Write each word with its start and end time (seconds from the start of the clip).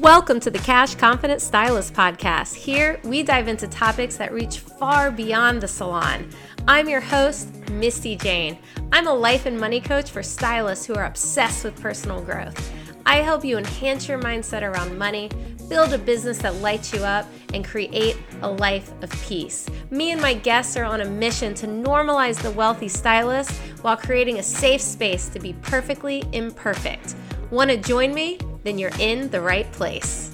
Welcome 0.00 0.40
to 0.40 0.50
the 0.50 0.58
Cash 0.58 0.94
Confident 0.94 1.42
Stylist 1.42 1.92
Podcast. 1.92 2.54
Here, 2.54 2.98
we 3.04 3.22
dive 3.22 3.48
into 3.48 3.68
topics 3.68 4.16
that 4.16 4.32
reach 4.32 4.60
far 4.60 5.10
beyond 5.10 5.60
the 5.60 5.68
salon. 5.68 6.30
I'm 6.66 6.88
your 6.88 7.02
host, 7.02 7.50
Misty 7.68 8.16
Jane. 8.16 8.56
I'm 8.92 9.06
a 9.06 9.12
life 9.12 9.44
and 9.44 9.60
money 9.60 9.78
coach 9.78 10.10
for 10.10 10.22
stylists 10.22 10.86
who 10.86 10.94
are 10.94 11.04
obsessed 11.04 11.64
with 11.64 11.78
personal 11.78 12.22
growth. 12.22 12.72
I 13.04 13.16
help 13.16 13.44
you 13.44 13.58
enhance 13.58 14.08
your 14.08 14.18
mindset 14.18 14.62
around 14.62 14.96
money, 14.96 15.28
build 15.68 15.92
a 15.92 15.98
business 15.98 16.38
that 16.38 16.54
lights 16.62 16.94
you 16.94 17.00
up, 17.00 17.26
and 17.52 17.62
create 17.62 18.16
a 18.40 18.50
life 18.50 18.90
of 19.02 19.10
peace. 19.24 19.68
Me 19.90 20.12
and 20.12 20.22
my 20.22 20.32
guests 20.32 20.78
are 20.78 20.84
on 20.84 21.02
a 21.02 21.10
mission 21.10 21.52
to 21.56 21.66
normalize 21.66 22.40
the 22.40 22.52
wealthy 22.52 22.88
stylist 22.88 23.52
while 23.82 23.98
creating 23.98 24.38
a 24.38 24.42
safe 24.42 24.80
space 24.80 25.28
to 25.28 25.38
be 25.38 25.52
perfectly 25.60 26.24
imperfect. 26.32 27.16
Want 27.50 27.70
to 27.70 27.76
join 27.76 28.14
me? 28.14 28.38
then 28.62 28.78
you're 28.78 28.92
in 28.98 29.30
the 29.30 29.40
right 29.40 29.70
place. 29.72 30.29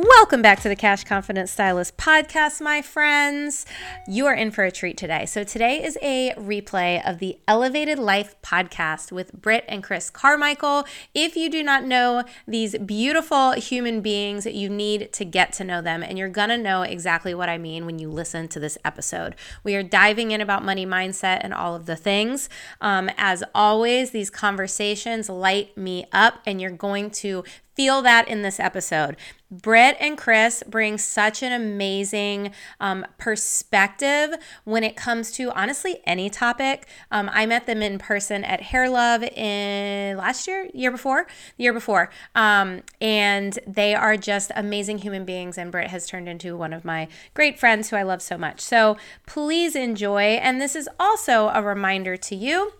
Welcome 0.00 0.42
back 0.42 0.60
to 0.60 0.68
the 0.68 0.76
Cash 0.76 1.02
Confidence 1.02 1.50
Stylist 1.50 1.96
podcast, 1.96 2.60
my 2.60 2.82
friends. 2.82 3.66
You 4.06 4.26
are 4.26 4.32
in 4.32 4.52
for 4.52 4.62
a 4.62 4.70
treat 4.70 4.96
today. 4.96 5.26
So, 5.26 5.42
today 5.42 5.82
is 5.82 5.98
a 6.00 6.34
replay 6.38 7.04
of 7.04 7.18
the 7.18 7.36
Elevated 7.48 7.98
Life 7.98 8.36
podcast 8.40 9.10
with 9.10 9.32
Britt 9.32 9.64
and 9.66 9.82
Chris 9.82 10.08
Carmichael. 10.08 10.84
If 11.14 11.34
you 11.34 11.50
do 11.50 11.64
not 11.64 11.84
know 11.84 12.22
these 12.46 12.78
beautiful 12.78 13.54
human 13.54 14.00
beings, 14.00 14.46
you 14.46 14.68
need 14.68 15.12
to 15.14 15.24
get 15.24 15.52
to 15.54 15.64
know 15.64 15.82
them, 15.82 16.04
and 16.04 16.16
you're 16.16 16.28
gonna 16.28 16.58
know 16.58 16.82
exactly 16.82 17.34
what 17.34 17.48
I 17.48 17.58
mean 17.58 17.84
when 17.84 17.98
you 17.98 18.08
listen 18.08 18.46
to 18.50 18.60
this 18.60 18.78
episode. 18.84 19.34
We 19.64 19.74
are 19.74 19.82
diving 19.82 20.30
in 20.30 20.40
about 20.40 20.64
money 20.64 20.86
mindset 20.86 21.40
and 21.40 21.52
all 21.52 21.74
of 21.74 21.86
the 21.86 21.96
things. 21.96 22.48
Um, 22.80 23.10
as 23.16 23.42
always, 23.52 24.12
these 24.12 24.30
conversations 24.30 25.28
light 25.28 25.76
me 25.76 26.04
up, 26.12 26.34
and 26.46 26.60
you're 26.60 26.70
going 26.70 27.10
to 27.10 27.42
feel 27.78 28.02
that 28.02 28.26
in 28.26 28.42
this 28.42 28.58
episode. 28.58 29.16
Britt 29.52 29.96
and 30.00 30.18
Chris 30.18 30.64
bring 30.66 30.98
such 30.98 31.44
an 31.44 31.52
amazing 31.52 32.50
um, 32.80 33.06
perspective 33.18 34.34
when 34.64 34.82
it 34.82 34.96
comes 34.96 35.30
to 35.30 35.52
honestly 35.52 36.00
any 36.04 36.28
topic. 36.28 36.88
Um, 37.12 37.30
I 37.32 37.46
met 37.46 37.66
them 37.66 37.80
in 37.80 38.00
person 38.00 38.42
at 38.42 38.60
Hair 38.60 38.90
Love 38.90 39.22
in 39.22 40.16
last 40.16 40.48
year, 40.48 40.68
year 40.74 40.90
before, 40.90 41.28
year 41.56 41.72
before, 41.72 42.10
um, 42.34 42.82
and 43.00 43.56
they 43.64 43.94
are 43.94 44.16
just 44.16 44.50
amazing 44.56 44.98
human 44.98 45.24
beings. 45.24 45.56
And 45.56 45.70
Britt 45.70 45.90
has 45.90 46.08
turned 46.08 46.28
into 46.28 46.56
one 46.56 46.72
of 46.72 46.84
my 46.84 47.06
great 47.32 47.60
friends 47.60 47.90
who 47.90 47.96
I 47.96 48.02
love 48.02 48.22
so 48.22 48.36
much. 48.36 48.60
So 48.60 48.96
please 49.24 49.76
enjoy. 49.76 50.22
And 50.42 50.60
this 50.60 50.74
is 50.74 50.88
also 50.98 51.48
a 51.54 51.62
reminder 51.62 52.16
to 52.16 52.34
you 52.34 52.72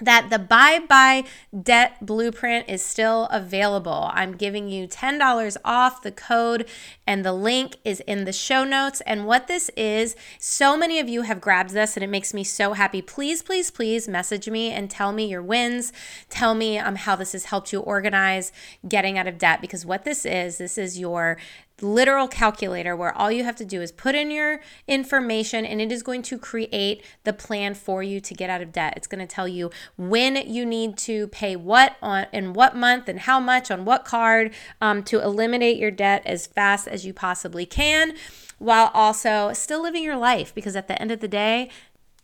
that 0.00 0.30
the 0.30 0.38
Bye 0.38 0.80
Bye 0.80 1.24
Debt 1.62 2.04
Blueprint 2.04 2.68
is 2.68 2.84
still 2.84 3.24
available. 3.26 4.10
I'm 4.12 4.36
giving 4.36 4.68
you 4.68 4.86
$10 4.86 5.56
off 5.64 6.02
the 6.02 6.12
code, 6.12 6.68
and 7.06 7.24
the 7.24 7.32
link 7.32 7.76
is 7.84 8.00
in 8.00 8.24
the 8.24 8.32
show 8.32 8.64
notes. 8.64 9.00
And 9.02 9.26
what 9.26 9.46
this 9.46 9.70
is, 9.76 10.16
so 10.38 10.76
many 10.76 10.98
of 10.98 11.08
you 11.08 11.22
have 11.22 11.40
grabbed 11.40 11.70
this, 11.70 11.96
and 11.96 12.04
it 12.04 12.10
makes 12.10 12.34
me 12.34 12.44
so 12.44 12.72
happy. 12.72 13.02
Please, 13.02 13.42
please, 13.42 13.70
please 13.70 14.08
message 14.08 14.48
me 14.48 14.70
and 14.70 14.90
tell 14.90 15.12
me 15.12 15.26
your 15.26 15.42
wins. 15.42 15.92
Tell 16.30 16.54
me 16.54 16.78
um, 16.78 16.96
how 16.96 17.16
this 17.16 17.32
has 17.32 17.46
helped 17.46 17.72
you 17.72 17.80
organize 17.80 18.52
getting 18.88 19.18
out 19.18 19.26
of 19.26 19.38
debt, 19.38 19.60
because 19.60 19.84
what 19.84 20.04
this 20.04 20.24
is, 20.24 20.58
this 20.58 20.78
is 20.78 20.98
your 20.98 21.38
literal 21.80 22.28
calculator 22.28 22.96
where 22.96 23.16
all 23.16 23.30
you 23.30 23.44
have 23.44 23.56
to 23.56 23.64
do 23.64 23.80
is 23.80 23.92
put 23.92 24.14
in 24.14 24.30
your 24.30 24.60
information 24.86 25.64
and 25.64 25.80
it 25.80 25.92
is 25.92 26.02
going 26.02 26.22
to 26.22 26.38
create 26.38 27.04
the 27.24 27.32
plan 27.32 27.74
for 27.74 28.02
you 28.02 28.20
to 28.20 28.34
get 28.34 28.50
out 28.50 28.60
of 28.60 28.72
debt. 28.72 28.94
It's 28.96 29.06
going 29.06 29.26
to 29.26 29.32
tell 29.32 29.48
you 29.48 29.70
when 29.96 30.36
you 30.36 30.66
need 30.66 30.96
to 30.98 31.28
pay 31.28 31.56
what 31.56 31.96
on 32.02 32.26
in 32.32 32.52
what 32.52 32.76
month 32.76 33.08
and 33.08 33.20
how 33.20 33.40
much 33.40 33.70
on 33.70 33.84
what 33.84 34.04
card 34.04 34.52
um, 34.80 35.02
to 35.04 35.22
eliminate 35.22 35.78
your 35.78 35.90
debt 35.90 36.22
as 36.26 36.46
fast 36.46 36.88
as 36.88 37.06
you 37.06 37.12
possibly 37.12 37.66
can 37.66 38.14
while 38.58 38.90
also 38.92 39.52
still 39.52 39.82
living 39.82 40.02
your 40.02 40.16
life 40.16 40.54
because 40.54 40.74
at 40.76 40.88
the 40.88 41.00
end 41.00 41.10
of 41.10 41.20
the 41.20 41.28
day 41.28 41.70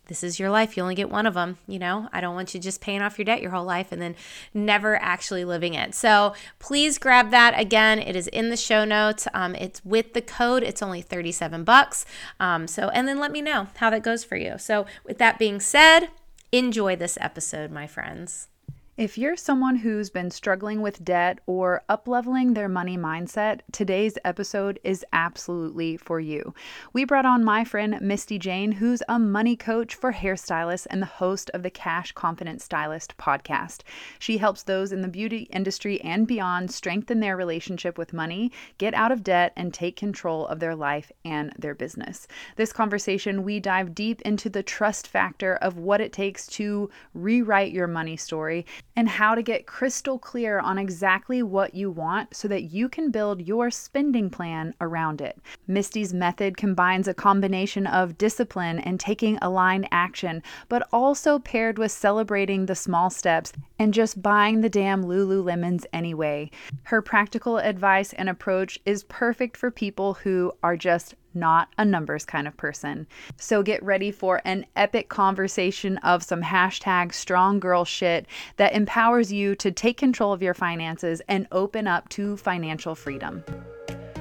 this 0.07 0.23
is 0.23 0.39
your 0.39 0.49
life. 0.49 0.75
You 0.75 0.83
only 0.83 0.95
get 0.95 1.09
one 1.09 1.25
of 1.25 1.33
them. 1.33 1.57
You 1.67 1.79
know, 1.79 2.09
I 2.11 2.21
don't 2.21 2.35
want 2.35 2.53
you 2.53 2.59
just 2.59 2.81
paying 2.81 3.01
off 3.01 3.17
your 3.17 3.25
debt 3.25 3.41
your 3.41 3.51
whole 3.51 3.65
life 3.65 3.91
and 3.91 4.01
then 4.01 4.15
never 4.53 4.95
actually 5.01 5.45
living 5.45 5.73
it. 5.73 5.95
So 5.95 6.33
please 6.59 6.97
grab 6.97 7.31
that. 7.31 7.59
Again, 7.59 7.99
it 7.99 8.15
is 8.15 8.27
in 8.27 8.49
the 8.49 8.57
show 8.57 8.85
notes. 8.85 9.27
Um, 9.33 9.55
it's 9.55 9.83
with 9.83 10.13
the 10.13 10.21
code. 10.21 10.63
It's 10.63 10.81
only 10.81 11.01
37 11.01 11.63
bucks. 11.63 12.05
Um, 12.39 12.67
so, 12.67 12.89
and 12.89 13.07
then 13.07 13.19
let 13.19 13.31
me 13.31 13.41
know 13.41 13.67
how 13.75 13.89
that 13.89 14.03
goes 14.03 14.23
for 14.23 14.35
you. 14.35 14.57
So, 14.57 14.85
with 15.05 15.17
that 15.17 15.39
being 15.39 15.59
said, 15.59 16.09
enjoy 16.51 16.95
this 16.95 17.17
episode, 17.21 17.71
my 17.71 17.87
friends. 17.87 18.47
If 18.97 19.17
you're 19.17 19.35
someone 19.35 19.75
who's 19.75 20.09
been 20.09 20.31
struggling 20.31 20.81
with 20.81 21.03
debt 21.03 21.39
or 21.47 21.83
upleveling 21.89 22.55
their 22.55 22.69
money 22.69 22.97
mindset, 22.97 23.59
today's 23.73 24.17
episode 24.23 24.79
is 24.85 25.05
absolutely 25.11 25.97
for 25.97 26.21
you. 26.21 26.53
We 26.93 27.03
brought 27.03 27.25
on 27.25 27.43
my 27.43 27.65
friend 27.65 27.99
Misty 27.99 28.39
Jane, 28.39 28.71
who's 28.71 29.03
a 29.09 29.19
money 29.19 29.57
coach 29.57 29.95
for 29.95 30.13
hairstylists 30.13 30.87
and 30.89 31.01
the 31.01 31.07
host 31.07 31.51
of 31.53 31.61
the 31.61 31.69
Cash 31.69 32.13
Confident 32.13 32.61
Stylist 32.61 33.17
podcast. 33.17 33.81
She 34.17 34.37
helps 34.37 34.63
those 34.63 34.93
in 34.93 35.01
the 35.01 35.09
beauty 35.09 35.49
industry 35.51 35.99
and 35.99 36.25
beyond 36.25 36.71
strengthen 36.71 37.19
their 37.19 37.35
relationship 37.35 37.97
with 37.97 38.13
money, 38.13 38.49
get 38.77 38.93
out 38.93 39.11
of 39.11 39.25
debt, 39.25 39.51
and 39.57 39.73
take 39.73 39.97
control 39.97 40.47
of 40.47 40.61
their 40.61 40.73
life 40.73 41.11
and 41.25 41.51
their 41.59 41.75
business. 41.75 42.29
This 42.55 42.71
conversation, 42.71 43.43
we 43.43 43.59
dive 43.59 43.93
deep 43.93 44.21
into 44.21 44.49
the 44.49 44.63
trust 44.63 45.05
factor 45.05 45.55
of 45.57 45.77
what 45.77 45.99
it 45.99 46.13
takes 46.13 46.47
to 46.47 46.89
rewrite 47.13 47.73
your 47.73 47.87
money 47.87 48.15
story 48.15 48.65
and 48.95 49.09
how 49.09 49.35
to 49.35 49.41
get 49.41 49.67
crystal 49.67 50.17
clear 50.17 50.59
on 50.59 50.77
exactly 50.77 51.43
what 51.43 51.73
you 51.73 51.91
want 51.91 52.35
so 52.35 52.47
that 52.47 52.63
you 52.63 52.87
can 52.87 53.11
build 53.11 53.41
your 53.41 53.69
spending 53.69 54.29
plan 54.29 54.73
around 54.79 55.21
it. 55.21 55.37
Misty's 55.67 56.13
method 56.13 56.57
combines 56.57 57.07
a 57.07 57.13
combination 57.13 57.85
of 57.85 58.17
discipline 58.17 58.79
and 58.79 58.99
taking 58.99 59.37
aligned 59.41 59.87
action, 59.91 60.41
but 60.69 60.87
also 60.93 61.39
paired 61.39 61.77
with 61.77 61.91
celebrating 61.91 62.65
the 62.65 62.75
small 62.75 63.09
steps 63.09 63.51
and 63.79 63.93
just 63.93 64.21
buying 64.21 64.61
the 64.61 64.69
damn 64.69 65.03
Lululemons 65.03 65.85
anyway. 65.91 66.49
Her 66.83 67.01
practical 67.01 67.57
advice 67.57 68.13
and 68.13 68.29
approach 68.29 68.79
is 68.85 69.03
perfect 69.03 69.57
for 69.57 69.71
people 69.71 70.13
who 70.13 70.53
are 70.63 70.77
just 70.77 71.15
not 71.35 71.69
a 71.77 71.85
numbers 71.85 72.25
kind 72.25 72.47
of 72.47 72.57
person. 72.57 73.07
So 73.37 73.63
get 73.63 73.83
ready 73.83 74.11
for 74.11 74.41
an 74.45 74.65
epic 74.75 75.09
conversation 75.09 75.97
of 75.99 76.23
some 76.23 76.41
hashtag 76.41 77.13
strong 77.13 77.59
girl 77.59 77.85
shit 77.85 78.25
that 78.57 78.73
empowers 78.73 79.31
you 79.31 79.55
to 79.55 79.71
take 79.71 79.97
control 79.97 80.33
of 80.33 80.41
your 80.41 80.53
finances 80.53 81.21
and 81.27 81.47
open 81.51 81.87
up 81.87 82.09
to 82.09 82.37
financial 82.37 82.95
freedom. 82.95 83.43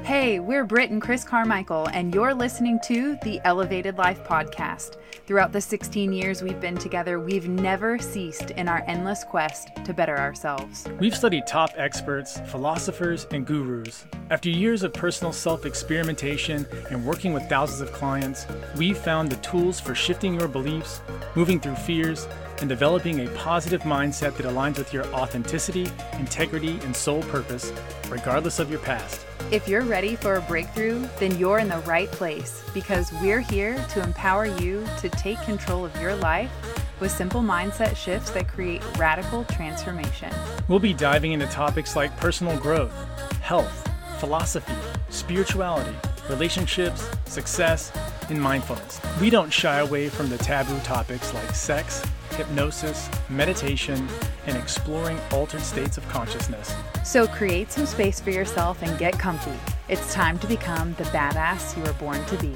Hey, 0.04 0.38
we're 0.38 0.64
Britt 0.64 0.90
and 0.90 1.00
Chris 1.00 1.24
Carmichael, 1.24 1.86
and 1.86 2.14
you're 2.14 2.34
listening 2.34 2.78
to 2.84 3.16
the 3.22 3.40
Elevated 3.44 3.96
Life 3.96 4.22
Podcast. 4.24 4.98
Throughout 5.26 5.52
the 5.52 5.60
16 5.60 6.12
years 6.12 6.42
we've 6.42 6.60
been 6.60 6.76
together, 6.76 7.18
we've 7.18 7.48
never 7.48 7.98
ceased 7.98 8.50
in 8.50 8.68
our 8.68 8.84
endless 8.86 9.24
quest 9.24 9.70
to 9.86 9.94
better 9.94 10.18
ourselves. 10.18 10.86
We've 11.00 11.16
studied 11.16 11.46
top 11.46 11.70
experts, 11.76 12.40
philosophers, 12.48 13.26
and 13.30 13.46
gurus. 13.46 14.04
After 14.28 14.50
years 14.50 14.82
of 14.82 14.92
personal 14.92 15.32
self 15.32 15.64
experimentation 15.64 16.66
and 16.90 17.06
working 17.06 17.32
with 17.32 17.48
thousands 17.48 17.80
of 17.80 17.90
clients, 17.92 18.46
we've 18.76 18.98
found 18.98 19.32
the 19.32 19.36
tools 19.36 19.80
for 19.80 19.94
shifting 19.94 20.38
your 20.38 20.48
beliefs, 20.48 21.00
moving 21.34 21.58
through 21.58 21.76
fears, 21.76 22.28
and 22.60 22.68
developing 22.68 23.26
a 23.26 23.30
positive 23.30 23.80
mindset 23.82 24.36
that 24.36 24.44
aligns 24.44 24.76
with 24.76 24.92
your 24.92 25.06
authenticity, 25.14 25.90
integrity, 26.18 26.78
and 26.82 26.94
soul 26.94 27.22
purpose, 27.22 27.72
regardless 28.10 28.58
of 28.58 28.70
your 28.70 28.80
past. 28.80 29.24
If 29.50 29.68
you're 29.68 29.82
ready 29.82 30.16
for 30.16 30.36
a 30.36 30.40
breakthrough, 30.40 31.06
then 31.18 31.38
you're 31.38 31.58
in 31.58 31.68
the 31.68 31.78
right 31.80 32.10
place 32.10 32.64
because 32.72 33.12
we're 33.20 33.40
here 33.40 33.76
to 33.90 34.02
empower 34.02 34.46
you 34.46 34.84
to 35.00 35.08
take 35.10 35.40
control 35.42 35.84
of 35.84 35.94
your 36.00 36.16
life 36.16 36.50
with 36.98 37.10
simple 37.10 37.42
mindset 37.42 37.94
shifts 37.94 38.30
that 38.30 38.48
create 38.48 38.82
radical 38.96 39.44
transformation. 39.44 40.32
We'll 40.66 40.78
be 40.78 40.94
diving 40.94 41.32
into 41.32 41.46
topics 41.46 41.94
like 41.94 42.16
personal 42.16 42.58
growth, 42.58 42.92
health, 43.40 43.86
philosophy, 44.18 44.72
spirituality, 45.10 45.94
relationships, 46.30 47.06
success, 47.26 47.92
and 48.30 48.40
mindfulness. 48.40 48.98
We 49.20 49.28
don't 49.28 49.52
shy 49.52 49.80
away 49.80 50.08
from 50.08 50.30
the 50.30 50.38
taboo 50.38 50.78
topics 50.80 51.34
like 51.34 51.54
sex, 51.54 52.02
hypnosis, 52.34 53.08
meditation, 53.28 54.08
and 54.46 54.56
exploring 54.56 55.18
altered 55.32 55.62
states 55.62 55.96
of 55.96 56.08
consciousness. 56.08 56.74
So 57.04 57.26
create 57.26 57.72
some 57.72 57.86
space 57.86 58.20
for 58.20 58.30
yourself 58.30 58.82
and 58.82 58.98
get 58.98 59.18
comfy. 59.18 59.58
It's 59.88 60.12
time 60.12 60.38
to 60.40 60.46
become 60.46 60.94
the 60.94 61.04
badass 61.04 61.76
you 61.76 61.82
were 61.82 61.92
born 61.94 62.24
to 62.26 62.36
be. 62.38 62.54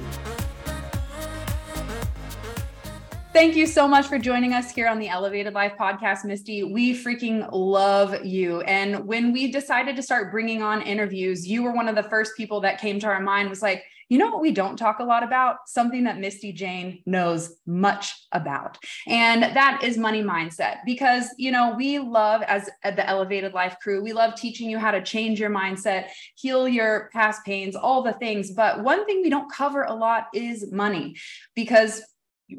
Thank 3.35 3.55
you 3.55 3.67
so 3.67 3.87
much 3.87 4.07
for 4.07 4.19
joining 4.19 4.53
us 4.53 4.73
here 4.73 4.89
on 4.89 4.99
the 4.99 5.09
Elevated 5.09 5.55
Life 5.55 5.75
podcast, 5.79 6.25
Misty. 6.25 6.65
We 6.65 6.93
freaking 6.93 7.49
love 7.53 8.25
you. 8.25 8.63
And 8.63 9.07
when 9.07 9.33
we 9.33 9.53
decided 9.53 9.95
to 9.95 10.03
start 10.03 10.33
bringing 10.33 10.61
on 10.61 10.83
interviews, 10.83 11.47
you 11.47 11.63
were 11.63 11.73
one 11.73 11.87
of 11.87 11.95
the 11.95 12.03
first 12.03 12.37
people 12.37 12.61
that 12.63 12.81
came 12.81 12.99
to 12.99 13.07
our 13.07 13.21
mind 13.21 13.49
was 13.49 13.63
like, 13.63 13.85
you 14.09 14.19
know 14.19 14.29
what 14.29 14.41
we 14.41 14.53
don't 14.53 14.77
talk 14.77 15.01
a 15.01 15.05
lot 15.05 15.23
about? 15.23 15.57
Something 15.67 16.05
that 16.05 16.19
Misty 16.19 16.53
Jane 16.53 17.03
knows 17.07 17.57
much 17.67 18.15
about. 18.33 18.79
And 19.07 19.43
that 19.43 19.81
is 19.83 19.99
money 19.99 20.23
mindset. 20.23 20.79
Because, 20.87 21.29
you 21.37 21.51
know, 21.51 21.75
we 21.77 21.99
love, 21.99 22.43
as 22.43 22.71
the 22.83 23.07
Elevated 23.09 23.53
Life 23.53 23.77
crew, 23.83 24.03
we 24.03 24.13
love 24.13 24.35
teaching 24.35 24.71
you 24.71 24.79
how 24.79 24.91
to 24.91 25.03
change 25.03 25.39
your 25.39 25.51
mindset, 25.51 26.09
heal 26.37 26.69
your 26.69 27.11
past 27.13 27.45
pains, 27.45 27.77
all 27.77 28.03
the 28.03 28.15
things. 28.15 28.51
But 28.51 28.83
one 28.83 29.05
thing 29.07 29.23
we 29.23 29.31
don't 29.31 29.53
cover 29.53 29.83
a 29.83 29.95
lot 29.95 30.29
is 30.33 30.73
money 30.73 31.17
because 31.55 32.03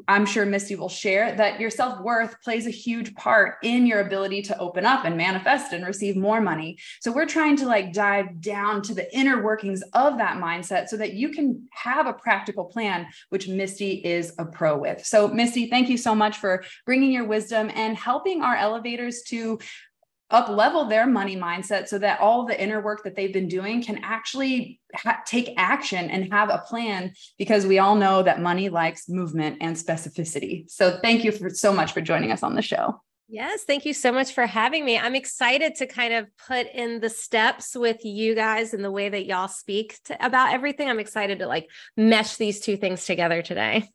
I'm 0.06 0.24
sure 0.24 0.46
Misty 0.46 0.76
will 0.76 0.88
share 0.88 1.34
that 1.36 1.58
your 1.58 1.70
self 1.70 2.00
worth 2.00 2.40
plays 2.42 2.66
a 2.66 2.70
huge 2.70 3.14
part 3.14 3.56
in 3.62 3.86
your 3.86 4.00
ability 4.00 4.42
to 4.42 4.58
open 4.58 4.86
up 4.86 5.04
and 5.04 5.16
manifest 5.16 5.72
and 5.72 5.84
receive 5.84 6.16
more 6.16 6.40
money. 6.40 6.78
So 7.00 7.10
we're 7.10 7.26
trying 7.26 7.56
to 7.56 7.66
like 7.66 7.92
dive 7.92 8.40
down 8.40 8.82
to 8.82 8.94
the 8.94 9.12
inner 9.16 9.42
workings 9.42 9.82
of 9.92 10.18
that 10.18 10.36
mindset 10.36 10.88
so 10.88 10.96
that 10.96 11.14
you 11.14 11.30
can 11.30 11.68
have 11.72 12.06
a 12.06 12.12
practical 12.12 12.64
plan, 12.64 13.06
which 13.30 13.48
Misty 13.48 13.94
is 13.94 14.32
a 14.38 14.44
pro 14.44 14.78
with. 14.78 15.04
So, 15.04 15.26
Misty, 15.26 15.68
thank 15.68 15.88
you 15.88 15.96
so 15.96 16.14
much 16.14 16.38
for 16.38 16.62
bringing 16.86 17.10
your 17.10 17.26
wisdom 17.26 17.70
and 17.74 17.96
helping 17.96 18.42
our 18.42 18.54
elevators 18.54 19.22
to 19.22 19.58
up 20.30 20.48
level 20.48 20.84
their 20.84 21.06
money 21.06 21.36
mindset 21.36 21.88
so 21.88 21.98
that 21.98 22.20
all 22.20 22.46
the 22.46 22.60
inner 22.60 22.80
work 22.80 23.02
that 23.04 23.16
they've 23.16 23.32
been 23.32 23.48
doing 23.48 23.82
can 23.82 24.00
actually 24.02 24.80
ha- 24.94 25.20
take 25.26 25.54
action 25.56 26.10
and 26.10 26.32
have 26.32 26.50
a 26.50 26.62
plan 26.66 27.12
because 27.38 27.66
we 27.66 27.78
all 27.78 27.96
know 27.96 28.22
that 28.22 28.40
money 28.40 28.68
likes 28.68 29.08
movement 29.08 29.58
and 29.60 29.76
specificity. 29.76 30.70
So 30.70 30.98
thank 31.02 31.24
you 31.24 31.32
for 31.32 31.50
so 31.50 31.72
much 31.72 31.92
for 31.92 32.00
joining 32.00 32.32
us 32.32 32.42
on 32.42 32.54
the 32.54 32.62
show. 32.62 33.00
Yes, 33.32 33.62
thank 33.62 33.84
you 33.84 33.94
so 33.94 34.10
much 34.10 34.32
for 34.32 34.44
having 34.44 34.84
me. 34.84 34.98
I'm 34.98 35.14
excited 35.14 35.76
to 35.76 35.86
kind 35.86 36.12
of 36.14 36.26
put 36.48 36.66
in 36.74 36.98
the 36.98 37.08
steps 37.08 37.76
with 37.76 38.04
you 38.04 38.34
guys 38.34 38.74
and 38.74 38.84
the 38.84 38.90
way 38.90 39.08
that 39.08 39.24
y'all 39.24 39.46
speak 39.46 40.00
to, 40.06 40.26
about 40.26 40.52
everything. 40.52 40.88
I'm 40.88 40.98
excited 40.98 41.38
to 41.38 41.46
like 41.46 41.68
mesh 41.96 42.36
these 42.36 42.58
two 42.58 42.76
things 42.76 43.04
together 43.04 43.40
today. 43.40 43.88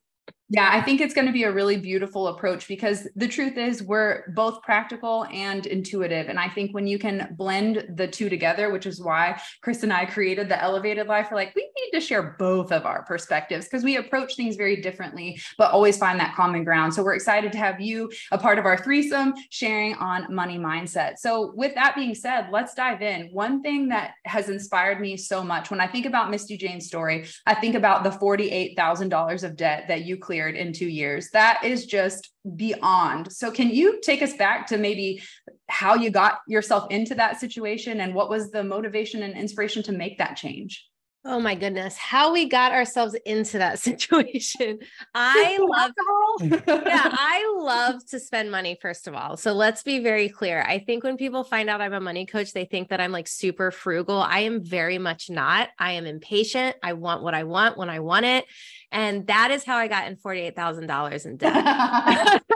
Yeah, 0.50 0.70
I 0.72 0.80
think 0.80 1.02
it's 1.02 1.16
going 1.16 1.26
to 1.26 1.34
be 1.34 1.44
a 1.44 1.52
really 1.52 1.76
beautiful 1.78 2.28
approach 2.28 2.68
because 2.68 3.08
the 3.16 3.28
truth 3.28 3.58
is 3.58 3.82
we're 3.82 4.32
both 4.36 4.62
practical 4.62 5.26
and 5.34 5.66
intuitive. 5.66 6.30
And 6.30 6.40
I 6.40 6.50
think 6.50 6.72
when 6.72 6.86
you 6.86 7.00
can 7.00 7.34
blend 7.36 7.84
the 7.96 8.08
two 8.08 8.30
together, 8.30 8.72
which 8.72 8.86
is 8.86 9.02
why 9.02 9.42
Chris 9.64 9.82
and 9.82 9.92
I 9.92 10.06
created 10.06 10.48
the 10.48 10.62
elevated 10.62 11.08
life, 11.08 11.30
we're 11.32 11.38
like, 11.38 11.56
we 11.56 11.64
need 11.64 11.98
to 11.98 12.00
share 12.00 12.36
both 12.38 12.72
of 12.72 12.86
our 12.86 13.02
perspectives 13.06 13.66
because 13.66 13.84
we 13.84 13.98
approach 13.98 14.36
things 14.36 14.56
very 14.56 14.80
differently, 14.82 15.42
but 15.58 15.72
always 15.72 15.98
find 15.98 16.20
that 16.20 16.36
common 16.36 16.64
ground. 16.64 16.94
So 16.94 17.02
we're 17.02 17.16
excited 17.16 17.52
to 17.54 17.58
have 17.58 17.82
you 17.82 18.12
a 18.32 18.38
part 18.38 18.60
of 18.60 18.66
our 18.66 18.78
threesome 18.78 19.34
sharing 19.50 19.96
on 19.96 20.32
money 20.34 20.60
mindset. 20.60 21.18
So 21.18 21.54
with 21.56 21.74
that 21.74 21.96
being 21.96 22.14
said, 22.14 22.50
let's 22.52 22.76
dive 22.76 23.02
in. 23.02 23.30
One 23.32 23.64
thing 23.64 23.88
that 23.88 24.12
has 24.26 24.50
inspired 24.50 25.02
me 25.02 25.18
so 25.18 25.44
much 25.44 25.72
when 25.72 25.82
I 25.82 25.88
think 25.88 26.06
about 26.06 26.30
Misty 26.30 26.56
Jane's 26.56 26.86
story, 26.86 27.26
I 27.48 27.56
think 27.56 27.74
about 27.74 28.04
the 28.04 28.12
$48,000 28.12 29.44
of 29.44 29.56
debt 29.56 29.86
that 29.88 30.06
you 30.06 30.18
cleared 30.18 30.35
cleared 30.36 30.56
in 30.58 30.74
two 30.74 30.90
years. 30.90 31.30
That 31.32 31.64
is 31.64 31.86
just 31.86 32.32
beyond. 32.58 33.32
So, 33.32 33.52
can 33.52 33.70
you 33.70 34.02
take 34.02 34.22
us 34.22 34.34
back 34.34 34.68
to 34.68 34.78
maybe 34.78 35.24
how 35.70 35.96
you 35.96 36.10
got 36.10 36.40
yourself 36.46 36.92
into 36.92 37.16
that 37.16 37.40
situation 37.40 38.02
and 38.02 38.14
what 38.14 38.30
was 38.30 38.52
the 38.52 38.62
motivation 38.62 39.24
and 39.24 39.38
inspiration 39.38 39.82
to 39.84 39.94
make 39.94 40.18
that 40.18 40.36
change? 40.36 40.86
Oh 41.28 41.40
my 41.40 41.56
goodness, 41.56 41.98
how 41.98 42.32
we 42.32 42.48
got 42.48 42.72
ourselves 42.72 43.16
into 43.26 43.58
that 43.58 43.80
situation. 43.88 44.78
I 45.16 45.58
love 45.60 45.92
Yeah, 46.68 47.10
I 47.12 47.56
love 47.58 48.06
to 48.08 48.20
spend 48.20 48.52
money 48.52 48.78
first 48.80 49.08
of 49.08 49.16
all. 49.16 49.36
So 49.36 49.54
let's 49.54 49.82
be 49.82 50.00
very 50.00 50.30
clear. 50.30 50.62
I 50.62 50.78
think 50.78 51.04
when 51.04 51.18
people 51.18 51.44
find 51.44 51.68
out 51.68 51.82
I'm 51.82 51.94
a 51.94 52.00
money 52.00 52.28
coach, 52.28 52.54
they 52.54 52.66
think 52.66 52.90
that 52.90 53.02
I'm 53.02 53.12
like 53.12 53.28
super 53.28 53.72
frugal. 53.72 54.20
I 54.22 54.42
am 54.42 54.64
very 54.64 55.00
much 55.00 55.32
not. 55.32 55.70
I 55.80 55.94
am 55.94 56.06
impatient. 56.06 56.76
I 56.84 56.94
want 56.94 57.24
what 57.24 57.34
I 57.34 57.44
want 57.44 57.76
when 57.76 57.90
I 57.90 58.02
want 58.02 58.28
it. 58.28 58.46
And 58.92 59.26
that 59.26 59.50
is 59.50 59.64
how 59.66 59.78
I 59.78 59.88
got 59.88 60.08
in 60.08 60.18
$48,000 60.18 61.26
in 61.26 61.38
debt. 61.38 62.44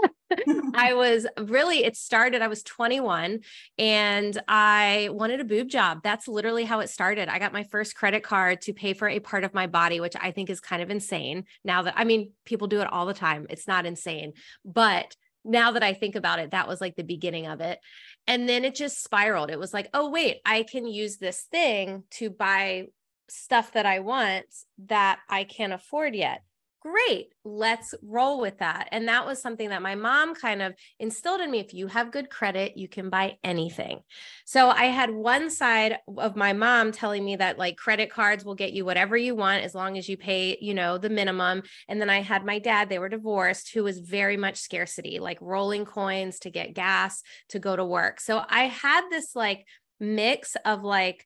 I 0.80 0.94
was 0.94 1.28
really, 1.38 1.84
it 1.84 1.98
started, 1.98 2.42
I 2.42 2.48
was 2.48 2.64
21 2.64 3.42
and 3.78 4.42
I 4.48 5.10
wanted 5.12 5.42
a 5.42 5.44
boob 5.44 5.68
job. 5.68 6.00
That's 6.04 6.26
literally 6.26 6.64
how 6.64 6.80
it 6.80 6.90
started. 6.90 7.28
I 7.28 7.38
got 7.38 7.52
my 7.52 7.64
first 7.64 7.96
credit 7.96 8.24
card 8.24 8.62
to 8.62 8.74
pay 8.74 8.94
for 8.94 9.10
a 9.10 9.20
part 9.20 9.44
of 9.44 9.54
my 9.54 9.68
body, 9.68 10.00
which 10.00 10.16
I 10.18 10.32
think 10.32 10.50
is 10.50 10.62
kind 10.62 10.82
of 10.82 10.90
insane 10.90 11.44
now 11.66 11.82
that, 11.82 11.96
I 11.98 12.06
mean, 12.06 12.32
people 12.46 12.68
do 12.68 12.80
it 12.80 12.92
all 12.92 13.06
the 13.06 13.14
time. 13.14 13.46
It's 13.50 13.68
not 13.68 13.86
insane, 13.86 14.32
but 14.64 15.18
now 15.44 15.72
that 15.72 15.84
I 15.84 15.94
think 15.94 16.16
about 16.16 16.40
it, 16.40 16.52
that 16.52 16.68
was 16.70 16.80
like 16.80 16.96
the 16.96 17.04
beginning 17.04 17.48
of 17.48 17.60
it. 17.60 17.80
And 18.26 18.48
then 18.48 18.64
it 18.64 18.76
just 18.76 19.04
spiraled. 19.04 19.52
It 19.52 19.60
was 19.60 19.74
like, 19.74 19.90
oh, 19.94 20.10
wait, 20.10 20.38
I 20.46 20.64
can 20.64 20.86
use 20.88 21.18
this 21.18 21.42
thing 21.52 22.06
to 22.12 22.30
buy 22.30 22.88
stuff 23.28 23.74
that 23.74 23.86
I 23.86 24.00
want 24.00 24.46
that 24.88 25.20
I 25.28 25.44
can't 25.44 25.74
afford 25.74 26.16
yet 26.16 26.42
great 26.82 27.34
let's 27.44 27.94
roll 28.02 28.40
with 28.40 28.60
that. 28.60 28.88
And 28.92 29.08
that 29.08 29.26
was 29.26 29.42
something 29.42 29.70
that 29.70 29.82
my 29.82 29.96
mom 29.96 30.36
kind 30.36 30.62
of 30.62 30.74
instilled 31.00 31.42
in 31.42 31.52
me 31.52 31.60
if 31.60 31.74
you 31.74 31.88
have 31.88 32.12
good 32.12 32.30
credit 32.30 32.78
you 32.78 32.88
can 32.88 33.10
buy 33.10 33.38
anything. 33.44 34.00
So 34.46 34.70
i 34.70 34.86
had 34.86 35.12
one 35.12 35.50
side 35.50 35.98
of 36.18 36.36
my 36.36 36.54
mom 36.54 36.92
telling 36.92 37.26
me 37.26 37.36
that 37.36 37.58
like 37.58 37.78
credit 37.78 38.10
cards 38.10 38.46
will 38.46 38.56
get 38.56 38.74
you 38.74 38.86
whatever 38.86 39.18
you 39.18 39.36
want 39.36 39.64
as 39.64 39.76
long 39.76 39.98
as 39.98 40.08
you 40.08 40.18
pay 40.18 40.58
you 40.62 40.74
know 40.74 40.98
the 40.98 41.10
minimum. 41.10 41.64
And 41.88 42.00
then 42.00 42.10
i 42.10 42.22
had 42.22 42.46
my 42.46 42.60
dad 42.60 42.90
they 42.90 43.00
were 43.00 43.10
divorced 43.10 43.74
who 43.74 43.84
was 43.84 44.00
very 44.00 44.38
much 44.38 44.58
scarcity 44.58 45.20
like 45.20 45.38
rolling 45.42 45.86
coins 45.86 46.40
to 46.40 46.50
get 46.50 46.74
gas 46.74 47.22
to 47.50 47.60
go 47.60 47.76
to 47.76 47.86
work. 47.86 48.20
So 48.20 48.44
i 48.50 48.66
had 48.66 49.10
this 49.10 49.36
like 49.36 49.66
mix 50.00 50.56
of 50.66 50.84
like 50.84 51.26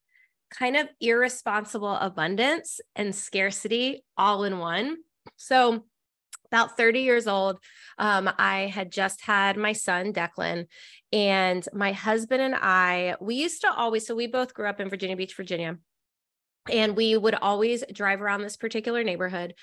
kind 0.49 0.77
of 0.77 0.87
irresponsible 1.01 1.95
abundance 1.95 2.79
and 2.95 3.13
scarcity 3.13 4.03
all 4.17 4.43
in 4.43 4.59
one 4.59 4.97
so, 5.43 5.85
about 6.51 6.77
30 6.77 6.99
years 7.01 7.27
old, 7.27 7.57
um, 7.97 8.29
I 8.37 8.67
had 8.67 8.91
just 8.91 9.21
had 9.21 9.57
my 9.57 9.73
son, 9.73 10.13
Declan, 10.13 10.67
and 11.11 11.67
my 11.73 11.91
husband 11.91 12.41
and 12.43 12.55
I, 12.55 13.15
we 13.19 13.35
used 13.35 13.61
to 13.61 13.73
always, 13.73 14.05
so 14.05 14.13
we 14.13 14.27
both 14.27 14.53
grew 14.53 14.67
up 14.67 14.79
in 14.79 14.89
Virginia 14.89 15.15
Beach, 15.15 15.35
Virginia. 15.35 15.77
And 16.71 16.95
we 16.95 17.17
would 17.17 17.35
always 17.35 17.83
drive 17.91 18.21
around 18.21 18.41
this 18.41 18.55
particular 18.55 19.03
neighborhood 19.03 19.53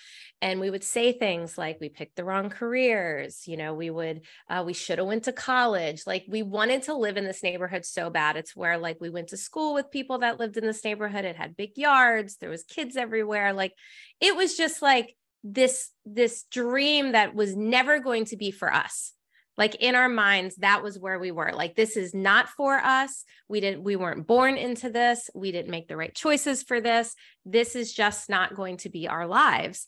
and 0.42 0.60
we 0.60 0.68
would 0.68 0.84
say 0.84 1.12
things 1.12 1.56
like 1.56 1.78
we 1.80 1.88
picked 1.88 2.16
the 2.16 2.25
wrong 2.25 2.50
careers, 2.50 3.46
you 3.46 3.56
know, 3.56 3.72
we 3.72 3.88
would, 3.88 4.20
uh, 4.50 4.62
we 4.66 4.75
should 4.75 4.99
have 4.99 5.06
went 5.06 5.25
to 5.25 5.32
college. 5.32 6.02
Like 6.06 6.25
we 6.28 6.42
wanted 6.42 6.82
to 6.84 6.94
live 6.94 7.16
in 7.16 7.25
this 7.25 7.42
neighborhood 7.42 7.87
so 7.87 8.10
bad. 8.10 8.37
It's 8.37 8.54
where 8.54 8.76
like 8.76 8.99
we 9.00 9.08
went 9.08 9.28
to 9.28 9.38
school 9.38 9.72
with 9.72 9.90
people 9.90 10.18
that 10.18 10.38
lived 10.38 10.58
in 10.58 10.66
this 10.66 10.84
neighborhood. 10.84 11.25
It 11.25 11.37
had 11.37 11.56
big 11.56 11.70
yards. 11.76 12.37
There 12.37 12.50
was 12.50 12.64
kids 12.64 12.99
everywhere. 12.99 13.54
Like 13.54 13.72
it 14.20 14.37
was 14.37 14.56
just 14.56 14.82
like, 14.82 15.14
this 15.42 15.90
this 16.04 16.44
dream 16.50 17.12
that 17.12 17.35
was 17.35 17.56
never 17.56 17.99
going 18.00 18.25
to 18.26 18.37
be 18.37 18.50
for 18.50 18.73
us. 18.73 19.12
Like 19.56 19.75
in 19.76 19.94
our 19.94 20.09
minds 20.09 20.56
that 20.56 20.82
was 20.82 20.99
where 20.99 21.18
we 21.18 21.30
were. 21.30 21.52
Like 21.52 21.76
this 21.76 21.97
is 21.97 22.14
not 22.14 22.49
for 22.49 22.76
us. 22.76 23.25
We 23.49 23.61
didn't 23.61 23.82
we 23.82 23.97
weren't 23.97 24.26
born 24.26 24.56
into 24.56 24.90
this. 24.90 25.28
We 25.35 25.52
didn't 25.52 25.70
make 25.70 25.88
the 25.88 25.97
right 25.97 26.14
choices 26.14 26.62
for 26.62 26.80
this. 26.80 27.14
This 27.44 27.75
is 27.75 27.92
just 27.92 28.30
not 28.30 28.54
going 28.54 28.78
to 28.78 28.90
be 28.90 29.09
our 29.09 29.26
lives. 29.26 29.87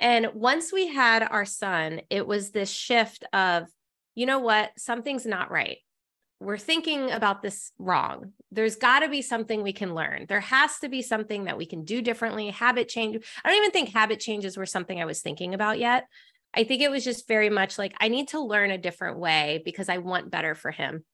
And 0.00 0.28
once 0.34 0.72
we 0.72 0.88
had 0.88 1.22
our 1.22 1.46
son 1.46 2.02
it 2.10 2.26
was 2.26 2.50
this 2.50 2.70
shift 2.70 3.24
of 3.32 3.66
you 4.14 4.26
know 4.26 4.38
what? 4.38 4.70
Something's 4.78 5.26
not 5.26 5.50
right 5.50 5.78
we're 6.40 6.58
thinking 6.58 7.10
about 7.10 7.42
this 7.42 7.72
wrong. 7.78 8.32
There's 8.50 8.76
got 8.76 9.00
to 9.00 9.08
be 9.08 9.22
something 9.22 9.62
we 9.62 9.72
can 9.72 9.94
learn. 9.94 10.26
There 10.28 10.40
has 10.40 10.78
to 10.80 10.88
be 10.88 11.02
something 11.02 11.44
that 11.44 11.56
we 11.56 11.66
can 11.66 11.84
do 11.84 12.02
differently. 12.02 12.50
Habit 12.50 12.88
change. 12.88 13.24
I 13.44 13.48
don't 13.48 13.58
even 13.58 13.70
think 13.70 13.90
habit 13.90 14.20
changes 14.20 14.56
were 14.56 14.66
something 14.66 15.00
I 15.00 15.06
was 15.06 15.22
thinking 15.22 15.54
about 15.54 15.78
yet. 15.78 16.06
I 16.54 16.64
think 16.64 16.82
it 16.82 16.90
was 16.90 17.04
just 17.04 17.26
very 17.26 17.50
much 17.50 17.78
like 17.78 17.94
I 18.00 18.08
need 18.08 18.28
to 18.28 18.40
learn 18.40 18.70
a 18.70 18.78
different 18.78 19.18
way 19.18 19.62
because 19.64 19.88
I 19.88 19.98
want 19.98 20.30
better 20.30 20.54
for 20.54 20.70
him. 20.70 21.04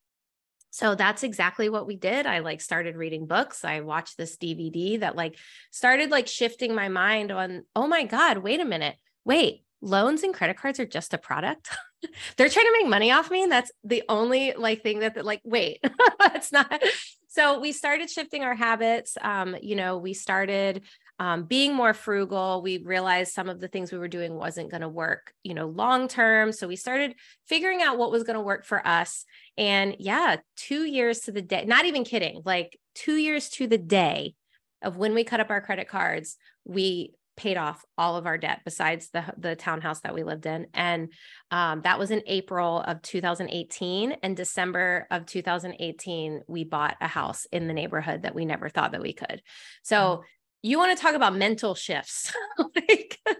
So 0.69 0.95
that's 0.95 1.23
exactly 1.23 1.67
what 1.67 1.85
we 1.85 1.97
did. 1.97 2.25
I 2.25 2.39
like 2.39 2.61
started 2.61 2.95
reading 2.95 3.27
books. 3.27 3.65
I 3.65 3.81
watched 3.81 4.17
this 4.17 4.37
DVD 4.37 4.99
that 5.01 5.17
like 5.17 5.37
started 5.69 6.11
like 6.11 6.27
shifting 6.27 6.73
my 6.73 6.87
mind 6.87 7.31
on, 7.31 7.63
oh 7.75 7.87
my 7.87 8.05
God, 8.05 8.37
wait 8.37 8.61
a 8.61 8.65
minute. 8.65 8.95
Wait, 9.25 9.65
loans 9.81 10.23
and 10.23 10.33
credit 10.33 10.57
cards 10.57 10.79
are 10.79 10.85
just 10.85 11.13
a 11.13 11.17
product. 11.17 11.69
They're 12.37 12.49
trying 12.49 12.65
to 12.65 12.77
make 12.81 12.89
money 12.89 13.11
off 13.11 13.31
me. 13.31 13.43
And 13.43 13.51
that's 13.51 13.71
the 13.83 14.03
only 14.09 14.53
like 14.57 14.81
thing 14.81 14.99
that 14.99 15.23
like, 15.25 15.41
wait, 15.43 15.83
that's 16.19 16.51
not. 16.51 16.81
So 17.33 17.61
we 17.61 17.71
started 17.71 18.09
shifting 18.09 18.43
our 18.43 18.55
habits. 18.55 19.17
Um, 19.21 19.55
you 19.61 19.77
know, 19.77 19.97
we 19.97 20.13
started 20.13 20.81
um, 21.17 21.45
being 21.45 21.73
more 21.73 21.93
frugal. 21.93 22.61
We 22.61 22.79
realized 22.79 23.31
some 23.31 23.47
of 23.47 23.61
the 23.61 23.69
things 23.69 23.89
we 23.89 23.97
were 23.97 24.09
doing 24.09 24.35
wasn't 24.35 24.69
going 24.69 24.81
to 24.81 24.89
work, 24.89 25.33
you 25.41 25.53
know, 25.53 25.67
long 25.67 26.09
term. 26.09 26.51
So 26.51 26.67
we 26.67 26.75
started 26.75 27.15
figuring 27.47 27.81
out 27.81 27.97
what 27.97 28.11
was 28.11 28.23
going 28.23 28.35
to 28.35 28.41
work 28.41 28.65
for 28.65 28.85
us. 28.85 29.23
And 29.57 29.95
yeah, 29.97 30.37
two 30.57 30.83
years 30.83 31.21
to 31.21 31.31
the 31.31 31.41
day, 31.41 31.63
not 31.63 31.85
even 31.85 32.03
kidding, 32.03 32.41
like 32.43 32.77
two 32.95 33.15
years 33.15 33.47
to 33.51 33.65
the 33.65 33.77
day 33.77 34.35
of 34.81 34.97
when 34.97 35.13
we 35.13 35.23
cut 35.23 35.39
up 35.39 35.51
our 35.51 35.61
credit 35.61 35.87
cards, 35.87 36.35
we 36.65 37.13
paid 37.37 37.57
off 37.57 37.83
all 37.97 38.17
of 38.17 38.25
our 38.25 38.37
debt 38.37 38.61
besides 38.65 39.09
the 39.09 39.23
the 39.37 39.55
townhouse 39.55 40.01
that 40.01 40.13
we 40.13 40.23
lived 40.23 40.45
in 40.45 40.67
and 40.73 41.11
um, 41.49 41.81
that 41.81 41.97
was 41.97 42.11
in 42.11 42.21
april 42.27 42.81
of 42.81 43.01
2018 43.01 44.11
and 44.23 44.35
december 44.35 45.07
of 45.11 45.25
2018 45.25 46.41
we 46.47 46.63
bought 46.63 46.97
a 47.01 47.07
house 47.07 47.45
in 47.51 47.67
the 47.67 47.73
neighborhood 47.73 48.23
that 48.23 48.35
we 48.35 48.45
never 48.45 48.69
thought 48.69 48.91
that 48.91 49.01
we 49.01 49.13
could 49.13 49.41
so 49.83 49.95
mm-hmm. 49.97 50.23
you 50.61 50.77
want 50.77 50.95
to 50.95 51.01
talk 51.01 51.15
about 51.15 51.35
mental 51.35 51.73
shifts 51.75 52.33
like 52.75 53.19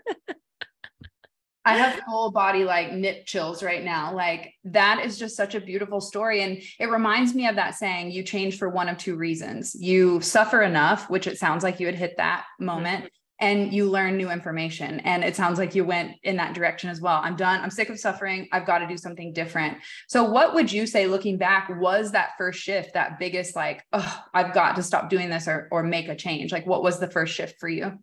I 1.64 1.78
have 1.78 2.02
full 2.10 2.32
body 2.32 2.64
like 2.64 2.92
nip 2.92 3.28
chills 3.28 3.62
right 3.62 3.84
now. 3.84 4.16
Like 4.16 4.56
that 4.64 5.06
is 5.06 5.20
just 5.20 5.36
such 5.36 5.54
a 5.54 5.62
beautiful 5.62 6.02
story. 6.02 6.42
And 6.42 6.60
it 6.80 6.90
reminds 6.90 7.36
me 7.36 7.48
of 7.48 7.56
that 7.56 7.76
saying, 7.76 8.10
you 8.10 8.24
change 8.24 8.58
for 8.58 8.68
one 8.70 8.90
of 8.90 8.98
two 8.98 9.16
reasons. 9.16 9.76
You 9.76 10.22
suffer 10.22 10.64
enough, 10.64 11.08
which 11.08 11.28
it 11.28 11.38
sounds 11.38 11.64
like 11.64 11.80
you 11.80 11.86
had 11.86 11.94
hit 11.94 12.18
that 12.18 12.46
moment, 12.60 13.04
mm-hmm 13.04 13.16
and 13.42 13.74
you 13.74 13.90
learn 13.90 14.16
new 14.16 14.30
information. 14.30 15.00
And 15.02 15.24
it 15.24 15.36
sounds 15.36 15.58
like 15.58 15.76
you 15.76 15.84
went 15.84 16.14
in 16.24 16.38
that 16.38 16.54
direction 16.54 16.90
as 16.90 17.02
well. 17.02 17.20
I'm 17.22 17.36
done. 17.36 17.60
I'm 17.60 17.72
sick 17.72 17.90
of 17.90 18.00
suffering. 18.00 18.48
I've 18.52 18.68
got 18.68 18.80
to 18.80 18.88
do 18.88 18.98
something 18.98 19.34
different. 19.34 19.78
So, 20.08 20.24
what 20.24 20.54
would 20.54 20.72
you 20.72 20.86
say, 20.86 21.08
looking 21.08 21.38
back, 21.38 21.70
was 21.70 22.12
that 22.12 22.32
first 22.38 22.62
shift, 22.62 22.94
that 22.94 23.20
biggest, 23.20 23.56
like, 23.56 23.84
oh, 23.92 24.24
I've 24.34 24.54
got 24.54 24.76
to 24.76 24.84
stop 24.84 25.10
doing 25.10 25.30
this 25.30 25.48
or, 25.48 25.68
or 25.72 25.84
make 25.84 26.08
a 26.08 26.16
change? 26.16 26.52
Like, 26.52 26.68
what 26.68 26.84
was 26.84 27.00
the 27.00 27.10
first 27.10 27.34
shift 27.34 27.60
for 27.60 27.68
you? 27.68 28.00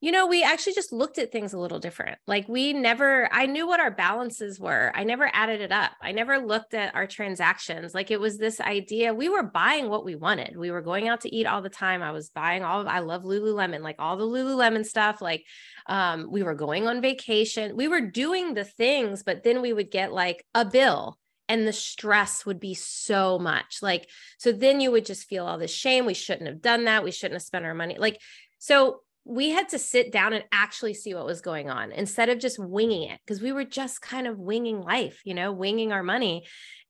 You 0.00 0.12
know, 0.12 0.26
we 0.26 0.42
actually 0.42 0.74
just 0.74 0.92
looked 0.92 1.18
at 1.18 1.32
things 1.32 1.54
a 1.54 1.58
little 1.58 1.78
different. 1.78 2.18
Like 2.26 2.46
we 2.48 2.74
never, 2.74 3.32
I 3.32 3.46
knew 3.46 3.66
what 3.66 3.80
our 3.80 3.90
balances 3.90 4.60
were. 4.60 4.92
I 4.94 5.04
never 5.04 5.30
added 5.32 5.62
it 5.62 5.72
up. 5.72 5.92
I 6.02 6.12
never 6.12 6.38
looked 6.38 6.74
at 6.74 6.94
our 6.94 7.06
transactions. 7.06 7.94
Like 7.94 8.10
it 8.10 8.20
was 8.20 8.36
this 8.36 8.60
idea. 8.60 9.14
We 9.14 9.30
were 9.30 9.42
buying 9.42 9.88
what 9.88 10.04
we 10.04 10.14
wanted. 10.14 10.56
We 10.56 10.70
were 10.70 10.82
going 10.82 11.08
out 11.08 11.22
to 11.22 11.34
eat 11.34 11.46
all 11.46 11.62
the 11.62 11.70
time. 11.70 12.02
I 12.02 12.12
was 12.12 12.28
buying 12.28 12.62
all 12.62 12.82
of, 12.82 12.86
I 12.86 12.98
love 12.98 13.22
Lululemon, 13.22 13.80
like 13.80 13.96
all 13.98 14.18
the 14.18 14.24
Lululemon 14.24 14.84
stuff. 14.84 15.22
Like 15.22 15.44
um, 15.86 16.28
we 16.30 16.42
were 16.42 16.54
going 16.54 16.86
on 16.86 17.00
vacation. 17.00 17.74
We 17.74 17.88
were 17.88 18.02
doing 18.02 18.52
the 18.52 18.64
things, 18.64 19.22
but 19.22 19.44
then 19.44 19.62
we 19.62 19.72
would 19.72 19.90
get 19.90 20.12
like 20.12 20.44
a 20.54 20.66
bill 20.66 21.18
and 21.48 21.66
the 21.66 21.72
stress 21.72 22.44
would 22.44 22.58
be 22.58 22.74
so 22.74 23.38
much 23.38 23.78
like 23.80 24.08
so 24.36 24.50
then 24.50 24.80
you 24.80 24.90
would 24.90 25.06
just 25.06 25.28
feel 25.28 25.46
all 25.46 25.58
this 25.58 25.72
shame 25.72 26.04
we 26.04 26.12
shouldn't 26.12 26.48
have 26.48 26.60
done 26.60 26.86
that 26.86 27.04
we 27.04 27.12
shouldn't 27.12 27.34
have 27.36 27.42
spent 27.42 27.64
our 27.64 27.72
money 27.72 27.96
like 28.00 28.20
so 28.58 29.00
we 29.28 29.50
had 29.50 29.68
to 29.70 29.78
sit 29.78 30.12
down 30.12 30.32
and 30.32 30.44
actually 30.52 30.94
see 30.94 31.12
what 31.12 31.26
was 31.26 31.40
going 31.40 31.68
on 31.68 31.90
instead 31.90 32.28
of 32.28 32.38
just 32.38 32.60
winging 32.60 33.10
it 33.10 33.18
because 33.26 33.42
we 33.42 33.50
were 33.50 33.64
just 33.64 34.00
kind 34.00 34.28
of 34.28 34.38
winging 34.38 34.80
life, 34.80 35.20
you 35.24 35.34
know, 35.34 35.50
winging 35.50 35.90
our 35.90 36.04
money. 36.04 36.44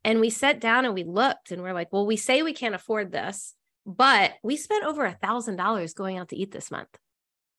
And 0.04 0.20
we 0.20 0.28
sat 0.28 0.60
down 0.60 0.84
and 0.84 0.92
we 0.92 1.02
looked 1.02 1.50
and 1.50 1.62
we're 1.62 1.72
like, 1.72 1.90
well, 1.92 2.06
we 2.06 2.18
say 2.18 2.42
we 2.42 2.52
can't 2.52 2.74
afford 2.74 3.10
this, 3.10 3.54
but 3.86 4.34
we 4.42 4.58
spent 4.58 4.84
over 4.84 5.06
a 5.06 5.16
thousand 5.22 5.56
dollars 5.56 5.94
going 5.94 6.18
out 6.18 6.28
to 6.28 6.36
eat 6.36 6.52
this 6.52 6.70
month. 6.70 6.90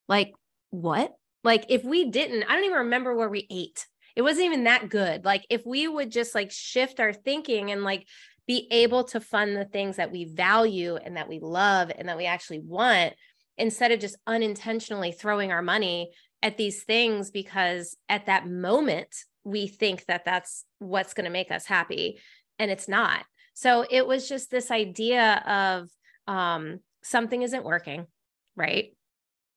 Like, 0.08 0.34
what? 0.70 1.12
Like, 1.44 1.66
if 1.70 1.84
we 1.84 2.12
didn't, 2.12 2.44
I 2.44 2.54
don't 2.54 2.66
even 2.66 2.78
remember 2.78 3.16
where 3.16 3.30
we 3.30 3.48
ate. 3.50 3.88
It 4.16 4.22
wasn't 4.22 4.46
even 4.46 4.66
that 4.66 4.90
good. 4.90 5.26
Like, 5.26 5.44
if 5.50 5.66
we 5.66 5.88
would 5.88 6.12
just 6.12 6.36
like 6.36 6.52
shift 6.52 7.00
our 7.00 7.14
thinking 7.14 7.72
and 7.72 7.84
like 7.84 8.08
be 8.46 8.68
able 8.70 9.06
to 9.06 9.20
fund 9.20 9.58
the 9.58 9.66
things 9.66 9.96
that 9.96 10.12
we 10.12 10.26
value 10.26 10.98
and 10.98 11.18
that 11.18 11.28
we 11.28 11.40
love 11.40 11.92
and 11.98 12.10
that 12.10 12.18
we 12.18 12.28
actually 12.28 12.60
want, 12.60 13.14
instead 13.58 13.92
of 13.92 14.00
just 14.00 14.18
unintentionally 14.28 15.12
throwing 15.12 15.52
our 15.52 15.62
money 15.62 16.12
at 16.44 16.58
these 16.58 16.84
things 16.84 17.32
because 17.32 17.98
at 18.10 18.28
that 18.28 18.48
moment 18.48 19.16
we 19.44 19.68
think 19.68 20.06
that 20.06 20.26
that's 20.26 20.66
what's 20.80 21.14
going 21.14 21.26
to 21.26 21.32
make 21.32 21.52
us 21.52 21.66
happy 21.66 22.20
and 22.60 22.70
it's 22.70 22.88
not. 22.88 23.24
So 23.54 23.86
it 23.90 24.06
was 24.06 24.30
just 24.30 24.52
this 24.52 24.70
idea 24.70 25.42
of 25.48 25.90
um, 26.34 26.80
something 27.02 27.42
isn't 27.42 27.64
working 27.64 28.06
right? 28.58 28.94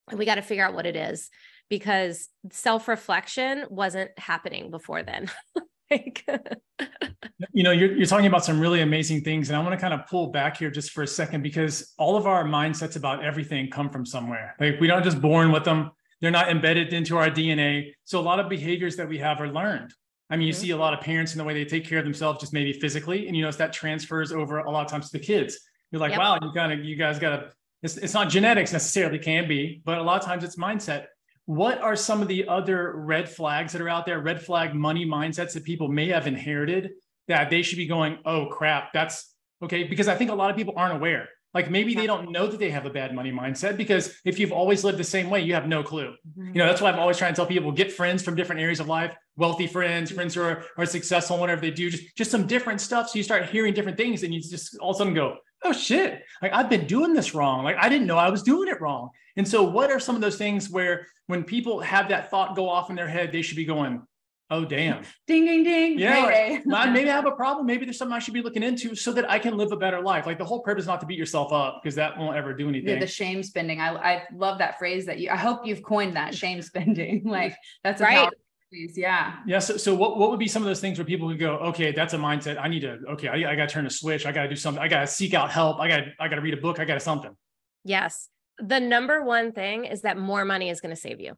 And 0.09 0.19
we 0.19 0.27
got 0.27 0.37
to 0.37 0.43
figure 0.43 0.65
out 0.65 0.75
what 0.75 0.87
it 0.87 0.95
is 0.95 1.31
because 1.69 2.29
self-reflection 2.53 3.65
wasn't 3.71 4.17
happening 4.19 4.71
before 4.71 5.03
then 5.03 5.31
like 5.91 6.25
you 7.53 7.63
know 7.63 7.73
you're, 7.73 7.95
you're 7.97 8.07
talking 8.07 8.27
about 8.27 8.45
some 8.45 8.61
really 8.61 8.81
amazing 8.81 9.23
things 9.23 9.49
and 9.49 9.57
i 9.57 9.61
want 9.61 9.73
to 9.73 9.81
kind 9.81 9.95
of 9.95 10.07
pull 10.07 10.29
back 10.29 10.57
here 10.57 10.71
just 10.71 10.91
for 10.91 11.03
a 11.03 11.07
second 11.07 11.43
because 11.43 11.95
all 11.99 12.17
of 12.17 12.27
our 12.27 12.45
mindsets 12.45 12.97
about 12.97 13.25
everything 13.25 13.69
come 13.71 13.91
from 13.91 14.05
somewhere. 14.07 14.55
Like 14.61 14.81
we 14.81 14.91
aren't 14.91 15.05
just 15.05 15.21
born 15.21 15.53
with 15.53 15.65
them 15.65 15.91
they're 16.21 16.31
not 16.31 16.51
embedded 16.51 16.93
into 16.93 17.17
our 17.17 17.31
dna 17.31 17.93
so 18.05 18.21
a 18.21 18.23
lot 18.23 18.41
of 18.41 18.49
behaviors 18.49 18.97
that 18.97 19.09
we 19.09 19.19
have 19.19 19.41
are 19.41 19.49
learned. 19.49 19.93
I 20.29 20.37
mean 20.37 20.47
you 20.47 20.53
mm-hmm. 20.53 20.63
see 20.63 20.71
a 20.71 20.77
lot 20.77 20.95
of 20.95 21.01
parents 21.01 21.33
in 21.33 21.39
the 21.39 21.45
way 21.45 21.55
they 21.55 21.65
take 21.65 21.87
care 21.87 21.99
of 21.99 22.05
themselves 22.05 22.41
just 22.41 22.53
maybe 22.53 22.73
physically 22.73 23.27
and 23.27 23.37
you 23.37 23.43
notice 23.43 23.57
that 23.57 23.73
transfers 23.73 24.33
over 24.33 24.59
a 24.59 24.71
lot 24.71 24.85
of 24.85 24.91
times 24.91 25.11
to 25.11 25.19
the 25.19 25.25
kids. 25.25 25.59
You're 25.91 26.01
like 26.01 26.11
yep. 26.11 26.21
wow 26.21 26.39
you 26.41 26.53
kind 26.53 26.73
of 26.73 26.85
you 26.85 26.97
guys 26.97 27.19
got 27.19 27.37
to 27.37 27.53
it's, 27.83 27.97
it's 27.97 28.15
not 28.15 28.29
genetics 28.29 28.73
necessarily 28.73 29.19
can 29.19 29.49
be 29.49 29.83
but 29.85 29.99
a 29.99 30.03
lot 30.03 30.21
of 30.21 30.27
times 30.27 30.45
it's 30.45 30.57
mindset 30.57 31.07
what 31.47 31.81
are 31.81 31.97
some 31.97 32.23
of 32.23 32.29
the 32.29 32.49
other 32.49 32.93
red 32.95 33.29
flags 33.29 33.73
that 33.73 33.83
are 33.83 33.89
out 33.89 34.07
there, 34.07 34.21
red 34.21 34.43
flag 34.43 34.75
money 34.75 35.07
mindsets 35.07 35.55
that 35.55 35.65
people 35.65 35.89
may 35.89 36.09
have 36.09 36.27
inherited 36.27 36.91
that 37.29 37.51
they 37.51 37.63
should 37.63 37.79
be 37.79 37.87
going, 37.87 38.19
oh 38.25 38.47
crap, 38.47 38.93
that's 38.93 39.35
okay? 39.63 39.85
Because 39.85 40.09
I 40.09 40.15
think 40.15 40.31
a 40.31 40.35
lot 40.35 40.51
of 40.51 40.57
people 40.57 40.75
aren't 40.77 40.95
aware. 40.95 41.29
Like 41.53 41.69
maybe 41.69 41.95
they 41.95 42.07
don't 42.07 42.31
know 42.31 42.47
that 42.47 42.61
they 42.61 42.71
have 42.71 42.87
a 42.87 42.91
bad 42.91 43.13
money 43.13 43.33
mindset 43.33 43.77
because 43.77 44.15
if 44.25 44.39
you've 44.39 44.53
always 44.53 44.85
lived 44.85 44.99
the 44.99 45.05
same 45.05 45.31
way, 45.31 45.41
you 45.41 45.55
have 45.55 45.67
no 45.67 45.83
clue. 45.83 46.15
Mm-hmm. 46.39 46.47
You 46.55 46.59
know, 46.59 46.67
that's 46.67 46.81
why 46.81 46.93
I'm 46.93 46.99
always 47.01 47.19
trying 47.19 47.33
to 47.33 47.37
tell 47.37 47.47
people 47.47 47.73
get 47.73 47.91
friends 47.91 48.23
from 48.23 48.37
different 48.37 48.61
areas 48.61 48.79
of 48.79 48.87
life, 48.87 49.13
wealthy 49.37 49.67
friends, 49.67 50.13
friends 50.13 50.37
who 50.37 50.43
are, 50.43 50.65
are 50.79 50.87
successful, 50.87 51.39
whatever 51.39 51.61
they 51.61 51.73
do, 51.73 51.91
just, 51.91 52.17
just 52.17 52.31
some 52.31 52.47
different 52.47 52.81
stuff. 52.81 53.11
So 53.11 53.17
you 53.17 53.25
start 53.25 53.47
hearing 53.47 53.75
different 53.75 53.97
things 53.97 54.23
and 54.23 54.33
you 54.33 54.41
just 54.41 54.79
all 54.79 54.91
of 54.91 54.97
a 54.97 54.99
sudden 54.99 55.15
go, 55.15 55.39
oh 55.65 55.73
shit, 55.73 56.23
like 56.43 56.53
I've 56.53 56.71
been 56.71 56.87
doing 56.87 57.13
this 57.13 57.35
wrong. 57.35 57.65
Like 57.65 57.77
I 57.79 57.89
didn't 57.89 58.07
know 58.07 58.17
I 58.17 58.31
was 58.31 58.43
doing 58.43 58.69
it 58.69 58.81
wrong. 58.81 59.11
And 59.37 59.47
so, 59.47 59.63
what 59.63 59.91
are 59.91 60.01
some 60.01 60.15
of 60.15 60.21
those 60.21 60.37
things 60.37 60.69
where 60.71 61.07
when 61.27 61.45
people 61.45 61.81
have 61.81 62.09
that 62.09 62.31
thought 62.31 62.57
go 62.57 62.69
off 62.69 62.91
in 62.91 62.97
their 62.97 63.09
head, 63.09 63.33
they 63.33 63.43
should 63.43 63.57
be 63.57 63.65
going, 63.65 64.03
oh 64.51 64.65
damn, 64.65 65.05
ding 65.27 65.45
ding 65.45 65.63
ding, 65.63 65.99
yeah, 65.99 66.61
like, 66.67 66.67
maybe 66.93 67.09
I 67.09 67.15
have 67.15 67.27
a 67.27 67.31
problem. 67.37 67.67
Maybe 67.67 67.85
there's 67.85 67.99
something 67.99 68.15
I 68.15 68.19
should 68.19 68.35
be 68.35 68.43
looking 68.43 68.63
into 68.63 68.95
so 68.95 69.13
that 69.13 69.31
I 69.31 69.39
can 69.39 69.57
live 69.57 69.73
a 69.73 69.77
better 69.77 70.01
life. 70.01 70.27
Like 70.27 70.39
the 70.39 70.45
whole 70.45 70.61
purpose 70.61 70.83
is 70.83 70.89
not 70.89 71.01
to 71.01 71.07
beat 71.07 71.19
yourself 71.19 71.53
up 71.53 71.81
because 71.83 71.95
that 71.95 72.19
won't 72.19 72.37
ever 72.37 72.53
do 72.53 72.69
anything. 72.69 72.95
Yeah, 72.95 73.01
the 73.01 73.07
shame 73.07 73.43
spending. 73.43 73.81
I 73.81 73.95
I 73.95 74.23
love 74.35 74.59
that 74.59 74.79
phrase 74.79 75.07
that 75.07 75.19
you. 75.19 75.31
I 75.31 75.37
hope 75.37 75.67
you've 75.67 75.83
coined 75.83 76.15
that 76.15 76.35
shame 76.35 76.61
spending. 76.63 77.23
like 77.25 77.57
that's 77.85 78.01
right. 78.01 78.31
Yeah. 78.73 79.37
Yeah. 79.47 79.59
So, 79.59 79.77
so 79.77 79.95
what, 79.95 80.17
what 80.17 80.31
would 80.31 80.39
be 80.39 80.49
some 80.49 80.63
of 80.63 80.67
those 80.69 80.81
things 80.81 80.99
where 80.99 81.05
people 81.05 81.27
would 81.27 81.39
go, 81.39 81.57
okay, 81.57 81.93
that's 81.93 82.15
a 82.15 82.19
mindset. 82.19 82.59
I 82.61 82.69
need 82.69 82.81
to, 82.81 82.99
okay, 83.11 83.29
I, 83.29 83.53
I 83.53 83.57
got 83.57 83.69
to 83.69 83.75
turn 83.75 83.87
a 83.87 83.91
switch. 83.91 84.27
I 84.27 84.33
got 84.33 84.45
to 84.45 84.49
do 84.49 84.57
something. 84.57 84.83
I 84.83 84.89
got 84.89 85.01
to 85.01 85.07
seek 85.07 85.35
out 85.35 85.51
help. 85.51 85.81
I 85.81 85.89
got, 85.89 86.01
I 86.21 86.29
got 86.29 86.37
to 86.37 86.41
read 86.41 86.55
a 86.55 86.61
book. 86.61 86.79
I 86.79 86.85
got 86.85 86.95
to 86.95 87.01
something. 87.01 87.37
Yes. 87.85 88.29
The 88.59 88.79
number 88.79 89.25
one 89.25 89.53
thing 89.53 89.87
is 89.87 90.03
that 90.03 90.19
more 90.19 90.45
money 90.45 90.71
is 90.71 90.81
going 90.81 90.95
to 90.95 91.01
save 91.01 91.21
you. 91.21 91.35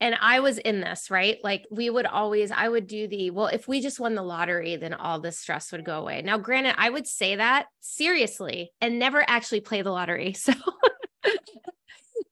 And 0.00 0.16
I 0.20 0.40
was 0.40 0.58
in 0.58 0.80
this, 0.80 1.10
right? 1.10 1.38
Like 1.42 1.66
we 1.70 1.88
would 1.88 2.06
always, 2.06 2.50
I 2.50 2.68
would 2.68 2.86
do 2.86 3.08
the, 3.08 3.30
well, 3.30 3.46
if 3.46 3.68
we 3.68 3.80
just 3.80 4.00
won 4.00 4.14
the 4.14 4.22
lottery, 4.22 4.76
then 4.76 4.92
all 4.92 5.20
this 5.20 5.38
stress 5.38 5.70
would 5.72 5.84
go 5.84 5.98
away. 6.00 6.20
Now, 6.20 6.36
granted, 6.36 6.74
I 6.76 6.90
would 6.90 7.06
say 7.06 7.36
that 7.36 7.66
seriously 7.80 8.72
and 8.80 8.98
never 8.98 9.24
actually 9.26 9.60
play 9.60 9.82
the 9.82 9.92
lottery. 9.92 10.34
So 10.44 10.52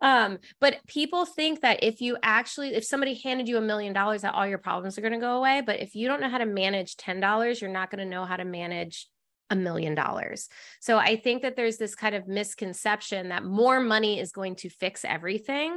um, 0.00 0.38
but 0.60 0.84
people 0.86 1.24
think 1.24 1.60
that 1.60 1.82
if 1.82 2.00
you 2.00 2.16
actually, 2.22 2.74
if 2.74 2.84
somebody 2.84 3.14
handed 3.14 3.48
you 3.48 3.56
a 3.56 3.62
million 3.62 3.92
dollars, 3.92 4.22
that 4.22 4.34
all 4.34 4.46
your 4.46 4.58
problems 4.58 4.98
are 4.98 5.02
going 5.02 5.12
to 5.12 5.18
go 5.18 5.36
away. 5.36 5.62
But 5.64 5.80
if 5.80 5.94
you 5.94 6.08
don't 6.08 6.20
know 6.20 6.28
how 6.28 6.38
to 6.38 6.46
manage 6.46 6.96
$10, 6.96 7.60
you're 7.60 7.70
not 7.70 7.90
going 7.90 8.04
to 8.04 8.10
know 8.10 8.24
how 8.24 8.36
to 8.36 8.44
manage 8.44 9.08
a 9.50 9.56
million 9.56 9.94
dollars. 9.94 10.48
So 10.80 10.96
I 10.98 11.16
think 11.16 11.42
that 11.42 11.56
there's 11.56 11.76
this 11.76 11.94
kind 11.94 12.14
of 12.14 12.26
misconception 12.26 13.28
that 13.28 13.44
more 13.44 13.80
money 13.80 14.18
is 14.18 14.32
going 14.32 14.56
to 14.56 14.70
fix 14.70 15.04
everything, 15.04 15.76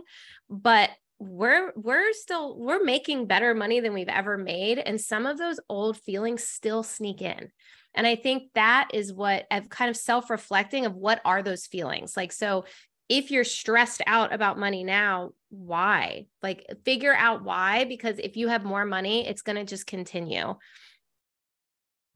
but 0.49 0.89
we're 1.19 1.71
we're 1.75 2.11
still 2.13 2.57
we're 2.57 2.83
making 2.83 3.25
better 3.25 3.53
money 3.53 3.79
than 3.79 3.93
we've 3.93 4.09
ever 4.09 4.37
made 4.37 4.77
and 4.79 4.99
some 4.99 5.25
of 5.25 5.37
those 5.37 5.61
old 5.69 5.97
feelings 5.97 6.43
still 6.43 6.83
sneak 6.83 7.21
in. 7.21 7.49
And 7.93 8.05
I 8.05 8.17
think 8.17 8.51
that 8.55 8.89
is 8.93 9.13
what 9.13 9.45
I've 9.49 9.69
kind 9.69 9.89
of 9.89 9.95
self-reflecting 9.95 10.85
of 10.85 10.95
what 10.95 11.21
are 11.23 11.41
those 11.41 11.65
feelings? 11.67 12.17
Like 12.17 12.33
so 12.33 12.65
if 13.07 13.31
you're 13.31 13.43
stressed 13.43 14.01
out 14.07 14.33
about 14.33 14.59
money 14.59 14.83
now, 14.83 15.31
why? 15.49 16.25
Like 16.41 16.65
figure 16.83 17.13
out 17.13 17.43
why 17.43 17.85
because 17.85 18.19
if 18.19 18.35
you 18.35 18.47
have 18.47 18.63
more 18.63 18.85
money, 18.85 19.27
it's 19.27 19.41
going 19.41 19.57
to 19.57 19.63
just 19.63 19.87
continue. 19.87 20.55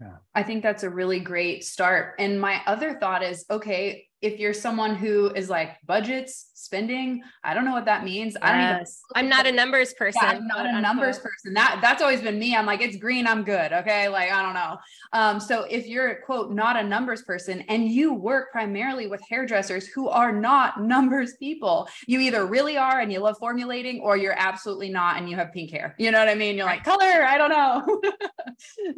Yeah. 0.02 0.18
I 0.34 0.44
think 0.44 0.64
that's 0.64 0.84
a 0.84 0.90
really 0.90 1.20
great 1.20 1.64
start. 1.64 2.16
And 2.20 2.40
my 2.40 2.62
other 2.66 2.98
thought 3.00 3.24
is 3.24 3.46
okay, 3.50 4.08
if 4.22 4.40
you're 4.40 4.54
someone 4.54 4.96
who 4.96 5.28
is 5.30 5.50
like 5.50 5.78
budgets, 5.86 6.50
spending, 6.54 7.24
I 7.44 7.54
don't 7.54 7.64
know 7.64 7.72
what 7.72 7.86
that 7.86 8.04
means. 8.04 8.34
Yes. 8.34 8.42
I 8.42 8.52
don't 8.52 8.82
even 8.82 8.86
I'm 9.16 9.30
not 9.30 9.48
a 9.48 9.52
numbers 9.52 9.94
person. 9.94 10.22
Yeah, 10.22 10.32
I'm 10.32 10.48
not 10.48 10.66
a 10.66 10.82
numbers 10.82 11.20
person. 11.20 11.54
That 11.54 11.80
that's 11.82 12.02
always 12.02 12.22
been 12.22 12.38
me. 12.38 12.56
I'm 12.56 12.66
like, 12.66 12.82
it's 12.82 12.98
green, 12.98 13.26
I'm 13.26 13.44
good. 13.44 13.72
Okay. 13.72 14.10
Like, 14.10 14.32
I 14.32 14.42
don't 14.42 14.54
know. 14.54 14.78
Um, 15.14 15.40
so 15.40 15.64
if 15.70 15.88
you're 15.88 16.16
quote 16.26 16.52
not 16.52 16.76
a 16.76 16.84
numbers 16.84 17.22
person 17.22 17.62
and 17.70 17.88
you 17.88 18.14
work 18.14 18.52
primarily 18.52 19.08
with 19.08 19.22
hairdressers 19.30 19.88
who 19.88 20.10
are 20.10 20.34
not 20.34 20.82
numbers 20.84 21.36
people, 21.38 21.88
you 22.08 22.20
either 22.20 22.46
really 22.46 22.78
are 22.78 23.00
and 23.00 23.12
you 23.12 23.20
love 23.20 23.38
formulating, 23.40 24.02
or 24.02 24.18
you're 24.18 24.38
absolutely 24.38 24.90
not 24.90 25.18
and 25.18 25.30
you 25.30 25.38
have 25.38 25.54
pink 25.54 25.72
hair. 25.72 25.96
You 25.98 26.12
know 26.12 26.20
what 26.20 26.30
I 26.30 26.36
mean? 26.36 26.58
You're 26.58 26.66
like, 26.66 26.84
color, 26.84 27.24
I 27.24 27.38
don't 27.38 27.50
know. 27.50 28.02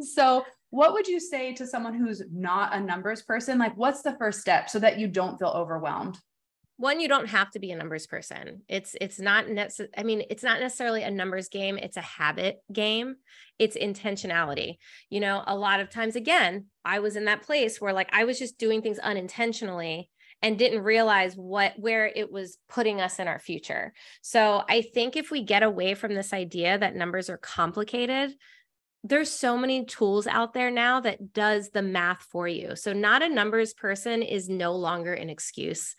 so 0.00 0.44
what 0.72 0.94
would 0.94 1.06
you 1.06 1.20
say 1.20 1.52
to 1.52 1.66
someone 1.66 1.92
who's 1.92 2.22
not 2.32 2.74
a 2.74 2.80
numbers 2.80 3.20
person? 3.20 3.58
Like, 3.58 3.76
what's 3.76 4.00
the 4.00 4.16
first 4.18 4.40
step 4.40 4.70
so 4.70 4.78
that 4.78 4.98
you 4.98 5.06
don't 5.06 5.38
feel 5.38 5.52
overwhelmed? 5.54 6.18
One, 6.78 6.98
you 6.98 7.08
don't 7.08 7.28
have 7.28 7.50
to 7.50 7.58
be 7.58 7.72
a 7.72 7.76
numbers 7.76 8.06
person. 8.06 8.62
It's 8.68 8.96
it's 8.98 9.20
not 9.20 9.50
necessarily. 9.50 9.92
I 9.98 10.02
mean, 10.02 10.22
it's 10.30 10.42
not 10.42 10.60
necessarily 10.60 11.02
a 11.02 11.10
numbers 11.10 11.50
game. 11.50 11.76
It's 11.76 11.98
a 11.98 12.00
habit 12.00 12.62
game. 12.72 13.16
It's 13.58 13.76
intentionality. 13.76 14.78
You 15.10 15.20
know, 15.20 15.44
a 15.46 15.54
lot 15.54 15.80
of 15.80 15.90
times, 15.90 16.16
again, 16.16 16.68
I 16.86 17.00
was 17.00 17.16
in 17.16 17.26
that 17.26 17.42
place 17.42 17.78
where 17.78 17.92
like 17.92 18.08
I 18.10 18.24
was 18.24 18.38
just 18.38 18.56
doing 18.56 18.80
things 18.80 18.98
unintentionally 18.98 20.08
and 20.40 20.58
didn't 20.58 20.84
realize 20.84 21.34
what 21.34 21.74
where 21.76 22.06
it 22.06 22.32
was 22.32 22.56
putting 22.70 22.98
us 22.98 23.18
in 23.18 23.28
our 23.28 23.38
future. 23.38 23.92
So 24.22 24.62
I 24.70 24.80
think 24.80 25.16
if 25.16 25.30
we 25.30 25.42
get 25.42 25.62
away 25.62 25.92
from 25.92 26.14
this 26.14 26.32
idea 26.32 26.78
that 26.78 26.96
numbers 26.96 27.28
are 27.28 27.36
complicated, 27.36 28.32
there's 29.04 29.30
so 29.30 29.56
many 29.56 29.84
tools 29.84 30.26
out 30.26 30.54
there 30.54 30.70
now 30.70 31.00
that 31.00 31.32
does 31.32 31.70
the 31.70 31.82
math 31.82 32.22
for 32.30 32.46
you. 32.46 32.76
So 32.76 32.92
not 32.92 33.22
a 33.22 33.28
numbers 33.28 33.74
person 33.74 34.22
is 34.22 34.48
no 34.48 34.72
longer 34.72 35.12
an 35.12 35.28
excuse 35.28 35.96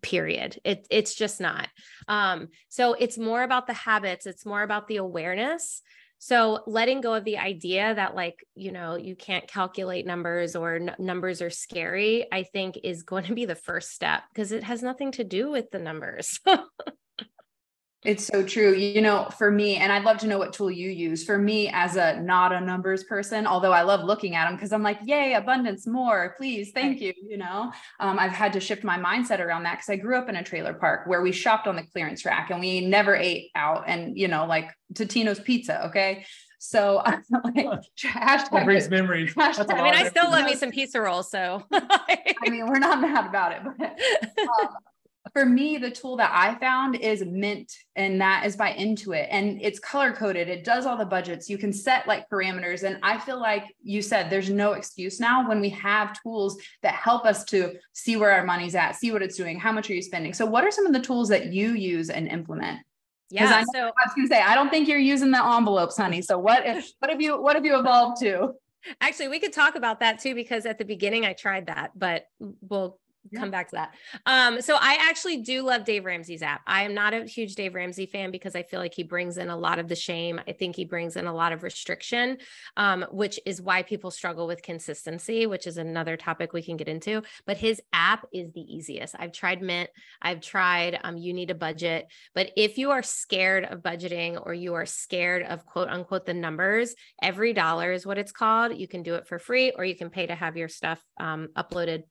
period. 0.00 0.58
It, 0.64 0.86
it's 0.90 1.14
just 1.14 1.40
not. 1.40 1.68
Um 2.08 2.48
so 2.68 2.94
it's 2.94 3.18
more 3.18 3.42
about 3.42 3.66
the 3.66 3.72
habits 3.72 4.26
it's 4.26 4.46
more 4.46 4.62
about 4.62 4.88
the 4.88 4.96
awareness. 4.96 5.82
So 6.18 6.62
letting 6.68 7.00
go 7.00 7.14
of 7.14 7.24
the 7.24 7.38
idea 7.38 7.92
that 7.96 8.14
like 8.14 8.46
you 8.54 8.70
know 8.70 8.94
you 8.94 9.16
can't 9.16 9.48
calculate 9.48 10.06
numbers 10.06 10.54
or 10.54 10.76
n- 10.76 10.94
numbers 11.00 11.42
are 11.42 11.50
scary 11.50 12.26
i 12.30 12.44
think 12.44 12.78
is 12.84 13.02
going 13.02 13.24
to 13.24 13.34
be 13.34 13.44
the 13.44 13.56
first 13.56 13.90
step 13.90 14.22
because 14.32 14.52
it 14.52 14.62
has 14.62 14.84
nothing 14.84 15.10
to 15.12 15.24
do 15.24 15.50
with 15.50 15.72
the 15.72 15.80
numbers 15.80 16.38
It's 18.04 18.26
so 18.26 18.42
true. 18.42 18.74
You 18.74 19.00
know, 19.00 19.28
for 19.38 19.50
me, 19.50 19.76
and 19.76 19.92
I'd 19.92 20.02
love 20.02 20.18
to 20.18 20.26
know 20.26 20.36
what 20.36 20.52
tool 20.52 20.70
you 20.70 20.90
use. 20.90 21.24
For 21.24 21.38
me, 21.38 21.68
as 21.68 21.94
a 21.94 22.20
not 22.20 22.52
a 22.52 22.60
numbers 22.60 23.04
person, 23.04 23.46
although 23.46 23.72
I 23.72 23.82
love 23.82 24.02
looking 24.02 24.34
at 24.34 24.46
them 24.46 24.56
because 24.56 24.72
I'm 24.72 24.82
like, 24.82 24.98
yay, 25.04 25.34
abundance, 25.34 25.86
more, 25.86 26.34
please, 26.36 26.72
thank 26.72 27.00
you. 27.00 27.12
You 27.24 27.38
know, 27.38 27.72
um, 28.00 28.18
I've 28.18 28.32
had 28.32 28.52
to 28.54 28.60
shift 28.60 28.82
my 28.82 28.98
mindset 28.98 29.38
around 29.38 29.62
that 29.64 29.74
because 29.76 29.88
I 29.88 29.96
grew 29.96 30.18
up 30.18 30.28
in 30.28 30.34
a 30.34 30.42
trailer 30.42 30.74
park 30.74 31.06
where 31.06 31.22
we 31.22 31.30
shopped 31.30 31.68
on 31.68 31.76
the 31.76 31.84
clearance 31.84 32.24
rack 32.24 32.50
and 32.50 32.58
we 32.58 32.84
never 32.84 33.14
ate 33.14 33.50
out 33.54 33.84
and, 33.86 34.18
you 34.18 34.26
know, 34.26 34.46
like 34.46 34.70
Totino's 34.94 35.38
pizza. 35.38 35.86
Okay. 35.86 36.24
So 36.58 37.02
I'm 37.04 37.22
like, 37.44 37.66
hashtag 38.04 38.64
brings 38.64 38.90
memories. 38.90 39.32
Hashtag, 39.34 39.72
I 39.72 39.82
mean, 39.82 39.94
I 39.94 40.08
still 40.08 40.28
love 40.28 40.44
me 40.44 40.56
some 40.56 40.72
pizza 40.72 41.00
rolls. 41.00 41.30
So 41.30 41.64
I 41.72 42.48
mean, 42.48 42.66
we're 42.66 42.80
not 42.80 43.00
mad 43.00 43.26
about 43.26 43.52
it, 43.52 43.62
but 43.64 43.90
um, 44.42 44.74
for 45.32 45.46
me, 45.46 45.78
the 45.78 45.90
tool 45.90 46.16
that 46.16 46.32
I 46.34 46.58
found 46.58 46.96
is 46.96 47.24
Mint, 47.24 47.72
and 47.94 48.20
that 48.20 48.44
is 48.44 48.56
by 48.56 48.72
Intuit, 48.72 49.28
and 49.30 49.60
it's 49.62 49.78
color 49.78 50.12
coded. 50.12 50.48
It 50.48 50.64
does 50.64 50.84
all 50.84 50.96
the 50.96 51.06
budgets. 51.06 51.48
You 51.48 51.58
can 51.58 51.72
set 51.72 52.08
like 52.08 52.28
parameters, 52.28 52.82
and 52.82 52.98
I 53.04 53.18
feel 53.18 53.40
like 53.40 53.64
you 53.82 54.02
said 54.02 54.28
there's 54.28 54.50
no 54.50 54.72
excuse 54.72 55.20
now 55.20 55.48
when 55.48 55.60
we 55.60 55.70
have 55.70 56.20
tools 56.22 56.60
that 56.82 56.94
help 56.94 57.24
us 57.24 57.44
to 57.46 57.74
see 57.92 58.16
where 58.16 58.32
our 58.32 58.44
money's 58.44 58.74
at, 58.74 58.96
see 58.96 59.12
what 59.12 59.22
it's 59.22 59.36
doing, 59.36 59.60
how 59.60 59.70
much 59.70 59.88
are 59.90 59.94
you 59.94 60.02
spending. 60.02 60.34
So, 60.34 60.44
what 60.44 60.64
are 60.64 60.72
some 60.72 60.86
of 60.86 60.92
the 60.92 61.00
tools 61.00 61.28
that 61.28 61.52
you 61.52 61.74
use 61.74 62.10
and 62.10 62.26
implement? 62.26 62.80
Yeah, 63.30 63.44
I, 63.44 63.64
so, 63.72 63.80
I 63.80 63.84
was 63.84 64.14
going 64.14 64.28
to 64.28 64.34
say 64.34 64.42
I 64.42 64.56
don't 64.56 64.70
think 64.70 64.88
you're 64.88 64.98
using 64.98 65.30
the 65.30 65.42
envelopes, 65.42 65.96
honey. 65.96 66.20
So, 66.20 66.36
what 66.36 66.66
if 66.66 66.90
what 66.98 67.10
have 67.10 67.20
you 67.20 67.40
what 67.40 67.54
have 67.54 67.64
you 67.64 67.78
evolved 67.78 68.20
to? 68.22 68.54
Actually, 69.00 69.28
we 69.28 69.38
could 69.38 69.52
talk 69.52 69.76
about 69.76 70.00
that 70.00 70.18
too 70.18 70.34
because 70.34 70.66
at 70.66 70.78
the 70.78 70.84
beginning 70.84 71.24
I 71.24 71.32
tried 71.32 71.66
that, 71.66 71.92
but 71.94 72.26
we'll. 72.40 72.98
Come 73.34 73.50
back 73.50 73.68
to 73.68 73.76
that. 73.76 73.94
Um, 74.26 74.60
so 74.60 74.76
I 74.78 74.98
actually 75.00 75.38
do 75.38 75.62
love 75.62 75.84
Dave 75.84 76.04
Ramsey's 76.04 76.42
app. 76.42 76.60
I 76.66 76.82
am 76.82 76.92
not 76.92 77.14
a 77.14 77.24
huge 77.24 77.54
Dave 77.54 77.74
Ramsey 77.74 78.06
fan 78.06 78.32
because 78.32 78.56
I 78.56 78.64
feel 78.64 78.80
like 78.80 78.94
he 78.94 79.04
brings 79.04 79.38
in 79.38 79.48
a 79.48 79.56
lot 79.56 79.78
of 79.78 79.88
the 79.88 79.94
shame. 79.94 80.40
I 80.46 80.52
think 80.52 80.74
he 80.74 80.84
brings 80.84 81.16
in 81.16 81.26
a 81.26 81.32
lot 81.32 81.52
of 81.52 81.62
restriction, 81.62 82.38
um, 82.76 83.06
which 83.12 83.38
is 83.46 83.62
why 83.62 83.82
people 83.84 84.10
struggle 84.10 84.46
with 84.46 84.62
consistency, 84.62 85.46
which 85.46 85.68
is 85.68 85.76
another 85.76 86.16
topic 86.16 86.52
we 86.52 86.62
can 86.62 86.76
get 86.76 86.88
into. 86.88 87.22
But 87.46 87.58
his 87.58 87.80
app 87.92 88.26
is 88.32 88.52
the 88.52 88.60
easiest. 88.60 89.14
I've 89.18 89.32
tried 89.32 89.62
Mint, 89.62 89.90
I've 90.20 90.40
tried 90.40 90.98
um, 91.04 91.16
You 91.16 91.32
Need 91.32 91.50
a 91.50 91.54
Budget. 91.54 92.08
But 92.34 92.50
if 92.56 92.76
you 92.76 92.90
are 92.90 93.04
scared 93.04 93.64
of 93.64 93.82
budgeting 93.82 94.44
or 94.44 94.52
you 94.52 94.74
are 94.74 94.86
scared 94.86 95.44
of 95.44 95.64
quote 95.64 95.88
unquote 95.88 96.26
the 96.26 96.34
numbers, 96.34 96.96
EveryDollar 97.22 97.94
is 97.94 98.04
what 98.04 98.18
it's 98.18 98.32
called. 98.32 98.76
You 98.76 98.88
can 98.88 99.04
do 99.04 99.14
it 99.14 99.28
for 99.28 99.38
free 99.38 99.70
or 99.70 99.84
you 99.84 99.94
can 99.94 100.10
pay 100.10 100.26
to 100.26 100.34
have 100.34 100.56
your 100.56 100.68
stuff 100.68 101.00
um, 101.20 101.48
uploaded 101.56 102.02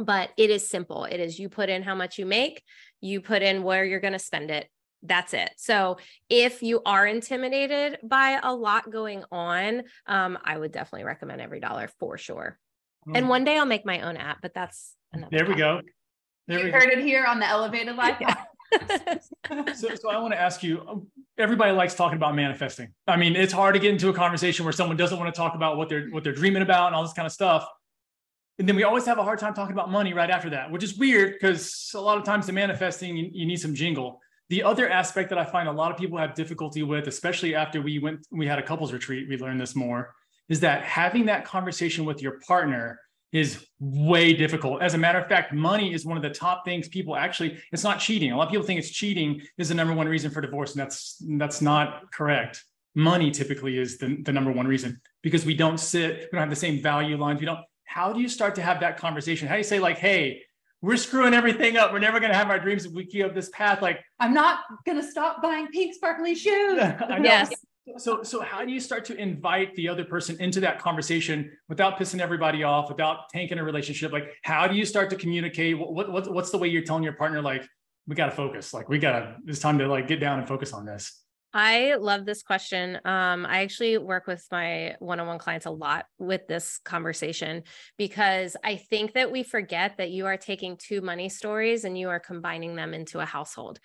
but 0.00 0.30
it 0.36 0.50
is 0.50 0.68
simple. 0.68 1.04
It 1.04 1.20
is 1.20 1.38
you 1.38 1.48
put 1.48 1.68
in 1.68 1.82
how 1.82 1.94
much 1.94 2.18
you 2.18 2.26
make, 2.26 2.62
you 3.00 3.20
put 3.20 3.42
in 3.42 3.62
where 3.62 3.84
you're 3.84 4.00
going 4.00 4.12
to 4.12 4.18
spend 4.18 4.50
it. 4.50 4.68
That's 5.02 5.34
it. 5.34 5.50
So 5.56 5.98
if 6.28 6.62
you 6.62 6.82
are 6.84 7.06
intimidated 7.06 7.98
by 8.02 8.40
a 8.42 8.52
lot 8.54 8.90
going 8.90 9.24
on, 9.30 9.82
um, 10.06 10.38
I 10.44 10.58
would 10.58 10.72
definitely 10.72 11.04
recommend 11.04 11.40
EveryDollar 11.40 11.90
for 11.98 12.18
sure. 12.18 12.58
Mm. 13.06 13.18
And 13.18 13.28
one 13.28 13.44
day 13.44 13.58
I'll 13.58 13.66
make 13.66 13.86
my 13.86 14.00
own 14.00 14.16
app, 14.16 14.38
but 14.42 14.54
that's 14.54 14.94
another. 15.12 15.36
There 15.36 15.46
we 15.46 15.54
go. 15.54 15.80
There 16.48 16.58
you 16.58 16.64
we 16.66 16.70
heard 16.70 16.90
go. 16.90 16.98
it 16.98 17.04
here 17.04 17.24
on 17.24 17.40
the 17.40 17.46
Elevated 17.46 17.96
Life. 17.96 18.18
so, 19.76 19.94
so 19.94 20.10
I 20.10 20.18
want 20.18 20.32
to 20.32 20.40
ask 20.40 20.62
you. 20.62 20.82
Um, 20.88 21.06
everybody 21.38 21.72
likes 21.72 21.94
talking 21.94 22.16
about 22.16 22.34
manifesting. 22.34 22.92
I 23.06 23.16
mean, 23.16 23.36
it's 23.36 23.52
hard 23.52 23.74
to 23.74 23.80
get 23.80 23.92
into 23.92 24.08
a 24.08 24.12
conversation 24.12 24.64
where 24.64 24.72
someone 24.72 24.96
doesn't 24.96 25.18
want 25.18 25.32
to 25.32 25.38
talk 25.38 25.54
about 25.54 25.76
what 25.76 25.88
they're 25.88 26.08
what 26.08 26.24
they're 26.24 26.32
dreaming 26.32 26.62
about 26.62 26.88
and 26.88 26.96
all 26.96 27.02
this 27.02 27.12
kind 27.12 27.26
of 27.26 27.32
stuff. 27.32 27.68
And 28.58 28.66
then 28.66 28.76
we 28.76 28.84
always 28.84 29.04
have 29.04 29.18
a 29.18 29.22
hard 29.22 29.38
time 29.38 29.52
talking 29.52 29.74
about 29.74 29.90
money 29.90 30.14
right 30.14 30.30
after 30.30 30.48
that, 30.50 30.70
which 30.70 30.82
is 30.82 30.96
weird 30.96 31.34
because 31.34 31.90
a 31.94 32.00
lot 32.00 32.16
of 32.16 32.24
times 32.24 32.46
the 32.46 32.52
manifesting, 32.52 33.16
you, 33.16 33.28
you, 33.32 33.46
need 33.46 33.60
some 33.60 33.74
jingle. 33.74 34.20
The 34.48 34.62
other 34.62 34.88
aspect 34.88 35.28
that 35.28 35.38
I 35.38 35.44
find 35.44 35.68
a 35.68 35.72
lot 35.72 35.90
of 35.90 35.98
people 35.98 36.16
have 36.16 36.34
difficulty 36.34 36.82
with, 36.82 37.06
especially 37.06 37.54
after 37.54 37.82
we 37.82 37.98
went, 37.98 38.26
we 38.30 38.46
had 38.46 38.58
a 38.58 38.62
couples 38.62 38.92
retreat, 38.92 39.28
we 39.28 39.36
learned 39.36 39.60
this 39.60 39.76
more, 39.76 40.14
is 40.48 40.60
that 40.60 40.84
having 40.84 41.26
that 41.26 41.44
conversation 41.44 42.04
with 42.06 42.22
your 42.22 42.40
partner 42.46 42.98
is 43.32 43.66
way 43.78 44.32
difficult. 44.32 44.80
As 44.80 44.94
a 44.94 44.98
matter 44.98 45.18
of 45.18 45.28
fact, 45.28 45.52
money 45.52 45.92
is 45.92 46.06
one 46.06 46.16
of 46.16 46.22
the 46.22 46.30
top 46.30 46.64
things 46.64 46.88
people 46.88 47.16
actually, 47.16 47.58
it's 47.72 47.84
not 47.84 47.98
cheating. 47.98 48.32
A 48.32 48.36
lot 48.36 48.44
of 48.44 48.50
people 48.50 48.64
think 48.64 48.78
it's 48.78 48.90
cheating 48.90 49.42
is 49.58 49.68
the 49.68 49.74
number 49.74 49.92
one 49.92 50.08
reason 50.08 50.30
for 50.30 50.40
divorce. 50.40 50.72
And 50.72 50.80
that's 50.80 51.22
that's 51.36 51.60
not 51.60 52.10
correct. 52.12 52.64
Money 52.94 53.30
typically 53.30 53.78
is 53.78 53.98
the, 53.98 54.16
the 54.22 54.32
number 54.32 54.50
one 54.52 54.66
reason 54.66 55.00
because 55.22 55.44
we 55.44 55.54
don't 55.54 55.78
sit, 55.78 56.16
we 56.16 56.28
don't 56.32 56.40
have 56.40 56.50
the 56.50 56.56
same 56.56 56.80
value 56.80 57.18
lines. 57.18 57.40
We 57.40 57.46
don't 57.46 57.60
how 57.96 58.12
do 58.12 58.20
you 58.20 58.28
start 58.28 58.54
to 58.56 58.60
have 58.60 58.80
that 58.80 58.98
conversation? 58.98 59.48
How 59.48 59.54
do 59.54 59.60
you 59.60 59.64
say, 59.64 59.78
like, 59.78 59.96
hey, 59.96 60.42
we're 60.82 60.98
screwing 60.98 61.32
everything 61.32 61.78
up. 61.78 61.94
We're 61.94 61.98
never 61.98 62.20
going 62.20 62.30
to 62.30 62.36
have 62.36 62.50
our 62.50 62.58
dreams 62.58 62.84
if 62.84 62.92
we 62.92 63.06
keep 63.06 63.24
up 63.24 63.34
this 63.34 63.48
path. 63.48 63.80
Like, 63.80 64.00
I'm 64.20 64.34
not 64.34 64.58
going 64.84 65.00
to 65.00 65.02
stop 65.02 65.40
buying 65.40 65.68
pink 65.68 65.94
sparkly 65.94 66.34
shoes. 66.34 66.76
yes. 67.22 67.50
So, 67.96 68.22
so 68.22 68.42
how 68.42 68.66
do 68.66 68.70
you 68.70 68.80
start 68.80 69.06
to 69.06 69.16
invite 69.16 69.74
the 69.76 69.88
other 69.88 70.04
person 70.04 70.36
into 70.40 70.60
that 70.60 70.78
conversation 70.78 71.50
without 71.70 71.98
pissing 71.98 72.20
everybody 72.20 72.64
off, 72.64 72.90
without 72.90 73.30
tanking 73.30 73.56
a 73.56 73.64
relationship? 73.64 74.12
Like, 74.12 74.24
how 74.42 74.66
do 74.66 74.76
you 74.76 74.84
start 74.84 75.08
to 75.08 75.16
communicate? 75.16 75.78
What, 75.78 76.12
what 76.12 76.30
what's 76.30 76.50
the 76.50 76.58
way 76.58 76.68
you're 76.68 76.82
telling 76.82 77.02
your 77.02 77.14
partner, 77.14 77.40
like, 77.40 77.66
we 78.06 78.14
got 78.14 78.26
to 78.26 78.32
focus, 78.32 78.74
like, 78.74 78.90
we 78.90 78.98
got 78.98 79.12
to, 79.12 79.36
it's 79.46 79.58
time 79.58 79.78
to 79.78 79.88
like 79.88 80.06
get 80.06 80.20
down 80.20 80.38
and 80.38 80.46
focus 80.46 80.74
on 80.74 80.84
this. 80.84 81.24
I 81.58 81.94
love 81.94 82.26
this 82.26 82.42
question. 82.42 82.96
Um, 83.06 83.46
I 83.46 83.62
actually 83.62 83.96
work 83.96 84.26
with 84.26 84.46
my 84.52 84.94
one 84.98 85.20
on 85.20 85.26
one 85.26 85.38
clients 85.38 85.64
a 85.64 85.70
lot 85.70 86.04
with 86.18 86.46
this 86.46 86.78
conversation 86.84 87.62
because 87.96 88.58
I 88.62 88.76
think 88.76 89.14
that 89.14 89.32
we 89.32 89.42
forget 89.42 89.96
that 89.96 90.10
you 90.10 90.26
are 90.26 90.36
taking 90.36 90.76
two 90.76 91.00
money 91.00 91.30
stories 91.30 91.84
and 91.84 91.98
you 91.98 92.10
are 92.10 92.20
combining 92.20 92.76
them 92.76 92.92
into 92.92 93.20
a 93.20 93.24
household. 93.24 93.80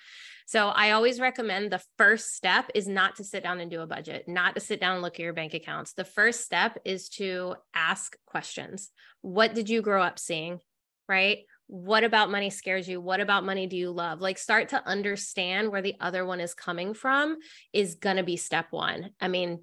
So 0.48 0.68
I 0.68 0.92
always 0.92 1.22
recommend 1.22 1.72
the 1.72 1.82
first 1.98 2.36
step 2.36 2.70
is 2.76 2.90
not 2.90 3.16
to 3.16 3.24
sit 3.24 3.42
down 3.42 3.62
and 3.62 3.72
do 3.72 3.80
a 3.80 3.88
budget, 3.88 4.26
not 4.28 4.56
to 4.56 4.60
sit 4.60 4.82
down 4.82 4.96
and 4.96 5.02
look 5.02 5.14
at 5.14 5.24
your 5.24 5.32
bank 5.32 5.54
accounts. 5.54 5.94
The 5.94 6.04
first 6.04 6.44
step 6.44 6.78
is 6.84 7.08
to 7.12 7.56
ask 7.74 8.18
questions. 8.26 8.90
What 9.22 9.54
did 9.54 9.70
you 9.70 9.82
grow 9.82 10.04
up 10.04 10.20
seeing? 10.20 10.60
Right? 11.08 11.46
What 11.72 12.04
about 12.04 12.30
money 12.30 12.50
scares 12.50 12.86
you? 12.90 13.00
What 13.00 13.22
about 13.22 13.46
money 13.46 13.66
do 13.66 13.78
you 13.78 13.92
love? 13.92 14.20
Like 14.20 14.38
start 14.38 14.68
to 14.70 14.86
understand 14.86 15.72
where 15.72 15.82
the 15.82 15.96
other 16.02 16.26
one 16.26 16.42
is 16.42 16.54
coming 16.54 16.94
from 16.94 17.38
is 17.72 17.96
going 17.96 18.18
to 18.18 18.24
be 18.24 18.36
step 18.36 18.68
1 18.72 19.12
i 19.22 19.28
mean 19.30 19.62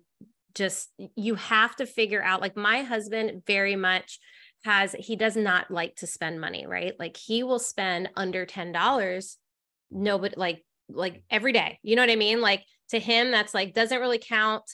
just 0.54 0.88
you 1.16 1.34
have 1.34 1.76
to 1.76 1.84
figure 1.84 2.22
out 2.22 2.40
like 2.40 2.56
my 2.56 2.80
husband 2.80 3.42
very 3.46 3.76
much 3.76 4.20
has 4.64 4.92
he 4.98 5.16
does 5.16 5.36
not 5.36 5.70
like 5.70 5.96
to 5.96 6.06
spend 6.06 6.40
money 6.40 6.66
right? 6.66 6.94
Like 6.98 7.18
he 7.18 7.42
will 7.42 7.58
spend 7.58 8.08
under 8.16 8.46
$10 8.46 9.36
no 9.90 10.18
but 10.18 10.38
like 10.38 10.64
like 10.88 11.22
every 11.28 11.52
day 11.52 11.78
you 11.82 11.94
know 11.94 12.02
what 12.02 12.10
i 12.10 12.16
mean? 12.16 12.40
Like 12.40 12.64
to 12.88 12.98
him 12.98 13.30
that's 13.30 13.52
like 13.52 13.74
doesn't 13.74 14.00
really 14.00 14.18
count. 14.18 14.64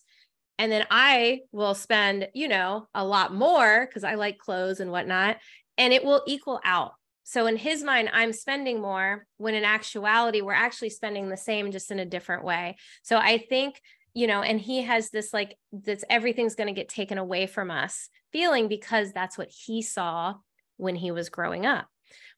And 0.60 0.70
then 0.70 0.86
i 0.88 1.40
will 1.50 1.74
spend 1.74 2.28
you 2.32 2.46
know 2.46 2.86
a 2.94 3.04
lot 3.04 3.34
more 3.34 3.86
because 3.86 4.04
i 4.04 4.14
like 4.14 4.38
clothes 4.38 4.78
and 4.78 4.92
whatnot 4.92 5.38
and 5.76 5.92
it 5.92 6.04
will 6.04 6.22
equal 6.28 6.60
out 6.64 6.92
so 7.24 7.46
in 7.46 7.56
his 7.56 7.82
mind, 7.82 8.10
I'm 8.12 8.34
spending 8.34 8.80
more 8.80 9.26
when 9.38 9.54
in 9.54 9.64
actuality, 9.64 10.42
we're 10.42 10.52
actually 10.52 10.90
spending 10.90 11.30
the 11.30 11.38
same, 11.38 11.72
just 11.72 11.90
in 11.90 11.98
a 11.98 12.04
different 12.04 12.44
way. 12.44 12.76
So 13.02 13.16
I 13.16 13.38
think, 13.38 13.80
you 14.12 14.26
know, 14.26 14.42
and 14.42 14.60
he 14.60 14.82
has 14.82 15.08
this 15.08 15.32
like, 15.32 15.56
that's 15.72 16.04
everything's 16.10 16.54
going 16.54 16.66
to 16.68 16.78
get 16.78 16.90
taken 16.90 17.16
away 17.16 17.46
from 17.46 17.70
us 17.70 18.10
feeling 18.30 18.68
because 18.68 19.12
that's 19.12 19.38
what 19.38 19.48
he 19.48 19.80
saw 19.80 20.34
when 20.76 20.94
he 20.94 21.10
was 21.10 21.30
growing 21.30 21.64
up. 21.64 21.88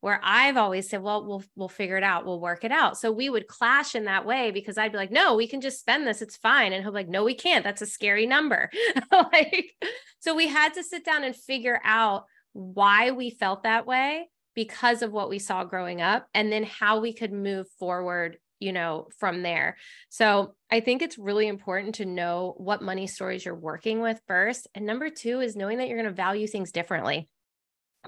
Where 0.00 0.20
I've 0.22 0.56
always 0.56 0.88
said, 0.88 1.02
well, 1.02 1.26
we'll 1.26 1.42
we'll 1.56 1.68
figure 1.68 1.96
it 1.96 2.04
out, 2.04 2.24
we'll 2.24 2.40
work 2.40 2.62
it 2.62 2.70
out. 2.70 2.96
So 2.96 3.10
we 3.10 3.28
would 3.28 3.48
clash 3.48 3.96
in 3.96 4.04
that 4.04 4.24
way 4.24 4.52
because 4.52 4.78
I'd 4.78 4.92
be 4.92 4.98
like, 4.98 5.10
no, 5.10 5.34
we 5.34 5.48
can 5.48 5.60
just 5.60 5.80
spend 5.80 6.06
this, 6.06 6.22
it's 6.22 6.36
fine. 6.36 6.72
And 6.72 6.82
he'll 6.82 6.92
be 6.92 6.98
like, 6.98 7.08
no, 7.08 7.24
we 7.24 7.34
can't. 7.34 7.64
That's 7.64 7.82
a 7.82 7.86
scary 7.86 8.24
number. 8.24 8.70
like, 9.10 9.74
so 10.20 10.34
we 10.34 10.46
had 10.46 10.74
to 10.74 10.84
sit 10.84 11.04
down 11.04 11.24
and 11.24 11.34
figure 11.34 11.80
out 11.82 12.26
why 12.52 13.10
we 13.10 13.30
felt 13.30 13.64
that 13.64 13.84
way 13.86 14.28
because 14.56 15.02
of 15.02 15.12
what 15.12 15.28
we 15.28 15.38
saw 15.38 15.62
growing 15.62 16.02
up 16.02 16.26
and 16.34 16.50
then 16.50 16.64
how 16.64 16.98
we 16.98 17.12
could 17.12 17.32
move 17.32 17.68
forward 17.78 18.38
you 18.58 18.72
know 18.72 19.06
from 19.18 19.42
there. 19.42 19.76
So 20.08 20.54
i 20.70 20.80
think 20.80 21.02
it's 21.02 21.18
really 21.18 21.46
important 21.46 21.96
to 21.96 22.06
know 22.06 22.54
what 22.56 22.82
money 22.82 23.06
stories 23.06 23.44
you're 23.44 23.54
working 23.54 24.00
with 24.00 24.20
first. 24.26 24.66
And 24.74 24.84
number 24.84 25.10
two 25.10 25.40
is 25.40 25.54
knowing 25.54 25.78
that 25.78 25.88
you're 25.88 25.98
going 25.98 26.08
to 26.08 26.22
value 26.22 26.48
things 26.48 26.72
differently. 26.72 27.28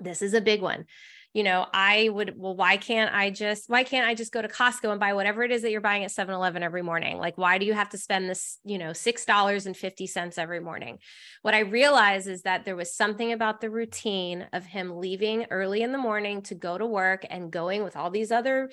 This 0.01 0.23
is 0.23 0.35
a 0.35 0.41
big 0.41 0.63
one 0.63 0.87
you 1.35 1.43
know, 1.43 1.67
I 1.73 2.09
would, 2.09 2.35
well, 2.37 2.57
why 2.57 2.79
can't 2.79 3.14
I 3.14 3.31
just, 3.31 3.69
why 3.69 3.85
can't 3.85 4.09
I 4.09 4.14
just 4.14 4.33
go 4.33 4.41
to 4.41 4.49
Costco 4.49 4.91
and 4.91 4.99
buy 4.99 5.12
whatever 5.12 5.43
it 5.43 5.53
is 5.53 5.62
that 5.62 5.71
you're 5.71 5.81
buying 5.81 6.05
at 6.05 6.11
7 6.11 6.35
Eleven 6.35 6.62
every 6.62 6.83
morning? 6.83 7.19
Like, 7.19 7.37
why 7.37 7.59
do 7.59 7.67
you 7.67 7.75
have 7.75 7.91
to 7.91 7.99
spend 7.99 8.29
this, 8.29 8.59
you 8.64 8.79
know, 8.79 8.91
$6.50 8.91 10.38
every 10.38 10.61
morning? 10.61 10.99
What 11.43 11.55
I 11.55 11.61
realized 11.61 12.29
is 12.29 12.43
that 12.43 12.64
there 12.64 12.77
was 12.77 12.95
something 12.95 13.33
about 13.33 13.61
the 13.61 13.71
routine 13.71 14.47
of 14.53 14.64
him 14.64 14.97
leaving 14.97 15.47
early 15.51 15.83
in 15.83 15.93
the 15.93 15.99
morning 15.99 16.43
to 16.43 16.55
go 16.55 16.79
to 16.79 16.87
work 16.87 17.27
and 17.29 17.53
going 17.53 17.85
with 17.85 17.97
all 17.97 18.11
these 18.11 18.33
other 18.33 18.71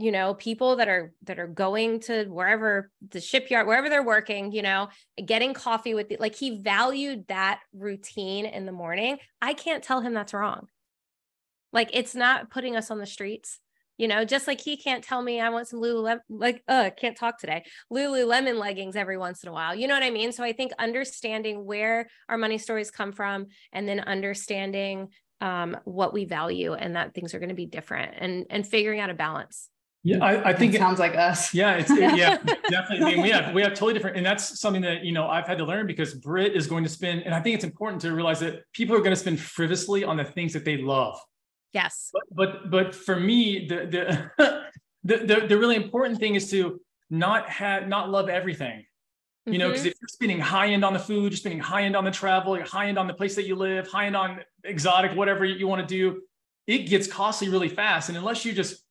you 0.00 0.12
know 0.12 0.32
people 0.32 0.76
that 0.76 0.86
are 0.86 1.12
that 1.24 1.40
are 1.40 1.48
going 1.48 1.98
to 1.98 2.24
wherever 2.26 2.88
the 3.10 3.20
shipyard 3.20 3.66
wherever 3.66 3.88
they're 3.88 4.04
working 4.04 4.52
you 4.52 4.62
know 4.62 4.88
getting 5.26 5.52
coffee 5.52 5.92
with 5.92 6.08
the, 6.08 6.16
like 6.20 6.36
he 6.36 6.62
valued 6.62 7.26
that 7.26 7.60
routine 7.74 8.46
in 8.46 8.64
the 8.64 8.70
morning 8.70 9.18
i 9.42 9.52
can't 9.52 9.82
tell 9.82 10.00
him 10.00 10.14
that's 10.14 10.32
wrong 10.32 10.68
like 11.72 11.90
it's 11.92 12.14
not 12.14 12.50
putting 12.50 12.76
us 12.76 12.90
on 12.90 12.98
the 12.98 13.06
streets. 13.06 13.60
You 13.96 14.06
know, 14.06 14.24
just 14.24 14.46
like 14.46 14.60
he 14.60 14.76
can't 14.76 15.02
tell 15.02 15.20
me 15.20 15.40
I 15.40 15.50
want 15.50 15.66
some 15.66 15.80
Lululemon, 15.80 16.20
like, 16.28 16.62
uh, 16.68 16.90
can't 16.96 17.16
talk 17.16 17.36
today, 17.40 17.64
Lululemon 17.92 18.56
leggings 18.56 18.94
every 18.94 19.18
once 19.18 19.42
in 19.42 19.48
a 19.48 19.52
while. 19.52 19.74
You 19.74 19.88
know 19.88 19.94
what 19.94 20.04
I 20.04 20.10
mean? 20.10 20.30
So 20.30 20.44
I 20.44 20.52
think 20.52 20.70
understanding 20.78 21.64
where 21.64 22.08
our 22.28 22.38
money 22.38 22.58
stories 22.58 22.92
come 22.92 23.10
from 23.10 23.46
and 23.72 23.88
then 23.88 23.98
understanding 23.98 25.08
um, 25.40 25.76
what 25.84 26.12
we 26.12 26.26
value 26.26 26.74
and 26.74 26.94
that 26.94 27.12
things 27.12 27.34
are 27.34 27.40
going 27.40 27.48
to 27.48 27.56
be 27.56 27.66
different 27.66 28.14
and 28.18 28.46
and 28.50 28.66
figuring 28.66 29.00
out 29.00 29.10
a 29.10 29.14
balance. 29.14 29.68
Yeah, 30.04 30.24
I, 30.24 30.50
I 30.50 30.52
think 30.52 30.74
it 30.74 30.78
sounds 30.78 31.00
like 31.00 31.16
us. 31.16 31.52
Yeah, 31.58 31.74
it's 31.74 31.90
it, 31.90 32.16
yeah, 32.16 32.36
definitely. 32.70 33.06
I 33.06 33.14
mean, 33.14 33.22
we 33.22 33.30
have 33.30 33.54
we 33.54 33.62
have 33.62 33.72
totally 33.72 33.94
different, 33.94 34.16
and 34.16 34.24
that's 34.24 34.60
something 34.60 34.82
that 34.82 35.04
you 35.04 35.12
know 35.12 35.26
I've 35.28 35.46
had 35.46 35.58
to 35.58 35.64
learn 35.64 35.86
because 35.86 36.14
Brit 36.14 36.54
is 36.54 36.66
going 36.66 36.84
to 36.84 36.90
spend, 36.90 37.22
and 37.22 37.34
I 37.34 37.40
think 37.40 37.56
it's 37.56 37.64
important 37.64 38.00
to 38.02 38.12
realize 38.12 38.40
that 38.40 38.62
people 38.72 38.94
are 38.96 39.00
going 39.00 39.10
to 39.10 39.16
spend 39.16 39.40
frivolously 39.40 40.04
on 40.04 40.16
the 40.16 40.24
things 40.24 40.52
that 40.52 40.64
they 40.64 40.76
love. 40.76 41.18
Yes. 41.72 42.10
But 42.12 42.22
but, 42.30 42.70
but 42.70 42.94
for 42.94 43.18
me, 43.18 43.66
the 43.68 44.30
the, 44.36 44.66
the 45.04 45.16
the 45.26 45.46
the 45.48 45.58
really 45.58 45.76
important 45.76 46.18
thing 46.18 46.34
is 46.34 46.50
to 46.50 46.80
not 47.10 47.48
have 47.48 47.88
not 47.88 48.10
love 48.10 48.28
everything. 48.28 48.84
You 49.46 49.58
know, 49.58 49.68
because 49.68 49.80
mm-hmm. 49.80 49.88
if 49.88 49.94
you're 50.00 50.08
spending 50.08 50.40
high 50.40 50.68
end 50.68 50.84
on 50.84 50.92
the 50.92 50.98
food, 50.98 51.32
you're 51.32 51.38
spending 51.38 51.58
high 51.60 51.84
end 51.84 51.96
on 51.96 52.04
the 52.04 52.10
travel, 52.10 52.62
high 52.64 52.88
end 52.88 52.98
on 52.98 53.06
the 53.06 53.14
place 53.14 53.34
that 53.36 53.46
you 53.46 53.56
live, 53.56 53.88
high 53.88 54.04
end 54.04 54.14
on 54.14 54.40
exotic, 54.64 55.16
whatever 55.16 55.44
you 55.44 55.66
want 55.66 55.80
to 55.80 55.86
do, 55.86 56.20
it 56.66 56.80
gets 56.80 57.06
costly 57.06 57.48
really 57.48 57.68
fast. 57.68 58.10
And 58.10 58.18
unless 58.18 58.44
you're 58.44 58.54
just 58.54 58.84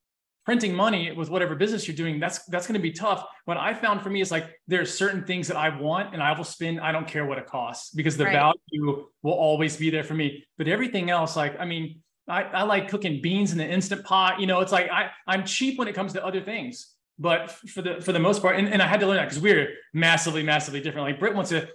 printing 0.45 0.73
money 0.73 1.11
with 1.11 1.29
whatever 1.29 1.55
business 1.55 1.87
you're 1.87 1.95
doing, 1.95 2.19
that's 2.19 2.43
that's 2.45 2.65
going 2.65 2.73
to 2.73 2.81
be 2.81 2.91
tough. 2.91 3.23
What 3.45 3.57
I 3.57 3.73
found 3.73 4.01
for 4.01 4.09
me 4.09 4.21
is 4.21 4.31
like 4.31 4.49
there 4.67 4.81
are 4.81 4.85
certain 4.85 5.23
things 5.23 5.47
that 5.49 5.57
I 5.57 5.77
want 5.77 6.13
and 6.13 6.23
I 6.23 6.35
will 6.35 6.43
spend. 6.43 6.79
I 6.79 6.91
don't 6.91 7.07
care 7.07 7.25
what 7.25 7.37
it 7.37 7.45
costs 7.45 7.91
because 7.91 8.17
the 8.17 8.25
right. 8.25 8.33
value 8.33 9.05
will 9.21 9.33
always 9.33 9.77
be 9.77 9.89
there 9.89 10.03
for 10.03 10.15
me. 10.15 10.43
But 10.57 10.67
everything 10.67 11.11
else, 11.11 11.35
like 11.35 11.59
I 11.59 11.65
mean, 11.65 12.01
I, 12.27 12.43
I 12.43 12.63
like 12.63 12.89
cooking 12.89 13.21
beans 13.21 13.51
in 13.51 13.57
the 13.57 13.67
instant 13.67 14.03
pot. 14.03 14.39
You 14.39 14.47
know, 14.47 14.59
it's 14.59 14.71
like 14.71 14.89
I, 14.91 15.09
I'm 15.25 15.45
cheap 15.45 15.79
when 15.79 15.87
it 15.87 15.95
comes 15.95 16.13
to 16.13 16.25
other 16.25 16.41
things. 16.41 16.93
But 17.19 17.51
for 17.51 17.81
the 17.81 17.99
for 17.99 18.11
the 18.11 18.19
most 18.19 18.41
part, 18.41 18.57
and, 18.57 18.67
and 18.67 18.81
I 18.81 18.87
had 18.87 18.99
to 18.99 19.07
learn 19.07 19.17
that 19.17 19.25
because 19.25 19.41
we're 19.41 19.69
massively, 19.93 20.43
massively 20.43 20.81
different. 20.81 21.07
Like 21.07 21.19
Britt 21.19 21.33
wants 21.33 21.49
to, 21.49 21.67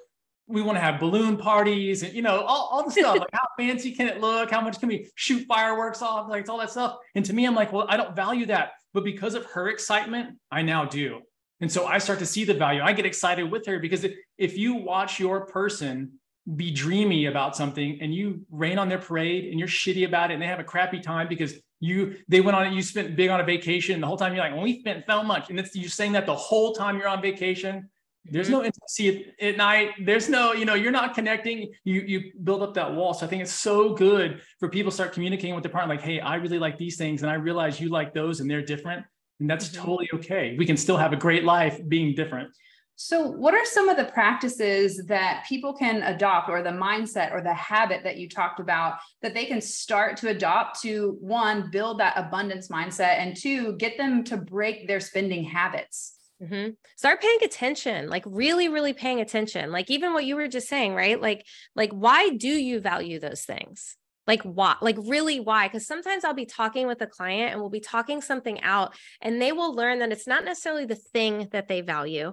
we 0.47 0.63
want 0.63 0.77
to 0.77 0.81
have 0.81 1.01
balloon 1.01 1.37
parties 1.37 2.05
and 2.05 2.13
you 2.13 2.23
know, 2.23 2.43
all, 2.43 2.69
all 2.71 2.85
the 2.85 2.93
stuff. 2.93 3.19
like 3.19 3.29
how 3.33 3.47
fancy 3.59 3.93
can 3.93 4.07
it 4.07 4.21
look? 4.21 4.51
How 4.51 4.61
much 4.61 4.79
can 4.79 4.89
we 4.89 5.11
shoot 5.17 5.45
fireworks 5.49 6.01
off? 6.01 6.29
Like 6.31 6.43
it's 6.43 6.51
all 6.51 6.59
that 6.59 6.71
stuff. 6.71 6.97
And 7.17 7.25
to 7.25 7.33
me, 7.33 7.45
I'm 7.45 7.57
like, 7.57 7.73
well, 7.73 7.87
I 7.89 7.97
don't 7.97 8.15
value 8.15 8.47
that. 8.47 8.73
But 8.95 9.05
because 9.05 9.35
of 9.35 9.47
her 9.47 9.69
excitement, 9.69 10.39
I 10.51 10.63
now 10.63 10.85
do. 10.85 11.23
And 11.61 11.71
so 11.71 11.87
I 11.87 11.99
start 11.99 12.19
to 12.19 12.27
see 12.27 12.45
the 12.45 12.55
value. 12.55 12.83
I 12.83 12.93
get 12.93 13.07
excited 13.07 13.51
with 13.51 13.67
her 13.67 13.79
because 13.79 14.05
if, 14.05 14.15
if 14.37 14.57
you 14.59 14.75
watch 14.75 15.19
your 15.19 15.47
person 15.47 16.19
be 16.57 16.71
dreamy 16.71 17.27
about 17.27 17.57
something 17.57 17.99
and 18.01 18.15
you 18.15 18.45
rain 18.51 18.79
on 18.79 18.89
their 18.89 18.99
parade 18.99 19.45
and 19.45 19.59
you're 19.59 19.69
shitty 19.69 20.05
about 20.07 20.31
it 20.31 20.35
and 20.35 20.43
they 20.43 20.47
have 20.47 20.59
a 20.59 20.65
crappy 20.65 20.99
time 20.99 21.29
because 21.29 21.55
you 21.79 22.17
they 22.29 22.41
went 22.41 22.57
on 22.57 22.67
it 22.67 22.73
you 22.73 22.83
spent 22.83 23.15
big 23.15 23.31
on 23.31 23.41
a 23.41 23.45
vacation 23.45 24.01
the 24.01 24.07
whole 24.07 24.17
time 24.17 24.35
you're 24.35 24.43
like 24.43 24.53
well, 24.53 24.63
we 24.63 24.81
spent 24.81 25.05
so 25.09 25.23
much. 25.23 25.51
And 25.51 25.59
it's 25.59 25.75
you 25.75 25.89
saying 25.89 26.13
that 26.13 26.27
the 26.27 26.35
whole 26.35 26.73
time 26.73 26.99
you're 26.99 27.09
on 27.09 27.23
vacation. 27.23 27.89
There's 28.25 28.49
no 28.49 28.63
intimacy 28.63 29.35
at, 29.41 29.49
at, 29.49 29.57
night. 29.57 29.91
There's 30.05 30.29
no 30.29 30.53
you 30.53 30.65
know 30.65 30.75
you're 30.75 30.93
not 30.93 31.15
connecting. 31.15 31.73
You 31.83 32.03
you 32.03 32.33
build 32.45 32.63
up 32.63 32.73
that 32.75 32.95
wall. 32.95 33.15
So 33.15 33.27
i 33.27 33.29
think 33.29 33.43
it's 33.43 33.53
so 33.53 33.95
good 33.95 34.41
for 34.61 34.69
people 34.69 34.93
to 34.93 34.95
start 34.95 35.13
communicating 35.13 35.57
with 35.57 35.65
their 35.65 35.73
partner 35.73 35.93
like 35.93 36.05
hey 36.05 36.21
i 36.21 36.37
really 36.37 36.61
like 36.61 36.79
these 36.79 36.97
things 36.97 37.23
and 37.23 37.31
i 37.31 37.35
realize 37.35 37.81
you 37.81 37.89
like 37.89 38.15
those 38.15 38.39
and 38.41 38.49
they're 38.49 38.65
different. 38.65 39.05
And 39.41 39.51
that's 39.51 39.69
mm-hmm. 39.69 39.85
totally 39.85 40.09
okay. 40.15 40.55
We 40.57 40.67
can 40.67 40.77
still 40.77 40.97
have 40.97 41.13
a 41.13 41.17
great 41.17 41.43
life 41.43 41.81
being 41.89 42.15
different 42.15 42.53
so, 42.97 43.27
what 43.27 43.55
are 43.55 43.65
some 43.65 43.89
of 43.89 43.97
the 43.97 44.05
practices 44.05 45.03
that 45.07 45.45
people 45.49 45.75
can 45.75 46.03
adopt, 46.03 46.49
or 46.49 46.63
the 46.63 46.71
mindset 46.71 47.33
or 47.33 47.41
the 47.41 47.55
habit 47.55 48.05
that 48.05 48.19
you 48.19 48.29
talked 48.29 48.61
about 48.61 48.99
that 49.23 49.35
they 49.35 49.47
can 49.47 49.61
start 49.61 50.17
to 50.19 50.29
adopt 50.29 50.83
to 50.83 51.17
one, 51.21 51.71
build 51.71 52.01
that 52.01 52.17
abundance 52.17 52.69
mindset, 52.69 53.19
and 53.19 53.37
two, 53.37 53.77
get 53.77 53.97
them 53.97 54.25
to 54.25 54.37
break 54.37 54.87
their 54.87 55.01
spending 55.01 55.43
habits? 55.43 56.17
Mm-hmm. 56.43 56.71
Start 56.97 57.21
paying 57.21 57.39
attention, 57.43 58.09
like 58.09 58.25
really, 58.27 58.69
really 58.69 58.93
paying 58.93 59.21
attention. 59.21 59.73
Like 59.73 59.91
even 59.91 60.13
what 60.13 60.25
you 60.25 60.37
were 60.37 60.49
just 60.49 60.69
saying, 60.69 60.95
right? 60.95 61.21
Like, 61.21 61.47
like 61.75 61.93
why 61.93 62.31
do 62.31 62.49
you 62.49 62.81
value 62.81 63.19
those 63.19 63.43
things? 63.43 63.97
like 64.27 64.43
why 64.43 64.77
like 64.81 64.97
really 65.01 65.41
why 65.41 65.67
because 65.67 65.85
sometimes 65.87 66.25
i'll 66.25 66.33
be 66.33 66.47
talking 66.47 66.87
with 66.87 67.01
a 67.03 67.07
client 67.09 67.51
and 67.53 67.61
we'll 67.61 67.71
be 67.71 67.81
talking 67.81 68.21
something 68.21 68.61
out 68.63 68.95
and 69.21 69.41
they 69.41 69.51
will 69.51 69.75
learn 69.75 69.99
that 69.99 70.13
it's 70.13 70.27
not 70.27 70.45
necessarily 70.45 70.85
the 70.85 70.95
thing 70.95 71.49
that 71.51 71.67
they 71.67 71.81
value 71.81 72.33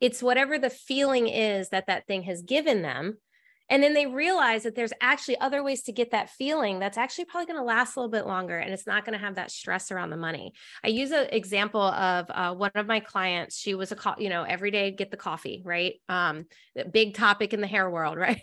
it's 0.00 0.22
whatever 0.22 0.58
the 0.58 0.70
feeling 0.70 1.28
is 1.28 1.70
that 1.70 1.86
that 1.86 2.06
thing 2.06 2.22
has 2.22 2.42
given 2.42 2.82
them. 2.82 3.18
And 3.70 3.82
then 3.82 3.92
they 3.92 4.06
realize 4.06 4.62
that 4.62 4.74
there's 4.74 4.94
actually 5.00 5.38
other 5.40 5.62
ways 5.62 5.82
to 5.82 5.92
get 5.92 6.12
that 6.12 6.30
feeling 6.30 6.78
that's 6.78 6.96
actually 6.96 7.26
probably 7.26 7.46
going 7.46 7.58
to 7.58 7.64
last 7.64 7.96
a 7.96 8.00
little 8.00 8.10
bit 8.10 8.26
longer 8.26 8.56
and 8.56 8.72
it's 8.72 8.86
not 8.86 9.04
going 9.04 9.18
to 9.18 9.22
have 9.22 9.34
that 9.34 9.50
stress 9.50 9.90
around 9.90 10.08
the 10.08 10.16
money. 10.16 10.54
I 10.82 10.88
use 10.88 11.10
an 11.10 11.28
example 11.32 11.82
of 11.82 12.26
uh, 12.30 12.54
one 12.54 12.70
of 12.74 12.86
my 12.86 13.00
clients. 13.00 13.58
She 13.58 13.74
was 13.74 13.92
a, 13.92 13.96
co- 13.96 14.14
you 14.16 14.30
know, 14.30 14.42
every 14.42 14.70
day 14.70 14.90
get 14.90 15.10
the 15.10 15.18
coffee, 15.18 15.62
right? 15.66 15.94
Um, 16.08 16.46
big 16.90 17.14
topic 17.14 17.52
in 17.52 17.60
the 17.60 17.66
hair 17.66 17.90
world, 17.90 18.16
right? 18.18 18.40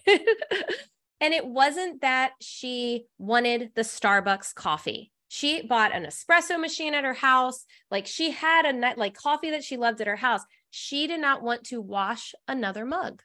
and 1.19 1.33
it 1.33 1.47
wasn't 1.47 2.01
that 2.01 2.33
she 2.39 3.05
wanted 3.17 3.71
the 3.73 3.81
Starbucks 3.81 4.53
coffee 4.53 5.11
she 5.27 5.63
bought 5.63 5.93
an 5.93 6.05
espresso 6.05 6.59
machine 6.59 6.93
at 6.93 7.03
her 7.03 7.13
house 7.13 7.65
like 7.89 8.05
she 8.05 8.31
had 8.31 8.65
a 8.65 8.93
like 8.95 9.15
coffee 9.15 9.51
that 9.51 9.63
she 9.63 9.75
loved 9.75 9.99
at 9.99 10.07
her 10.07 10.15
house 10.15 10.41
she 10.75 11.07
did 11.07 11.21
not 11.21 11.41
want 11.41 11.63
to 11.63 11.79
wash 11.79 12.35
another 12.49 12.85
mug. 12.85 13.23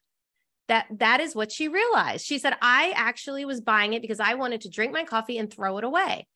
That 0.69 0.87
that 0.99 1.19
is 1.21 1.35
what 1.35 1.51
she 1.51 1.67
realized. 1.67 2.25
She 2.25 2.39
said 2.39 2.55
i 2.63 2.93
actually 2.95 3.45
was 3.45 3.61
buying 3.61 3.93
it 3.93 4.03
because 4.03 4.21
i 4.21 4.35
wanted 4.35 4.61
to 4.63 4.71
drink 4.71 4.93
my 4.93 5.03
coffee 5.05 5.37
and 5.37 5.53
throw 5.53 5.77
it 5.79 5.85
away. 5.85 6.29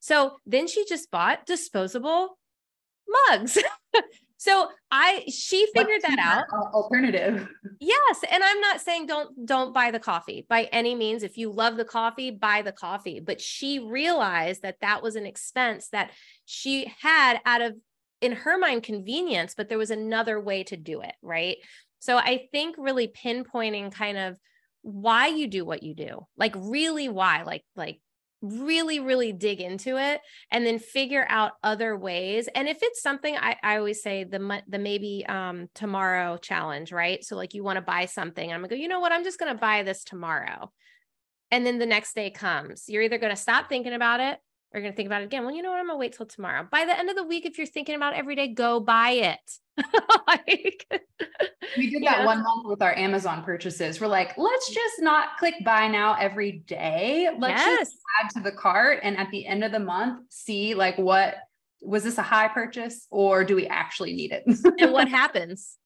So 0.00 0.38
then 0.46 0.66
she 0.66 0.86
just 0.86 1.10
bought 1.10 1.44
disposable 1.46 2.38
mugs. 3.28 3.58
So 4.36 4.68
i 4.90 5.24
she 5.26 5.66
figured 5.74 6.02
that 6.02 6.18
out. 6.18 6.44
alternative. 6.74 7.48
Yes 7.80 8.24
and 8.30 8.44
i'm 8.44 8.60
not 8.60 8.78
saying 8.78 9.06
don't 9.06 9.46
don't 9.46 9.72
buy 9.72 9.90
the 9.90 9.98
coffee 9.98 10.44
by 10.50 10.64
any 10.64 10.94
means. 10.94 11.22
If 11.22 11.38
you 11.38 11.50
love 11.50 11.78
the 11.78 11.84
coffee 11.86 12.30
buy 12.30 12.60
the 12.60 12.72
coffee. 12.72 13.20
But 13.20 13.40
she 13.40 13.78
realized 13.78 14.60
that 14.60 14.80
that 14.82 15.02
was 15.02 15.16
an 15.16 15.24
expense 15.24 15.88
that 15.92 16.10
she 16.44 16.92
had 17.00 17.38
out 17.46 17.62
of 17.62 17.74
in 18.24 18.32
her 18.32 18.58
mind 18.58 18.82
convenience 18.82 19.54
but 19.56 19.68
there 19.68 19.78
was 19.78 19.90
another 19.90 20.40
way 20.40 20.64
to 20.64 20.76
do 20.76 21.00
it 21.00 21.14
right? 21.22 21.58
So 22.00 22.18
I 22.18 22.48
think 22.52 22.76
really 22.78 23.08
pinpointing 23.08 23.90
kind 23.90 24.18
of 24.18 24.36
why 24.82 25.28
you 25.28 25.48
do 25.48 25.64
what 25.64 25.82
you 25.82 25.94
do, 25.94 26.26
like 26.36 26.54
really 26.54 27.08
why, 27.08 27.42
like, 27.44 27.64
like 27.74 27.98
really 28.42 29.00
really 29.00 29.32
dig 29.32 29.62
into 29.62 29.96
it 29.96 30.20
and 30.50 30.66
then 30.66 30.78
figure 30.78 31.24
out 31.30 31.52
other 31.62 31.96
ways. 31.96 32.46
And 32.54 32.68
if 32.68 32.82
it's 32.82 33.00
something 33.00 33.34
i, 33.34 33.56
I 33.62 33.78
always 33.78 34.02
say 34.02 34.24
the 34.24 34.62
the 34.68 34.78
maybe 34.78 35.24
um 35.26 35.68
tomorrow 35.74 36.36
challenge 36.36 36.92
right? 36.92 37.24
So 37.24 37.36
like 37.36 37.54
you 37.54 37.64
want 37.64 37.76
to 37.76 37.82
buy 37.82 38.04
something 38.04 38.52
i'm 38.52 38.60
gonna 38.60 38.68
go 38.68 38.76
you 38.76 38.88
know 38.88 39.00
what? 39.00 39.12
I'm 39.12 39.24
just 39.24 39.38
gonna 39.38 39.54
buy 39.54 39.82
this 39.82 40.04
tomorrow. 40.04 40.70
And 41.50 41.64
then 41.64 41.78
the 41.78 41.86
next 41.86 42.14
day 42.14 42.30
comes. 42.30 42.84
You're 42.86 43.02
either 43.02 43.16
gonna 43.16 43.34
stop 43.34 43.70
thinking 43.70 43.94
about 43.94 44.20
it 44.20 44.38
or 44.74 44.80
you're 44.80 44.82
gonna 44.82 44.96
think 44.96 45.06
about 45.06 45.22
it 45.22 45.26
again 45.26 45.44
well 45.44 45.54
you 45.54 45.62
know 45.62 45.70
what 45.70 45.78
i'm 45.78 45.86
gonna 45.86 45.98
wait 45.98 46.12
till 46.12 46.26
tomorrow 46.26 46.66
by 46.70 46.84
the 46.84 46.98
end 46.98 47.08
of 47.08 47.16
the 47.16 47.24
week 47.24 47.46
if 47.46 47.56
you're 47.56 47.66
thinking 47.66 47.94
about 47.94 48.14
every 48.14 48.34
day 48.34 48.48
go 48.48 48.80
buy 48.80 49.10
it 49.10 49.58
like, 50.28 50.86
we 51.76 51.90
did 51.90 52.04
that 52.04 52.24
one 52.24 52.42
month 52.42 52.66
with 52.66 52.82
our 52.82 52.96
Amazon 52.96 53.42
purchases. 53.42 54.00
We're 54.00 54.06
like, 54.06 54.36
let's 54.38 54.72
just 54.72 55.00
not 55.00 55.36
click 55.38 55.54
buy 55.64 55.88
now 55.88 56.14
every 56.14 56.52
day. 56.66 57.28
Let's 57.38 57.60
yes. 57.60 57.78
just 57.80 57.96
add 58.22 58.30
to 58.30 58.40
the 58.40 58.52
cart. 58.52 59.00
And 59.02 59.16
at 59.16 59.30
the 59.30 59.46
end 59.46 59.64
of 59.64 59.72
the 59.72 59.80
month, 59.80 60.20
see 60.30 60.74
like 60.74 60.96
what 60.96 61.36
was 61.80 62.04
this 62.04 62.18
a 62.18 62.22
high 62.22 62.48
purchase 62.48 63.06
or 63.10 63.44
do 63.44 63.56
we 63.56 63.66
actually 63.66 64.14
need 64.14 64.32
it? 64.32 64.44
and 64.78 64.92
what 64.92 65.08
happens? 65.20 65.76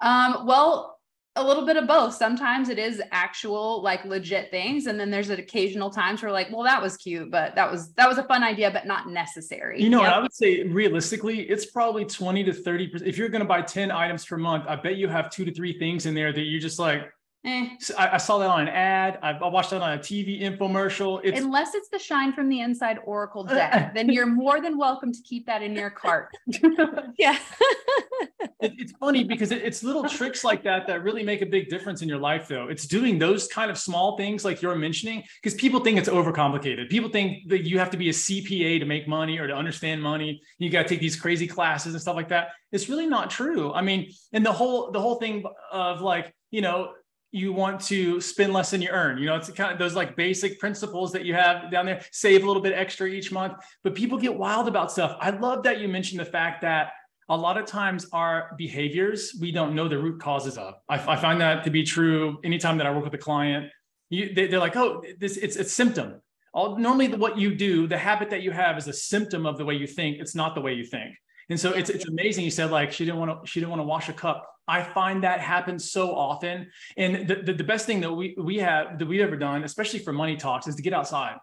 Um, 0.00 0.46
well, 0.46 0.97
a 1.38 1.46
little 1.46 1.64
bit 1.64 1.76
of 1.76 1.86
both. 1.86 2.14
Sometimes 2.14 2.68
it 2.68 2.78
is 2.78 3.02
actual, 3.12 3.82
like 3.82 4.04
legit 4.04 4.50
things, 4.50 4.86
and 4.86 4.98
then 4.98 5.10
there's 5.10 5.30
an 5.30 5.38
occasional 5.38 5.90
times 5.90 6.22
where 6.22 6.32
like, 6.32 6.50
well, 6.50 6.64
that 6.64 6.82
was 6.82 6.96
cute, 6.96 7.30
but 7.30 7.54
that 7.54 7.70
was 7.70 7.92
that 7.94 8.08
was 8.08 8.18
a 8.18 8.24
fun 8.24 8.42
idea, 8.42 8.70
but 8.70 8.86
not 8.86 9.08
necessary. 9.08 9.82
You 9.82 9.90
know, 9.90 10.02
yep. 10.02 10.12
I 10.12 10.20
would 10.20 10.34
say 10.34 10.64
realistically, 10.64 11.40
it's 11.40 11.66
probably 11.66 12.04
twenty 12.04 12.44
to 12.44 12.52
thirty 12.52 12.88
percent. 12.88 13.08
If 13.08 13.16
you're 13.18 13.28
going 13.28 13.42
to 13.42 13.48
buy 13.48 13.62
ten 13.62 13.90
items 13.90 14.24
per 14.24 14.36
month, 14.36 14.64
I 14.68 14.76
bet 14.76 14.96
you 14.96 15.08
have 15.08 15.30
two 15.30 15.44
to 15.44 15.52
three 15.52 15.78
things 15.78 16.06
in 16.06 16.14
there 16.14 16.32
that 16.32 16.42
you're 16.42 16.60
just 16.60 16.78
like, 16.78 17.10
Eh. 17.44 17.68
I, 17.96 18.14
I, 18.14 18.16
saw 18.16 18.38
that 18.38 18.50
on 18.50 18.62
an 18.62 18.68
ad. 18.68 19.20
I, 19.22 19.30
I, 19.30 19.48
watched 19.48 19.70
that 19.70 19.80
on 19.80 19.92
a 19.92 19.98
TV 19.98 20.42
infomercial. 20.42 21.20
It's, 21.22 21.38
Unless 21.38 21.76
it's 21.76 21.88
the 21.88 21.98
shine 21.98 22.32
from 22.32 22.48
the 22.48 22.60
inside 22.60 22.98
Oracle 23.04 23.44
deck, 23.44 23.94
then 23.94 24.08
you're 24.08 24.26
more 24.44 24.60
than 24.60 24.76
welcome 24.76 25.12
to 25.12 25.22
keep 25.22 25.46
that 25.46 25.62
in 25.62 25.74
your 25.76 25.90
cart. 25.90 26.30
yeah. 27.16 27.38
it, 28.60 28.72
it's 28.76 28.92
funny 28.98 29.22
because 29.22 29.52
it, 29.52 29.62
it's 29.62 29.84
little 29.84 30.02
tricks 30.08 30.42
like 30.42 30.64
that 30.64 30.88
that 30.88 31.04
really 31.04 31.22
make 31.22 31.40
a 31.40 31.46
big 31.46 31.68
difference 31.68 32.02
in 32.02 32.08
your 32.08 32.18
life, 32.18 32.48
though. 32.48 32.66
It's 32.66 32.88
doing 32.88 33.20
those 33.20 33.46
kind 33.46 33.70
of 33.70 33.78
small 33.78 34.16
things 34.16 34.44
like 34.44 34.60
you're 34.60 34.74
mentioning 34.74 35.22
because 35.40 35.54
people 35.54 35.78
think 35.78 35.96
it's 35.96 36.08
overcomplicated. 36.08 36.88
People 36.88 37.08
think 37.08 37.48
that 37.50 37.62
you 37.62 37.78
have 37.78 37.90
to 37.90 37.96
be 37.96 38.08
a 38.08 38.12
CPA 38.12 38.80
to 38.80 38.84
make 38.84 39.06
money 39.06 39.38
or 39.38 39.46
to 39.46 39.54
understand 39.54 40.02
money. 40.02 40.42
You 40.58 40.70
got 40.70 40.82
to 40.82 40.88
take 40.88 41.00
these 41.00 41.14
crazy 41.14 41.46
classes 41.46 41.94
and 41.94 42.02
stuff 42.02 42.16
like 42.16 42.30
that. 42.30 42.48
It's 42.72 42.88
really 42.88 43.06
not 43.06 43.30
true. 43.30 43.72
I 43.72 43.82
mean, 43.82 44.10
and 44.32 44.44
the 44.44 44.52
whole 44.52 44.90
the 44.90 45.00
whole 45.00 45.14
thing 45.16 45.44
of 45.70 46.00
like 46.00 46.34
you 46.50 46.62
know 46.62 46.90
you 47.30 47.52
want 47.52 47.80
to 47.80 48.20
spend 48.20 48.52
less 48.52 48.70
than 48.70 48.80
you 48.80 48.88
earn. 48.88 49.18
You 49.18 49.26
know, 49.26 49.36
it's 49.36 49.50
kind 49.50 49.72
of 49.72 49.78
those 49.78 49.94
like 49.94 50.16
basic 50.16 50.58
principles 50.58 51.12
that 51.12 51.24
you 51.24 51.34
have 51.34 51.70
down 51.70 51.86
there. 51.86 52.02
Save 52.10 52.42
a 52.42 52.46
little 52.46 52.62
bit 52.62 52.72
extra 52.72 53.06
each 53.06 53.30
month, 53.30 53.54
but 53.84 53.94
people 53.94 54.18
get 54.18 54.34
wild 54.34 54.66
about 54.66 54.90
stuff. 54.90 55.16
I 55.20 55.30
love 55.30 55.62
that 55.64 55.78
you 55.80 55.88
mentioned 55.88 56.20
the 56.20 56.24
fact 56.24 56.62
that 56.62 56.92
a 57.28 57.36
lot 57.36 57.58
of 57.58 57.66
times 57.66 58.06
our 58.12 58.54
behaviors 58.56 59.36
we 59.38 59.52
don't 59.52 59.74
know 59.74 59.88
the 59.88 59.98
root 59.98 60.20
causes 60.20 60.56
of. 60.56 60.74
I, 60.88 60.94
I 60.94 61.16
find 61.16 61.40
that 61.40 61.64
to 61.64 61.70
be 61.70 61.82
true 61.82 62.38
anytime 62.42 62.78
that 62.78 62.86
I 62.86 62.90
work 62.94 63.04
with 63.04 63.14
a 63.14 63.18
client. 63.18 63.70
You, 64.08 64.32
they, 64.32 64.50
are 64.54 64.58
like, 64.58 64.76
oh, 64.76 65.02
this 65.18 65.36
it's 65.36 65.56
a 65.56 65.64
symptom. 65.64 66.22
All, 66.54 66.78
normally, 66.78 67.08
the, 67.08 67.18
what 67.18 67.36
you 67.36 67.54
do, 67.54 67.86
the 67.86 67.98
habit 67.98 68.30
that 68.30 68.40
you 68.40 68.52
have, 68.52 68.78
is 68.78 68.88
a 68.88 68.92
symptom 68.92 69.44
of 69.44 69.58
the 69.58 69.66
way 69.66 69.74
you 69.74 69.86
think. 69.86 70.16
It's 70.18 70.34
not 70.34 70.54
the 70.54 70.62
way 70.62 70.72
you 70.72 70.84
think. 70.84 71.14
And 71.50 71.60
so 71.60 71.72
it's 71.72 71.90
it's 71.90 72.06
amazing. 72.06 72.44
You 72.44 72.50
said 72.50 72.70
like 72.70 72.92
she 72.92 73.04
didn't 73.04 73.18
want 73.20 73.44
to 73.44 73.50
she 73.50 73.60
didn't 73.60 73.70
want 73.70 73.80
to 73.80 73.86
wash 73.86 74.08
a 74.08 74.12
cup. 74.12 74.50
I 74.68 74.82
find 74.82 75.24
that 75.24 75.40
happens 75.40 75.90
so 75.90 76.14
often. 76.14 76.70
And 76.96 77.26
the, 77.26 77.36
the, 77.36 77.52
the, 77.54 77.64
best 77.64 77.86
thing 77.86 78.00
that 78.00 78.12
we 78.12 78.36
we 78.38 78.58
have 78.58 78.98
that 78.98 79.06
we've 79.06 79.20
ever 79.20 79.36
done, 79.36 79.64
especially 79.64 80.00
for 80.00 80.12
money 80.12 80.36
talks, 80.36 80.66
is 80.66 80.76
to 80.76 80.82
get 80.82 80.92
outside. 80.92 81.36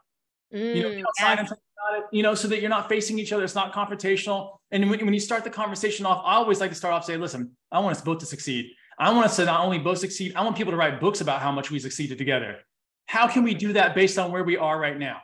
Mm, 0.54 0.76
you 0.76 0.84
know, 0.84 0.90
get 0.90 1.06
outside 1.08 1.30
yes. 1.32 1.40
and 1.40 1.48
talk 1.50 1.58
about 1.58 2.00
it, 2.00 2.06
you 2.12 2.24
know, 2.24 2.36
so 2.36 2.48
that 2.48 2.62
you're 2.62 2.70
not 2.70 2.88
facing 2.88 3.18
each 3.18 3.34
other. 3.34 3.44
It's 3.44 3.56
not 3.56 3.74
confrontational. 3.74 4.58
And 4.72 4.90
when, 4.90 5.04
when 5.04 5.14
you 5.14 5.20
start 5.20 5.44
the 5.44 5.50
conversation 5.50 6.06
off, 6.06 6.22
I 6.24 6.36
always 6.36 6.60
like 6.60 6.70
to 6.70 6.76
start 6.76 6.94
off 6.94 7.04
say, 7.04 7.18
listen, 7.18 7.52
I 7.72 7.80
want 7.80 7.98
us 7.98 8.02
both 8.04 8.20
to 8.20 8.26
succeed. 8.26 8.72
I 8.98 9.12
want 9.12 9.26
us 9.26 9.36
to 9.38 9.46
not 9.46 9.62
only 9.62 9.80
both 9.80 9.98
succeed, 9.98 10.36
I 10.36 10.44
want 10.44 10.56
people 10.56 10.72
to 10.72 10.78
write 10.78 11.02
books 11.02 11.20
about 11.20 11.42
how 11.42 11.52
much 11.52 11.72
we 11.72 11.80
succeeded 11.80 12.18
together. 12.18 12.60
How 13.08 13.28
can 13.28 13.44
we 13.44 13.54
do 13.54 13.74
that 13.74 13.96
based 13.96 14.18
on 14.18 14.32
where 14.32 14.44
we 14.44 14.56
are 14.58 14.80
right 14.80 14.98
now? 14.98 15.22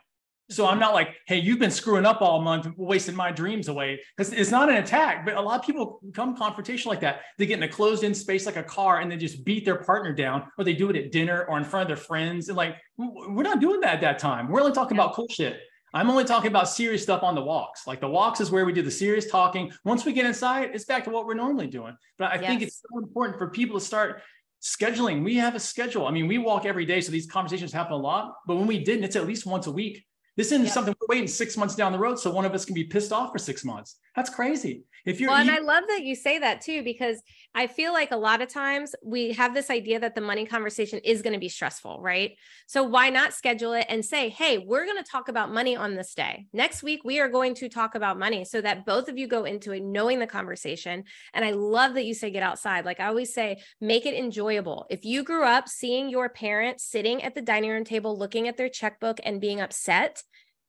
So 0.50 0.66
I'm 0.66 0.78
not 0.78 0.92
like, 0.92 1.16
hey, 1.26 1.38
you've 1.38 1.58
been 1.58 1.70
screwing 1.70 2.04
up 2.04 2.20
all 2.20 2.42
month, 2.42 2.66
wasting 2.76 3.14
my 3.14 3.32
dreams 3.32 3.68
away. 3.68 4.00
Because 4.16 4.32
it's 4.32 4.50
not 4.50 4.68
an 4.68 4.76
attack, 4.76 5.24
but 5.24 5.34
a 5.34 5.40
lot 5.40 5.60
of 5.60 5.64
people 5.64 6.00
come 6.12 6.36
confrontation 6.36 6.90
like 6.90 7.00
that. 7.00 7.22
They 7.38 7.46
get 7.46 7.56
in 7.56 7.62
a 7.62 7.68
closed 7.68 8.04
in 8.04 8.14
space 8.14 8.44
like 8.44 8.56
a 8.56 8.62
car 8.62 9.00
and 9.00 9.10
they 9.10 9.16
just 9.16 9.44
beat 9.44 9.64
their 9.64 9.82
partner 9.82 10.12
down, 10.12 10.44
or 10.58 10.64
they 10.64 10.74
do 10.74 10.90
it 10.90 10.96
at 10.96 11.12
dinner 11.12 11.46
or 11.48 11.58
in 11.58 11.64
front 11.64 11.82
of 11.82 11.96
their 11.96 12.04
friends. 12.04 12.48
And 12.48 12.56
like, 12.56 12.76
we're 12.98 13.42
not 13.42 13.60
doing 13.60 13.80
that 13.80 13.94
at 13.94 14.00
that 14.02 14.18
time. 14.18 14.48
We're 14.48 14.60
only 14.60 14.72
talking 14.72 14.96
about 14.96 15.14
cool 15.14 15.28
shit. 15.28 15.60
I'm 15.94 16.10
only 16.10 16.24
talking 16.24 16.48
about 16.48 16.68
serious 16.68 17.02
stuff 17.02 17.22
on 17.22 17.34
the 17.34 17.42
walks. 17.42 17.86
Like 17.86 18.00
the 18.00 18.08
walks 18.08 18.40
is 18.40 18.50
where 18.50 18.64
we 18.64 18.72
do 18.72 18.82
the 18.82 18.90
serious 18.90 19.30
talking. 19.30 19.72
Once 19.84 20.04
we 20.04 20.12
get 20.12 20.24
inside, 20.24 20.70
it's 20.74 20.84
back 20.84 21.04
to 21.04 21.10
what 21.10 21.26
we're 21.26 21.34
normally 21.34 21.66
doing. 21.66 21.96
But 22.18 22.32
I 22.32 22.34
yes. 22.36 22.46
think 22.46 22.62
it's 22.62 22.82
so 22.90 22.98
important 22.98 23.38
for 23.38 23.50
people 23.50 23.78
to 23.78 23.84
start 23.84 24.22
scheduling. 24.62 25.22
We 25.22 25.36
have 25.36 25.54
a 25.54 25.60
schedule. 25.60 26.06
I 26.06 26.10
mean, 26.10 26.28
we 26.28 26.38
walk 26.38 26.64
every 26.64 26.86
day, 26.86 27.00
so 27.00 27.12
these 27.12 27.26
conversations 27.26 27.72
happen 27.72 27.92
a 27.92 27.96
lot. 27.96 28.36
But 28.46 28.56
when 28.56 28.66
we 28.66 28.82
didn't, 28.82 29.04
it's 29.04 29.16
at 29.16 29.26
least 29.26 29.44
once 29.44 29.66
a 29.66 29.72
week. 29.72 30.04
This 30.36 30.50
isn't 30.52 30.68
something 30.68 30.94
we're 31.00 31.14
waiting 31.14 31.28
six 31.28 31.56
months 31.56 31.74
down 31.74 31.92
the 31.92 31.98
road, 31.98 32.18
so 32.18 32.30
one 32.30 32.44
of 32.44 32.54
us 32.54 32.64
can 32.64 32.74
be 32.74 32.84
pissed 32.84 33.12
off 33.12 33.32
for 33.32 33.38
six 33.38 33.64
months. 33.64 33.96
That's 34.16 34.30
crazy. 34.30 34.84
If 35.04 35.20
you're, 35.20 35.30
well, 35.30 35.40
and 35.40 35.50
I 35.50 35.58
love 35.58 35.84
that 35.88 36.04
you 36.04 36.14
say 36.14 36.38
that 36.38 36.60
too, 36.60 36.84
because 36.84 37.20
I 37.54 37.66
feel 37.66 37.92
like 37.92 38.12
a 38.12 38.16
lot 38.16 38.40
of 38.40 38.48
times 38.48 38.94
we 39.04 39.32
have 39.32 39.52
this 39.52 39.68
idea 39.68 39.98
that 39.98 40.14
the 40.14 40.20
money 40.20 40.46
conversation 40.46 41.00
is 41.04 41.22
going 41.22 41.32
to 41.32 41.40
be 41.40 41.48
stressful, 41.48 42.00
right? 42.00 42.36
So 42.68 42.84
why 42.84 43.10
not 43.10 43.34
schedule 43.34 43.72
it 43.72 43.86
and 43.88 44.04
say, 44.04 44.28
hey, 44.28 44.58
we're 44.58 44.84
going 44.84 45.02
to 45.02 45.10
talk 45.10 45.28
about 45.28 45.52
money 45.52 45.74
on 45.74 45.96
this 45.96 46.14
day. 46.14 46.46
Next 46.52 46.82
week, 46.84 47.00
we 47.04 47.18
are 47.18 47.28
going 47.28 47.54
to 47.56 47.68
talk 47.68 47.94
about 47.96 48.18
money 48.18 48.44
so 48.44 48.60
that 48.60 48.86
both 48.86 49.08
of 49.08 49.18
you 49.18 49.26
go 49.26 49.44
into 49.44 49.72
it 49.72 49.82
knowing 49.82 50.20
the 50.20 50.26
conversation. 50.26 51.04
And 51.34 51.44
I 51.44 51.50
love 51.50 51.94
that 51.94 52.04
you 52.04 52.14
say 52.14 52.30
get 52.30 52.44
outside. 52.44 52.84
Like 52.84 53.00
I 53.00 53.08
always 53.08 53.34
say, 53.34 53.60
make 53.80 54.06
it 54.06 54.14
enjoyable. 54.14 54.86
If 54.88 55.04
you 55.04 55.24
grew 55.24 55.44
up 55.44 55.68
seeing 55.68 56.10
your 56.10 56.28
parents 56.28 56.84
sitting 56.84 57.22
at 57.24 57.34
the 57.34 57.42
dining 57.42 57.70
room 57.70 57.84
table 57.84 58.16
looking 58.16 58.46
at 58.46 58.56
their 58.56 58.68
checkbook 58.68 59.18
and 59.24 59.40
being 59.40 59.60
upset, 59.60 60.21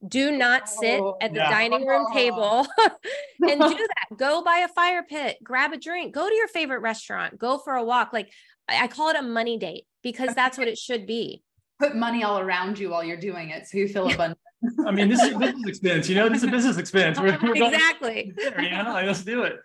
do 0.08 0.32
not 0.32 0.68
sit 0.68 1.00
oh, 1.00 1.18
at 1.22 1.34
the 1.34 1.40
yeah. 1.40 1.50
dining 1.50 1.86
room 1.86 2.06
table 2.14 2.68
and 3.42 3.62
do 3.62 3.70
that. 3.70 4.18
Go 4.18 4.44
by 4.44 4.60
a 4.60 4.68
fire 4.68 5.04
pit, 5.04 5.38
grab 5.44 5.74
a 5.74 5.78
drink, 5.78 6.14
go 6.14 6.28
to 6.28 6.36
your 6.36 6.48
favorite 6.48 6.80
restaurant, 6.80 7.38
go 7.38 7.58
for 7.58 7.76
a 7.76 7.84
walk. 7.84 8.14
Like 8.14 8.32
I 8.68 8.88
call 8.88 9.10
it 9.10 9.16
a 9.16 9.22
money 9.22 9.58
date 9.58 9.86
because 10.02 10.34
that's 10.36 10.58
what 10.58 10.68
it 10.68 10.78
should 10.78 11.06
be. 11.06 11.44
Put 11.80 11.96
money 11.96 12.24
all 12.24 12.40
around 12.40 12.80
you 12.80 12.90
while 12.90 13.04
you're 13.04 13.18
doing 13.18 13.50
it 13.50 13.68
so 13.68 13.78
you 13.78 13.88
feel 13.88 14.12
abundant. 14.12 14.40
I 14.86 14.92
mean, 14.92 15.10
this 15.10 15.22
is 15.22 15.36
business 15.36 15.68
expense, 15.68 16.10
you 16.10 16.16
know, 16.16 16.30
this 16.30 16.38
is 16.38 16.48
a 16.48 16.52
business 16.52 16.78
expense. 16.78 17.20
We're, 17.20 17.38
we're 17.42 17.56
exactly. 17.56 18.34
There, 18.36 18.62
you 18.62 18.70
know, 18.70 18.94
let's 19.06 19.24
do 19.24 19.44
it. 19.44 19.58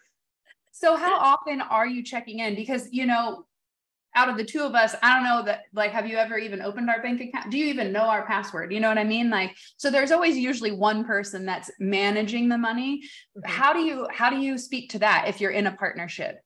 So 0.72 0.96
how 0.96 1.18
often 1.18 1.60
are 1.60 1.86
you 1.86 2.02
checking 2.02 2.40
in? 2.40 2.54
Because, 2.54 2.88
you 2.90 3.06
know, 3.06 3.46
out 4.14 4.28
of 4.28 4.36
the 4.36 4.44
two 4.44 4.62
of 4.62 4.74
us, 4.74 4.94
I 5.02 5.14
don't 5.14 5.24
know 5.24 5.44
that 5.44 5.62
like 5.72 5.92
have 5.92 6.06
you 6.06 6.16
ever 6.16 6.38
even 6.38 6.62
opened 6.62 6.90
our 6.90 7.02
bank 7.02 7.20
account? 7.20 7.50
Do 7.50 7.58
you 7.58 7.66
even 7.66 7.92
know 7.92 8.02
our 8.02 8.26
password? 8.26 8.72
You 8.72 8.80
know 8.80 8.88
what 8.88 8.98
I 8.98 9.04
mean? 9.04 9.30
Like 9.30 9.56
so 9.76 9.90
there's 9.90 10.12
always 10.12 10.36
usually 10.36 10.72
one 10.72 11.04
person 11.04 11.44
that's 11.44 11.70
managing 11.78 12.48
the 12.48 12.58
money. 12.58 13.02
Mm-hmm. 13.36 13.50
How 13.50 13.72
do 13.72 13.80
you 13.80 14.08
how 14.12 14.30
do 14.30 14.36
you 14.36 14.58
speak 14.58 14.90
to 14.90 14.98
that 15.00 15.26
if 15.28 15.40
you're 15.40 15.50
in 15.50 15.66
a 15.66 15.72
partnership? 15.72 16.40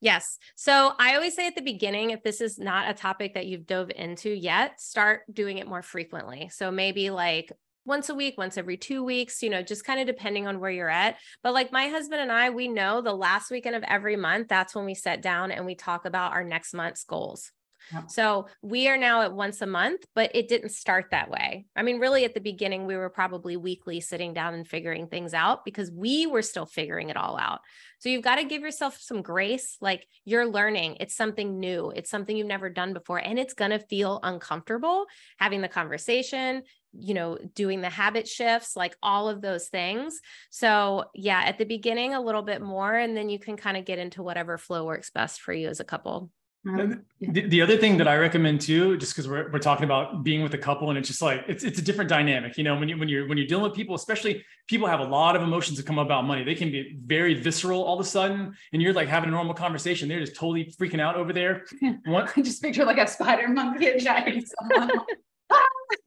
Yes. 0.00 0.38
So 0.56 0.92
I 0.98 1.14
always 1.14 1.34
say 1.34 1.46
at 1.46 1.54
the 1.54 1.62
beginning, 1.62 2.10
if 2.10 2.22
this 2.22 2.40
is 2.40 2.58
not 2.58 2.90
a 2.90 2.94
topic 2.94 3.34
that 3.34 3.46
you've 3.46 3.66
dove 3.66 3.90
into 3.90 4.30
yet, 4.30 4.80
start 4.80 5.22
doing 5.32 5.58
it 5.58 5.66
more 5.66 5.82
frequently. 5.82 6.50
So 6.52 6.70
maybe 6.70 7.10
like 7.10 7.50
once 7.86 8.08
a 8.08 8.14
week, 8.14 8.36
once 8.36 8.58
every 8.58 8.76
two 8.76 9.02
weeks, 9.02 9.42
you 9.42 9.50
know, 9.50 9.62
just 9.62 9.84
kind 9.84 10.00
of 10.00 10.06
depending 10.06 10.46
on 10.46 10.60
where 10.60 10.70
you're 10.70 10.88
at. 10.88 11.16
But 11.42 11.54
like 11.54 11.72
my 11.72 11.88
husband 11.88 12.20
and 12.20 12.32
I, 12.32 12.50
we 12.50 12.68
know 12.68 13.00
the 13.00 13.14
last 13.14 13.50
weekend 13.50 13.76
of 13.76 13.84
every 13.84 14.16
month, 14.16 14.48
that's 14.48 14.74
when 14.74 14.84
we 14.84 14.94
sit 14.94 15.22
down 15.22 15.52
and 15.52 15.64
we 15.64 15.74
talk 15.74 16.04
about 16.04 16.32
our 16.32 16.44
next 16.44 16.74
month's 16.74 17.04
goals. 17.04 17.52
Yep. 17.92 18.10
So 18.10 18.48
we 18.62 18.88
are 18.88 18.96
now 18.96 19.22
at 19.22 19.32
once 19.32 19.60
a 19.62 19.66
month, 19.66 20.04
but 20.14 20.32
it 20.34 20.48
didn't 20.48 20.70
start 20.70 21.06
that 21.10 21.30
way. 21.30 21.66
I 21.76 21.82
mean, 21.82 22.00
really, 22.00 22.24
at 22.24 22.34
the 22.34 22.40
beginning, 22.40 22.86
we 22.86 22.96
were 22.96 23.10
probably 23.10 23.56
weekly 23.56 24.00
sitting 24.00 24.34
down 24.34 24.54
and 24.54 24.66
figuring 24.66 25.06
things 25.06 25.32
out 25.34 25.64
because 25.64 25.90
we 25.92 26.26
were 26.26 26.42
still 26.42 26.66
figuring 26.66 27.10
it 27.10 27.16
all 27.16 27.38
out. 27.38 27.60
So 27.98 28.08
you've 28.08 28.24
got 28.24 28.36
to 28.36 28.44
give 28.44 28.62
yourself 28.62 28.98
some 29.00 29.22
grace. 29.22 29.76
Like 29.80 30.06
you're 30.24 30.46
learning, 30.46 30.96
it's 31.00 31.14
something 31.14 31.60
new, 31.60 31.92
it's 31.94 32.10
something 32.10 32.36
you've 32.36 32.46
never 32.48 32.68
done 32.68 32.92
before, 32.92 33.18
and 33.18 33.38
it's 33.38 33.54
going 33.54 33.70
to 33.70 33.78
feel 33.78 34.18
uncomfortable 34.22 35.06
having 35.38 35.60
the 35.60 35.68
conversation, 35.68 36.62
you 36.98 37.14
know, 37.14 37.38
doing 37.54 37.80
the 37.80 37.90
habit 37.90 38.28
shifts, 38.28 38.76
like 38.76 38.96
all 39.02 39.28
of 39.28 39.40
those 39.40 39.68
things. 39.68 40.20
So, 40.50 41.04
yeah, 41.14 41.42
at 41.44 41.58
the 41.58 41.64
beginning, 41.64 42.14
a 42.14 42.20
little 42.20 42.42
bit 42.42 42.62
more, 42.62 42.94
and 42.94 43.16
then 43.16 43.28
you 43.28 43.38
can 43.38 43.56
kind 43.56 43.76
of 43.76 43.84
get 43.84 43.98
into 43.98 44.22
whatever 44.22 44.58
flow 44.58 44.84
works 44.84 45.10
best 45.10 45.40
for 45.40 45.52
you 45.52 45.68
as 45.68 45.80
a 45.80 45.84
couple. 45.84 46.30
Um, 46.68 47.02
the, 47.20 47.42
the, 47.42 47.62
other 47.62 47.76
thing 47.76 47.96
that 47.98 48.08
I 48.08 48.16
recommend 48.16 48.60
too, 48.60 48.96
just 48.96 49.14
because 49.14 49.28
we're, 49.28 49.50
we're 49.52 49.60
talking 49.60 49.84
about 49.84 50.24
being 50.24 50.42
with 50.42 50.54
a 50.54 50.58
couple 50.58 50.88
and 50.88 50.98
it's 50.98 51.06
just 51.06 51.22
like 51.22 51.44
it's 51.46 51.62
it's 51.62 51.78
a 51.78 51.82
different 51.82 52.10
dynamic. 52.10 52.58
You 52.58 52.64
know, 52.64 52.76
when 52.76 52.88
you 52.88 52.98
when 52.98 53.08
you're 53.08 53.28
when 53.28 53.38
you're 53.38 53.46
dealing 53.46 53.62
with 53.62 53.74
people, 53.74 53.94
especially 53.94 54.44
people 54.66 54.88
have 54.88 54.98
a 54.98 55.04
lot 55.04 55.36
of 55.36 55.42
emotions 55.42 55.76
that 55.76 55.86
come 55.86 55.98
about 55.98 56.24
money. 56.24 56.42
They 56.42 56.56
can 56.56 56.72
be 56.72 56.96
very 57.04 57.34
visceral 57.34 57.84
all 57.84 58.00
of 58.00 58.04
a 58.04 58.08
sudden, 58.08 58.56
and 58.72 58.82
you're 58.82 58.92
like 58.92 59.06
having 59.06 59.28
a 59.28 59.32
normal 59.32 59.54
conversation. 59.54 60.08
They're 60.08 60.20
just 60.20 60.34
totally 60.34 60.74
freaking 60.78 61.00
out 61.00 61.14
over 61.14 61.32
there. 61.32 61.64
One, 62.04 62.28
I 62.36 62.42
just 62.42 62.60
picture 62.60 62.84
like 62.84 62.98
a 62.98 63.06
spider 63.06 63.46
monkey 63.48 63.86
attacking 63.86 64.44
someone. 64.70 64.90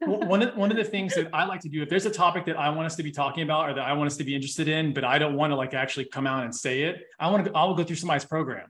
One 0.00 0.42
of 0.42 0.56
one 0.56 0.70
of 0.70 0.76
the 0.76 0.84
things 0.84 1.14
that 1.14 1.28
I 1.32 1.44
like 1.44 1.60
to 1.60 1.68
do, 1.68 1.82
if 1.82 1.88
there's 1.88 2.06
a 2.06 2.10
topic 2.10 2.44
that 2.46 2.58
I 2.58 2.70
want 2.70 2.86
us 2.86 2.96
to 2.96 3.02
be 3.02 3.10
talking 3.10 3.42
about 3.42 3.70
or 3.70 3.74
that 3.74 3.84
I 3.84 3.92
want 3.92 4.06
us 4.08 4.16
to 4.18 4.24
be 4.24 4.34
interested 4.34 4.68
in, 4.68 4.92
but 4.92 5.04
I 5.04 5.18
don't 5.18 5.34
want 5.34 5.50
to 5.50 5.56
like 5.56 5.74
actually 5.74 6.06
come 6.06 6.26
out 6.26 6.44
and 6.44 6.54
say 6.54 6.82
it, 6.82 7.02
I 7.18 7.30
want 7.30 7.44
to 7.44 7.52
I 7.52 7.64
will 7.64 7.74
go 7.74 7.84
through 7.84 7.96
somebody's 7.96 8.24
program. 8.24 8.68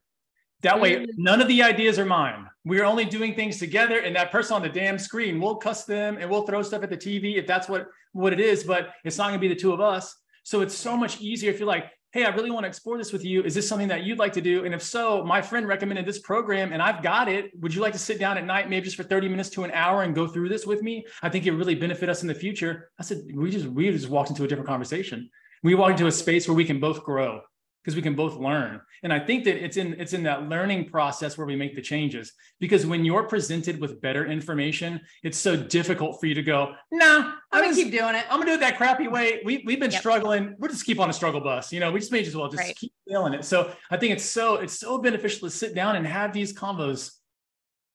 That 0.62 0.80
way, 0.80 0.96
mm. 0.96 1.06
none 1.16 1.40
of 1.40 1.48
the 1.48 1.62
ideas 1.62 1.98
are 1.98 2.04
mine. 2.04 2.46
We're 2.64 2.84
only 2.84 3.04
doing 3.04 3.34
things 3.34 3.58
together, 3.58 4.00
and 4.00 4.14
that 4.16 4.30
person 4.30 4.56
on 4.56 4.62
the 4.62 4.68
damn 4.68 4.98
screen, 4.98 5.40
we'll 5.40 5.56
cuss 5.56 5.84
them 5.84 6.18
and 6.18 6.28
we'll 6.28 6.46
throw 6.46 6.62
stuff 6.62 6.82
at 6.82 6.90
the 6.90 6.96
TV 6.96 7.36
if 7.36 7.46
that's 7.46 7.68
what 7.68 7.88
what 8.12 8.32
it 8.32 8.40
is. 8.40 8.64
But 8.64 8.90
it's 9.04 9.18
not 9.18 9.28
going 9.28 9.40
to 9.40 9.40
be 9.40 9.48
the 9.48 9.60
two 9.60 9.72
of 9.72 9.80
us. 9.80 10.14
So 10.42 10.60
it's 10.62 10.74
so 10.74 10.96
much 10.96 11.20
easier 11.20 11.50
if 11.50 11.58
you're 11.58 11.68
like, 11.68 11.90
hey, 12.12 12.24
I 12.24 12.30
really 12.30 12.50
want 12.50 12.64
to 12.64 12.68
explore 12.68 12.98
this 12.98 13.12
with 13.12 13.24
you. 13.24 13.42
Is 13.42 13.54
this 13.54 13.68
something 13.68 13.88
that 13.88 14.02
you'd 14.02 14.18
like 14.18 14.32
to 14.32 14.40
do? 14.40 14.64
And 14.64 14.74
if 14.74 14.82
so, 14.82 15.24
my 15.24 15.40
friend 15.40 15.68
recommended 15.68 16.06
this 16.06 16.18
program, 16.18 16.72
and 16.72 16.82
I've 16.82 17.02
got 17.02 17.28
it. 17.28 17.50
Would 17.60 17.72
you 17.74 17.80
like 17.80 17.92
to 17.92 17.98
sit 17.98 18.18
down 18.18 18.36
at 18.36 18.44
night, 18.44 18.68
maybe 18.68 18.84
just 18.84 18.96
for 18.96 19.04
30 19.04 19.28
minutes 19.28 19.48
to 19.50 19.64
an 19.64 19.70
hour, 19.70 20.02
and 20.02 20.14
go 20.14 20.26
through 20.26 20.48
this 20.48 20.66
with 20.66 20.82
me? 20.82 21.06
I 21.22 21.28
think 21.28 21.46
it 21.46 21.52
really 21.52 21.74
benefit 21.74 22.08
us 22.08 22.22
in 22.22 22.28
the 22.28 22.34
future. 22.34 22.90
I 22.98 23.04
said, 23.04 23.22
we 23.34 23.50
just 23.50 23.66
we 23.66 23.90
just 23.90 24.08
walked 24.08 24.30
into 24.30 24.44
a 24.44 24.48
different 24.48 24.68
conversation. 24.68 25.30
We 25.62 25.74
walked 25.74 25.92
into 25.92 26.06
a 26.06 26.12
space 26.12 26.48
where 26.48 26.54
we 26.54 26.64
can 26.64 26.80
both 26.80 27.04
grow 27.04 27.42
because 27.82 27.96
we 27.96 28.02
can 28.02 28.14
both 28.14 28.36
learn. 28.36 28.80
And 29.02 29.12
i 29.12 29.18
think 29.18 29.44
that 29.44 29.62
it's 29.62 29.76
in 29.76 29.98
it's 29.98 30.12
in 30.12 30.22
that 30.24 30.48
learning 30.48 30.90
process 30.90 31.38
where 31.38 31.46
we 31.46 31.56
make 31.56 31.74
the 31.74 31.82
changes. 31.82 32.32
Because 32.58 32.86
when 32.86 33.04
you're 33.04 33.24
presented 33.24 33.80
with 33.80 34.00
better 34.00 34.26
information 34.26 35.00
it's 35.22 35.38
so 35.38 35.56
difficult 35.56 36.20
for 36.20 36.26
you 36.26 36.34
to 36.34 36.42
go 36.42 36.74
nah 36.90 37.32
i'm 37.52 37.62
gonna 37.62 37.74
keep 37.74 37.90
doing 37.90 38.14
it. 38.14 38.24
I'm 38.30 38.38
gonna 38.38 38.50
do 38.50 38.54
it 38.54 38.60
that 38.60 38.76
crappy 38.76 39.08
way. 39.08 39.40
We, 39.44 39.62
we've 39.66 39.80
been 39.80 39.90
yep. 39.90 40.00
struggling. 40.00 40.56
We'll 40.58 40.70
just 40.70 40.84
keep 40.84 41.00
on 41.00 41.10
a 41.10 41.12
struggle 41.12 41.40
bus 41.40 41.72
you 41.72 41.80
know? 41.80 41.90
We 41.90 42.00
just 42.00 42.12
may 42.12 42.20
as 42.20 42.36
well 42.36 42.48
just 42.48 42.62
right. 42.62 42.76
keep 42.76 42.92
feeling 43.08 43.34
it. 43.34 43.44
So 43.44 43.72
i 43.90 43.96
think 43.96 44.12
it's 44.12 44.24
so 44.24 44.56
it's 44.56 44.78
so 44.78 44.98
beneficial 44.98 45.48
to 45.48 45.54
sit 45.54 45.74
down 45.74 45.96
and 45.96 46.06
have 46.06 46.32
these 46.32 46.52
combos. 46.52 47.12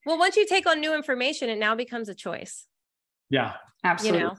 Well 0.06 0.18
once 0.18 0.36
you 0.36 0.46
take 0.48 0.68
on 0.68 0.80
new 0.80 0.94
information 0.96 1.50
it 1.50 1.58
now 1.58 1.76
becomes 1.76 2.10
a 2.10 2.16
choice. 2.16 2.66
Yeah. 3.30 3.54
Absolutely. 3.84 4.22
You 4.22 4.28
know? 4.28 4.36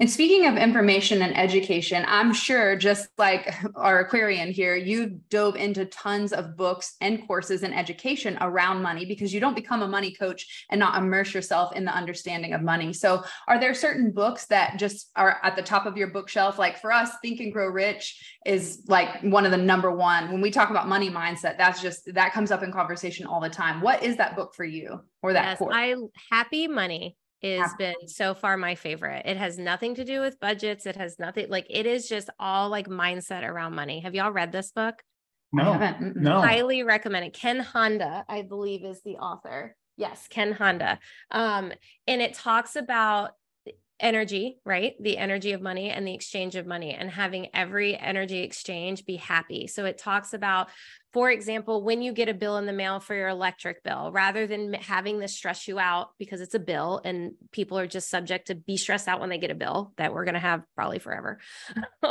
And 0.00 0.10
speaking 0.10 0.46
of 0.46 0.56
information 0.56 1.22
and 1.22 1.36
education, 1.36 2.04
I'm 2.06 2.32
sure 2.32 2.76
just 2.76 3.08
like 3.18 3.54
our 3.74 4.00
Aquarian 4.00 4.50
here, 4.50 4.76
you 4.76 5.20
dove 5.30 5.56
into 5.56 5.84
tons 5.86 6.32
of 6.32 6.56
books 6.56 6.96
and 7.00 7.26
courses 7.26 7.62
and 7.62 7.74
education 7.74 8.38
around 8.40 8.82
money 8.82 9.04
because 9.04 9.32
you 9.32 9.40
don't 9.40 9.54
become 9.54 9.82
a 9.82 9.88
money 9.88 10.12
coach 10.12 10.66
and 10.70 10.78
not 10.78 10.96
immerse 10.96 11.34
yourself 11.34 11.74
in 11.74 11.84
the 11.84 11.94
understanding 11.94 12.52
of 12.52 12.62
money. 12.62 12.92
So, 12.92 13.24
are 13.48 13.60
there 13.60 13.74
certain 13.74 14.10
books 14.10 14.46
that 14.46 14.78
just 14.78 15.10
are 15.16 15.38
at 15.42 15.56
the 15.56 15.62
top 15.62 15.86
of 15.86 15.96
your 15.96 16.08
bookshelf? 16.08 16.58
Like 16.58 16.78
for 16.80 16.92
us, 16.92 17.10
Think 17.22 17.40
and 17.40 17.52
Grow 17.52 17.68
Rich 17.68 18.38
is 18.44 18.82
like 18.88 19.22
one 19.22 19.44
of 19.44 19.50
the 19.50 19.56
number 19.56 19.90
one. 19.90 20.32
When 20.32 20.40
we 20.40 20.50
talk 20.50 20.70
about 20.70 20.88
money 20.88 21.10
mindset, 21.10 21.58
that's 21.58 21.80
just 21.80 22.12
that 22.14 22.32
comes 22.32 22.50
up 22.50 22.62
in 22.62 22.72
conversation 22.72 23.26
all 23.26 23.40
the 23.40 23.50
time. 23.50 23.80
What 23.80 24.02
is 24.02 24.16
that 24.16 24.36
book 24.36 24.54
for 24.54 24.64
you 24.64 25.00
or 25.22 25.32
that 25.32 25.44
yes, 25.44 25.58
course? 25.58 25.74
I 25.76 25.94
Happy 26.30 26.68
Money 26.68 27.16
has 27.42 27.74
been 27.78 27.94
so 28.06 28.34
far 28.34 28.56
my 28.56 28.74
favorite. 28.74 29.22
It 29.26 29.36
has 29.36 29.58
nothing 29.58 29.94
to 29.96 30.04
do 30.04 30.20
with 30.20 30.40
budgets. 30.40 30.86
It 30.86 30.96
has 30.96 31.18
nothing 31.18 31.48
like 31.48 31.66
it 31.70 31.86
is 31.86 32.08
just 32.08 32.30
all 32.38 32.68
like 32.68 32.88
mindset 32.88 33.42
around 33.42 33.74
money. 33.74 34.00
Have 34.00 34.14
y'all 34.14 34.32
read 34.32 34.52
this 34.52 34.72
book? 34.72 35.02
No, 35.52 35.94
no. 36.00 36.40
Highly 36.40 36.82
recommend 36.82 37.26
it. 37.26 37.32
Ken 37.32 37.60
Honda, 37.60 38.24
I 38.28 38.42
believe, 38.42 38.84
is 38.84 39.02
the 39.02 39.16
author. 39.16 39.76
Yes, 39.96 40.26
Ken 40.28 40.52
Honda. 40.52 40.98
Um, 41.30 41.72
and 42.06 42.20
it 42.20 42.34
talks 42.34 42.76
about 42.76 43.32
energy, 43.98 44.58
right? 44.64 44.94
The 45.00 45.18
energy 45.18 45.52
of 45.52 45.60
money 45.60 45.90
and 45.90 46.06
the 46.06 46.14
exchange 46.14 46.56
of 46.56 46.66
money, 46.66 46.92
and 46.92 47.10
having 47.10 47.48
every 47.54 47.98
energy 47.98 48.40
exchange 48.40 49.06
be 49.06 49.16
happy. 49.16 49.66
So 49.66 49.84
it 49.84 49.98
talks 49.98 50.34
about, 50.34 50.68
for 51.12 51.30
example, 51.30 51.82
when 51.82 52.02
you 52.02 52.12
get 52.12 52.28
a 52.28 52.34
bill 52.34 52.58
in 52.58 52.66
the 52.66 52.72
mail 52.72 53.00
for 53.00 53.14
your 53.14 53.28
electric 53.28 53.82
bill, 53.82 54.12
rather 54.12 54.46
than 54.46 54.74
having 54.74 55.18
this 55.18 55.34
stress 55.34 55.66
you 55.66 55.78
out 55.78 56.10
because 56.18 56.40
it's 56.40 56.54
a 56.54 56.58
bill 56.58 57.00
and 57.04 57.32
people 57.52 57.78
are 57.78 57.86
just 57.86 58.10
subject 58.10 58.48
to 58.48 58.54
be 58.54 58.76
stressed 58.76 59.08
out 59.08 59.20
when 59.20 59.30
they 59.30 59.38
get 59.38 59.50
a 59.50 59.54
bill 59.54 59.92
that 59.96 60.12
we're 60.12 60.24
going 60.24 60.34
to 60.34 60.40
have 60.40 60.62
probably 60.74 60.98
forever. 60.98 61.38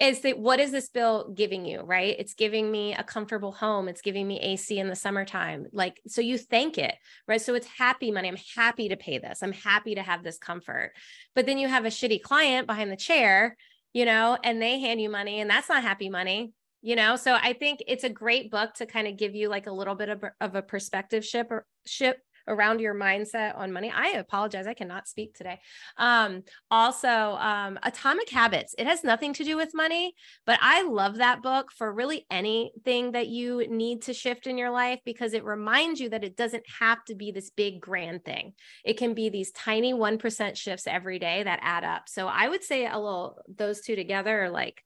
is 0.00 0.20
that 0.20 0.38
what 0.38 0.60
is 0.60 0.70
this 0.70 0.88
bill 0.88 1.32
giving 1.34 1.64
you 1.64 1.80
right? 1.80 2.14
It's 2.18 2.34
giving 2.34 2.70
me 2.70 2.94
a 2.94 3.02
comfortable 3.02 3.52
home. 3.52 3.88
It's 3.88 4.00
giving 4.00 4.26
me 4.26 4.38
ac 4.40 4.78
in 4.78 4.88
the 4.88 4.96
summertime. 4.96 5.66
Like 5.72 6.00
so 6.06 6.20
you 6.20 6.38
thank 6.38 6.78
it 6.78 6.94
right? 7.26 7.40
So 7.40 7.54
it's 7.54 7.66
happy 7.66 8.10
money. 8.10 8.28
I'm 8.28 8.36
happy 8.56 8.88
to 8.88 8.96
pay 8.96 9.18
this. 9.18 9.42
I'm 9.42 9.52
happy 9.52 9.96
to 9.96 10.02
have 10.02 10.22
this 10.22 10.38
comfort. 10.38 10.92
But 11.34 11.46
then 11.46 11.58
you 11.58 11.68
have 11.68 11.84
a 11.84 11.88
shitty 11.88 12.22
client 12.22 12.66
behind 12.66 12.90
the 12.90 12.96
chair 12.96 13.56
you 13.94 14.04
know 14.04 14.36
and 14.44 14.60
they 14.60 14.78
hand 14.78 15.00
you 15.00 15.08
money 15.08 15.40
and 15.40 15.48
that's 15.48 15.68
not 15.68 15.82
happy 15.82 16.08
money 16.08 16.52
you 16.80 16.94
know? 16.94 17.16
So 17.16 17.34
i 17.34 17.54
think 17.54 17.82
it's 17.88 18.04
a 18.04 18.08
great 18.08 18.50
book 18.50 18.74
to 18.74 18.86
kind 18.86 19.08
of 19.08 19.16
give 19.16 19.34
you 19.34 19.48
like 19.48 19.66
a 19.66 19.72
little 19.72 19.94
bit 19.94 20.08
of, 20.08 20.24
of 20.40 20.54
a 20.54 20.62
perspective 20.62 21.24
ship 21.24 21.48
or 21.50 21.66
ship 21.86 22.20
around 22.48 22.80
your 22.80 22.94
mindset 22.94 23.56
on 23.56 23.72
money. 23.72 23.92
I 23.94 24.10
apologize. 24.10 24.66
I 24.66 24.74
cannot 24.74 25.06
speak 25.06 25.34
today. 25.34 25.60
Um, 25.96 26.42
also, 26.70 27.08
um, 27.08 27.78
Atomic 27.82 28.30
Habits. 28.30 28.74
It 28.78 28.86
has 28.86 29.04
nothing 29.04 29.32
to 29.34 29.44
do 29.44 29.56
with 29.56 29.74
money, 29.74 30.14
but 30.46 30.58
I 30.60 30.82
love 30.82 31.16
that 31.16 31.42
book 31.42 31.70
for 31.70 31.92
really 31.92 32.26
anything 32.30 33.12
that 33.12 33.28
you 33.28 33.66
need 33.68 34.02
to 34.02 34.14
shift 34.14 34.46
in 34.46 34.58
your 34.58 34.70
life 34.70 35.00
because 35.04 35.34
it 35.34 35.44
reminds 35.44 36.00
you 36.00 36.08
that 36.10 36.24
it 36.24 36.36
doesn't 36.36 36.64
have 36.80 37.04
to 37.04 37.14
be 37.14 37.30
this 37.30 37.50
big 37.50 37.80
grand 37.80 38.24
thing. 38.24 38.54
It 38.84 38.96
can 38.96 39.14
be 39.14 39.28
these 39.28 39.52
tiny 39.52 39.92
1% 39.92 40.56
shifts 40.56 40.86
every 40.86 41.18
day 41.18 41.42
that 41.42 41.60
add 41.62 41.84
up. 41.84 42.08
So 42.08 42.26
I 42.26 42.48
would 42.48 42.64
say 42.64 42.86
a 42.86 42.98
little, 42.98 43.38
those 43.54 43.82
two 43.82 43.96
together 43.96 44.44
are 44.44 44.50
like 44.50 44.82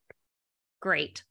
great. 0.80 1.22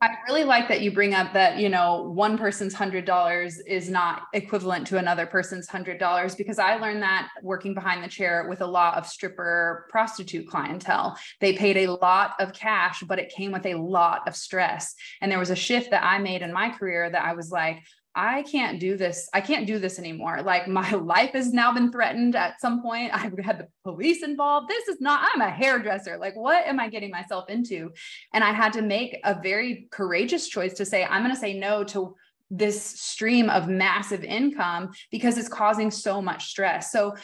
I 0.00 0.16
really 0.28 0.44
like 0.44 0.68
that 0.68 0.80
you 0.80 0.92
bring 0.92 1.14
up 1.14 1.32
that, 1.32 1.58
you 1.58 1.68
know, 1.68 2.10
one 2.14 2.38
person's 2.38 2.74
hundred 2.74 3.04
dollars 3.04 3.58
is 3.60 3.90
not 3.90 4.22
equivalent 4.32 4.86
to 4.88 4.98
another 4.98 5.26
person's 5.26 5.68
hundred 5.68 5.98
dollars 5.98 6.34
because 6.34 6.58
I 6.58 6.76
learned 6.76 7.02
that 7.02 7.28
working 7.42 7.74
behind 7.74 8.02
the 8.02 8.08
chair 8.08 8.46
with 8.48 8.60
a 8.60 8.66
lot 8.66 8.96
of 8.96 9.06
stripper 9.06 9.86
prostitute 9.90 10.46
clientele. 10.48 11.18
They 11.40 11.54
paid 11.54 11.76
a 11.78 11.92
lot 11.92 12.34
of 12.38 12.52
cash, 12.52 13.02
but 13.02 13.18
it 13.18 13.32
came 13.34 13.52
with 13.52 13.66
a 13.66 13.74
lot 13.74 14.26
of 14.26 14.36
stress. 14.36 14.94
And 15.20 15.30
there 15.30 15.38
was 15.38 15.50
a 15.50 15.56
shift 15.56 15.90
that 15.90 16.04
I 16.04 16.18
made 16.18 16.42
in 16.42 16.52
my 16.52 16.70
career 16.70 17.10
that 17.10 17.24
I 17.24 17.34
was 17.34 17.50
like, 17.50 17.82
I 18.14 18.42
can't 18.42 18.78
do 18.78 18.96
this. 18.96 19.28
I 19.32 19.40
can't 19.40 19.66
do 19.66 19.78
this 19.78 19.98
anymore. 19.98 20.42
Like 20.42 20.68
my 20.68 20.90
life 20.94 21.32
has 21.32 21.52
now 21.52 21.72
been 21.72 21.90
threatened 21.90 22.36
at 22.36 22.60
some 22.60 22.82
point. 22.82 23.10
I've 23.12 23.38
had 23.38 23.58
the 23.58 23.68
police 23.84 24.22
involved. 24.22 24.68
This 24.68 24.88
is 24.88 25.00
not, 25.00 25.28
I'm 25.32 25.40
a 25.40 25.50
hairdresser. 25.50 26.18
Like, 26.18 26.36
what 26.36 26.66
am 26.66 26.78
I 26.78 26.88
getting 26.88 27.10
myself 27.10 27.48
into? 27.48 27.92
And 28.34 28.44
I 28.44 28.52
had 28.52 28.72
to 28.74 28.82
make 28.82 29.18
a 29.24 29.40
very 29.40 29.88
courageous 29.90 30.48
choice 30.48 30.74
to 30.74 30.84
say, 30.84 31.04
I'm 31.04 31.22
going 31.22 31.34
to 31.34 31.40
say 31.40 31.58
no 31.58 31.84
to 31.84 32.14
this 32.50 32.82
stream 32.82 33.48
of 33.48 33.66
massive 33.66 34.22
income 34.24 34.90
because 35.10 35.38
it's 35.38 35.48
causing 35.48 35.90
so 35.90 36.20
much 36.20 36.50
stress. 36.50 36.92
So, 36.92 37.16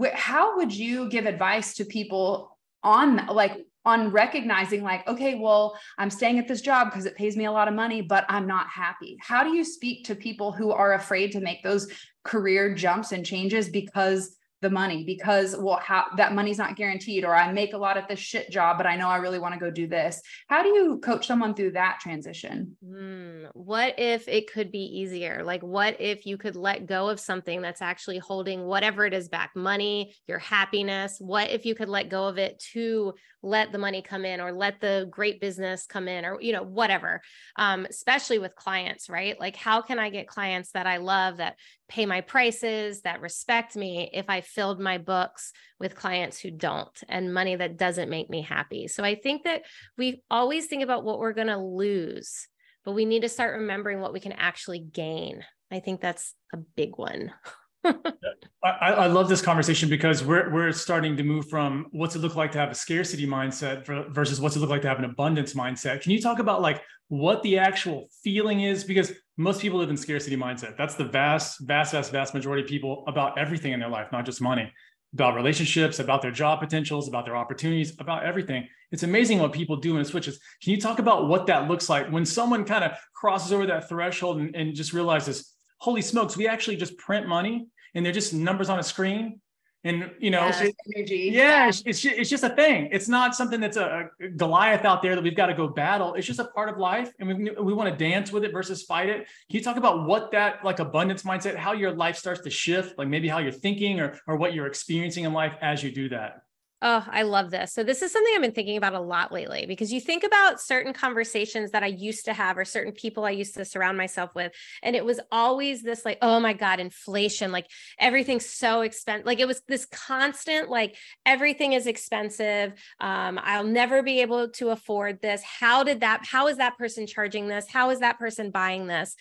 wh- 0.00 0.14
how 0.14 0.56
would 0.58 0.72
you 0.72 1.08
give 1.08 1.26
advice 1.26 1.74
to 1.74 1.84
people 1.84 2.56
on 2.84 3.26
like 3.26 3.66
on 3.86 4.10
recognizing 4.10 4.82
like 4.82 5.06
okay 5.08 5.36
well 5.36 5.78
i'm 5.96 6.10
staying 6.10 6.38
at 6.38 6.48
this 6.48 6.60
job 6.60 6.90
because 6.90 7.06
it 7.06 7.16
pays 7.16 7.36
me 7.36 7.46
a 7.46 7.52
lot 7.52 7.68
of 7.68 7.74
money 7.74 8.02
but 8.02 8.26
i'm 8.28 8.46
not 8.46 8.68
happy. 8.68 9.16
How 9.20 9.42
do 9.42 9.56
you 9.56 9.64
speak 9.64 10.04
to 10.06 10.14
people 10.14 10.52
who 10.52 10.72
are 10.72 10.94
afraid 10.94 11.32
to 11.32 11.40
make 11.40 11.62
those 11.62 11.88
career 12.24 12.74
jumps 12.74 13.12
and 13.12 13.24
changes 13.24 13.68
because 13.68 14.36
the 14.62 14.70
money 14.70 15.04
because 15.04 15.56
well 15.56 15.80
how 15.82 16.04
that 16.16 16.34
money's 16.34 16.58
not 16.58 16.76
guaranteed 16.76 17.24
or 17.24 17.34
i 17.34 17.52
make 17.52 17.74
a 17.74 17.78
lot 17.78 17.96
at 17.96 18.08
this 18.08 18.18
shit 18.18 18.50
job 18.50 18.78
but 18.78 18.86
i 18.86 18.96
know 18.96 19.08
i 19.08 19.16
really 19.16 19.38
want 19.38 19.54
to 19.54 19.60
go 19.60 19.70
do 19.70 19.86
this. 19.86 20.20
How 20.48 20.62
do 20.62 20.70
you 20.70 20.98
coach 20.98 21.26
someone 21.26 21.54
through 21.54 21.72
that 21.72 21.98
transition? 22.00 22.76
Mm, 22.84 23.48
what 23.52 23.98
if 23.98 24.26
it 24.26 24.52
could 24.52 24.72
be 24.72 24.84
easier? 25.00 25.42
Like 25.44 25.62
what 25.62 26.00
if 26.00 26.26
you 26.26 26.38
could 26.38 26.56
let 26.56 26.86
go 26.86 27.08
of 27.08 27.20
something 27.20 27.60
that's 27.60 27.82
actually 27.82 28.18
holding 28.18 28.64
whatever 28.64 29.04
it 29.04 29.14
is 29.14 29.28
back 29.28 29.50
money 29.54 30.14
your 30.26 30.38
happiness? 30.38 31.16
What 31.20 31.50
if 31.50 31.64
you 31.64 31.74
could 31.74 31.88
let 31.88 32.08
go 32.08 32.26
of 32.26 32.38
it 32.38 32.62
to 32.72 33.14
let 33.42 33.70
the 33.70 33.78
money 33.78 34.02
come 34.02 34.24
in 34.24 34.40
or 34.40 34.52
let 34.52 34.80
the 34.80 35.06
great 35.10 35.40
business 35.40 35.86
come 35.86 36.08
in 36.08 36.24
or 36.24 36.40
you 36.40 36.52
know 36.52 36.64
whatever 36.64 37.20
um, 37.56 37.86
especially 37.88 38.38
with 38.38 38.56
clients 38.56 39.08
right? 39.08 39.38
Like 39.38 39.54
how 39.54 39.82
can 39.82 39.98
i 39.98 40.10
get 40.10 40.26
clients 40.26 40.72
that 40.72 40.86
i 40.86 40.96
love 40.96 41.36
that 41.36 41.56
pay 41.88 42.06
my 42.06 42.20
prices, 42.20 43.02
that 43.02 43.20
respect 43.20 43.76
me 43.76 44.10
if 44.12 44.26
I 44.28 44.40
filled 44.40 44.80
my 44.80 44.98
books 44.98 45.52
with 45.78 45.94
clients 45.94 46.38
who 46.38 46.50
don't 46.50 46.98
and 47.08 47.32
money 47.32 47.56
that 47.56 47.76
doesn't 47.76 48.10
make 48.10 48.28
me 48.28 48.42
happy. 48.42 48.88
So 48.88 49.04
I 49.04 49.14
think 49.14 49.44
that 49.44 49.62
we 49.96 50.22
always 50.30 50.66
think 50.66 50.82
about 50.82 51.04
what 51.04 51.18
we're 51.18 51.32
going 51.32 51.46
to 51.46 51.58
lose, 51.58 52.48
but 52.84 52.92
we 52.92 53.04
need 53.04 53.22
to 53.22 53.28
start 53.28 53.58
remembering 53.58 54.00
what 54.00 54.12
we 54.12 54.20
can 54.20 54.32
actually 54.32 54.80
gain. 54.80 55.44
I 55.70 55.80
think 55.80 56.00
that's 56.00 56.34
a 56.52 56.56
big 56.56 56.96
one. 56.96 57.32
I, 57.84 58.90
I, 58.90 59.06
love 59.06 59.28
this 59.28 59.40
conversation 59.40 59.88
because 59.88 60.24
we're 60.24 60.52
we're 60.52 60.72
starting 60.72 61.16
to 61.18 61.22
move 61.22 61.48
from 61.48 61.86
what's 61.92 62.16
it 62.16 62.18
look 62.18 62.34
like 62.34 62.50
to 62.52 62.58
have 62.58 62.70
a 62.70 62.74
scarcity 62.74 63.28
mindset 63.28 63.86
versus 64.12 64.40
what's 64.40 64.56
it 64.56 64.58
look 64.58 64.70
like 64.70 64.82
to 64.82 64.88
have 64.88 64.98
an 64.98 65.04
abundance 65.04 65.54
mindset. 65.54 66.00
Can 66.00 66.10
you 66.10 66.20
talk 66.20 66.40
about 66.40 66.62
like 66.62 66.82
what 67.08 67.44
the 67.44 67.58
actual 67.58 68.08
feeling 68.24 68.62
is? 68.62 68.82
Because 68.82 69.12
most 69.36 69.60
people 69.60 69.78
live 69.78 69.90
in 69.90 69.96
scarcity 69.96 70.36
mindset. 70.36 70.76
That's 70.76 70.94
the 70.94 71.04
vast, 71.04 71.60
vast, 71.60 71.92
vast, 71.92 72.12
vast 72.12 72.34
majority 72.34 72.62
of 72.62 72.68
people 72.68 73.04
about 73.06 73.38
everything 73.38 73.72
in 73.72 73.80
their 73.80 73.88
life, 73.88 74.08
not 74.12 74.24
just 74.24 74.40
money, 74.40 74.72
about 75.12 75.34
relationships, 75.34 75.98
about 75.98 76.22
their 76.22 76.30
job 76.30 76.60
potentials, 76.60 77.08
about 77.08 77.24
their 77.24 77.36
opportunities, 77.36 77.94
about 78.00 78.24
everything. 78.24 78.66
It's 78.92 79.02
amazing 79.02 79.38
what 79.38 79.52
people 79.52 79.76
do 79.76 79.92
when 79.92 80.02
it 80.02 80.06
switches. 80.06 80.38
Can 80.62 80.72
you 80.72 80.80
talk 80.80 80.98
about 80.98 81.28
what 81.28 81.46
that 81.46 81.68
looks 81.68 81.88
like 81.88 82.10
when 82.10 82.24
someone 82.24 82.64
kind 82.64 82.84
of 82.84 82.92
crosses 83.14 83.52
over 83.52 83.66
that 83.66 83.88
threshold 83.88 84.38
and, 84.38 84.54
and 84.56 84.74
just 84.74 84.92
realizes, 84.92 85.52
holy 85.78 86.02
smokes, 86.02 86.36
we 86.36 86.48
actually 86.48 86.76
just 86.76 86.96
print 86.96 87.28
money 87.28 87.66
and 87.94 88.04
they're 88.04 88.12
just 88.12 88.32
numbers 88.32 88.68
on 88.68 88.78
a 88.78 88.82
screen 88.82 89.40
and 89.86 90.10
you 90.18 90.30
know 90.30 90.50
energy. 90.94 91.30
yeah 91.32 91.68
it's, 91.68 91.82
it's, 91.86 92.04
it's 92.04 92.30
just 92.30 92.44
a 92.44 92.50
thing. 92.50 92.88
It's 92.92 93.08
not 93.08 93.34
something 93.34 93.60
that's 93.60 93.76
a, 93.76 94.10
a, 94.20 94.28
goliath 94.28 94.84
out 94.84 95.02
there 95.02 95.14
that 95.14 95.22
we've 95.22 95.36
got 95.36 95.46
to 95.46 95.54
go 95.54 95.68
battle. 95.68 96.14
It's 96.14 96.26
just 96.26 96.40
a 96.40 96.44
part 96.44 96.68
of 96.68 96.78
life 96.78 97.12
and 97.18 97.28
we, 97.28 97.50
we 97.50 97.72
want 97.72 97.90
to 97.90 97.96
dance 97.96 98.32
with 98.32 98.44
it 98.44 98.52
versus 98.52 98.82
fight 98.82 99.08
it. 99.08 99.18
Can 99.48 99.58
you 99.58 99.62
talk 99.62 99.76
about 99.76 100.06
what 100.06 100.30
that 100.32 100.64
like 100.64 100.78
abundance 100.78 101.22
mindset 101.22 101.56
how 101.56 101.72
your 101.72 101.92
life 101.92 102.16
starts 102.16 102.40
to 102.42 102.50
shift 102.50 102.98
like 102.98 103.08
maybe 103.08 103.28
how 103.28 103.38
you're 103.38 103.52
thinking 103.52 104.00
or 104.00 104.18
or 104.26 104.36
what 104.36 104.54
you're 104.54 104.66
experiencing 104.66 105.24
in 105.24 105.32
life 105.32 105.54
as 105.60 105.82
you 105.82 105.90
do 105.90 106.08
that 106.08 106.42
Oh, 106.88 107.04
I 107.10 107.22
love 107.22 107.50
this. 107.50 107.72
So, 107.72 107.82
this 107.82 108.00
is 108.00 108.12
something 108.12 108.32
I've 108.32 108.42
been 108.42 108.52
thinking 108.52 108.76
about 108.76 108.94
a 108.94 109.00
lot 109.00 109.32
lately 109.32 109.66
because 109.66 109.92
you 109.92 110.00
think 110.00 110.22
about 110.22 110.60
certain 110.60 110.92
conversations 110.92 111.72
that 111.72 111.82
I 111.82 111.88
used 111.88 112.26
to 112.26 112.32
have 112.32 112.56
or 112.56 112.64
certain 112.64 112.92
people 112.92 113.24
I 113.24 113.30
used 113.30 113.54
to 113.54 113.64
surround 113.64 113.98
myself 113.98 114.32
with. 114.36 114.52
And 114.84 114.94
it 114.94 115.04
was 115.04 115.18
always 115.32 115.82
this 115.82 116.04
like, 116.04 116.18
oh 116.22 116.38
my 116.38 116.52
God, 116.52 116.78
inflation, 116.78 117.50
like 117.50 117.66
everything's 117.98 118.46
so 118.46 118.82
expensive. 118.82 119.26
Like 119.26 119.40
it 119.40 119.48
was 119.48 119.62
this 119.66 119.84
constant, 119.86 120.70
like 120.70 120.94
everything 121.26 121.72
is 121.72 121.88
expensive. 121.88 122.72
Um, 123.00 123.40
I'll 123.42 123.64
never 123.64 124.04
be 124.04 124.20
able 124.20 124.50
to 124.50 124.70
afford 124.70 125.20
this. 125.20 125.42
How 125.42 125.82
did 125.82 126.02
that, 126.02 126.24
how 126.24 126.46
is 126.46 126.58
that 126.58 126.78
person 126.78 127.08
charging 127.08 127.48
this? 127.48 127.68
How 127.68 127.90
is 127.90 127.98
that 127.98 128.20
person 128.20 128.52
buying 128.52 128.86
this? 128.86 129.16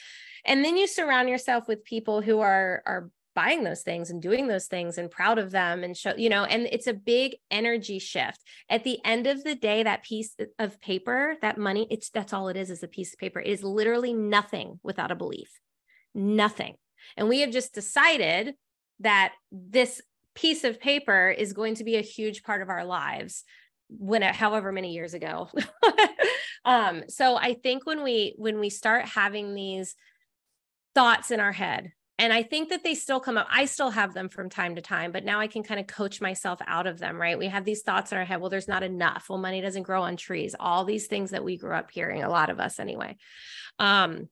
And 0.45 0.63
then 0.63 0.77
you 0.77 0.85
surround 0.85 1.29
yourself 1.29 1.67
with 1.67 1.83
people 1.83 2.21
who 2.21 2.41
are, 2.41 2.83
are 2.85 3.09
buying 3.35 3.63
those 3.63 3.83
things 3.83 4.09
and 4.09 4.21
doing 4.21 4.47
those 4.47 4.65
things 4.65 4.97
and 4.97 5.11
proud 5.11 5.37
of 5.37 5.51
them 5.51 5.83
and 5.83 5.95
show 5.95 6.13
you 6.15 6.29
know 6.29 6.45
and 6.45 6.67
it's 6.71 6.87
a 6.87 6.93
big 6.93 7.35
energy 7.51 7.99
shift. 7.99 8.41
At 8.69 8.83
the 8.83 8.99
end 9.05 9.27
of 9.27 9.43
the 9.43 9.55
day 9.55 9.83
that 9.83 10.03
piece 10.03 10.35
of 10.57 10.81
paper 10.81 11.35
that 11.41 11.57
money 11.57 11.87
it's 11.91 12.09
that's 12.09 12.33
all 12.33 12.47
it 12.47 12.57
is 12.57 12.69
is 12.69 12.83
a 12.83 12.87
piece 12.87 13.13
of 13.13 13.19
paper. 13.19 13.39
It 13.39 13.47
is 13.47 13.63
literally 13.63 14.13
nothing 14.13 14.79
without 14.83 15.11
a 15.11 15.15
belief. 15.15 15.59
Nothing. 16.13 16.75
And 17.17 17.27
we 17.27 17.41
have 17.41 17.51
just 17.51 17.73
decided 17.73 18.55
that 19.01 19.33
this 19.51 20.01
piece 20.33 20.63
of 20.63 20.79
paper 20.79 21.29
is 21.29 21.53
going 21.53 21.75
to 21.75 21.83
be 21.83 21.97
a 21.97 22.01
huge 22.01 22.43
part 22.43 22.61
of 22.61 22.69
our 22.69 22.85
lives 22.85 23.43
when 23.89 24.21
however 24.21 24.71
many 24.71 24.93
years 24.93 25.13
ago. 25.13 25.49
Um 26.65 27.03
so 27.07 27.37
i 27.37 27.53
think 27.53 27.85
when 27.85 28.03
we 28.03 28.33
when 28.37 28.59
we 28.59 28.71
start 28.71 29.05
having 29.05 29.53
these 29.53 29.95
thoughts 30.95 31.29
in 31.29 31.39
our 31.39 31.51
head 31.51 31.91
and 32.17 32.31
I 32.31 32.43
think 32.43 32.69
that 32.69 32.83
they 32.83 32.95
still 32.95 33.19
come 33.19 33.37
up. 33.37 33.47
I 33.51 33.65
still 33.65 33.89
have 33.89 34.13
them 34.13 34.29
from 34.29 34.49
time 34.49 34.75
to 34.75 34.81
time, 34.81 35.11
but 35.11 35.25
now 35.25 35.39
I 35.41 35.47
can 35.47 35.63
kind 35.63 35.79
of 35.79 35.87
coach 35.87 36.21
myself 36.21 36.59
out 36.65 36.87
of 36.87 36.97
them, 36.97 37.19
right? 37.19 37.37
We 37.37 37.47
have 37.47 37.65
these 37.65 37.81
thoughts 37.81 38.11
in 38.11 38.17
our 38.17 38.23
head. 38.23 38.39
Well, 38.39 38.49
there's 38.49 38.69
not 38.69 38.83
enough. 38.83 39.25
Well, 39.29 39.37
money 39.37 39.59
doesn't 39.59 39.83
grow 39.83 40.03
on 40.03 40.15
trees. 40.15 40.55
All 40.57 40.85
these 40.85 41.07
things 41.07 41.31
that 41.31 41.43
we 41.43 41.57
grew 41.57 41.73
up 41.73 41.91
hearing, 41.91 42.23
a 42.23 42.29
lot 42.29 42.49
of 42.49 42.59
us 42.59 42.79
anyway. 42.79 43.17
Um, 43.79 44.29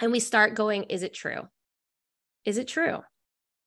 and 0.00 0.12
we 0.12 0.20
start 0.20 0.54
going, 0.54 0.84
is 0.84 1.02
it 1.02 1.14
true? 1.14 1.48
Is 2.44 2.58
it 2.58 2.68
true? 2.68 2.98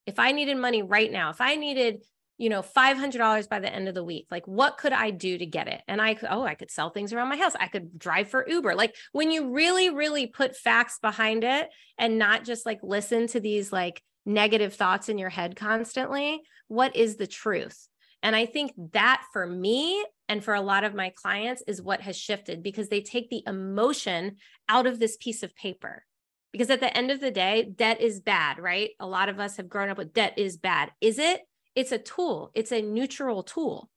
If 0.05 0.19
I 0.19 0.33
needed 0.33 0.57
money 0.57 0.83
right 0.83 1.11
now, 1.11 1.31
if 1.31 1.41
I 1.41 1.55
needed 1.55 2.03
you 2.37 2.49
know, 2.49 2.61
$500 2.61 3.49
by 3.49 3.59
the 3.59 3.73
end 3.73 3.87
of 3.87 3.95
the 3.95 4.03
week. 4.03 4.27
Like, 4.29 4.47
what 4.47 4.77
could 4.77 4.93
I 4.93 5.09
do 5.09 5.37
to 5.37 5.45
get 5.45 5.67
it? 5.67 5.81
And 5.87 6.01
I, 6.01 6.17
oh, 6.29 6.43
I 6.43 6.55
could 6.55 6.69
sell 6.69 6.91
things 6.91 7.11
around 7.11 7.29
my 7.29 7.37
house. 7.37 7.53
I 7.59 7.67
could 7.67 7.97
drive 7.97 8.29
for 8.29 8.47
Uber. 8.47 8.75
Like, 8.75 8.95
when 9.11 9.31
you 9.31 9.53
really, 9.53 9.89
really 9.89 10.27
put 10.27 10.55
facts 10.55 10.99
behind 10.99 11.43
it 11.43 11.69
and 11.97 12.19
not 12.19 12.43
just 12.43 12.65
like 12.65 12.79
listen 12.83 13.27
to 13.27 13.39
these 13.39 13.71
like 13.71 14.01
negative 14.25 14.75
thoughts 14.75 15.09
in 15.09 15.17
your 15.17 15.29
head 15.29 15.55
constantly, 15.55 16.41
what 16.67 16.95
is 16.95 17.15
the 17.15 17.27
truth? 17.27 17.87
And 18.21 18.35
I 18.35 18.45
think 18.45 18.73
that 18.93 19.23
for 19.31 19.45
me 19.45 20.03
and 20.27 20.43
for 20.43 20.53
a 20.53 20.61
lot 20.61 20.83
of 20.83 20.93
my 20.93 21.11
clients 21.15 21.63
is 21.67 21.81
what 21.81 22.01
has 22.01 22.17
shifted 22.17 22.61
because 22.61 22.89
they 22.89 23.01
take 23.01 23.29
the 23.29 23.43
emotion 23.47 24.37
out 24.67 24.85
of 24.85 24.99
this 24.99 25.17
piece 25.17 25.43
of 25.43 25.55
paper. 25.55 26.03
Because 26.51 26.69
at 26.69 26.79
the 26.79 26.95
end 26.95 27.11
of 27.11 27.19
the 27.19 27.31
day, 27.31 27.71
debt 27.75 28.01
is 28.01 28.19
bad, 28.19 28.57
right? 28.57 28.91
A 28.99 29.07
lot 29.07 29.29
of 29.29 29.39
us 29.39 29.57
have 29.57 29.69
grown 29.69 29.89
up 29.89 29.97
with 29.97 30.13
debt 30.13 30.33
is 30.37 30.57
bad. 30.57 30.91
Is 31.01 31.19
it? 31.19 31.41
It's 31.77 31.91
a 31.91 31.99
tool, 31.99 32.49
it's 32.55 32.71
a 32.71 32.81
neutral 32.81 33.43
tool. 33.43 33.91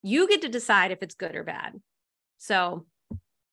You 0.00 0.28
get 0.28 0.42
to 0.42 0.48
decide 0.48 0.92
if 0.92 1.02
it's 1.02 1.16
good 1.16 1.34
or 1.34 1.42
bad. 1.42 1.72
So 2.38 2.86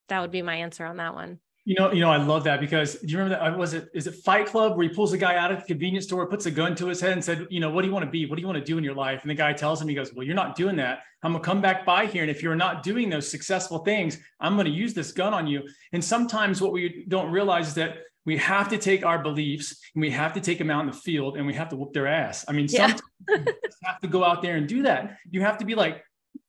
that 0.09 0.21
would 0.21 0.30
be 0.30 0.43
my 0.43 0.57
answer 0.57 0.86
on 0.86 0.97
that 0.97 1.15
one. 1.15 1.39
You 1.65 1.74
know, 1.80 1.91
you 1.91 2.01
know, 2.01 2.11
I 2.11 2.17
love 2.17 2.43
that 2.43 2.59
because 2.59 2.99
do 2.99 3.07
you 3.07 3.17
remember 3.17 3.39
that? 3.39 3.53
Uh, 3.53 3.57
was 3.57 3.74
it 3.74 3.89
is 3.95 4.05
it 4.05 4.13
Fight 4.13 4.45
Club 4.45 4.78
where 4.78 4.88
he 4.88 4.93
pulls 4.93 5.13
a 5.13 5.17
guy 5.17 5.38
out 5.38 5.51
of 5.51 5.61
the 5.61 5.65
convenience 5.65 6.05
store, 6.05 6.28
puts 6.28 6.45
a 6.45 6.51
gun 6.51 6.76
to 6.76 6.86
his 6.86 7.01
head, 7.01 7.13
and 7.13 7.24
said, 7.24 7.47
you 7.49 7.59
know, 7.59 7.71
what 7.71 7.82
do 7.82 7.88
you 7.88 7.93
want 7.95 8.05
to 8.05 8.11
be? 8.11 8.28
What 8.28 8.36
do 8.36 8.41
you 8.41 8.47
want 8.47 8.59
to 8.59 8.63
do 8.63 8.78
in 8.78 8.84
your 8.84 8.93
life? 8.93 9.24
And 9.24 9.32
the 9.32 9.34
guy 9.34 9.53
tells 9.53 9.82
him, 9.82 9.88
he 9.88 9.95
goes, 9.95 10.13
well, 10.13 10.24
you're 10.24 10.36
not 10.36 10.55
doing 10.55 10.76
that. 10.76 10.99
I'm 11.24 11.32
gonna 11.32 11.43
come 11.43 11.59
back 11.59 11.84
by 11.84 12.05
here, 12.05 12.21
and 12.21 12.30
if 12.30 12.43
you're 12.43 12.55
not 12.55 12.84
doing 12.84 13.09
those 13.09 13.28
successful 13.28 13.80
things, 13.80 14.19
I'm 14.39 14.55
gonna 14.55 14.69
use 14.69 14.93
this 14.93 15.11
gun 15.11 15.34
on 15.34 15.47
you. 15.47 15.63
And 15.93 16.03
sometimes 16.03 16.61
what 16.61 16.74
we 16.74 17.05
don't 17.07 17.32
realize 17.32 17.69
is 17.69 17.74
that 17.74 17.95
we 18.26 18.38
have 18.38 18.69
to 18.69 18.78
take 18.78 19.05
our 19.05 19.21
beliefs 19.21 19.82
and 19.95 20.01
we 20.01 20.11
have 20.11 20.34
to 20.34 20.41
take 20.41 20.57
them 20.57 20.69
out 20.69 20.82
in 20.82 20.88
the 20.88 20.93
field 20.93 21.38
and 21.38 21.45
we 21.45 21.53
have 21.53 21.69
to 21.69 21.76
whoop 21.76 21.93
their 21.93 22.07
ass. 22.07 22.45
I 22.47 22.53
mean, 22.53 22.67
yeah. 22.69 22.88
sometimes 22.88 23.01
you 23.28 23.55
have 23.84 23.99
to 24.01 24.07
go 24.07 24.24
out 24.24 24.41
there 24.41 24.55
and 24.55 24.67
do 24.67 24.84
that. 24.84 25.17
You 25.30 25.41
have 25.41 25.57
to 25.59 25.65
be 25.65 25.76
like, 25.76 26.03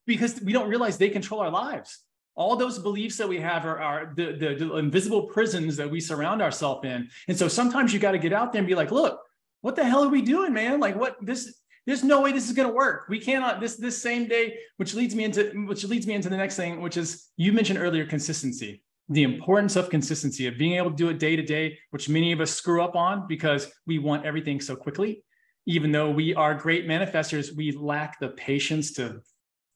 because 0.06 0.40
we 0.40 0.52
don't 0.52 0.68
realize 0.68 0.98
they 0.98 1.08
control 1.08 1.40
our 1.40 1.50
lives. 1.50 2.00
All 2.36 2.56
those 2.56 2.78
beliefs 2.78 3.16
that 3.18 3.28
we 3.28 3.40
have 3.40 3.64
are, 3.64 3.80
are 3.80 4.12
the, 4.16 4.32
the, 4.32 4.54
the 4.54 4.76
invisible 4.76 5.24
prisons 5.24 5.76
that 5.76 5.90
we 5.90 6.00
surround 6.00 6.42
ourselves 6.42 6.84
in. 6.84 7.08
And 7.28 7.36
so 7.36 7.48
sometimes 7.48 7.92
you 7.92 8.00
got 8.00 8.12
to 8.12 8.18
get 8.18 8.32
out 8.32 8.52
there 8.52 8.58
and 8.60 8.66
be 8.66 8.74
like, 8.74 8.90
look, 8.90 9.20
what 9.60 9.76
the 9.76 9.84
hell 9.84 10.04
are 10.04 10.08
we 10.08 10.20
doing, 10.20 10.52
man? 10.52 10.80
Like 10.80 10.96
what 10.96 11.16
this, 11.20 11.60
there's 11.86 12.02
no 12.02 12.20
way 12.20 12.32
this 12.32 12.48
is 12.48 12.52
going 12.52 12.68
to 12.68 12.74
work. 12.74 13.06
We 13.08 13.20
cannot 13.20 13.60
this, 13.60 13.76
this 13.76 14.00
same 14.00 14.26
day, 14.26 14.58
which 14.78 14.94
leads 14.94 15.14
me 15.14 15.24
into, 15.24 15.44
which 15.66 15.84
leads 15.84 16.06
me 16.06 16.14
into 16.14 16.28
the 16.28 16.36
next 16.36 16.56
thing, 16.56 16.80
which 16.80 16.96
is 16.96 17.30
you 17.36 17.52
mentioned 17.52 17.78
earlier, 17.78 18.04
consistency 18.04 18.82
the 19.08 19.22
importance 19.22 19.76
of 19.76 19.90
consistency 19.90 20.46
of 20.46 20.56
being 20.56 20.74
able 20.74 20.90
to 20.90 20.96
do 20.96 21.08
it 21.08 21.18
day 21.18 21.36
to 21.36 21.42
day 21.42 21.78
which 21.90 22.08
many 22.08 22.32
of 22.32 22.40
us 22.40 22.50
screw 22.50 22.82
up 22.82 22.96
on 22.96 23.26
because 23.28 23.70
we 23.86 23.98
want 23.98 24.24
everything 24.24 24.60
so 24.60 24.74
quickly 24.74 25.22
even 25.66 25.92
though 25.92 26.10
we 26.10 26.34
are 26.34 26.54
great 26.54 26.86
manifestors 26.86 27.54
we 27.54 27.72
lack 27.72 28.18
the 28.20 28.28
patience 28.30 28.92
to 28.92 29.20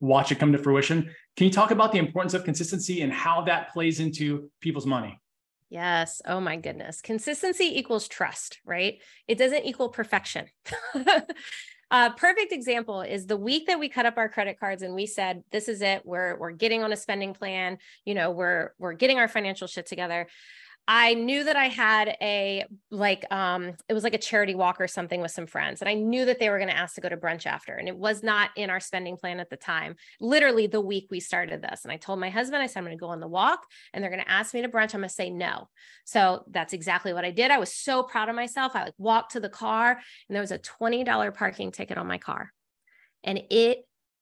watch 0.00 0.32
it 0.32 0.38
come 0.38 0.52
to 0.52 0.58
fruition 0.58 1.02
can 1.36 1.46
you 1.46 1.52
talk 1.52 1.70
about 1.70 1.92
the 1.92 1.98
importance 1.98 2.34
of 2.34 2.44
consistency 2.44 3.02
and 3.02 3.12
how 3.12 3.42
that 3.42 3.72
plays 3.72 4.00
into 4.00 4.50
people's 4.60 4.86
money 4.86 5.20
Yes. 5.70 6.22
Oh 6.24 6.40
my 6.40 6.56
goodness. 6.56 7.02
Consistency 7.02 7.78
equals 7.78 8.08
trust, 8.08 8.58
right? 8.64 9.02
It 9.26 9.36
doesn't 9.36 9.66
equal 9.66 9.90
perfection. 9.90 10.46
A 11.90 12.10
perfect 12.10 12.52
example 12.52 13.00
is 13.00 13.26
the 13.26 13.36
week 13.36 13.66
that 13.66 13.78
we 13.78 13.88
cut 13.88 14.04
up 14.04 14.18
our 14.18 14.28
credit 14.28 14.60
cards 14.60 14.82
and 14.82 14.94
we 14.94 15.06
said, 15.06 15.42
this 15.50 15.68
is 15.68 15.80
it. 15.80 16.04
We're 16.04 16.36
we're 16.36 16.50
getting 16.50 16.82
on 16.82 16.92
a 16.92 16.96
spending 16.96 17.32
plan. 17.32 17.78
You 18.04 18.14
know, 18.14 18.30
we're 18.30 18.72
we're 18.78 18.92
getting 18.92 19.18
our 19.18 19.28
financial 19.28 19.66
shit 19.66 19.86
together. 19.86 20.26
I 20.90 21.12
knew 21.12 21.44
that 21.44 21.54
I 21.54 21.66
had 21.66 22.16
a 22.22 22.64
like 22.90 23.30
um 23.30 23.74
it 23.90 23.92
was 23.92 24.04
like 24.04 24.14
a 24.14 24.18
charity 24.18 24.54
walk 24.54 24.80
or 24.80 24.88
something 24.88 25.20
with 25.20 25.30
some 25.30 25.46
friends 25.46 25.82
and 25.82 25.88
I 25.88 25.92
knew 25.92 26.24
that 26.24 26.38
they 26.38 26.48
were 26.48 26.56
going 26.56 26.70
to 26.70 26.76
ask 26.76 26.94
to 26.94 27.02
go 27.02 27.10
to 27.10 27.16
brunch 27.16 27.44
after 27.44 27.74
and 27.74 27.86
it 27.86 27.96
was 27.96 28.22
not 28.22 28.50
in 28.56 28.70
our 28.70 28.80
spending 28.80 29.18
plan 29.18 29.38
at 29.38 29.50
the 29.50 29.56
time. 29.56 29.96
Literally 30.18 30.66
the 30.66 30.80
week 30.80 31.08
we 31.10 31.20
started 31.20 31.60
this 31.60 31.84
and 31.84 31.92
I 31.92 31.98
told 31.98 32.20
my 32.20 32.30
husband 32.30 32.62
I 32.62 32.66
said 32.66 32.78
I'm 32.78 32.86
going 32.86 32.96
to 32.96 33.00
go 33.00 33.10
on 33.10 33.20
the 33.20 33.28
walk 33.28 33.66
and 33.92 34.02
they're 34.02 34.10
going 34.10 34.24
to 34.24 34.30
ask 34.30 34.54
me 34.54 34.62
to 34.62 34.68
brunch 34.68 34.94
I'm 34.94 35.00
going 35.00 35.10
to 35.10 35.14
say 35.14 35.28
no. 35.28 35.68
So 36.06 36.44
that's 36.50 36.72
exactly 36.72 37.12
what 37.12 37.26
I 37.26 37.32
did. 37.32 37.50
I 37.50 37.58
was 37.58 37.72
so 37.72 38.02
proud 38.02 38.30
of 38.30 38.34
myself. 38.34 38.72
I 38.74 38.84
like 38.84 38.94
walked 38.96 39.32
to 39.32 39.40
the 39.40 39.50
car 39.50 39.90
and 39.90 40.34
there 40.34 40.40
was 40.40 40.52
a 40.52 40.58
$20 40.58 41.34
parking 41.34 41.70
ticket 41.70 41.98
on 41.98 42.06
my 42.06 42.18
car. 42.18 42.50
And 43.22 43.42
it 43.50 43.80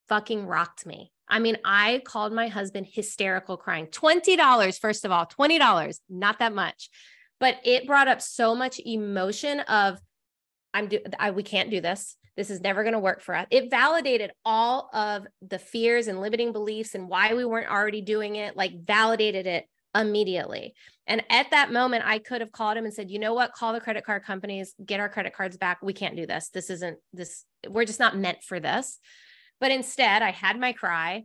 fucking 0.08 0.46
rocked 0.46 0.84
me. 0.84 1.12
I 1.28 1.38
mean, 1.38 1.58
I 1.64 2.02
called 2.04 2.32
my 2.32 2.48
husband 2.48 2.86
hysterical 2.90 3.56
crying. 3.56 3.86
$20, 3.86 4.78
first 4.78 5.04
of 5.04 5.10
all, 5.10 5.26
$20, 5.26 6.00
not 6.08 6.38
that 6.38 6.54
much. 6.54 6.90
But 7.38 7.56
it 7.64 7.86
brought 7.86 8.08
up 8.08 8.22
so 8.22 8.54
much 8.54 8.80
emotion 8.84 9.60
of 9.60 10.00
I'm 10.72 10.88
do 10.88 11.00
I, 11.18 11.30
we 11.30 11.42
can't 11.42 11.70
do 11.70 11.80
this. 11.80 12.16
This 12.36 12.50
is 12.50 12.60
never 12.60 12.82
going 12.82 12.92
to 12.92 12.98
work 12.98 13.22
for 13.22 13.34
us. 13.34 13.46
It 13.50 13.70
validated 13.70 14.30
all 14.44 14.90
of 14.92 15.26
the 15.40 15.58
fears 15.58 16.06
and 16.06 16.20
limiting 16.20 16.52
beliefs 16.52 16.94
and 16.94 17.08
why 17.08 17.32
we 17.34 17.46
weren't 17.46 17.70
already 17.70 18.02
doing 18.02 18.36
it, 18.36 18.56
like 18.56 18.84
validated 18.84 19.46
it 19.46 19.66
immediately. 19.94 20.74
And 21.06 21.24
at 21.30 21.50
that 21.52 21.72
moment, 21.72 22.04
I 22.06 22.18
could 22.18 22.42
have 22.42 22.52
called 22.52 22.76
him 22.76 22.84
and 22.84 22.92
said, 22.92 23.10
you 23.10 23.18
know 23.18 23.32
what, 23.32 23.52
call 23.52 23.72
the 23.72 23.80
credit 23.80 24.04
card 24.04 24.24
companies, 24.24 24.74
get 24.84 25.00
our 25.00 25.08
credit 25.08 25.34
cards 25.34 25.56
back. 25.56 25.78
We 25.82 25.94
can't 25.94 26.16
do 26.16 26.26
this. 26.26 26.50
This 26.50 26.68
isn't 26.68 26.98
this, 27.14 27.44
we're 27.66 27.86
just 27.86 28.00
not 28.00 28.18
meant 28.18 28.42
for 28.42 28.60
this. 28.60 28.98
But 29.60 29.70
instead, 29.70 30.22
I 30.22 30.30
had 30.30 30.58
my 30.58 30.72
cry 30.72 31.24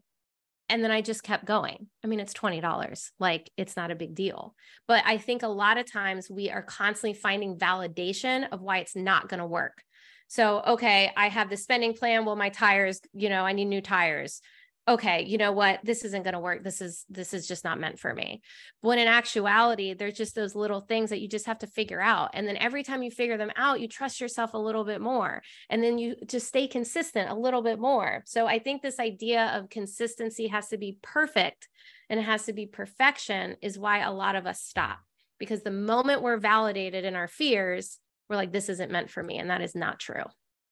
and 0.69 0.83
then 0.83 0.91
I 0.91 1.01
just 1.01 1.23
kept 1.23 1.45
going. 1.45 1.87
I 2.03 2.07
mean, 2.07 2.21
it's 2.21 2.33
$20. 2.33 3.11
Like 3.19 3.51
it's 3.57 3.75
not 3.75 3.91
a 3.91 3.95
big 3.95 4.15
deal. 4.15 4.55
But 4.87 5.03
I 5.05 5.17
think 5.17 5.43
a 5.43 5.47
lot 5.47 5.77
of 5.77 5.91
times 5.91 6.29
we 6.29 6.49
are 6.49 6.61
constantly 6.61 7.13
finding 7.13 7.57
validation 7.57 8.47
of 8.51 8.61
why 8.61 8.77
it's 8.77 8.95
not 8.95 9.27
going 9.27 9.41
to 9.41 9.45
work. 9.45 9.83
So, 10.29 10.61
okay, 10.65 11.11
I 11.17 11.27
have 11.27 11.49
the 11.49 11.57
spending 11.57 11.93
plan. 11.93 12.23
Well, 12.23 12.37
my 12.37 12.47
tires, 12.47 13.01
you 13.13 13.27
know, 13.27 13.43
I 13.43 13.51
need 13.51 13.65
new 13.65 13.81
tires 13.81 14.39
okay 14.87 15.23
you 15.25 15.37
know 15.37 15.51
what? 15.51 15.79
This 15.83 16.03
isn't 16.05 16.23
going 16.23 16.33
to 16.33 16.39
work. 16.39 16.63
This 16.63 16.81
is 16.81 17.05
this 17.09 17.33
is 17.33 17.47
just 17.47 17.63
not 17.63 17.79
meant 17.79 17.99
for 17.99 18.13
me. 18.13 18.41
When 18.81 18.99
in 18.99 19.07
actuality 19.07 19.93
there's 19.93 20.17
just 20.17 20.35
those 20.35 20.55
little 20.55 20.81
things 20.81 21.09
that 21.09 21.21
you 21.21 21.27
just 21.27 21.45
have 21.45 21.59
to 21.59 21.67
figure 21.67 22.01
out. 22.01 22.31
And 22.33 22.47
then 22.47 22.57
every 22.57 22.83
time 22.83 23.03
you 23.03 23.11
figure 23.11 23.37
them 23.37 23.51
out 23.55 23.81
you 23.81 23.87
trust 23.87 24.21
yourself 24.21 24.53
a 24.53 24.57
little 24.57 24.83
bit 24.83 25.01
more. 25.01 25.41
And 25.69 25.83
then 25.83 25.97
you 25.97 26.15
just 26.25 26.47
stay 26.47 26.67
consistent 26.67 27.29
a 27.29 27.35
little 27.35 27.61
bit 27.61 27.79
more. 27.79 28.23
So 28.25 28.47
i 28.47 28.59
think 28.59 28.81
this 28.81 28.99
idea 28.99 29.51
of 29.55 29.69
consistency 29.69 30.47
has 30.47 30.67
to 30.69 30.77
be 30.77 30.97
perfect 31.01 31.67
and 32.09 32.19
it 32.19 32.23
has 32.23 32.45
to 32.45 32.53
be 32.53 32.65
perfection 32.65 33.55
is 33.61 33.79
why 33.79 33.99
a 33.99 34.11
lot 34.11 34.35
of 34.35 34.45
us 34.45 34.61
stop. 34.61 34.99
Because 35.39 35.63
the 35.63 35.71
moment 35.71 36.21
we're 36.21 36.37
validated 36.37 37.05
in 37.05 37.15
our 37.15 37.27
fears 37.27 37.99
we're 38.31 38.37
like 38.37 38.53
this 38.53 38.69
isn't 38.69 38.91
meant 38.91 39.09
for 39.09 39.21
me 39.21 39.37
and 39.37 39.49
that 39.49 39.61
is 39.61 39.75
not 39.75 39.99
true 39.99 40.23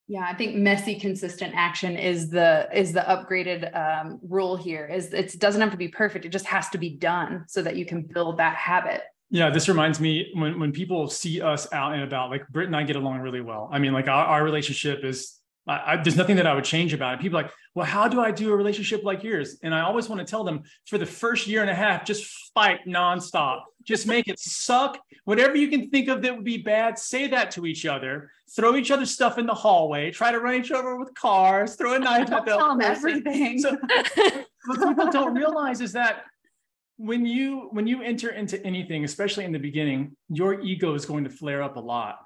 yeah, 0.09 0.25
I 0.27 0.33
think 0.33 0.55
messy 0.55 0.99
consistent 0.99 1.53
action 1.55 1.95
is 1.95 2.31
the 2.31 2.67
is 2.73 2.93
the 2.93 3.01
upgraded 3.01 3.75
um, 3.77 4.19
rule 4.23 4.57
here. 4.57 4.87
Is 4.87 5.13
it 5.13 5.39
doesn't 5.39 5.61
have 5.61 5.69
to 5.69 5.77
be 5.77 5.87
perfect; 5.87 6.25
it 6.25 6.29
just 6.29 6.47
has 6.47 6.67
to 6.69 6.79
be 6.79 6.89
done 6.89 7.45
so 7.47 7.61
that 7.61 7.75
you 7.75 7.85
can 7.85 8.01
build 8.01 8.37
that 8.37 8.55
habit. 8.55 9.03
Yeah, 9.29 9.51
this 9.51 9.69
reminds 9.69 9.99
me 9.99 10.31
when 10.33 10.59
when 10.59 10.71
people 10.71 11.07
see 11.09 11.41
us 11.41 11.71
out 11.71 11.93
and 11.93 12.01
about. 12.01 12.31
Like 12.31 12.47
Britt 12.49 12.65
and 12.65 12.75
I 12.75 12.81
get 12.81 12.95
along 12.95 13.19
really 13.19 13.41
well. 13.41 13.69
I 13.71 13.77
mean, 13.77 13.93
like 13.93 14.07
our, 14.07 14.25
our 14.25 14.43
relationship 14.43 15.05
is 15.05 15.38
I, 15.69 15.93
I, 15.93 15.97
there's 15.97 16.15
nothing 16.17 16.35
that 16.37 16.47
I 16.47 16.55
would 16.55 16.63
change 16.63 16.93
about 16.93 17.13
it. 17.13 17.19
People 17.21 17.39
like, 17.39 17.51
well, 17.75 17.85
how 17.85 18.07
do 18.07 18.19
I 18.19 18.31
do 18.31 18.51
a 18.51 18.55
relationship 18.55 19.03
like 19.03 19.23
yours? 19.23 19.57
And 19.61 19.73
I 19.73 19.81
always 19.81 20.09
want 20.09 20.19
to 20.19 20.25
tell 20.25 20.43
them 20.43 20.63
for 20.87 20.97
the 20.97 21.05
first 21.05 21.45
year 21.45 21.61
and 21.61 21.69
a 21.69 21.75
half, 21.75 22.05
just 22.05 22.25
fight 22.55 22.79
nonstop. 22.87 23.61
Just 23.83 24.07
make 24.07 24.27
it 24.27 24.39
suck. 24.39 24.99
Whatever 25.25 25.55
you 25.55 25.67
can 25.67 25.89
think 25.91 26.09
of 26.09 26.23
that 26.23 26.35
would 26.35 26.43
be 26.43 26.57
bad, 26.57 26.97
say 26.97 27.27
that 27.27 27.51
to 27.51 27.67
each 27.67 27.85
other. 27.85 28.31
Throw 28.55 28.75
each 28.75 28.89
other 28.89 29.05
stuff 29.05 29.37
in 29.37 29.45
the 29.45 29.53
hallway. 29.53 30.09
Try 30.09 30.31
to 30.31 30.39
run 30.39 30.55
each 30.55 30.71
other 30.71 30.95
with 30.95 31.13
cars. 31.13 31.75
Throw 31.75 31.93
a 31.93 31.99
knife 31.99 32.31
at 32.31 32.45
them. 32.45 32.81
Everything. 32.81 33.59
So, 33.59 33.77
what 34.65 34.79
people 34.79 35.11
don't 35.11 35.35
realize 35.35 35.81
is 35.81 35.93
that 35.93 36.23
when 36.97 37.25
you 37.25 37.69
when 37.71 37.87
you 37.87 38.01
enter 38.01 38.29
into 38.29 38.63
anything, 38.65 39.05
especially 39.05 39.45
in 39.45 39.51
the 39.51 39.59
beginning, 39.59 40.15
your 40.29 40.61
ego 40.61 40.95
is 40.95 41.05
going 41.05 41.23
to 41.25 41.29
flare 41.29 41.61
up 41.61 41.77
a 41.77 41.79
lot, 41.79 42.19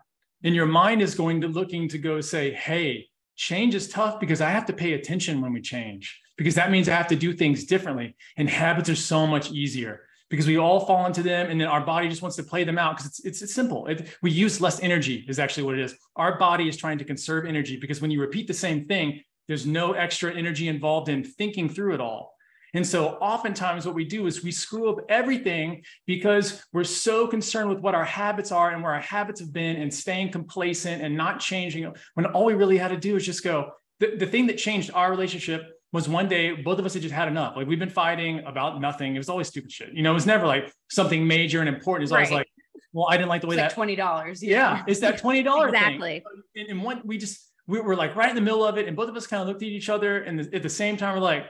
and 0.43 0.55
your 0.55 0.65
mind 0.65 1.01
is 1.01 1.13
going 1.13 1.41
to 1.41 1.47
looking 1.47 1.89
to 1.89 1.97
go 1.97 2.21
say, 2.21 2.51
"Hey." 2.53 3.09
Change 3.35 3.75
is 3.75 3.87
tough 3.87 4.19
because 4.19 4.41
I 4.41 4.49
have 4.49 4.65
to 4.67 4.73
pay 4.73 4.93
attention 4.93 5.41
when 5.41 5.53
we 5.53 5.61
change, 5.61 6.21
because 6.37 6.55
that 6.55 6.71
means 6.71 6.87
I 6.87 6.95
have 6.95 7.07
to 7.07 7.15
do 7.15 7.33
things 7.33 7.65
differently. 7.65 8.15
And 8.37 8.49
habits 8.49 8.89
are 8.89 8.95
so 8.95 9.25
much 9.27 9.51
easier 9.51 10.01
because 10.29 10.47
we 10.47 10.57
all 10.57 10.79
fall 10.85 11.05
into 11.05 11.21
them 11.21 11.49
and 11.51 11.61
then 11.61 11.67
our 11.67 11.85
body 11.85 12.09
just 12.09 12.21
wants 12.21 12.37
to 12.37 12.43
play 12.43 12.63
them 12.63 12.77
out 12.77 12.97
because 12.97 13.05
it's, 13.05 13.25
it's, 13.25 13.41
it's 13.43 13.53
simple. 13.53 13.85
It, 13.87 14.17
we 14.21 14.31
use 14.31 14.59
less 14.59 14.81
energy, 14.81 15.25
is 15.27 15.37
actually 15.37 15.63
what 15.63 15.77
it 15.77 15.81
is. 15.81 15.95
Our 16.15 16.39
body 16.39 16.67
is 16.67 16.77
trying 16.77 16.97
to 16.97 17.05
conserve 17.05 17.45
energy 17.45 17.77
because 17.77 18.01
when 18.01 18.09
you 18.09 18.19
repeat 18.19 18.47
the 18.47 18.53
same 18.53 18.85
thing, 18.85 19.21
there's 19.47 19.65
no 19.65 19.93
extra 19.93 20.33
energy 20.33 20.69
involved 20.69 21.09
in 21.09 21.23
thinking 21.23 21.69
through 21.69 21.93
it 21.93 22.01
all. 22.01 22.32
And 22.73 22.85
so 22.85 23.09
oftentimes 23.21 23.85
what 23.85 23.95
we 23.95 24.03
do 24.03 24.25
is 24.25 24.43
we 24.43 24.51
screw 24.51 24.89
up 24.89 24.99
everything 25.07 25.83
because 26.07 26.63
we're 26.73 26.83
so 26.83 27.27
concerned 27.27 27.69
with 27.69 27.79
what 27.79 27.93
our 27.93 28.05
habits 28.05 28.51
are 28.51 28.71
and 28.71 28.81
where 28.81 28.93
our 28.93 29.01
habits 29.01 29.39
have 29.39 29.53
been 29.53 29.75
and 29.75 29.93
staying 29.93 30.31
complacent 30.31 31.01
and 31.01 31.15
not 31.15 31.39
changing 31.39 31.93
when 32.15 32.25
all 32.27 32.45
we 32.45 32.55
really 32.55 32.77
had 32.77 32.89
to 32.89 32.97
do 32.97 33.15
is 33.15 33.25
just 33.25 33.43
go. 33.43 33.71
The, 33.99 34.15
the 34.15 34.25
thing 34.25 34.47
that 34.47 34.57
changed 34.57 34.89
our 34.93 35.11
relationship 35.11 35.79
was 35.91 36.09
one 36.09 36.27
day 36.27 36.53
both 36.53 36.79
of 36.79 36.85
us 36.85 36.95
had 36.95 37.03
just 37.03 37.13
had 37.13 37.27
enough. 37.27 37.55
Like 37.55 37.67
we've 37.67 37.79
been 37.79 37.89
fighting 37.89 38.39
about 38.45 38.81
nothing. 38.81 39.15
It 39.15 39.19
was 39.19 39.29
always 39.29 39.47
stupid 39.47 39.71
shit. 39.71 39.93
You 39.93 40.01
know, 40.01 40.11
it 40.11 40.15
was 40.15 40.25
never 40.25 40.47
like 40.47 40.73
something 40.89 41.25
major 41.25 41.59
and 41.59 41.69
important. 41.69 42.01
It 42.01 42.05
was 42.05 42.11
right. 42.11 42.17
always 42.17 42.31
like, 42.31 42.47
well, 42.91 43.07
I 43.09 43.17
didn't 43.17 43.29
like 43.29 43.41
the 43.41 43.47
way 43.47 43.55
it's 43.55 43.61
that 43.61 43.67
like 43.67 43.75
twenty 43.75 43.95
dollars. 43.95 44.41
Yeah. 44.41 44.77
yeah, 44.77 44.83
it's 44.87 44.99
that 45.01 45.19
twenty 45.19 45.43
dollars 45.49 45.71
exactly. 45.73 46.23
Thing. 46.23 46.43
And, 46.55 46.69
and 46.69 46.83
one 46.83 47.01
we 47.05 47.19
just 47.19 47.51
we 47.67 47.79
were 47.79 47.95
like 47.95 48.15
right 48.15 48.29
in 48.29 48.35
the 48.35 48.41
middle 48.41 48.65
of 48.65 48.77
it, 48.77 48.87
and 48.87 48.97
both 48.97 49.09
of 49.09 49.15
us 49.15 49.27
kind 49.27 49.41
of 49.41 49.47
looked 49.47 49.61
at 49.61 49.69
each 49.69 49.89
other, 49.89 50.23
and 50.23 50.39
at 50.39 50.63
the 50.63 50.69
same 50.69 50.97
time 50.97 51.13
we're 51.13 51.21
like, 51.21 51.45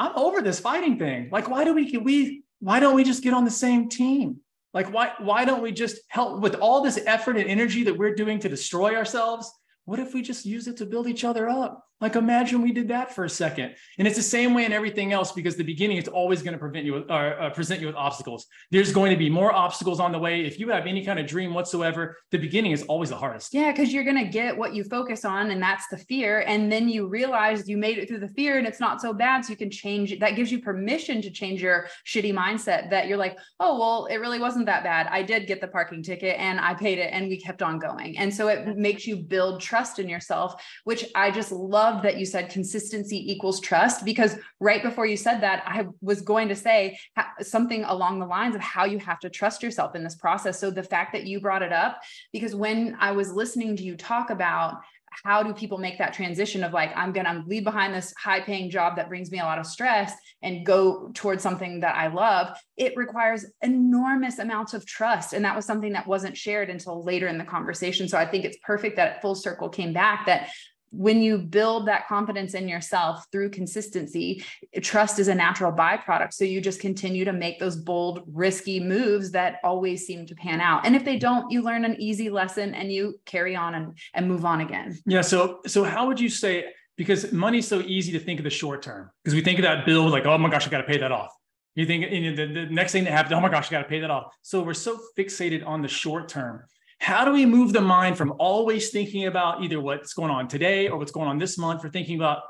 I'm 0.00 0.16
over 0.16 0.40
this 0.40 0.58
fighting 0.58 0.98
thing. 0.98 1.28
Like, 1.30 1.50
why 1.50 1.62
do 1.62 1.74
we 1.74 1.98
we 1.98 2.42
why 2.60 2.80
don't 2.80 2.94
we 2.94 3.04
just 3.04 3.22
get 3.22 3.34
on 3.34 3.44
the 3.44 3.50
same 3.50 3.90
team? 3.90 4.38
Like, 4.72 4.90
why 4.94 5.12
why 5.18 5.44
don't 5.44 5.60
we 5.60 5.72
just 5.72 6.00
help 6.08 6.40
with 6.40 6.54
all 6.54 6.80
this 6.80 6.98
effort 7.04 7.36
and 7.36 7.46
energy 7.46 7.84
that 7.84 7.98
we're 7.98 8.14
doing 8.14 8.38
to 8.38 8.48
destroy 8.48 8.96
ourselves? 8.96 9.52
What 9.84 9.98
if 9.98 10.14
we 10.14 10.22
just 10.22 10.46
use 10.46 10.66
it 10.68 10.78
to 10.78 10.86
build 10.86 11.06
each 11.06 11.22
other 11.22 11.50
up? 11.50 11.84
Like 12.00 12.16
imagine 12.16 12.62
we 12.62 12.72
did 12.72 12.88
that 12.88 13.14
for 13.14 13.24
a 13.24 13.30
second. 13.30 13.74
And 13.98 14.08
it's 14.08 14.16
the 14.16 14.22
same 14.22 14.54
way 14.54 14.64
in 14.64 14.72
everything 14.72 15.12
else 15.12 15.32
because 15.32 15.56
the 15.56 15.64
beginning 15.64 15.98
is 15.98 16.08
always 16.08 16.42
going 16.42 16.52
to 16.52 16.58
prevent 16.58 16.86
you 16.86 16.94
with, 16.94 17.10
or 17.10 17.40
uh, 17.40 17.50
present 17.50 17.80
you 17.80 17.86
with 17.86 17.96
obstacles. 17.96 18.46
There's 18.70 18.92
going 18.92 19.10
to 19.10 19.16
be 19.16 19.28
more 19.28 19.52
obstacles 19.52 20.00
on 20.00 20.12
the 20.12 20.18
way. 20.18 20.44
If 20.44 20.58
you 20.58 20.68
have 20.70 20.86
any 20.86 21.04
kind 21.04 21.18
of 21.18 21.26
dream 21.26 21.52
whatsoever, 21.52 22.16
the 22.30 22.38
beginning 22.38 22.72
is 22.72 22.82
always 22.84 23.10
the 23.10 23.16
hardest. 23.16 23.52
Yeah, 23.52 23.70
because 23.70 23.92
you're 23.92 24.04
going 24.04 24.16
to 24.16 24.30
get 24.30 24.56
what 24.56 24.74
you 24.74 24.84
focus 24.84 25.24
on, 25.24 25.50
and 25.50 25.62
that's 25.62 25.88
the 25.88 25.98
fear. 25.98 26.40
And 26.46 26.70
then 26.70 26.88
you 26.88 27.06
realize 27.06 27.68
you 27.68 27.76
made 27.76 27.98
it 27.98 28.08
through 28.08 28.20
the 28.20 28.28
fear, 28.28 28.58
and 28.58 28.66
it's 28.66 28.80
not 28.80 29.00
so 29.00 29.12
bad. 29.12 29.44
So 29.44 29.50
you 29.50 29.56
can 29.56 29.70
change. 29.70 30.18
That 30.18 30.36
gives 30.36 30.50
you 30.50 30.60
permission 30.60 31.20
to 31.22 31.30
change 31.30 31.60
your 31.60 31.88
shitty 32.06 32.32
mindset. 32.32 32.90
That 32.90 33.08
you're 33.08 33.18
like, 33.18 33.38
oh 33.58 33.78
well, 33.78 34.06
it 34.06 34.16
really 34.16 34.40
wasn't 34.40 34.66
that 34.66 34.84
bad. 34.84 35.06
I 35.10 35.22
did 35.22 35.46
get 35.46 35.60
the 35.60 35.68
parking 35.68 36.02
ticket, 36.02 36.38
and 36.38 36.60
I 36.60 36.74
paid 36.74 36.98
it, 36.98 37.10
and 37.12 37.28
we 37.28 37.38
kept 37.38 37.62
on 37.62 37.78
going. 37.78 38.16
And 38.18 38.34
so 38.34 38.48
it 38.48 38.76
makes 38.76 39.06
you 39.06 39.16
build 39.16 39.60
trust 39.60 39.98
in 39.98 40.08
yourself, 40.08 40.62
which 40.84 41.04
I 41.14 41.30
just 41.30 41.52
love 41.52 41.89
love 41.90 42.02
that 42.02 42.18
you 42.18 42.24
said 42.24 42.50
consistency 42.50 43.30
equals 43.30 43.60
trust 43.60 44.04
because 44.04 44.36
right 44.60 44.82
before 44.82 45.06
you 45.06 45.16
said 45.16 45.40
that, 45.40 45.62
I 45.66 45.86
was 46.00 46.20
going 46.22 46.48
to 46.48 46.56
say 46.56 46.98
something 47.40 47.84
along 47.84 48.18
the 48.18 48.26
lines 48.26 48.54
of 48.54 48.60
how 48.60 48.84
you 48.84 48.98
have 48.98 49.20
to 49.20 49.30
trust 49.30 49.62
yourself 49.62 49.94
in 49.94 50.04
this 50.04 50.14
process. 50.14 50.58
So 50.58 50.70
the 50.70 50.82
fact 50.82 51.12
that 51.12 51.26
you 51.26 51.40
brought 51.40 51.62
it 51.62 51.72
up, 51.72 52.00
because 52.32 52.54
when 52.54 52.96
I 53.00 53.12
was 53.12 53.32
listening 53.32 53.76
to 53.76 53.82
you 53.82 53.96
talk 53.96 54.30
about 54.30 54.80
how 55.24 55.42
do 55.42 55.52
people 55.52 55.76
make 55.76 55.98
that 55.98 56.12
transition 56.12 56.62
of 56.62 56.72
like 56.72 56.92
i'm 56.94 57.12
going 57.12 57.26
to 57.26 57.42
leave 57.48 57.64
behind 57.64 57.92
this 57.92 58.14
high 58.16 58.38
paying 58.38 58.70
job 58.70 58.94
that 58.94 59.08
brings 59.08 59.32
me 59.32 59.40
a 59.40 59.42
lot 59.42 59.58
of 59.58 59.66
stress 59.66 60.14
and 60.42 60.64
go 60.64 61.10
towards 61.14 61.42
something 61.42 61.80
that 61.80 61.96
i 61.96 62.06
love 62.06 62.56
it 62.76 62.96
requires 62.96 63.44
enormous 63.60 64.38
amounts 64.38 64.72
of 64.72 64.86
trust 64.86 65.32
and 65.32 65.44
that 65.44 65.56
was 65.56 65.64
something 65.64 65.92
that 65.92 66.06
wasn't 66.06 66.36
shared 66.36 66.70
until 66.70 67.02
later 67.02 67.26
in 67.26 67.38
the 67.38 67.44
conversation 67.44 68.06
so 68.08 68.16
i 68.16 68.24
think 68.24 68.44
it's 68.44 68.58
perfect 68.62 68.94
that 68.94 69.20
full 69.20 69.34
circle 69.34 69.68
came 69.68 69.92
back 69.92 70.26
that 70.26 70.48
when 70.90 71.22
you 71.22 71.38
build 71.38 71.86
that 71.86 72.06
confidence 72.08 72.54
in 72.54 72.68
yourself 72.68 73.24
through 73.30 73.50
consistency, 73.50 74.44
trust 74.82 75.18
is 75.18 75.28
a 75.28 75.34
natural 75.34 75.72
byproduct. 75.72 76.32
So 76.32 76.44
you 76.44 76.60
just 76.60 76.80
continue 76.80 77.24
to 77.24 77.32
make 77.32 77.58
those 77.58 77.76
bold, 77.76 78.22
risky 78.26 78.80
moves 78.80 79.30
that 79.32 79.58
always 79.62 80.06
seem 80.06 80.26
to 80.26 80.34
pan 80.34 80.60
out. 80.60 80.84
And 80.84 80.96
if 80.96 81.04
they 81.04 81.16
don't, 81.16 81.50
you 81.50 81.62
learn 81.62 81.84
an 81.84 81.96
easy 82.00 82.28
lesson 82.28 82.74
and 82.74 82.92
you 82.92 83.20
carry 83.24 83.54
on 83.54 83.74
and, 83.74 83.98
and 84.14 84.28
move 84.28 84.44
on 84.44 84.60
again. 84.60 84.98
Yeah. 85.06 85.20
So, 85.20 85.60
so 85.66 85.84
how 85.84 86.06
would 86.08 86.18
you 86.18 86.28
say, 86.28 86.66
because 86.96 87.32
money's 87.32 87.68
so 87.68 87.80
easy 87.80 88.12
to 88.12 88.18
think 88.18 88.40
of 88.40 88.44
the 88.44 88.50
short 88.50 88.82
term, 88.82 89.10
because 89.22 89.34
we 89.34 89.42
think 89.42 89.58
of 89.58 89.62
that 89.62 89.86
bill 89.86 90.08
like, 90.08 90.26
oh 90.26 90.36
my 90.38 90.50
gosh, 90.50 90.66
I 90.66 90.70
got 90.70 90.78
to 90.78 90.84
pay 90.84 90.98
that 90.98 91.12
off. 91.12 91.32
You 91.76 91.86
think 91.86 92.10
you 92.10 92.30
know, 92.30 92.36
the, 92.36 92.52
the 92.52 92.66
next 92.66 92.92
thing 92.92 93.04
that 93.04 93.12
happens, 93.12 93.32
oh 93.32 93.40
my 93.40 93.48
gosh, 93.48 93.68
I 93.68 93.70
got 93.70 93.82
to 93.82 93.88
pay 93.88 94.00
that 94.00 94.10
off. 94.10 94.34
So 94.42 94.60
we're 94.60 94.74
so 94.74 94.98
fixated 95.16 95.64
on 95.64 95.82
the 95.82 95.88
short 95.88 96.28
term 96.28 96.64
how 97.00 97.24
do 97.24 97.32
we 97.32 97.46
move 97.46 97.72
the 97.72 97.80
mind 97.80 98.16
from 98.16 98.32
always 98.38 98.90
thinking 98.90 99.26
about 99.26 99.62
either 99.62 99.80
what's 99.80 100.12
going 100.12 100.30
on 100.30 100.46
today 100.46 100.88
or 100.88 100.98
what's 100.98 101.12
going 101.12 101.28
on 101.28 101.38
this 101.38 101.58
month 101.58 101.82
for 101.82 101.88
thinking 101.88 102.16
about 102.16 102.42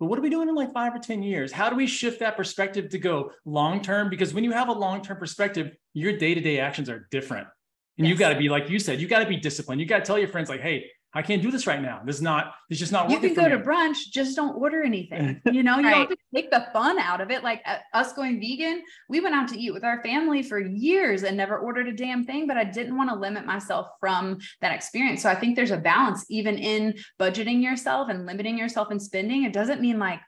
but 0.00 0.06
what 0.06 0.18
are 0.18 0.22
we 0.22 0.30
doing 0.30 0.48
in 0.48 0.54
like 0.54 0.72
five 0.72 0.94
or 0.94 0.98
10 0.98 1.22
years? 1.22 1.52
How 1.52 1.68
do 1.68 1.76
we 1.76 1.86
shift 1.86 2.20
that 2.20 2.34
perspective 2.34 2.88
to 2.88 2.98
go 2.98 3.32
long 3.44 3.82
term? 3.82 4.08
Because 4.08 4.32
when 4.32 4.44
you 4.44 4.52
have 4.52 4.68
a 4.68 4.72
long 4.72 5.02
term 5.02 5.18
perspective, 5.18 5.76
your 5.92 6.16
day 6.16 6.34
to 6.34 6.40
day 6.40 6.58
actions 6.58 6.88
are 6.88 7.06
different. 7.10 7.46
And 7.98 8.06
yes. 8.06 8.14
you 8.14 8.18
got 8.18 8.30
to 8.30 8.38
be, 8.38 8.48
like 8.48 8.70
you 8.70 8.78
said, 8.78 8.98
you've 8.98 9.10
got 9.10 9.18
to 9.18 9.26
be 9.26 9.36
disciplined. 9.36 9.78
You 9.78 9.86
got 9.86 9.98
to 9.98 10.04
tell 10.04 10.18
your 10.18 10.28
friends, 10.28 10.48
like, 10.48 10.62
hey, 10.62 10.86
I 11.12 11.22
can't 11.22 11.42
do 11.42 11.50
this 11.50 11.66
right 11.66 11.82
now. 11.82 12.00
This 12.04 12.16
is 12.16 12.22
not, 12.22 12.54
it's 12.68 12.78
just 12.78 12.92
not 12.92 13.08
working. 13.08 13.30
You 13.30 13.34
can 13.34 13.44
go 13.44 13.56
to 13.56 13.62
brunch, 13.62 13.96
just 14.12 14.36
don't 14.36 14.54
order 14.54 14.82
anything. 14.82 15.40
You 15.50 15.64
know, 15.64 15.78
you 15.78 15.86
right. 15.86 15.96
have 15.96 16.08
to 16.08 16.16
take 16.32 16.50
the 16.50 16.66
fun 16.72 16.98
out 16.98 17.20
of 17.20 17.30
it. 17.30 17.42
Like 17.42 17.60
uh, 17.66 17.78
us 17.92 18.12
going 18.12 18.40
vegan, 18.40 18.82
we 19.08 19.20
went 19.20 19.34
out 19.34 19.48
to 19.48 19.58
eat 19.58 19.72
with 19.72 19.82
our 19.84 20.00
family 20.02 20.42
for 20.42 20.60
years 20.60 21.24
and 21.24 21.36
never 21.36 21.58
ordered 21.58 21.88
a 21.88 21.92
damn 21.92 22.24
thing, 22.24 22.46
but 22.46 22.56
I 22.56 22.64
didn't 22.64 22.96
want 22.96 23.10
to 23.10 23.16
limit 23.16 23.44
myself 23.44 23.88
from 23.98 24.38
that 24.60 24.72
experience. 24.72 25.22
So 25.22 25.28
I 25.28 25.34
think 25.34 25.56
there's 25.56 25.72
a 25.72 25.76
balance 25.76 26.24
even 26.30 26.56
in 26.56 26.94
budgeting 27.18 27.62
yourself 27.62 28.08
and 28.08 28.26
limiting 28.26 28.56
yourself 28.56 28.92
in 28.92 29.00
spending. 29.00 29.44
It 29.44 29.52
doesn't 29.52 29.80
mean 29.80 29.98
like 29.98 30.20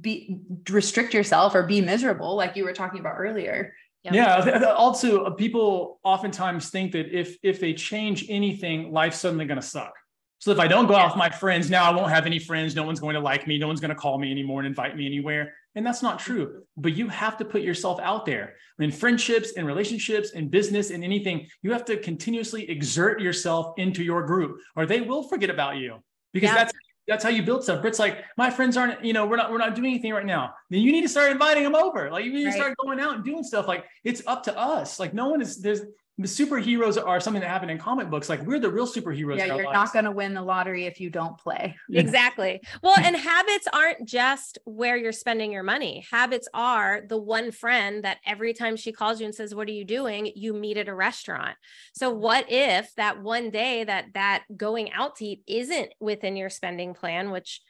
be 0.00 0.38
restrict 0.70 1.12
yourself 1.12 1.54
or 1.54 1.64
be 1.64 1.80
miserable, 1.80 2.36
like 2.36 2.56
you 2.56 2.64
were 2.64 2.72
talking 2.72 3.00
about 3.00 3.16
earlier. 3.18 3.74
Yep. 4.04 4.14
Yeah. 4.14 4.64
Also, 4.76 5.24
uh, 5.24 5.30
people 5.30 6.00
oftentimes 6.04 6.70
think 6.70 6.92
that 6.92 7.08
if 7.12 7.36
if 7.42 7.60
they 7.60 7.74
change 7.74 8.26
anything, 8.30 8.92
life's 8.92 9.18
suddenly 9.18 9.44
going 9.44 9.60
to 9.60 9.66
suck. 9.66 9.92
So 10.40 10.50
if 10.50 10.58
I 10.58 10.66
don't 10.66 10.86
go 10.86 10.96
out 10.96 11.10
with 11.10 11.16
my 11.16 11.28
friends 11.28 11.68
now, 11.68 11.84
I 11.84 11.94
won't 11.94 12.10
have 12.10 12.24
any 12.24 12.38
friends. 12.38 12.74
No 12.74 12.82
one's 12.82 12.98
going 12.98 13.14
to 13.14 13.20
like 13.20 13.46
me. 13.46 13.58
No 13.58 13.66
one's 13.66 13.78
going 13.78 13.90
to 13.90 13.94
call 13.94 14.18
me 14.18 14.30
anymore 14.30 14.60
and 14.60 14.66
invite 14.66 14.96
me 14.96 15.04
anywhere. 15.04 15.52
And 15.74 15.86
that's 15.86 16.02
not 16.02 16.18
true. 16.18 16.62
But 16.78 16.94
you 16.94 17.08
have 17.08 17.36
to 17.38 17.44
put 17.44 17.60
yourself 17.60 18.00
out 18.00 18.24
there 18.24 18.54
in 18.78 18.90
friendships, 18.90 19.50
in 19.52 19.66
relationships, 19.66 20.30
in 20.30 20.48
business, 20.48 20.90
in 20.90 21.04
anything. 21.04 21.46
You 21.62 21.72
have 21.72 21.84
to 21.84 21.98
continuously 21.98 22.68
exert 22.70 23.20
yourself 23.20 23.74
into 23.76 24.02
your 24.02 24.26
group, 24.26 24.58
or 24.76 24.86
they 24.86 25.02
will 25.02 25.24
forget 25.24 25.50
about 25.50 25.76
you 25.76 26.02
because 26.32 26.48
yeah. 26.48 26.54
that's 26.54 26.72
that's 27.10 27.24
how 27.24 27.30
you 27.30 27.42
build 27.42 27.64
stuff. 27.64 27.82
Britt's 27.82 27.98
like, 27.98 28.24
my 28.36 28.50
friends 28.50 28.76
aren't, 28.76 29.04
you 29.04 29.12
know, 29.12 29.26
we're 29.26 29.36
not, 29.36 29.50
we're 29.50 29.58
not 29.58 29.74
doing 29.74 29.90
anything 29.90 30.12
right 30.12 30.24
now. 30.24 30.54
Then 30.70 30.80
you 30.80 30.92
need 30.92 31.02
to 31.02 31.08
start 31.08 31.32
inviting 31.32 31.64
them 31.64 31.74
over. 31.74 32.08
Like 32.08 32.24
you 32.24 32.32
need 32.32 32.44
right. 32.44 32.52
to 32.52 32.56
start 32.56 32.76
going 32.78 33.00
out 33.00 33.16
and 33.16 33.24
doing 33.24 33.42
stuff. 33.42 33.66
Like 33.66 33.84
it's 34.04 34.22
up 34.28 34.44
to 34.44 34.56
us. 34.56 35.00
Like 35.00 35.12
no 35.12 35.28
one 35.28 35.42
is 35.42 35.60
there's 35.60 35.80
the 35.80 35.92
superheroes 36.28 37.02
are 37.02 37.20
something 37.20 37.40
that 37.40 37.48
happened 37.48 37.70
in 37.70 37.78
comic 37.78 38.10
books. 38.10 38.28
Like 38.28 38.42
we're 38.42 38.58
the 38.58 38.70
real 38.70 38.86
superheroes. 38.86 39.38
Yeah, 39.38 39.54
you're 39.54 39.72
not 39.72 39.92
going 39.92 40.04
to 40.04 40.10
win 40.10 40.34
the 40.34 40.42
lottery 40.42 40.86
if 40.86 41.00
you 41.00 41.10
don't 41.10 41.38
play. 41.38 41.76
Exactly. 41.90 42.60
Well, 42.82 42.94
and 42.98 43.16
habits 43.16 43.66
aren't 43.72 44.06
just 44.06 44.58
where 44.64 44.96
you're 44.96 45.12
spending 45.12 45.52
your 45.52 45.62
money. 45.62 46.06
Habits 46.10 46.48
are 46.54 47.02
the 47.08 47.18
one 47.18 47.50
friend 47.52 48.04
that 48.04 48.18
every 48.26 48.52
time 48.52 48.76
she 48.76 48.92
calls 48.92 49.20
you 49.20 49.26
and 49.26 49.34
says, 49.34 49.54
"What 49.54 49.68
are 49.68 49.72
you 49.72 49.84
doing?" 49.84 50.30
you 50.34 50.52
meet 50.52 50.76
at 50.76 50.88
a 50.88 50.94
restaurant. 50.94 51.56
So 51.92 52.10
what 52.10 52.46
if 52.48 52.94
that 52.96 53.22
one 53.22 53.50
day 53.50 53.84
that 53.84 54.06
that 54.14 54.44
going 54.56 54.92
out 54.92 55.16
to 55.16 55.24
eat 55.24 55.42
isn't 55.46 55.92
within 56.00 56.36
your 56.36 56.50
spending 56.50 56.94
plan, 56.94 57.30
which 57.30 57.60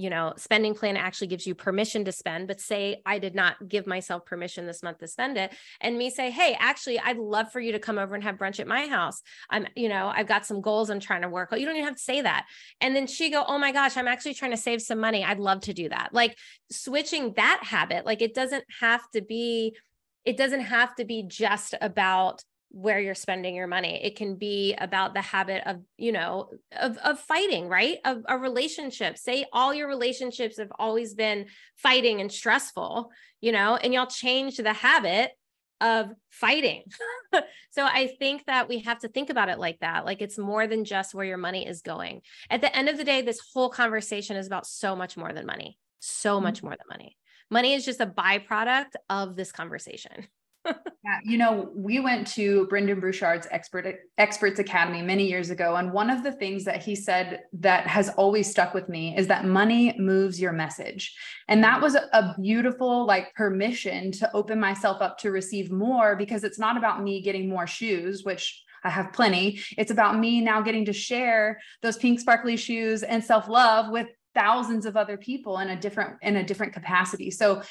you 0.00 0.10
know, 0.10 0.32
spending 0.36 0.74
plan 0.74 0.96
actually 0.96 1.26
gives 1.26 1.46
you 1.46 1.54
permission 1.54 2.04
to 2.06 2.12
spend, 2.12 2.48
but 2.48 2.60
say 2.60 3.02
I 3.04 3.18
did 3.18 3.34
not 3.34 3.68
give 3.68 3.86
myself 3.86 4.24
permission 4.24 4.66
this 4.66 4.82
month 4.82 4.98
to 4.98 5.06
spend 5.06 5.36
it. 5.36 5.54
And 5.80 5.98
me 5.98 6.08
say, 6.10 6.30
hey, 6.30 6.56
actually, 6.58 6.98
I'd 6.98 7.18
love 7.18 7.52
for 7.52 7.60
you 7.60 7.72
to 7.72 7.78
come 7.78 7.98
over 7.98 8.14
and 8.14 8.24
have 8.24 8.36
brunch 8.36 8.60
at 8.60 8.66
my 8.66 8.86
house. 8.86 9.20
I'm, 9.50 9.66
you 9.76 9.88
know, 9.88 10.10
I've 10.12 10.26
got 10.26 10.46
some 10.46 10.60
goals 10.60 10.88
I'm 10.88 11.00
trying 11.00 11.22
to 11.22 11.28
work. 11.28 11.52
On. 11.52 11.60
You 11.60 11.66
don't 11.66 11.76
even 11.76 11.86
have 11.86 11.96
to 11.96 12.02
say 12.02 12.22
that. 12.22 12.46
And 12.80 12.96
then 12.96 13.06
she 13.06 13.30
go, 13.30 13.44
oh 13.46 13.58
my 13.58 13.72
gosh, 13.72 13.96
I'm 13.96 14.08
actually 14.08 14.34
trying 14.34 14.52
to 14.52 14.56
save 14.56 14.80
some 14.80 14.98
money. 14.98 15.22
I'd 15.22 15.38
love 15.38 15.60
to 15.62 15.74
do 15.74 15.88
that. 15.90 16.10
Like 16.12 16.36
switching 16.70 17.34
that 17.34 17.60
habit, 17.62 18.06
like 18.06 18.22
it 18.22 18.34
doesn't 18.34 18.64
have 18.80 19.02
to 19.12 19.20
be, 19.20 19.76
it 20.24 20.36
doesn't 20.36 20.60
have 20.60 20.94
to 20.96 21.04
be 21.04 21.24
just 21.26 21.74
about 21.80 22.42
where 22.70 23.00
you're 23.00 23.14
spending 23.14 23.54
your 23.54 23.66
money. 23.66 24.00
It 24.02 24.16
can 24.16 24.36
be 24.36 24.74
about 24.74 25.12
the 25.12 25.20
habit 25.20 25.62
of 25.66 25.80
you 25.96 26.12
know 26.12 26.50
of, 26.72 26.96
of 26.98 27.18
fighting 27.18 27.68
right? 27.68 27.98
Of 28.04 28.24
a 28.28 28.38
relationship. 28.38 29.18
Say 29.18 29.46
all 29.52 29.74
your 29.74 29.88
relationships 29.88 30.58
have 30.58 30.72
always 30.78 31.14
been 31.14 31.46
fighting 31.76 32.20
and 32.20 32.30
stressful 32.30 33.10
you 33.40 33.52
know 33.52 33.76
and 33.76 33.92
y'all 33.92 34.06
change 34.06 34.56
the 34.56 34.72
habit 34.72 35.32
of 35.80 36.10
fighting. 36.30 36.84
So 37.72 37.84
i 37.84 38.08
think 38.18 38.46
that 38.46 38.68
we 38.68 38.80
have 38.80 38.98
to 39.00 39.08
think 39.08 39.30
about 39.30 39.48
it 39.48 39.60
like 39.60 39.78
that. 39.80 40.04
Like 40.04 40.20
it's 40.20 40.36
more 40.36 40.66
than 40.66 40.84
just 40.84 41.14
where 41.14 41.24
your 41.24 41.38
money 41.38 41.66
is 41.66 41.82
going. 41.82 42.22
At 42.50 42.60
the 42.60 42.76
end 42.76 42.88
of 42.88 42.98
the 42.98 43.04
day 43.04 43.22
this 43.22 43.40
whole 43.54 43.70
conversation 43.70 44.36
is 44.36 44.48
about 44.48 44.66
so 44.66 44.96
much 44.96 45.16
more 45.16 45.32
than 45.32 45.46
money. 45.46 45.78
So 46.00 46.34
mm-hmm. 46.34 46.44
much 46.44 46.62
more 46.62 46.72
than 46.72 46.86
money. 46.88 47.16
Money 47.48 47.74
is 47.74 47.84
just 47.84 48.00
a 48.00 48.06
byproduct 48.06 48.94
of 49.08 49.36
this 49.36 49.52
conversation 49.52 50.26
yeah, 50.66 51.18
you 51.24 51.38
know, 51.38 51.70
we 51.74 52.00
went 52.00 52.26
to 52.28 52.66
Brendon 52.66 53.00
Burchard's 53.00 53.46
Expert 53.50 53.86
Experts 54.18 54.58
Academy 54.58 55.02
many 55.02 55.28
years 55.28 55.50
ago, 55.50 55.76
and 55.76 55.92
one 55.92 56.10
of 56.10 56.22
the 56.22 56.32
things 56.32 56.64
that 56.64 56.82
he 56.82 56.94
said 56.94 57.42
that 57.54 57.86
has 57.86 58.10
always 58.10 58.50
stuck 58.50 58.74
with 58.74 58.88
me 58.88 59.16
is 59.16 59.26
that 59.28 59.44
money 59.44 59.94
moves 59.98 60.40
your 60.40 60.52
message, 60.52 61.16
and 61.48 61.64
that 61.64 61.80
was 61.80 61.94
a 61.94 62.34
beautiful 62.40 63.06
like 63.06 63.34
permission 63.34 64.12
to 64.12 64.30
open 64.34 64.60
myself 64.60 65.00
up 65.00 65.18
to 65.18 65.30
receive 65.30 65.70
more 65.70 66.16
because 66.16 66.44
it's 66.44 66.58
not 66.58 66.76
about 66.76 67.02
me 67.02 67.22
getting 67.22 67.48
more 67.48 67.66
shoes, 67.66 68.24
which 68.24 68.62
I 68.84 68.90
have 68.90 69.12
plenty. 69.12 69.60
It's 69.76 69.90
about 69.90 70.18
me 70.18 70.40
now 70.40 70.60
getting 70.62 70.84
to 70.86 70.92
share 70.92 71.60
those 71.82 71.96
pink 71.96 72.20
sparkly 72.20 72.56
shoes 72.56 73.02
and 73.02 73.22
self 73.22 73.48
love 73.48 73.90
with 73.90 74.08
thousands 74.34 74.86
of 74.86 74.96
other 74.96 75.16
people 75.16 75.58
in 75.58 75.70
a 75.70 75.76
different 75.76 76.16
in 76.22 76.36
a 76.36 76.44
different 76.44 76.72
capacity 76.72 77.30
so 77.30 77.62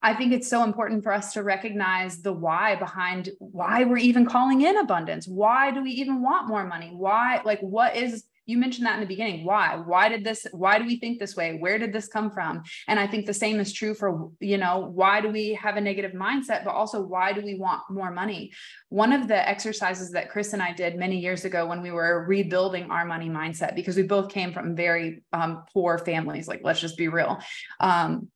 I 0.00 0.14
think 0.14 0.32
it's 0.32 0.48
so 0.48 0.62
important 0.62 1.02
for 1.02 1.12
us 1.12 1.32
to 1.32 1.42
recognize 1.42 2.22
the 2.22 2.32
why 2.32 2.76
behind 2.76 3.30
why 3.38 3.84
we're 3.84 3.96
even 3.96 4.26
calling 4.26 4.62
in 4.62 4.76
abundance. 4.76 5.26
Why 5.26 5.72
do 5.72 5.82
we 5.82 5.90
even 5.90 6.22
want 6.22 6.48
more 6.48 6.64
money? 6.64 6.90
Why, 6.94 7.40
like, 7.44 7.60
what 7.60 7.96
is, 7.96 8.24
you 8.46 8.58
mentioned 8.58 8.86
that 8.86 8.94
in 8.94 9.00
the 9.00 9.06
beginning. 9.06 9.44
Why? 9.44 9.76
Why 9.76 10.08
did 10.08 10.24
this, 10.24 10.46
why 10.52 10.78
do 10.78 10.86
we 10.86 10.98
think 10.98 11.18
this 11.18 11.36
way? 11.36 11.58
Where 11.58 11.78
did 11.78 11.92
this 11.92 12.06
come 12.08 12.30
from? 12.30 12.62
And 12.86 12.98
I 12.98 13.06
think 13.06 13.26
the 13.26 13.34
same 13.34 13.60
is 13.60 13.72
true 13.72 13.92
for, 13.92 14.30
you 14.40 14.56
know, 14.56 14.90
why 14.94 15.20
do 15.20 15.28
we 15.28 15.52
have 15.54 15.76
a 15.76 15.80
negative 15.80 16.12
mindset, 16.12 16.64
but 16.64 16.74
also 16.74 17.02
why 17.02 17.32
do 17.32 17.42
we 17.42 17.56
want 17.56 17.82
more 17.90 18.10
money? 18.10 18.52
One 18.88 19.12
of 19.12 19.28
the 19.28 19.48
exercises 19.48 20.12
that 20.12 20.30
Chris 20.30 20.54
and 20.54 20.62
I 20.62 20.72
did 20.72 20.96
many 20.96 21.18
years 21.18 21.44
ago 21.44 21.66
when 21.66 21.82
we 21.82 21.90
were 21.90 22.24
rebuilding 22.26 22.90
our 22.90 23.04
money 23.04 23.28
mindset, 23.28 23.74
because 23.74 23.96
we 23.96 24.04
both 24.04 24.30
came 24.30 24.52
from 24.52 24.74
very 24.74 25.24
um, 25.32 25.64
poor 25.74 25.98
families, 25.98 26.48
like, 26.48 26.60
let's 26.62 26.80
just 26.80 26.96
be 26.96 27.08
real. 27.08 27.40
Um, 27.80 28.28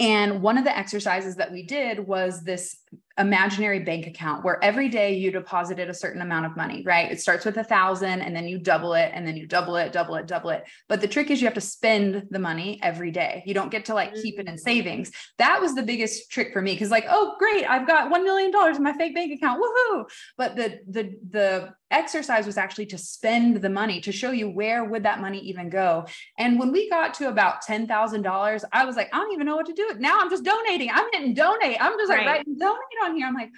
and 0.00 0.40
one 0.40 0.56
of 0.56 0.64
the 0.64 0.76
exercises 0.76 1.36
that 1.36 1.52
we 1.52 1.62
did 1.62 2.00
was 2.00 2.42
this 2.42 2.79
imaginary 3.20 3.80
bank 3.80 4.06
account 4.06 4.44
where 4.44 4.62
every 4.64 4.88
day 4.88 5.14
you 5.14 5.30
deposited 5.30 5.88
a 5.88 5.94
certain 5.94 6.22
amount 6.22 6.46
of 6.46 6.56
money, 6.56 6.82
right? 6.84 7.12
It 7.12 7.20
starts 7.20 7.44
with 7.44 7.56
a 7.58 7.64
thousand 7.64 8.22
and 8.22 8.34
then 8.34 8.48
you 8.48 8.58
double 8.58 8.94
it 8.94 9.10
and 9.14 9.26
then 9.26 9.36
you 9.36 9.46
double 9.46 9.76
it, 9.76 9.92
double 9.92 10.14
it, 10.14 10.26
double 10.26 10.50
it. 10.50 10.64
But 10.88 11.00
the 11.00 11.08
trick 11.08 11.30
is 11.30 11.40
you 11.40 11.46
have 11.46 11.54
to 11.54 11.60
spend 11.60 12.28
the 12.30 12.38
money 12.38 12.80
every 12.82 13.10
day. 13.10 13.42
You 13.46 13.54
don't 13.54 13.70
get 13.70 13.84
to 13.86 13.94
like 13.94 14.14
keep 14.14 14.40
it 14.40 14.48
in 14.48 14.54
mm. 14.54 14.60
savings. 14.60 15.10
That 15.38 15.60
was 15.60 15.74
the 15.74 15.82
biggest 15.82 16.30
trick 16.30 16.52
for 16.52 16.62
me 16.62 16.72
because 16.72 16.90
like, 16.90 17.06
oh 17.08 17.36
great, 17.38 17.68
I've 17.68 17.86
got 17.86 18.10
$1 18.10 18.24
million 18.24 18.52
in 18.74 18.82
my 18.82 18.94
fake 18.94 19.14
bank 19.14 19.32
account. 19.32 19.62
Woohoo. 19.62 20.04
But 20.36 20.56
the 20.56 20.78
the 20.88 21.14
the 21.30 21.74
exercise 21.90 22.46
was 22.46 22.56
actually 22.56 22.86
to 22.86 22.96
spend 22.96 23.56
the 23.56 23.68
money 23.68 24.00
to 24.00 24.12
show 24.12 24.30
you 24.30 24.48
where 24.48 24.84
would 24.84 25.02
that 25.02 25.20
money 25.20 25.40
even 25.40 25.68
go. 25.68 26.06
And 26.38 26.58
when 26.58 26.70
we 26.70 26.88
got 26.88 27.14
to 27.14 27.28
about 27.28 27.64
$10,000, 27.64 28.64
I 28.72 28.84
was 28.84 28.94
like, 28.94 29.08
I 29.12 29.16
don't 29.16 29.32
even 29.32 29.44
know 29.44 29.56
what 29.56 29.66
to 29.66 29.72
do. 29.72 29.90
Now 29.98 30.18
I'm 30.20 30.30
just 30.30 30.44
donating. 30.44 30.88
I'm 30.92 31.06
hitting 31.12 31.34
donate. 31.34 31.78
I'm 31.80 31.98
just 31.98 32.08
like 32.08 32.18
right. 32.18 32.26
writing 32.26 32.56
donate 32.56 32.79
on 33.04 33.16
here. 33.16 33.26
I'm 33.26 33.34
like, 33.34 33.50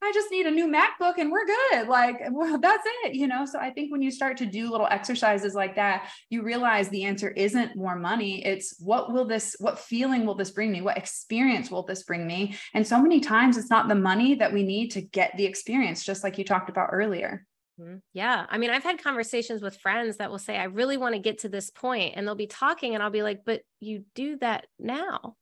I 0.00 0.12
just 0.12 0.30
need 0.30 0.46
a 0.46 0.50
new 0.50 0.68
MacBook 0.68 1.18
and 1.18 1.30
we're 1.30 1.44
good. 1.44 1.88
Like, 1.88 2.20
well, 2.30 2.58
that's 2.58 2.84
it, 3.04 3.14
you 3.14 3.26
know? 3.26 3.44
So 3.44 3.58
I 3.58 3.70
think 3.70 3.90
when 3.90 4.00
you 4.00 4.12
start 4.12 4.36
to 4.36 4.46
do 4.46 4.70
little 4.70 4.86
exercises 4.86 5.54
like 5.56 5.74
that, 5.74 6.08
you 6.30 6.42
realize 6.44 6.88
the 6.88 7.02
answer 7.02 7.30
isn't 7.30 7.74
more 7.74 7.96
money. 7.96 8.44
It's 8.46 8.76
what 8.78 9.12
will 9.12 9.24
this, 9.24 9.56
what 9.58 9.78
feeling 9.78 10.24
will 10.24 10.36
this 10.36 10.52
bring 10.52 10.70
me? 10.70 10.82
What 10.82 10.96
experience 10.96 11.68
will 11.68 11.82
this 11.82 12.04
bring 12.04 12.28
me? 12.28 12.54
And 12.74 12.86
so 12.86 13.02
many 13.02 13.18
times 13.18 13.56
it's 13.56 13.70
not 13.70 13.88
the 13.88 13.96
money 13.96 14.36
that 14.36 14.52
we 14.52 14.62
need 14.62 14.92
to 14.92 15.00
get 15.00 15.36
the 15.36 15.46
experience, 15.46 16.04
just 16.04 16.22
like 16.22 16.38
you 16.38 16.44
talked 16.44 16.70
about 16.70 16.90
earlier. 16.92 17.44
Mm-hmm. 17.80 17.96
Yeah. 18.12 18.46
I 18.48 18.58
mean, 18.58 18.70
I've 18.70 18.84
had 18.84 19.02
conversations 19.02 19.62
with 19.62 19.78
friends 19.78 20.18
that 20.18 20.30
will 20.30 20.38
say, 20.38 20.58
I 20.58 20.64
really 20.64 20.96
want 20.96 21.16
to 21.16 21.20
get 21.20 21.40
to 21.40 21.48
this 21.48 21.70
point, 21.70 22.14
And 22.16 22.24
they'll 22.24 22.36
be 22.36 22.46
talking, 22.46 22.94
and 22.94 23.02
I'll 23.02 23.10
be 23.10 23.24
like, 23.24 23.40
but 23.44 23.62
you 23.80 24.04
do 24.14 24.36
that 24.38 24.66
now. 24.78 25.34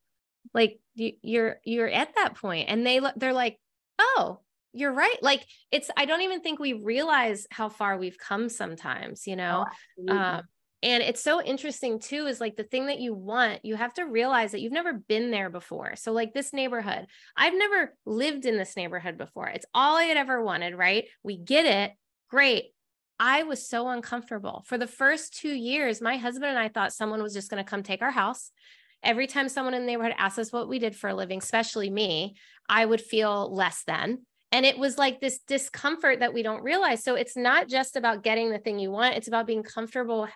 Like 0.54 0.80
you, 0.96 1.12
you're 1.22 1.56
you're 1.64 1.88
at 1.88 2.14
that. 2.16 2.34
And 2.42 2.86
they 2.86 3.00
they're 3.16 3.32
like, 3.32 3.58
oh, 3.98 4.40
you're 4.72 4.92
right. 4.92 5.22
Like 5.22 5.46
it's 5.70 5.90
I 5.96 6.04
don't 6.04 6.22
even 6.22 6.40
think 6.40 6.58
we 6.58 6.72
realize 6.72 7.46
how 7.50 7.68
far 7.68 7.96
we've 7.96 8.18
come 8.18 8.48
sometimes, 8.48 9.26
you 9.26 9.36
know. 9.36 9.64
Oh, 10.08 10.16
um, 10.16 10.42
and 10.82 11.02
it's 11.02 11.22
so 11.22 11.42
interesting 11.42 11.98
too, 11.98 12.26
is 12.26 12.40
like 12.40 12.56
the 12.56 12.62
thing 12.62 12.86
that 12.86 13.00
you 13.00 13.14
want, 13.14 13.64
you 13.64 13.76
have 13.76 13.94
to 13.94 14.04
realize 14.04 14.52
that 14.52 14.60
you've 14.60 14.72
never 14.72 14.92
been 14.92 15.30
there 15.30 15.48
before. 15.50 15.96
So, 15.96 16.12
like 16.12 16.34
this 16.34 16.52
neighborhood, 16.52 17.06
I've 17.36 17.54
never 17.54 17.94
lived 18.04 18.44
in 18.44 18.58
this 18.58 18.76
neighborhood 18.76 19.16
before. 19.16 19.48
It's 19.48 19.66
all 19.72 19.96
I 19.96 20.04
had 20.04 20.16
ever 20.16 20.42
wanted, 20.42 20.74
right? 20.74 21.06
We 21.22 21.38
get 21.38 21.64
it. 21.64 21.92
Great. 22.30 22.66
I 23.18 23.44
was 23.44 23.66
so 23.66 23.88
uncomfortable. 23.88 24.62
For 24.66 24.76
the 24.76 24.86
first 24.86 25.34
two 25.34 25.54
years, 25.54 26.02
my 26.02 26.18
husband 26.18 26.50
and 26.50 26.58
I 26.58 26.68
thought 26.68 26.92
someone 26.92 27.22
was 27.22 27.32
just 27.32 27.50
going 27.50 27.64
to 27.64 27.68
come 27.68 27.82
take 27.82 28.02
our 28.02 28.10
house. 28.10 28.50
Every 29.02 29.26
time 29.26 29.48
someone 29.48 29.74
in 29.74 29.82
the 29.82 29.86
neighborhood 29.86 30.14
asked 30.18 30.38
us 30.38 30.52
what 30.52 30.68
we 30.68 30.78
did 30.78 30.96
for 30.96 31.08
a 31.08 31.14
living, 31.14 31.38
especially 31.38 31.90
me, 31.90 32.36
I 32.68 32.84
would 32.84 33.00
feel 33.00 33.54
less 33.54 33.82
than. 33.86 34.18
And 34.52 34.64
it 34.64 34.78
was 34.78 34.96
like 34.96 35.20
this 35.20 35.40
discomfort 35.46 36.20
that 36.20 36.32
we 36.32 36.42
don't 36.42 36.62
realize. 36.62 37.04
So 37.04 37.14
it's 37.14 37.36
not 37.36 37.68
just 37.68 37.96
about 37.96 38.22
getting 38.22 38.50
the 38.50 38.58
thing 38.58 38.78
you 38.78 38.90
want, 38.90 39.16
it's 39.16 39.28
about 39.28 39.46
being 39.46 39.62
comfortable 39.62 40.28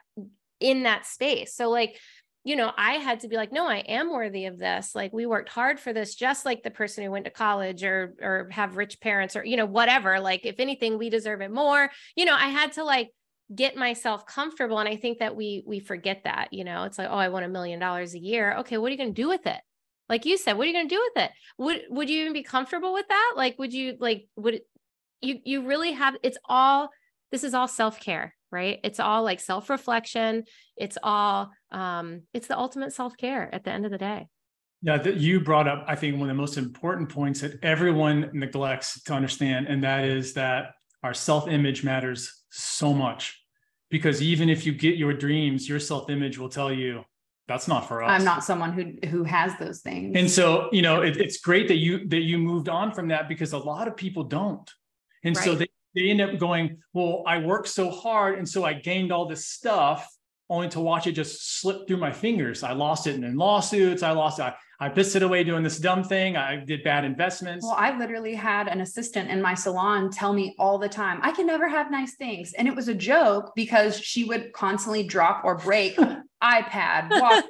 in 0.58 0.82
that 0.82 1.06
space. 1.06 1.54
So, 1.54 1.70
like, 1.70 1.98
you 2.42 2.56
know, 2.56 2.72
I 2.76 2.92
had 2.94 3.20
to 3.20 3.28
be 3.28 3.36
like, 3.36 3.52
no, 3.52 3.68
I 3.68 3.78
am 3.78 4.10
worthy 4.10 4.46
of 4.46 4.58
this. 4.58 4.94
Like 4.94 5.12
we 5.12 5.26
worked 5.26 5.50
hard 5.50 5.78
for 5.78 5.92
this, 5.92 6.14
just 6.14 6.46
like 6.46 6.62
the 6.62 6.70
person 6.70 7.04
who 7.04 7.10
went 7.10 7.26
to 7.26 7.30
college 7.30 7.84
or 7.84 8.14
or 8.20 8.48
have 8.50 8.76
rich 8.76 9.00
parents 9.00 9.36
or, 9.36 9.44
you 9.44 9.56
know, 9.56 9.66
whatever. 9.66 10.20
Like 10.20 10.46
if 10.46 10.58
anything, 10.58 10.96
we 10.96 11.10
deserve 11.10 11.42
it 11.42 11.50
more. 11.50 11.90
You 12.16 12.24
know, 12.24 12.34
I 12.34 12.48
had 12.48 12.72
to 12.72 12.84
like 12.84 13.10
get 13.54 13.76
myself 13.76 14.26
comfortable. 14.26 14.78
And 14.78 14.88
I 14.88 14.96
think 14.96 15.18
that 15.18 15.36
we 15.36 15.62
we 15.66 15.80
forget 15.80 16.22
that, 16.24 16.52
you 16.52 16.64
know, 16.64 16.84
it's 16.84 16.98
like, 16.98 17.08
oh, 17.10 17.16
I 17.16 17.28
want 17.28 17.44
a 17.44 17.48
million 17.48 17.80
dollars 17.80 18.14
a 18.14 18.18
year. 18.18 18.56
Okay, 18.58 18.78
what 18.78 18.88
are 18.88 18.92
you 18.92 18.98
gonna 18.98 19.12
do 19.12 19.28
with 19.28 19.46
it? 19.46 19.60
Like 20.08 20.24
you 20.24 20.36
said, 20.36 20.54
what 20.54 20.64
are 20.64 20.70
you 20.70 20.76
gonna 20.76 20.88
do 20.88 21.08
with 21.14 21.24
it? 21.24 21.30
Would 21.58 21.82
would 21.90 22.10
you 22.10 22.20
even 22.20 22.32
be 22.32 22.42
comfortable 22.42 22.92
with 22.92 23.08
that? 23.08 23.32
Like, 23.36 23.58
would 23.58 23.72
you 23.72 23.96
like 23.98 24.28
would 24.36 24.60
you 25.20 25.38
you 25.44 25.66
really 25.66 25.92
have 25.92 26.16
it's 26.22 26.38
all 26.48 26.90
this 27.30 27.44
is 27.44 27.54
all 27.54 27.68
self-care 27.68 28.34
right 28.50 28.78
it's 28.82 29.00
all 29.00 29.22
like 29.22 29.40
self-reflection 29.40 30.44
it's 30.76 30.98
all 31.02 31.50
um 31.70 32.22
it's 32.32 32.46
the 32.46 32.58
ultimate 32.58 32.92
self-care 32.92 33.52
at 33.54 33.64
the 33.64 33.70
end 33.70 33.84
of 33.84 33.90
the 33.90 33.98
day 33.98 34.26
yeah 34.82 34.96
that 34.96 35.16
you 35.16 35.40
brought 35.40 35.68
up 35.68 35.84
i 35.86 35.94
think 35.94 36.18
one 36.18 36.28
of 36.28 36.36
the 36.36 36.40
most 36.40 36.56
important 36.56 37.08
points 37.08 37.40
that 37.40 37.58
everyone 37.62 38.30
neglects 38.32 39.02
to 39.02 39.12
understand 39.12 39.66
and 39.66 39.84
that 39.84 40.04
is 40.04 40.34
that 40.34 40.72
our 41.02 41.14
self-image 41.14 41.84
matters 41.84 42.44
so 42.50 42.92
much 42.92 43.39
because 43.90 44.22
even 44.22 44.48
if 44.48 44.64
you 44.64 44.72
get 44.72 44.96
your 44.96 45.12
dreams 45.12 45.68
your 45.68 45.80
self-image 45.80 46.38
will 46.38 46.48
tell 46.48 46.72
you 46.72 47.04
that's 47.50 47.66
not 47.66 47.88
for 47.88 48.00
us. 48.00 48.10
I'm 48.12 48.24
not 48.24 48.44
someone 48.44 48.72
who 48.72 49.08
who 49.08 49.24
has 49.24 49.58
those 49.58 49.80
things. 49.80 50.16
And 50.16 50.30
so, 50.30 50.68
you 50.70 50.82
know, 50.82 51.02
it, 51.02 51.16
it's 51.16 51.40
great 51.40 51.66
that 51.66 51.78
you 51.78 52.06
that 52.06 52.20
you 52.20 52.38
moved 52.38 52.68
on 52.68 52.92
from 52.92 53.08
that 53.08 53.28
because 53.28 53.52
a 53.52 53.58
lot 53.58 53.88
of 53.88 53.96
people 53.96 54.22
don't. 54.22 54.70
And 55.24 55.36
right. 55.36 55.44
so 55.44 55.56
they, 55.56 55.66
they 55.96 56.10
end 56.10 56.20
up 56.20 56.38
going, 56.38 56.78
well, 56.92 57.24
I 57.26 57.38
worked 57.38 57.66
so 57.66 57.90
hard. 57.90 58.38
And 58.38 58.48
so 58.48 58.64
I 58.64 58.74
gained 58.74 59.10
all 59.10 59.26
this 59.26 59.46
stuff 59.46 60.08
only 60.48 60.68
to 60.68 60.80
watch 60.80 61.08
it 61.08 61.12
just 61.12 61.60
slip 61.60 61.88
through 61.88 61.96
my 61.96 62.12
fingers. 62.12 62.62
I 62.62 62.72
lost 62.72 63.08
it 63.08 63.16
in 63.16 63.36
lawsuits. 63.36 64.04
I 64.04 64.12
lost 64.12 64.38
it. 64.38 64.54
I 64.82 64.88
pissed 64.88 65.14
it 65.14 65.22
away 65.22 65.44
doing 65.44 65.62
this 65.62 65.78
dumb 65.78 66.02
thing. 66.02 66.38
I 66.38 66.56
did 66.56 66.82
bad 66.82 67.04
investments. 67.04 67.66
Well, 67.66 67.76
I 67.76 67.96
literally 67.98 68.34
had 68.34 68.66
an 68.66 68.80
assistant 68.80 69.30
in 69.30 69.42
my 69.42 69.54
salon 69.54 70.10
tell 70.10 70.32
me 70.32 70.54
all 70.58 70.78
the 70.78 70.88
time, 70.88 71.20
I 71.22 71.32
can 71.32 71.46
never 71.46 71.68
have 71.68 71.90
nice 71.90 72.14
things. 72.14 72.54
And 72.54 72.66
it 72.66 72.74
was 72.74 72.88
a 72.88 72.94
joke 72.94 73.52
because 73.54 74.00
she 74.00 74.24
would 74.24 74.54
constantly 74.54 75.02
drop 75.02 75.44
or 75.44 75.58
break 75.58 75.96
iPad, 76.42 77.10
watch 77.10 77.44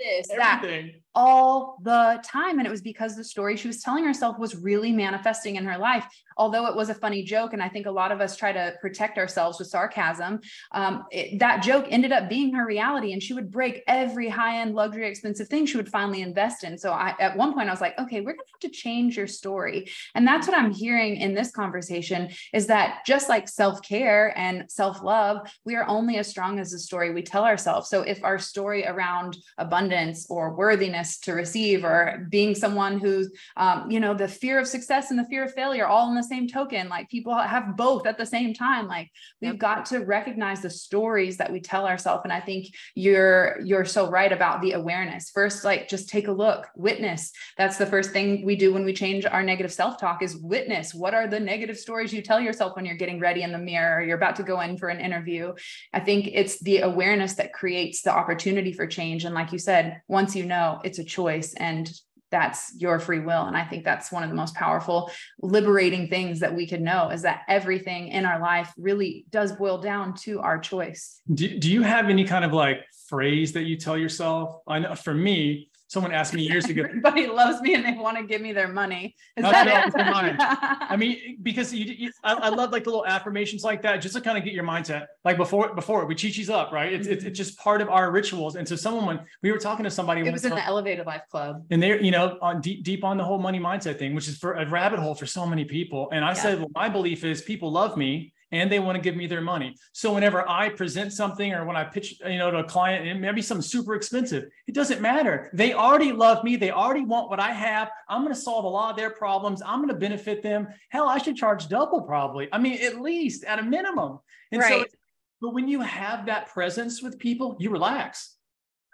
this, 0.00 0.28
Everything. 0.30 0.86
that 0.86 0.92
all 1.14 1.78
the 1.82 2.20
time. 2.24 2.58
And 2.58 2.66
it 2.66 2.70
was 2.70 2.82
because 2.82 3.16
the 3.16 3.24
story 3.24 3.56
she 3.56 3.68
was 3.68 3.82
telling 3.82 4.04
herself 4.04 4.38
was 4.38 4.56
really 4.56 4.92
manifesting 4.92 5.56
in 5.56 5.64
her 5.64 5.78
life. 5.78 6.06
Although 6.36 6.66
it 6.66 6.74
was 6.74 6.88
a 6.90 6.94
funny 6.94 7.22
joke, 7.22 7.52
and 7.52 7.62
I 7.62 7.68
think 7.68 7.86
a 7.86 7.90
lot 7.90 8.10
of 8.10 8.20
us 8.20 8.36
try 8.36 8.50
to 8.50 8.74
protect 8.80 9.18
ourselves 9.18 9.60
with 9.60 9.68
sarcasm, 9.68 10.40
um, 10.72 11.04
it, 11.12 11.38
that 11.38 11.62
joke 11.62 11.86
ended 11.88 12.10
up 12.10 12.28
being 12.28 12.52
her 12.54 12.66
reality. 12.66 13.12
And 13.12 13.22
she 13.22 13.34
would 13.34 13.52
break 13.52 13.84
every 13.86 14.28
high 14.28 14.60
end, 14.60 14.74
luxury, 14.74 15.06
expensive 15.06 15.46
thing 15.46 15.66
she 15.66 15.76
would 15.76 15.88
finally 15.88 16.22
invest 16.22 16.64
in. 16.64 16.76
So 16.76 16.90
I, 16.90 17.14
at 17.20 17.36
one 17.36 17.54
point, 17.54 17.68
I 17.68 17.72
was 17.72 17.80
like, 17.80 17.98
okay, 18.00 18.20
we're 18.20 18.32
going 18.32 18.46
to 18.46 18.52
have 18.52 18.72
to 18.72 18.76
change 18.76 19.16
your 19.16 19.28
story. 19.28 19.88
And 20.16 20.26
that's 20.26 20.48
what 20.48 20.58
I'm 20.58 20.72
hearing 20.72 21.16
in 21.16 21.34
this 21.34 21.52
conversation 21.52 22.30
is 22.52 22.66
that 22.66 23.02
just 23.06 23.28
like 23.28 23.48
self 23.48 23.80
care 23.82 24.36
and 24.36 24.64
self 24.68 25.02
love, 25.02 25.48
we 25.64 25.76
are 25.76 25.86
only 25.86 26.16
as 26.16 26.26
strong 26.26 26.58
as 26.58 26.72
the 26.72 26.78
story 26.80 27.12
we 27.12 27.22
tell 27.22 27.44
ourselves. 27.44 27.88
So 27.88 28.02
if 28.02 28.24
our 28.24 28.40
story 28.40 28.84
around 28.86 29.36
abundance 29.58 30.26
or 30.28 30.54
worthiness 30.54 31.03
to 31.18 31.32
receive 31.32 31.84
or 31.84 32.26
being 32.30 32.54
someone 32.54 32.98
who's 32.98 33.30
um, 33.56 33.90
you 33.90 34.00
know 34.00 34.14
the 34.14 34.28
fear 34.28 34.58
of 34.58 34.66
success 34.66 35.10
and 35.10 35.18
the 35.18 35.24
fear 35.24 35.44
of 35.44 35.52
failure 35.54 35.86
all 35.86 36.08
in 36.08 36.14
the 36.14 36.22
same 36.22 36.46
token 36.48 36.88
like 36.88 37.08
people 37.08 37.34
have 37.34 37.76
both 37.76 38.06
at 38.06 38.18
the 38.18 38.26
same 38.26 38.54
time 38.54 38.86
like 38.86 39.10
we've 39.40 39.52
yep. 39.52 39.58
got 39.58 39.86
to 39.86 39.98
recognize 39.98 40.62
the 40.62 40.70
stories 40.70 41.36
that 41.36 41.50
we 41.52 41.60
tell 41.60 41.86
ourselves 41.86 42.22
and 42.24 42.32
i 42.32 42.40
think 42.40 42.66
you're 42.94 43.60
you're 43.64 43.84
so 43.84 44.08
right 44.08 44.32
about 44.32 44.60
the 44.60 44.72
awareness. 44.72 45.30
First 45.30 45.64
like 45.64 45.88
just 45.88 46.08
take 46.08 46.28
a 46.28 46.32
look 46.32 46.68
witness. 46.76 47.32
That's 47.56 47.76
the 47.76 47.86
first 47.86 48.10
thing 48.12 48.44
we 48.44 48.56
do 48.56 48.72
when 48.72 48.84
we 48.84 48.92
change 48.92 49.24
our 49.24 49.42
negative 49.42 49.72
self-talk 49.72 50.22
is 50.22 50.36
witness. 50.36 50.94
What 50.94 51.14
are 51.14 51.26
the 51.26 51.40
negative 51.40 51.78
stories 51.78 52.12
you 52.12 52.22
tell 52.22 52.40
yourself 52.40 52.76
when 52.76 52.84
you're 52.84 52.96
getting 52.96 53.20
ready 53.20 53.42
in 53.42 53.52
the 53.52 53.58
mirror 53.58 54.02
you're 54.02 54.16
about 54.16 54.36
to 54.36 54.42
go 54.42 54.60
in 54.60 54.76
for 54.76 54.88
an 54.88 55.00
interview? 55.00 55.54
I 55.92 56.00
think 56.00 56.28
it's 56.32 56.60
the 56.60 56.78
awareness 56.78 57.34
that 57.34 57.52
creates 57.52 58.02
the 58.02 58.12
opportunity 58.12 58.72
for 58.72 58.86
change 58.86 59.24
and 59.24 59.34
like 59.34 59.52
you 59.52 59.58
said 59.58 60.00
once 60.08 60.36
you 60.36 60.44
know 60.44 60.80
it's 60.84 60.93
a 60.98 61.04
choice 61.04 61.54
and 61.54 61.90
that's 62.30 62.74
your 62.78 62.98
free 62.98 63.20
will. 63.20 63.44
And 63.44 63.56
i 63.56 63.64
think 63.64 63.84
that's 63.84 64.10
one 64.10 64.24
of 64.24 64.28
the 64.28 64.34
most 64.34 64.54
powerful 64.54 65.10
liberating 65.40 66.08
things 66.08 66.40
that 66.40 66.54
we 66.54 66.66
could 66.66 66.80
know 66.80 67.10
is 67.10 67.22
that 67.22 67.42
everything 67.48 68.08
in 68.08 68.26
our 68.26 68.40
life 68.40 68.72
really 68.76 69.24
does 69.30 69.52
boil 69.52 69.78
down 69.78 70.14
to 70.24 70.40
our 70.40 70.58
choice. 70.58 71.20
Do, 71.32 71.58
do 71.58 71.70
you 71.70 71.82
have 71.82 72.08
any 72.08 72.24
kind 72.24 72.44
of 72.44 72.52
like 72.52 72.78
phrase 73.08 73.52
that 73.52 73.64
you 73.64 73.76
tell 73.76 73.96
yourself? 73.96 74.56
I 74.66 74.80
know 74.80 74.94
for 74.94 75.14
me 75.14 75.70
someone 75.86 76.12
asked 76.12 76.34
me 76.34 76.42
years 76.42 76.66
ago. 76.66 76.82
Everybody 76.84 77.26
loves 77.42 77.60
me 77.60 77.74
and 77.74 77.84
they 77.84 77.92
want 77.92 78.16
to 78.16 78.24
give 78.24 78.40
me 78.40 78.52
their 78.52 78.68
money. 78.68 79.14
Is 79.36 79.44
that 79.44 79.66
it? 79.88 80.36
I 80.90 80.96
mean, 80.96 81.38
because 81.42 81.72
you, 81.72 81.84
you 81.84 82.10
I, 82.22 82.34
I, 82.34 82.48
love 82.48 82.72
like 82.72 82.84
the 82.84 82.90
little 82.90 83.06
affirmations 83.06 83.64
like 83.64 83.82
that, 83.82 83.98
just 83.98 84.14
to 84.14 84.20
kind 84.20 84.36
of 84.36 84.44
get 84.44 84.54
your 84.54 84.64
mindset. 84.64 85.06
Like 85.24 85.36
before, 85.36 85.74
before 85.74 86.04
we 86.06 86.14
chi-chi's 86.14 86.50
up, 86.50 86.72
right? 86.72 86.92
It's, 86.92 87.06
it's, 87.06 87.20
mm-hmm. 87.20 87.28
it's 87.28 87.38
just 87.38 87.58
part 87.58 87.80
of 87.80 87.88
our 87.88 88.10
rituals. 88.10 88.56
And 88.56 88.66
so 88.66 88.76
someone, 88.76 89.04
when 89.06 89.20
we 89.42 89.52
were 89.52 89.58
talking 89.58 89.84
to 89.84 89.90
somebody, 89.90 90.22
it 90.22 90.32
was 90.32 90.44
in 90.44 90.50
the 90.50 90.64
Elevated 90.64 91.06
Life 91.06 91.22
Club, 91.30 91.64
and 91.70 91.82
they're 91.82 92.00
you 92.00 92.10
know 92.10 92.38
on 92.42 92.60
deep 92.60 92.84
deep 92.84 93.04
on 93.04 93.16
the 93.16 93.24
whole 93.24 93.38
money 93.38 93.60
mindset 93.60 93.98
thing, 93.98 94.14
which 94.14 94.28
is 94.28 94.38
for 94.38 94.54
a 94.54 94.68
rabbit 94.68 94.98
hole 94.98 95.14
for 95.14 95.26
so 95.26 95.46
many 95.46 95.64
people. 95.64 96.08
And 96.12 96.24
I 96.24 96.28
yeah. 96.28 96.34
said, 96.34 96.58
well, 96.58 96.70
my 96.74 96.88
belief 96.88 97.24
is 97.24 97.42
people 97.42 97.70
love 97.70 97.96
me 97.96 98.33
and 98.54 98.70
they 98.70 98.78
want 98.78 98.94
to 98.96 99.02
give 99.02 99.16
me 99.16 99.26
their 99.26 99.40
money. 99.40 99.74
So 99.92 100.14
whenever 100.14 100.48
I 100.48 100.68
present 100.68 101.12
something 101.12 101.52
or 101.52 101.64
when 101.64 101.76
I 101.76 101.84
pitch, 101.84 102.20
you 102.24 102.38
know, 102.38 102.50
to 102.50 102.58
a 102.58 102.64
client, 102.64 103.06
and 103.06 103.20
maybe 103.20 103.42
something 103.42 103.62
super 103.62 103.94
expensive, 103.94 104.44
it 104.68 104.74
doesn't 104.74 105.00
matter. 105.00 105.50
They 105.52 105.72
already 105.72 106.12
love 106.12 106.44
me. 106.44 106.56
They 106.56 106.70
already 106.70 107.04
want 107.04 107.30
what 107.30 107.40
I 107.40 107.50
have. 107.50 107.90
I'm 108.08 108.22
going 108.22 108.34
to 108.34 108.40
solve 108.40 108.64
a 108.64 108.68
lot 108.68 108.90
of 108.90 108.96
their 108.96 109.10
problems. 109.10 109.60
I'm 109.60 109.80
going 109.80 109.88
to 109.88 109.94
benefit 109.94 110.42
them. 110.42 110.68
Hell, 110.90 111.08
I 111.08 111.18
should 111.18 111.36
charge 111.36 111.68
double 111.68 112.02
probably. 112.02 112.48
I 112.52 112.58
mean, 112.58 112.80
at 112.82 113.00
least 113.00 113.44
at 113.44 113.58
a 113.58 113.62
minimum. 113.62 114.20
And 114.52 114.62
right. 114.62 114.82
so, 114.82 114.96
but 115.40 115.52
when 115.52 115.66
you 115.66 115.80
have 115.80 116.26
that 116.26 116.48
presence 116.48 117.02
with 117.02 117.18
people, 117.18 117.56
you 117.58 117.70
relax. 117.70 118.36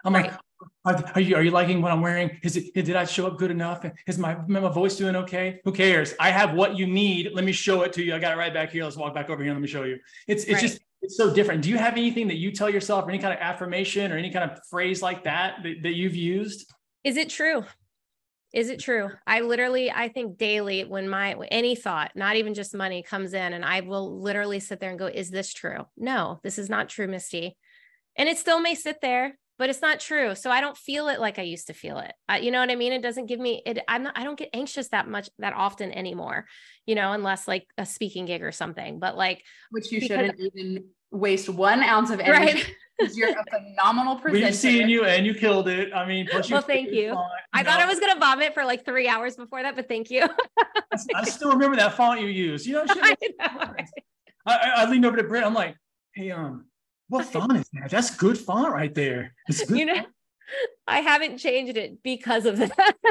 I'm 0.05 0.15
right. 0.15 0.31
like, 0.31 0.41
are 0.85 1.21
you, 1.21 1.37
are 1.37 1.43
you 1.43 1.51
liking 1.51 1.83
what 1.83 1.93
I'm 1.93 2.01
wearing? 2.01 2.39
Is 2.43 2.57
it, 2.57 2.75
did 2.75 2.97
I 2.97 3.05
show 3.05 3.27
up 3.27 3.39
good 3.39 3.51
enough? 3.51 3.85
Is 4.07 4.19
my, 4.19 4.37
my 4.47 4.69
voice 4.69 4.97
doing 4.97 5.17
okay? 5.17 5.61
Who 5.65 5.73
cares? 5.73 6.15
I 6.19 6.31
have 6.31 6.55
what 6.55 6.77
you 6.77 6.87
need. 6.87 7.31
Let 7.35 7.45
me 7.45 7.53
show 7.53 7.83
it 7.83 7.93
to 7.95 8.03
you. 8.03 8.15
I 8.15 8.19
got 8.19 8.33
it 8.33 8.37
right 8.37 8.53
back 8.53 8.71
here. 8.71 8.85
Let's 8.85 8.97
walk 8.97 9.15
back 9.15 9.31
over 9.31 9.43
here. 9.43 9.53
Let 9.53 9.61
me 9.61 9.69
show 9.69 9.85
you. 9.85 9.99
It's, 10.27 10.45
it's 10.45 10.55
right. 10.55 10.63
just, 10.63 10.81
it's 11.03 11.17
so 11.17 11.33
different. 11.33 11.63
Do 11.63 11.71
you 11.71 11.79
have 11.79 11.95
anything 11.95 12.29
that 12.29 12.37
you 12.37 12.51
tell 12.53 12.71
yourself 12.71 13.07
or 13.07 13.11
any 13.11 13.19
kind 13.19 13.33
of 13.33 13.41
affirmation 13.41 14.13
or 14.13 14.17
any 14.17 14.31
kind 14.31 14.51
of 14.51 14.59
phrase 14.71 15.03
like 15.03 15.25
that, 15.25 15.63
that, 15.63 15.83
that 15.83 15.95
you've 15.95 16.17
used? 16.17 16.73
Is 17.05 17.17
it 17.17 17.31
true? 17.31 17.65
Is 18.53 18.69
it 18.69 18.81
true? 18.81 19.11
I 19.27 19.41
literally, 19.43 19.93
I 19.93 20.09
think 20.09 20.37
daily 20.37 20.83
when 20.85 21.09
my 21.09 21.35
any 21.51 21.77
thought, 21.77 22.11
not 22.17 22.35
even 22.35 22.53
just 22.53 22.75
money, 22.75 23.03
comes 23.03 23.33
in, 23.33 23.53
and 23.53 23.65
I 23.65 23.81
will 23.81 24.21
literally 24.21 24.59
sit 24.59 24.81
there 24.81 24.91
and 24.91 24.99
go, 24.99 25.07
"Is 25.07 25.31
this 25.31 25.53
true? 25.53 25.87
No, 25.97 26.41
this 26.43 26.59
is 26.59 26.69
not 26.69 26.89
true, 26.89 27.07
Misty." 27.07 27.57
And 28.17 28.29
it 28.29 28.39
still 28.39 28.61
may 28.61 28.75
sit 28.75 29.01
there 29.01 29.39
but 29.61 29.69
it's 29.69 29.83
not 29.83 30.01
true. 30.01 30.35
So 30.35 30.51
I 30.51 30.63
don't 30.63 30.77
feel 30.77 31.09
it 31.09 31.21
like 31.21 31.39
I 31.39 31.43
used 31.43 31.67
to 31.67 31.75
feel 31.75 31.99
it. 31.99 32.15
Uh, 32.31 32.39
you 32.41 32.51
know 32.51 32.61
what 32.61 32.71
I 32.71 32.77
mean? 32.77 32.95
It 32.95 33.03
doesn't 33.03 33.27
give 33.27 33.39
me 33.39 33.61
it. 33.67 33.79
I'm 33.87 34.05
not, 34.05 34.17
I 34.17 34.25
don't 34.25 34.39
get 34.39 34.49
anxious 34.55 34.89
that 34.89 35.07
much 35.07 35.29
that 35.39 35.53
often 35.53 35.93
anymore, 35.93 36.47
you 36.87 36.95
know, 36.95 37.13
unless 37.13 37.47
like 37.47 37.67
a 37.77 37.85
speaking 37.85 38.25
gig 38.25 38.43
or 38.43 38.53
something, 38.53 38.99
but 38.99 39.19
like, 39.19 39.45
which 39.71 39.93
you 39.93 40.01
shouldn't 40.01 40.41
even 40.41 40.87
waste 41.11 41.51
one 41.51 41.83
ounce 41.83 42.09
of 42.09 42.21
energy. 42.21 42.55
Right? 42.55 42.75
You're 43.15 43.39
a 43.39 43.45
phenomenal 43.51 44.17
presenter. 44.23 44.47
We've 44.47 44.55
seen 44.55 44.89
you 44.89 45.05
and 45.05 45.27
you 45.27 45.35
killed 45.35 45.69
it. 45.69 45.93
I 45.93 46.07
mean, 46.07 46.27
well, 46.33 46.63
thank 46.63 46.91
you. 46.91 47.13
Font, 47.13 47.31
I 47.53 47.63
know. 47.63 47.71
thought 47.71 47.81
I 47.81 47.87
was 47.87 48.01
going 48.01 48.15
to 48.15 48.19
vomit 48.19 48.55
for 48.55 48.65
like 48.65 48.87
three 48.87 49.09
hours 49.09 49.37
before 49.37 49.63
that, 49.63 49.77
but 49.77 49.89
thank 49.89 50.11
you. 50.11 50.27
I 51.15 51.25
still 51.25 51.53
remember 51.53 51.77
that 51.77 51.93
font 51.93 52.23
you 52.23 52.29
used. 52.29 52.65
You 52.65 52.77
know, 52.77 52.85
I, 52.89 53.15
know 53.21 53.75
I, 54.47 54.73
I 54.77 54.91
leaned 54.91 55.05
over 55.05 55.19
to 55.19 55.25
Britt. 55.25 55.45
I'm 55.45 55.53
like, 55.53 55.77
hey, 56.15 56.31
um, 56.31 56.65
what 57.11 57.27
font 57.27 57.57
is 57.57 57.69
that? 57.73 57.91
That's 57.91 58.17
good 58.17 58.39
font 58.39 58.73
right 58.73 58.95
there. 58.95 59.35
you 59.69 59.85
know, 59.85 60.07
I 60.87 61.01
haven't 61.01 61.39
changed 61.39 61.77
it 61.77 62.03
because 62.03 62.47
of 62.47 62.59
that. 62.59 62.97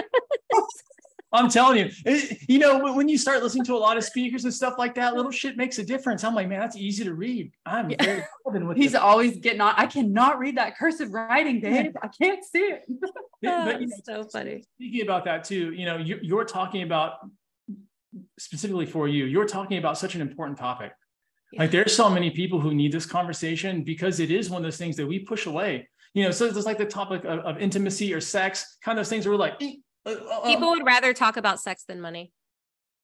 I'm 1.31 1.47
telling 1.47 1.77
you, 1.77 1.91
it, 2.05 2.39
you 2.47 2.57
know, 2.57 2.93
when 2.93 3.07
you 3.07 3.15
start 3.17 3.43
listening 3.43 3.65
to 3.65 3.75
a 3.75 3.77
lot 3.77 3.97
of 3.97 4.03
speakers 4.03 4.45
and 4.45 4.53
stuff 4.53 4.75
like 4.79 4.95
that, 4.95 5.13
little 5.15 5.31
shit 5.31 5.57
makes 5.57 5.77
a 5.77 5.83
difference. 5.83 6.23
I'm 6.23 6.33
like, 6.33 6.47
man, 6.47 6.59
that's 6.59 6.75
easy 6.75 7.03
to 7.03 7.13
read. 7.13 7.51
I'm 7.67 7.89
very 7.89 8.23
with 8.45 8.77
He's 8.77 8.95
always 8.95 9.37
getting 9.37 9.61
on. 9.61 9.75
I 9.77 9.85
cannot 9.85 10.39
read 10.39 10.57
that 10.57 10.75
cursive 10.75 11.11
writing, 11.11 11.59
Dave. 11.59 11.95
I 12.01 12.07
can't 12.07 12.43
see 12.43 12.59
it. 12.59 12.81
but, 12.99 13.11
ah, 13.45 13.69
you 13.77 13.87
know, 13.87 13.95
so 14.03 14.23
funny. 14.23 14.63
Speaking 14.77 15.03
about 15.03 15.25
that 15.25 15.43
too, 15.43 15.71
you 15.73 15.85
know, 15.85 15.97
you, 15.97 16.17
you're 16.23 16.45
talking 16.45 16.81
about 16.81 17.17
specifically 18.39 18.87
for 18.87 19.07
you, 19.07 19.25
you're 19.25 19.45
talking 19.45 19.77
about 19.77 19.99
such 19.99 20.15
an 20.15 20.21
important 20.21 20.57
topic. 20.57 20.93
Like 21.57 21.71
there's 21.71 21.95
so 21.95 22.09
many 22.09 22.29
people 22.29 22.59
who 22.59 22.73
need 22.73 22.91
this 22.91 23.05
conversation 23.05 23.83
because 23.83 24.19
it 24.19 24.29
is 24.29 24.49
one 24.49 24.61
of 24.61 24.63
those 24.63 24.77
things 24.77 24.95
that 24.97 25.07
we 25.07 25.19
push 25.19 25.45
away. 25.45 25.89
You 26.13 26.23
know, 26.23 26.31
so 26.31 26.45
it's 26.45 26.65
like 26.65 26.77
the 26.77 26.85
topic 26.85 27.23
of, 27.23 27.39
of 27.39 27.57
intimacy 27.59 28.13
or 28.13 28.21
sex, 28.21 28.77
kind 28.83 28.97
of 28.97 29.05
those 29.05 29.09
things 29.09 29.25
where 29.25 29.33
we're 29.33 29.39
like, 29.39 29.61
uh, 30.05 30.11
uh, 30.11 30.45
people 30.45 30.69
would 30.69 30.85
rather 30.85 31.13
talk 31.13 31.37
about 31.37 31.59
sex 31.59 31.83
than 31.87 32.01
money. 32.01 32.31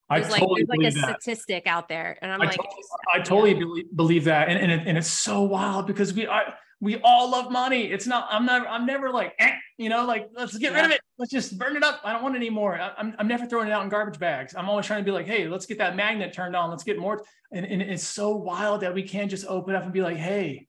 There's 0.10 0.28
I 0.28 0.30
like 0.30 0.40
totally 0.40 0.66
there's 0.68 0.96
like 0.96 1.06
a 1.06 1.08
that. 1.08 1.22
statistic 1.22 1.68
out 1.68 1.88
there, 1.88 2.18
and 2.22 2.32
I'm 2.32 2.42
I 2.42 2.46
like, 2.46 2.58
totally, 2.58 2.84
I 3.14 3.20
totally 3.20 3.52
yeah. 3.54 3.60
believe, 3.60 3.86
believe 3.96 4.24
that, 4.26 4.50
and 4.50 4.60
and, 4.60 4.72
it, 4.72 4.88
and 4.88 4.98
it's 4.98 5.08
so 5.08 5.42
wild 5.42 5.88
because 5.88 6.14
we 6.14 6.28
I, 6.28 6.54
we 6.80 7.00
all 7.04 7.32
love 7.32 7.52
money. 7.52 7.86
It's 7.86 8.06
not. 8.06 8.28
I'm 8.30 8.46
not. 8.46 8.68
I'm 8.68 8.86
never 8.86 9.10
like, 9.10 9.34
eh, 9.40 9.54
you 9.78 9.90
know, 9.90 10.06
like 10.06 10.30
let's 10.36 10.58
get 10.58 10.72
yeah. 10.72 10.78
rid 10.78 10.86
of 10.86 10.92
it. 10.92 11.02
Let's 11.18 11.32
just 11.32 11.58
burn 11.58 11.76
it 11.76 11.84
up. 11.84 12.02
I 12.04 12.14
don't 12.14 12.24
want 12.24 12.36
it 12.36 12.40
anymore. 12.40 12.80
I, 12.80 12.94
I'm 12.98 13.16
I'm 13.20 13.28
never 13.28 13.46
throwing 13.46 13.68
it 13.68 13.72
out 13.72 13.84
in 13.84 13.90
garbage 13.90 14.20
bags. 14.20 14.56
I'm 14.56 14.70
always 14.70 14.86
trying 14.86 15.02
to 15.02 15.06
be 15.06 15.12
like, 15.12 15.26
hey, 15.26 15.48
let's 15.48 15.66
get 15.66 15.78
that 15.80 15.96
magnet 15.96 16.34
turned 16.34 16.56
on. 16.56 16.70
Let's 16.70 16.84
get 16.84 16.98
more. 16.98 17.24
And, 17.52 17.66
and 17.66 17.82
it's 17.82 18.04
so 18.04 18.36
wild 18.36 18.82
that 18.82 18.94
we 18.94 19.04
can't 19.04 19.30
just 19.30 19.46
open 19.48 19.76
up 19.76 19.84
and 19.84 19.92
be 19.92 20.02
like, 20.02 20.18
hey, 20.18 20.68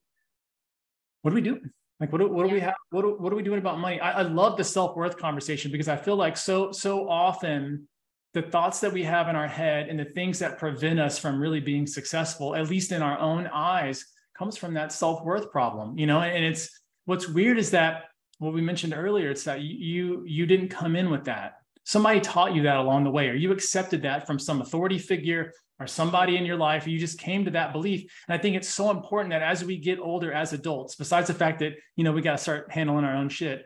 what 1.22 1.30
do 1.30 1.34
we 1.34 1.40
do? 1.40 1.60
Like, 2.00 2.12
what 2.12 2.18
do, 2.18 2.28
what 2.28 2.46
do 2.46 2.52
we 2.52 2.60
have? 2.60 2.74
What, 2.90 3.02
do, 3.02 3.16
what 3.18 3.32
are 3.32 3.36
we 3.36 3.42
doing 3.42 3.58
about 3.58 3.78
money? 3.78 4.00
I, 4.00 4.20
I 4.20 4.22
love 4.22 4.56
the 4.56 4.64
self 4.64 4.96
worth 4.96 5.16
conversation 5.16 5.70
because 5.70 5.88
I 5.88 5.96
feel 5.96 6.16
like 6.16 6.36
so 6.36 6.72
so 6.72 7.08
often 7.08 7.88
the 8.34 8.42
thoughts 8.42 8.80
that 8.80 8.92
we 8.92 9.02
have 9.04 9.28
in 9.28 9.36
our 9.36 9.48
head 9.48 9.88
and 9.88 9.98
the 9.98 10.04
things 10.04 10.38
that 10.40 10.58
prevent 10.58 11.00
us 11.00 11.18
from 11.18 11.40
really 11.40 11.60
being 11.60 11.86
successful, 11.86 12.54
at 12.54 12.68
least 12.68 12.92
in 12.92 13.00
our 13.00 13.18
own 13.18 13.46
eyes, 13.46 14.04
comes 14.36 14.58
from 14.58 14.74
that 14.74 14.92
self 14.92 15.24
worth 15.24 15.50
problem. 15.50 15.98
You 15.98 16.06
know, 16.06 16.20
and 16.20 16.44
it's 16.44 16.80
what's 17.06 17.28
weird 17.28 17.56
is 17.58 17.70
that 17.70 18.04
what 18.38 18.52
we 18.52 18.60
mentioned 18.60 18.94
earlier. 18.94 19.30
It's 19.30 19.44
that 19.44 19.60
you 19.60 20.24
you 20.26 20.46
didn't 20.46 20.68
come 20.68 20.96
in 20.96 21.10
with 21.10 21.24
that. 21.24 21.54
somebody 21.86 22.20
taught 22.20 22.54
you 22.54 22.62
that 22.62 22.76
along 22.76 23.04
the 23.04 23.10
way, 23.10 23.28
or 23.28 23.34
you 23.34 23.52
accepted 23.52 24.02
that 24.02 24.26
from 24.26 24.38
some 24.38 24.60
authority 24.60 24.98
figure 24.98 25.52
or 25.78 25.86
somebody 25.86 26.36
in 26.36 26.44
your 26.44 26.56
life, 26.56 26.86
you 26.86 26.98
just 26.98 27.18
came 27.18 27.44
to 27.44 27.50
that 27.52 27.72
belief. 27.72 28.12
And 28.28 28.36
I 28.36 28.42
think 28.42 28.56
it's 28.56 28.68
so 28.68 28.90
important 28.90 29.30
that 29.30 29.42
as 29.42 29.64
we 29.64 29.78
get 29.78 30.00
older 30.00 30.32
as 30.32 30.52
adults, 30.52 30.96
besides 30.96 31.28
the 31.28 31.34
fact 31.34 31.60
that, 31.60 31.74
you 31.94 32.02
know, 32.02 32.12
we 32.12 32.22
got 32.22 32.32
to 32.32 32.38
start 32.38 32.72
handling 32.72 33.04
our 33.04 33.14
own 33.14 33.28
shit, 33.28 33.64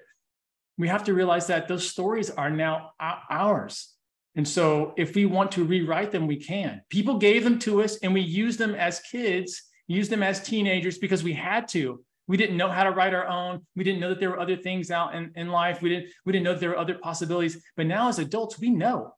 we 0.77 0.89
have 0.89 1.05
to 1.05 1.15
realize 1.15 1.47
that 1.47 1.67
those 1.67 1.89
stories 1.89 2.31
are 2.31 2.51
now 2.51 2.91
ours. 3.01 3.95
And 4.37 4.47
so 4.47 4.93
if 4.97 5.15
we 5.15 5.25
want 5.25 5.53
to 5.53 5.65
rewrite 5.65 6.11
them, 6.11 6.27
we 6.27 6.37
can. 6.37 6.83
People 6.91 7.19
gave 7.19 7.43
them 7.43 7.59
to 7.61 7.83
us 7.83 7.97
and 7.99 8.13
we 8.13 8.21
used 8.21 8.59
them 8.59 8.75
as 8.75 9.01
kids, 9.01 9.63
used 9.89 10.11
them 10.11 10.23
as 10.23 10.43
teenagers 10.43 10.99
because 10.99 11.25
we 11.25 11.33
had 11.33 11.69
to. 11.69 12.05
We 12.31 12.37
didn't 12.37 12.57
know 12.57 12.71
how 12.71 12.85
to 12.85 12.93
write 12.93 13.13
our 13.13 13.27
own. 13.27 13.67
We 13.75 13.83
didn't 13.83 13.99
know 13.99 14.11
that 14.11 14.21
there 14.21 14.31
were 14.31 14.39
other 14.39 14.55
things 14.57 14.93
out 14.93 15.17
in, 15.17 15.33
in 15.35 15.49
life. 15.49 15.83
We 15.83 15.89
didn't, 15.89 16.11
we 16.25 16.31
didn't 16.33 16.45
know 16.45 16.53
that 16.53 16.61
there 16.61 16.69
were 16.69 16.79
other 16.79 16.95
possibilities. 16.95 17.61
But 17.77 17.87
now 17.87 18.09
as 18.09 18.21
adults, 18.21 18.57
we 18.57 18.71
know. 18.71 19.17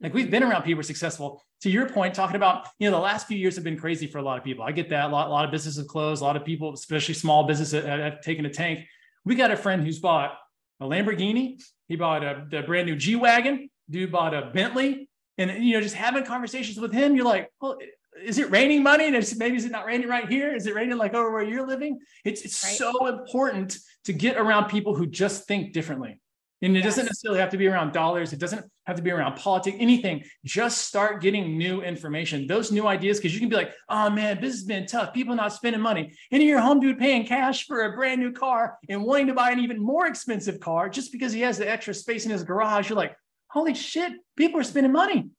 Like 0.00 0.12
we've 0.12 0.28
been 0.28 0.42
around 0.42 0.64
people 0.64 0.82
successful. 0.82 1.40
To 1.60 1.70
your 1.70 1.88
point, 1.88 2.14
talking 2.14 2.34
about, 2.34 2.66
you 2.80 2.90
know, 2.90 2.96
the 2.96 3.02
last 3.02 3.28
few 3.28 3.38
years 3.38 3.54
have 3.54 3.62
been 3.62 3.78
crazy 3.78 4.08
for 4.08 4.18
a 4.18 4.22
lot 4.22 4.38
of 4.38 4.44
people. 4.44 4.64
I 4.64 4.72
get 4.72 4.90
that. 4.90 5.04
A 5.04 5.08
lot, 5.08 5.28
a 5.28 5.30
lot 5.30 5.44
of 5.44 5.52
businesses 5.52 5.78
have 5.78 5.86
closed. 5.86 6.20
A 6.20 6.24
lot 6.24 6.36
of 6.36 6.44
people, 6.44 6.74
especially 6.74 7.14
small 7.14 7.46
businesses, 7.46 7.84
have, 7.84 8.00
have 8.00 8.20
taken 8.22 8.44
a 8.44 8.50
tank. 8.50 8.84
We 9.24 9.36
got 9.36 9.52
a 9.52 9.56
friend 9.56 9.80
who's 9.84 10.00
bought 10.00 10.36
a 10.80 10.84
Lamborghini. 10.84 11.62
He 11.86 11.94
bought 11.94 12.24
a, 12.24 12.44
a 12.52 12.62
brand 12.64 12.88
new 12.88 12.96
G 12.96 13.14
Wagon. 13.14 13.70
Dude 13.88 14.10
bought 14.10 14.34
a 14.34 14.50
Bentley. 14.52 15.08
And, 15.36 15.64
you 15.64 15.74
know, 15.74 15.80
just 15.80 15.94
having 15.94 16.24
conversations 16.24 16.80
with 16.80 16.92
him, 16.92 17.14
you're 17.14 17.24
like, 17.24 17.52
well, 17.60 17.78
is 18.22 18.38
it 18.38 18.50
raining 18.50 18.82
money? 18.82 19.06
And 19.06 19.16
it's, 19.16 19.36
maybe 19.36 19.56
is 19.56 19.64
it 19.64 19.72
not 19.72 19.86
raining 19.86 20.08
right 20.08 20.28
here? 20.28 20.54
Is 20.54 20.66
it 20.66 20.74
raining 20.74 20.98
like 20.98 21.14
over 21.14 21.30
where 21.30 21.44
you're 21.44 21.66
living? 21.66 21.98
It's, 22.24 22.42
it's 22.42 22.62
right. 22.64 22.74
so 22.74 23.06
important 23.06 23.78
to 24.04 24.12
get 24.12 24.36
around 24.36 24.68
people 24.68 24.94
who 24.94 25.06
just 25.06 25.46
think 25.46 25.72
differently. 25.72 26.20
And 26.60 26.76
it 26.76 26.80
yes. 26.80 26.86
doesn't 26.86 27.04
necessarily 27.04 27.38
have 27.38 27.50
to 27.50 27.56
be 27.56 27.68
around 27.68 27.92
dollars. 27.92 28.32
It 28.32 28.40
doesn't 28.40 28.64
have 28.86 28.96
to 28.96 29.02
be 29.02 29.12
around 29.12 29.36
politics, 29.36 29.76
anything. 29.78 30.24
Just 30.44 30.86
start 30.86 31.22
getting 31.22 31.56
new 31.56 31.82
information, 31.82 32.48
those 32.48 32.72
new 32.72 32.86
ideas, 32.88 33.18
because 33.18 33.32
you 33.32 33.38
can 33.38 33.48
be 33.48 33.54
like, 33.54 33.72
oh 33.88 34.10
man, 34.10 34.40
business 34.40 34.60
has 34.60 34.64
been 34.64 34.86
tough. 34.86 35.14
People 35.14 35.36
not 35.36 35.52
spending 35.52 35.80
money. 35.80 36.12
And 36.32 36.42
your 36.42 36.60
home 36.60 36.80
dude 36.80 36.98
paying 36.98 37.26
cash 37.26 37.66
for 37.66 37.82
a 37.82 37.94
brand 37.94 38.20
new 38.20 38.32
car 38.32 38.76
and 38.88 39.04
wanting 39.04 39.28
to 39.28 39.34
buy 39.34 39.52
an 39.52 39.60
even 39.60 39.78
more 39.78 40.08
expensive 40.08 40.58
car 40.58 40.88
just 40.88 41.12
because 41.12 41.32
he 41.32 41.42
has 41.42 41.58
the 41.58 41.70
extra 41.70 41.94
space 41.94 42.24
in 42.24 42.32
his 42.32 42.42
garage. 42.42 42.88
You're 42.88 42.96
like, 42.96 43.14
holy 43.50 43.74
shit, 43.74 44.14
people 44.36 44.58
are 44.58 44.64
spending 44.64 44.92
money. 44.92 45.30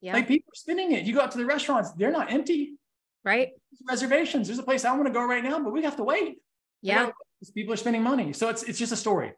Yeah. 0.00 0.12
Like 0.12 0.28
people 0.28 0.50
are 0.50 0.56
spending 0.56 0.92
it. 0.92 1.04
You 1.04 1.14
go 1.14 1.20
out 1.20 1.32
to 1.32 1.38
the 1.38 1.46
restaurants, 1.46 1.92
they're 1.92 2.12
not 2.12 2.32
empty. 2.32 2.74
Right. 3.24 3.50
Reservations. 3.88 4.46
There's 4.46 4.58
a 4.58 4.62
place 4.62 4.84
I 4.84 4.92
want 4.92 5.06
to 5.06 5.12
go 5.12 5.24
right 5.24 5.42
now, 5.42 5.58
but 5.58 5.72
we 5.72 5.82
have 5.82 5.96
to 5.96 6.04
wait. 6.04 6.38
Yeah. 6.82 7.10
People 7.54 7.74
are 7.74 7.76
spending 7.76 8.02
money. 8.02 8.32
So 8.32 8.48
it's 8.48 8.62
it's 8.62 8.78
just 8.78 8.92
a 8.92 8.96
story. 8.96 9.32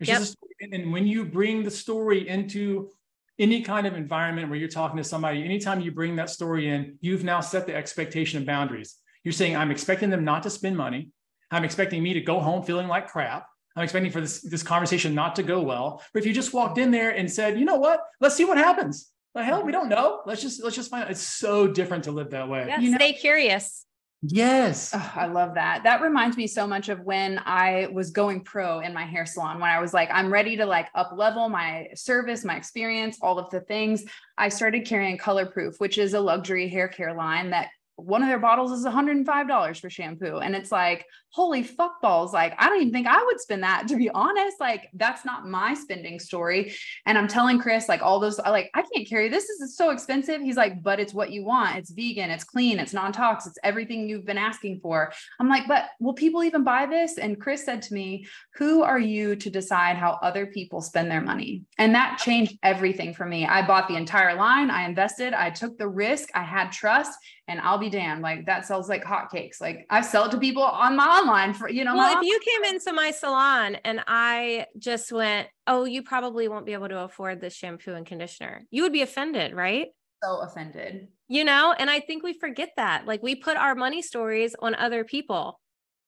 It's 0.00 0.08
yep. 0.08 0.18
just 0.18 0.34
a 0.34 0.36
story. 0.36 0.82
And 0.82 0.92
when 0.92 1.06
you 1.06 1.24
bring 1.24 1.62
the 1.62 1.70
story 1.70 2.28
into 2.28 2.90
any 3.38 3.62
kind 3.62 3.86
of 3.86 3.94
environment 3.94 4.50
where 4.50 4.58
you're 4.58 4.68
talking 4.68 4.96
to 4.98 5.04
somebody, 5.04 5.44
anytime 5.44 5.80
you 5.80 5.90
bring 5.90 6.16
that 6.16 6.30
story 6.30 6.68
in, 6.68 6.98
you've 7.00 7.24
now 7.24 7.40
set 7.40 7.66
the 7.66 7.74
expectation 7.74 8.38
of 8.40 8.46
boundaries. 8.46 8.96
You're 9.24 9.32
saying, 9.32 9.56
I'm 9.56 9.70
expecting 9.70 10.10
them 10.10 10.24
not 10.24 10.42
to 10.44 10.50
spend 10.50 10.76
money. 10.76 11.10
I'm 11.50 11.64
expecting 11.64 12.02
me 12.02 12.14
to 12.14 12.20
go 12.20 12.40
home 12.40 12.62
feeling 12.62 12.88
like 12.88 13.08
crap. 13.08 13.46
I'm 13.76 13.84
expecting 13.84 14.10
for 14.10 14.20
this, 14.20 14.42
this 14.42 14.62
conversation 14.62 15.14
not 15.14 15.36
to 15.36 15.42
go 15.42 15.62
well. 15.62 16.02
But 16.12 16.20
if 16.20 16.26
you 16.26 16.32
just 16.32 16.52
walked 16.52 16.78
in 16.78 16.90
there 16.90 17.10
and 17.10 17.30
said, 17.30 17.58
you 17.58 17.64
know 17.64 17.76
what, 17.76 18.00
let's 18.20 18.36
see 18.36 18.44
what 18.44 18.58
happens. 18.58 19.10
The 19.34 19.44
hell, 19.44 19.58
we 19.62 19.72
mm-hmm. 19.72 19.80
don't 19.80 19.88
know. 19.88 20.22
Let's 20.26 20.42
just 20.42 20.62
let's 20.62 20.76
just 20.76 20.90
find 20.90 21.04
out. 21.04 21.10
It's 21.10 21.20
so 21.20 21.66
different 21.66 22.04
to 22.04 22.12
live 22.12 22.30
that 22.30 22.48
way. 22.48 22.64
Yeah, 22.66 22.80
you 22.80 22.94
stay 22.94 23.12
curious. 23.12 23.86
Yes. 24.22 24.90
Oh, 24.92 25.12
I 25.14 25.26
love 25.26 25.54
that. 25.54 25.84
That 25.84 26.02
reminds 26.02 26.36
me 26.36 26.46
so 26.46 26.66
much 26.66 26.90
of 26.90 27.00
when 27.00 27.40
I 27.46 27.88
was 27.90 28.10
going 28.10 28.42
pro 28.42 28.80
in 28.80 28.92
my 28.92 29.06
hair 29.06 29.24
salon, 29.24 29.60
when 29.60 29.70
I 29.70 29.80
was 29.80 29.94
like, 29.94 30.10
I'm 30.12 30.30
ready 30.30 30.58
to 30.58 30.66
like 30.66 30.88
up 30.94 31.12
level 31.14 31.48
my 31.48 31.88
service, 31.94 32.44
my 32.44 32.56
experience, 32.56 33.16
all 33.22 33.38
of 33.38 33.48
the 33.48 33.60
things. 33.60 34.04
I 34.36 34.50
started 34.50 34.84
carrying 34.84 35.16
Color 35.16 35.46
Proof, 35.46 35.76
which 35.78 35.96
is 35.96 36.12
a 36.12 36.20
luxury 36.20 36.68
hair 36.68 36.88
care 36.88 37.14
line 37.14 37.50
that 37.50 37.68
one 38.00 38.22
of 38.22 38.28
their 38.28 38.38
bottles 38.38 38.72
is 38.72 38.84
$105 38.84 39.80
for 39.80 39.90
shampoo. 39.90 40.38
And 40.38 40.54
it's 40.54 40.72
like, 40.72 41.06
holy 41.32 41.62
fuck 41.62 42.00
balls. 42.02 42.32
Like, 42.32 42.54
I 42.58 42.68
don't 42.68 42.80
even 42.80 42.92
think 42.92 43.06
I 43.06 43.22
would 43.22 43.40
spend 43.40 43.62
that 43.62 43.86
to 43.88 43.96
be 43.96 44.10
honest. 44.10 44.60
Like, 44.60 44.88
that's 44.94 45.24
not 45.24 45.46
my 45.46 45.74
spending 45.74 46.18
story. 46.18 46.74
And 47.06 47.16
I'm 47.16 47.28
telling 47.28 47.58
Chris, 47.58 47.88
like, 47.88 48.02
all 48.02 48.20
those, 48.20 48.38
like, 48.38 48.70
I 48.74 48.82
can't 48.82 49.08
carry 49.08 49.28
this. 49.28 49.46
This 49.46 49.60
is 49.60 49.76
so 49.76 49.90
expensive. 49.90 50.40
He's 50.40 50.56
like, 50.56 50.82
but 50.82 51.00
it's 51.00 51.14
what 51.14 51.30
you 51.30 51.44
want. 51.44 51.76
It's 51.76 51.90
vegan, 51.90 52.30
it's 52.30 52.44
clean, 52.44 52.78
it's 52.78 52.92
non 52.92 53.12
tox, 53.12 53.46
it's 53.46 53.58
everything 53.62 54.08
you've 54.08 54.26
been 54.26 54.38
asking 54.38 54.80
for. 54.80 55.12
I'm 55.38 55.48
like, 55.48 55.68
but 55.68 55.86
will 56.00 56.14
people 56.14 56.42
even 56.42 56.64
buy 56.64 56.86
this? 56.86 57.18
And 57.18 57.40
Chris 57.40 57.64
said 57.64 57.82
to 57.82 57.94
me, 57.94 58.26
who 58.56 58.82
are 58.82 58.98
you 58.98 59.36
to 59.36 59.50
decide 59.50 59.96
how 59.96 60.18
other 60.22 60.46
people 60.46 60.80
spend 60.80 61.10
their 61.10 61.20
money? 61.20 61.62
And 61.78 61.94
that 61.94 62.18
changed 62.18 62.58
everything 62.62 63.14
for 63.14 63.24
me. 63.24 63.46
I 63.46 63.66
bought 63.66 63.88
the 63.88 63.96
entire 63.96 64.34
line, 64.34 64.70
I 64.70 64.84
invested, 64.84 65.32
I 65.32 65.50
took 65.50 65.78
the 65.78 65.88
risk, 65.88 66.28
I 66.34 66.42
had 66.42 66.72
trust, 66.72 67.16
and 67.50 67.60
I'll 67.60 67.78
be 67.78 67.90
damned. 67.90 68.22
Like, 68.22 68.46
that 68.46 68.64
sells 68.64 68.88
like 68.88 69.04
hotcakes. 69.04 69.60
Like, 69.60 69.86
I 69.90 70.00
sell 70.00 70.24
it 70.24 70.30
to 70.30 70.38
people 70.38 70.62
on 70.62 70.96
my 70.96 71.10
online 71.20 71.54
for 71.54 71.68
you 71.68 71.84
know 71.84 71.94
well 71.94 72.18
if 72.18 72.26
you 72.26 72.40
came 72.40 72.74
into 72.74 72.92
my 72.92 73.10
salon 73.10 73.76
and 73.84 74.00
i 74.06 74.66
just 74.78 75.12
went 75.12 75.48
oh 75.66 75.84
you 75.84 76.02
probably 76.02 76.48
won't 76.48 76.66
be 76.66 76.72
able 76.72 76.88
to 76.88 76.98
afford 77.00 77.40
this 77.40 77.54
shampoo 77.54 77.94
and 77.94 78.06
conditioner 78.06 78.64
you 78.70 78.82
would 78.82 78.92
be 78.92 79.02
offended 79.02 79.54
right 79.54 79.88
so 80.22 80.40
offended 80.40 81.08
you 81.28 81.44
know 81.44 81.74
and 81.78 81.90
i 81.90 82.00
think 82.00 82.22
we 82.22 82.32
forget 82.32 82.70
that 82.76 83.06
like 83.06 83.22
we 83.22 83.34
put 83.34 83.56
our 83.56 83.74
money 83.74 84.02
stories 84.02 84.54
on 84.60 84.74
other 84.74 85.04
people 85.04 85.60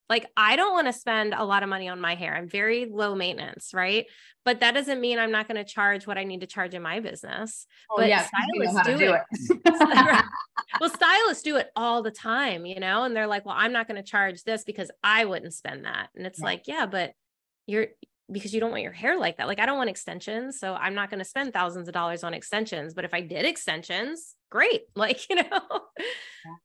like 0.09 0.25
I 0.35 0.55
don't 0.55 0.73
want 0.73 0.87
to 0.87 0.93
spend 0.93 1.33
a 1.33 1.43
lot 1.43 1.63
of 1.63 1.69
money 1.69 1.87
on 1.87 1.99
my 1.99 2.15
hair. 2.15 2.35
I'm 2.35 2.47
very 2.47 2.85
low 2.85 3.15
maintenance, 3.15 3.71
right? 3.73 4.05
But 4.45 4.59
that 4.59 4.73
doesn't 4.73 4.99
mean 4.99 5.19
I'm 5.19 5.31
not 5.31 5.47
going 5.47 5.63
to 5.63 5.63
charge 5.63 6.05
what 6.05 6.17
I 6.17 6.25
need 6.25 6.41
to 6.41 6.47
charge 6.47 6.73
in 6.73 6.81
my 6.81 6.99
business. 6.99 7.65
Oh, 7.89 7.95
but 7.97 8.09
yeah, 8.09 8.27
stylists 8.27 8.87
do, 8.87 8.97
do, 8.97 9.13
it. 9.13 9.21
it. 9.31 10.25
well, 10.81 10.89
stylists 10.89 11.43
do 11.43 11.55
it 11.55 11.69
all 11.75 12.03
the 12.03 12.11
time, 12.11 12.65
you 12.65 12.79
know, 12.79 13.03
and 13.03 13.15
they're 13.15 13.27
like, 13.27 13.45
well, 13.45 13.55
I'm 13.57 13.71
not 13.71 13.87
going 13.87 14.01
to 14.01 14.07
charge 14.07 14.43
this 14.43 14.63
because 14.63 14.91
I 15.03 15.25
wouldn't 15.25 15.53
spend 15.53 15.85
that. 15.85 16.09
And 16.15 16.27
it's 16.27 16.39
yeah. 16.39 16.45
like, 16.45 16.63
yeah, 16.67 16.85
but 16.85 17.13
you're 17.65 17.87
because 18.31 18.53
you 18.53 18.59
don't 18.59 18.71
want 18.71 18.83
your 18.83 18.91
hair 18.91 19.17
like 19.17 19.37
that. 19.37 19.47
Like 19.47 19.59
I 19.59 19.65
don't 19.65 19.77
want 19.77 19.89
extensions, 19.89 20.59
so 20.59 20.73
I'm 20.73 20.95
not 20.95 21.09
going 21.09 21.19
to 21.19 21.25
spend 21.25 21.53
thousands 21.53 21.87
of 21.87 21.93
dollars 21.93 22.23
on 22.23 22.33
extensions, 22.33 22.93
but 22.93 23.05
if 23.05 23.13
I 23.13 23.21
did 23.21 23.45
extensions, 23.45 24.35
great. 24.49 24.81
Like, 24.95 25.29
you 25.29 25.37
know. 25.37 25.43
Yeah. 25.43 26.55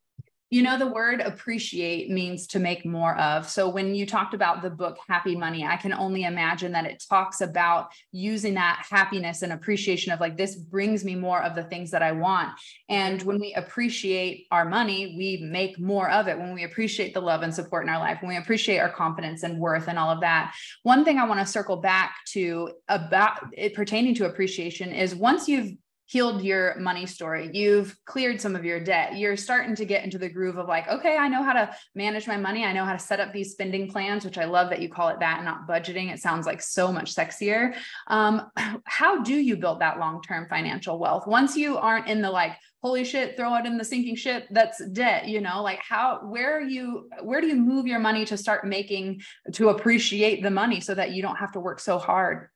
You 0.50 0.62
know, 0.62 0.78
the 0.78 0.86
word 0.86 1.20
appreciate 1.20 2.08
means 2.10 2.46
to 2.48 2.58
make 2.58 2.86
more 2.86 3.14
of. 3.18 3.48
So 3.48 3.68
when 3.68 3.94
you 3.94 4.06
talked 4.06 4.32
about 4.32 4.62
the 4.62 4.70
book 4.70 4.96
Happy 5.06 5.36
Money, 5.36 5.64
I 5.64 5.76
can 5.76 5.92
only 5.92 6.24
imagine 6.24 6.72
that 6.72 6.86
it 6.86 7.04
talks 7.06 7.42
about 7.42 7.88
using 8.12 8.54
that 8.54 8.86
happiness 8.88 9.42
and 9.42 9.52
appreciation 9.52 10.10
of 10.10 10.20
like, 10.20 10.38
this 10.38 10.56
brings 10.56 11.04
me 11.04 11.14
more 11.14 11.42
of 11.42 11.54
the 11.54 11.64
things 11.64 11.90
that 11.90 12.02
I 12.02 12.12
want. 12.12 12.50
And 12.88 13.20
when 13.24 13.38
we 13.38 13.52
appreciate 13.54 14.46
our 14.50 14.64
money, 14.64 15.14
we 15.18 15.46
make 15.46 15.78
more 15.78 16.10
of 16.10 16.28
it. 16.28 16.38
When 16.38 16.54
we 16.54 16.64
appreciate 16.64 17.12
the 17.12 17.20
love 17.20 17.42
and 17.42 17.54
support 17.54 17.84
in 17.84 17.90
our 17.90 17.98
life, 17.98 18.18
when 18.22 18.30
we 18.30 18.38
appreciate 18.38 18.78
our 18.78 18.90
confidence 18.90 19.42
and 19.42 19.58
worth 19.58 19.86
and 19.86 19.98
all 19.98 20.10
of 20.10 20.22
that. 20.22 20.54
One 20.82 21.04
thing 21.04 21.18
I 21.18 21.26
want 21.26 21.40
to 21.40 21.46
circle 21.46 21.76
back 21.76 22.14
to 22.28 22.70
about 22.88 23.40
it 23.52 23.74
pertaining 23.74 24.14
to 24.14 24.26
appreciation 24.26 24.92
is 24.92 25.14
once 25.14 25.46
you've 25.46 25.72
healed 26.08 26.42
your 26.42 26.74
money 26.78 27.04
story. 27.04 27.50
You've 27.52 27.94
cleared 28.06 28.40
some 28.40 28.56
of 28.56 28.64
your 28.64 28.80
debt. 28.80 29.16
You're 29.18 29.36
starting 29.36 29.74
to 29.76 29.84
get 29.84 30.04
into 30.04 30.16
the 30.16 30.30
groove 30.30 30.56
of 30.56 30.66
like, 30.66 30.88
okay, 30.88 31.18
I 31.18 31.28
know 31.28 31.42
how 31.42 31.52
to 31.52 31.70
manage 31.94 32.26
my 32.26 32.38
money. 32.38 32.64
I 32.64 32.72
know 32.72 32.86
how 32.86 32.94
to 32.94 32.98
set 32.98 33.20
up 33.20 33.32
these 33.32 33.52
spending 33.52 33.90
plans, 33.90 34.24
which 34.24 34.38
I 34.38 34.46
love 34.46 34.70
that 34.70 34.80
you 34.80 34.88
call 34.88 35.08
it 35.08 35.20
that 35.20 35.36
and 35.36 35.44
not 35.44 35.68
budgeting. 35.68 36.10
It 36.10 36.18
sounds 36.18 36.46
like 36.46 36.62
so 36.62 36.90
much 36.90 37.14
sexier. 37.14 37.74
Um, 38.06 38.50
how 38.84 39.22
do 39.22 39.34
you 39.34 39.58
build 39.58 39.80
that 39.80 39.98
long 39.98 40.22
term 40.22 40.46
financial 40.48 40.98
wealth 40.98 41.26
once 41.26 41.56
you 41.56 41.76
aren't 41.76 42.08
in 42.08 42.22
the 42.22 42.30
like, 42.30 42.56
holy 42.80 43.04
shit 43.04 43.36
throw 43.36 43.56
it 43.56 43.66
in 43.66 43.76
the 43.76 43.84
sinking 43.84 44.14
ship 44.14 44.46
that's 44.50 44.78
debt 44.90 45.26
you 45.26 45.40
know 45.40 45.64
like 45.64 45.80
how 45.80 46.20
where 46.28 46.60
you 46.60 47.10
where 47.22 47.40
do 47.40 47.48
you 47.48 47.56
move 47.56 47.88
your 47.88 47.98
money 47.98 48.24
to 48.24 48.36
start 48.36 48.64
making 48.64 49.20
to 49.52 49.70
appreciate 49.70 50.44
the 50.44 50.50
money 50.50 50.80
so 50.80 50.94
that 50.94 51.10
you 51.10 51.20
don't 51.20 51.34
have 51.34 51.50
to 51.50 51.58
work 51.58 51.80
so 51.80 51.98
hard 51.98 52.48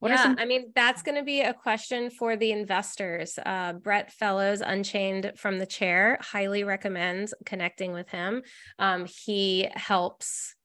what 0.00 0.10
yeah, 0.10 0.22
some- 0.22 0.36
I 0.38 0.46
mean, 0.46 0.72
that's 0.74 1.02
going 1.02 1.16
to 1.16 1.22
be 1.22 1.42
a 1.42 1.54
question 1.54 2.10
for 2.10 2.36
the 2.36 2.52
investors. 2.52 3.38
Uh, 3.44 3.74
Brett 3.74 4.12
Fellows, 4.12 4.60
Unchained 4.60 5.32
from 5.36 5.58
the 5.58 5.66
Chair, 5.66 6.18
highly 6.20 6.64
recommends 6.64 7.32
connecting 7.44 7.92
with 7.92 8.08
him. 8.08 8.42
Um, 8.78 9.06
he 9.06 9.68
helps 9.74 10.56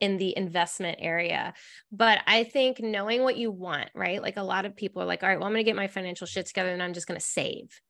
in 0.00 0.16
the 0.16 0.36
investment 0.36 0.98
area. 1.00 1.54
But 1.90 2.20
I 2.26 2.44
think 2.44 2.80
knowing 2.80 3.22
what 3.22 3.36
you 3.36 3.50
want, 3.50 3.90
right? 3.94 4.22
Like 4.22 4.36
a 4.36 4.42
lot 4.42 4.64
of 4.64 4.76
people 4.76 5.02
are 5.02 5.06
like, 5.06 5.22
all 5.22 5.28
right, 5.28 5.38
well, 5.38 5.46
I'm 5.46 5.52
going 5.52 5.64
to 5.64 5.68
get 5.68 5.76
my 5.76 5.88
financial 5.88 6.26
shit 6.26 6.46
together 6.46 6.70
and 6.70 6.82
I'm 6.82 6.92
just 6.92 7.06
going 7.06 7.18
to 7.18 7.24
save. 7.24 7.80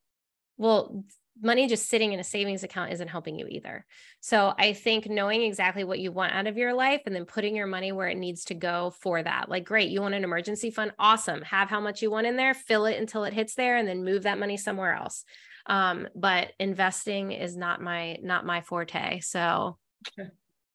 Well, 0.57 1.05
money 1.41 1.66
just 1.66 1.89
sitting 1.89 2.12
in 2.12 2.20
a 2.20 2.24
savings 2.24 2.62
account 2.62 2.93
isn't 2.93 3.09
helping 3.09 3.39
you 3.39 3.47
either. 3.49 3.85
So 4.20 4.55
I 4.59 4.72
think 4.72 5.09
knowing 5.09 5.43
exactly 5.43 5.85
what 5.85 5.99
you 5.99 6.12
want 6.12 6.32
out 6.32 6.47
of 6.47 6.57
your 6.57 6.74
life 6.74 7.03
and 7.07 7.14
then 7.14 7.24
putting 7.24 7.57
your 7.57 7.66
money 7.66 7.93
where 7.93 8.09
it 8.09 8.16
needs 8.16 8.45
to 8.47 8.55
go 8.55 8.95
for 9.01 9.22
that. 9.22 9.49
Like, 9.49 9.64
great, 9.64 9.91
you 9.91 10.01
want 10.01 10.14
an 10.14 10.24
emergency 10.24 10.70
fund? 10.70 10.93
Awesome. 10.99 11.43
Have 11.43 11.68
how 11.68 11.80
much 11.80 12.03
you 12.03 12.11
want 12.11 12.26
in 12.26 12.37
there, 12.37 12.55
fill 12.55 12.87
it 12.87 12.99
until 13.01 13.24
it 13.24 13.35
hits 13.35 13.55
there, 13.55 13.76
and 13.76 13.89
then 13.89 14.05
move 14.05 14.22
that 14.22 14.39
money 14.39 14.57
somewhere 14.57 14.95
else. 14.95 15.24
Um, 15.66 16.09
but 16.14 16.53
investing 16.61 17.32
is 17.32 17.57
not 17.57 17.80
my 17.80 18.18
not 18.22 18.45
my 18.45 18.61
forte. 18.61 19.20
So 19.20 19.78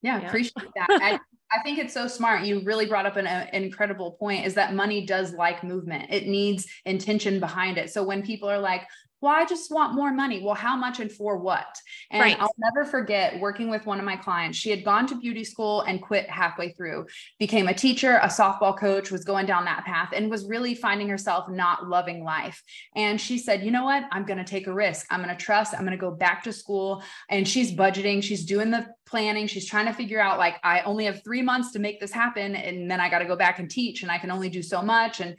Yeah, 0.01 0.21
yeah. 0.21 0.27
appreciate 0.27 0.69
that. 0.75 0.87
I, 0.89 1.19
I 1.51 1.61
think 1.63 1.79
it's 1.79 1.93
so 1.93 2.07
smart. 2.07 2.43
You 2.43 2.61
really 2.63 2.85
brought 2.85 3.05
up 3.05 3.17
an, 3.17 3.27
an, 3.27 3.63
incredible 3.63 4.11
point 4.13 4.45
is 4.45 4.53
that 4.53 4.73
money 4.73 5.05
does 5.05 5.33
like 5.33 5.63
movement. 5.63 6.05
It 6.09 6.27
needs 6.27 6.67
intention 6.85 7.39
behind 7.39 7.77
it. 7.77 7.89
So 7.89 8.03
when 8.03 8.21
people 8.21 8.49
are 8.49 8.59
like, 8.59 8.83
well, 9.21 9.33
I 9.35 9.45
just 9.45 9.71
want 9.71 9.93
more 9.93 10.13
money. 10.13 10.41
Well, 10.43 10.55
how 10.55 10.75
much 10.75 10.99
and 10.99 11.11
for 11.11 11.37
what? 11.37 11.67
And 12.11 12.21
right. 12.21 12.39
I'll 12.39 12.55
never 12.57 12.85
forget 12.85 13.39
working 13.39 13.69
with 13.69 13.85
one 13.85 13.99
of 13.99 14.05
my 14.05 14.15
clients. 14.15 14.57
She 14.57 14.69
had 14.69 14.85
gone 14.85 15.07
to 15.07 15.15
beauty 15.15 15.43
school 15.43 15.81
and 15.81 16.01
quit 16.01 16.29
halfway 16.29 16.71
through, 16.71 17.07
became 17.37 17.67
a 17.67 17.73
teacher, 17.73 18.19
a 18.21 18.27
softball 18.27 18.77
coach, 18.77 19.11
was 19.11 19.23
going 19.23 19.45
down 19.45 19.65
that 19.65 19.85
path 19.85 20.09
and 20.15 20.29
was 20.29 20.45
really 20.45 20.73
finding 20.73 21.09
herself 21.09 21.49
not 21.49 21.87
loving 21.87 22.23
life. 22.23 22.63
And 22.95 23.19
she 23.19 23.37
said, 23.37 23.63
you 23.63 23.71
know 23.71 23.85
what? 23.85 24.03
I'm 24.11 24.25
going 24.25 24.39
to 24.39 24.45
take 24.45 24.67
a 24.67 24.73
risk. 24.73 25.05
I'm 25.09 25.21
going 25.21 25.35
to 25.35 25.43
trust. 25.43 25.73
I'm 25.73 25.81
going 25.81 25.91
to 25.91 25.97
go 25.97 26.11
back 26.11 26.43
to 26.43 26.53
school. 26.53 27.03
And 27.29 27.47
she's 27.47 27.73
budgeting, 27.73 28.23
she's 28.23 28.45
doing 28.45 28.71
the 28.71 28.87
planning. 29.05 29.47
She's 29.47 29.65
trying 29.65 29.87
to 29.87 29.93
figure 29.93 30.21
out, 30.21 30.37
like, 30.37 30.55
I 30.63 30.81
only 30.81 31.05
have 31.05 31.23
three 31.23 31.41
months 31.41 31.71
to 31.73 31.79
make 31.79 31.99
this 31.99 32.11
happen. 32.11 32.55
And 32.55 32.89
then 32.89 32.99
I 32.99 33.09
got 33.09 33.19
to 33.19 33.25
go 33.25 33.35
back 33.35 33.59
and 33.59 33.69
teach, 33.69 34.03
and 34.03 34.11
I 34.11 34.17
can 34.17 34.31
only 34.31 34.49
do 34.49 34.61
so 34.61 34.81
much. 34.81 35.19
And 35.19 35.35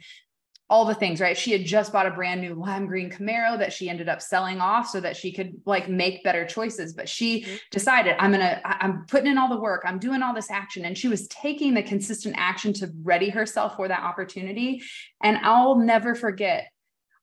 all 0.71 0.85
the 0.85 0.95
things, 0.95 1.19
right? 1.19 1.37
She 1.37 1.51
had 1.51 1.65
just 1.65 1.91
bought 1.91 2.07
a 2.07 2.11
brand 2.11 2.39
new 2.39 2.55
lime 2.55 2.87
green 2.87 3.11
Camaro 3.11 3.59
that 3.59 3.73
she 3.73 3.89
ended 3.89 4.07
up 4.07 4.21
selling 4.21 4.61
off 4.61 4.87
so 4.87 5.01
that 5.01 5.17
she 5.17 5.33
could 5.33 5.51
like 5.65 5.89
make 5.89 6.23
better 6.23 6.45
choices. 6.45 6.93
But 6.93 7.09
she 7.09 7.41
mm-hmm. 7.41 7.55
decided, 7.71 8.15
I'm 8.17 8.31
going 8.31 8.39
to, 8.39 8.61
I'm 8.65 9.05
putting 9.05 9.29
in 9.29 9.37
all 9.37 9.49
the 9.49 9.59
work, 9.59 9.83
I'm 9.85 9.99
doing 9.99 10.21
all 10.21 10.33
this 10.33 10.49
action. 10.49 10.85
And 10.85 10.97
she 10.97 11.09
was 11.09 11.27
taking 11.27 11.73
the 11.73 11.83
consistent 11.83 12.35
action 12.37 12.71
to 12.75 12.89
ready 13.03 13.27
herself 13.29 13.75
for 13.75 13.89
that 13.89 14.01
opportunity. 14.01 14.81
And 15.21 15.39
I'll 15.43 15.75
never 15.75 16.15
forget 16.15 16.71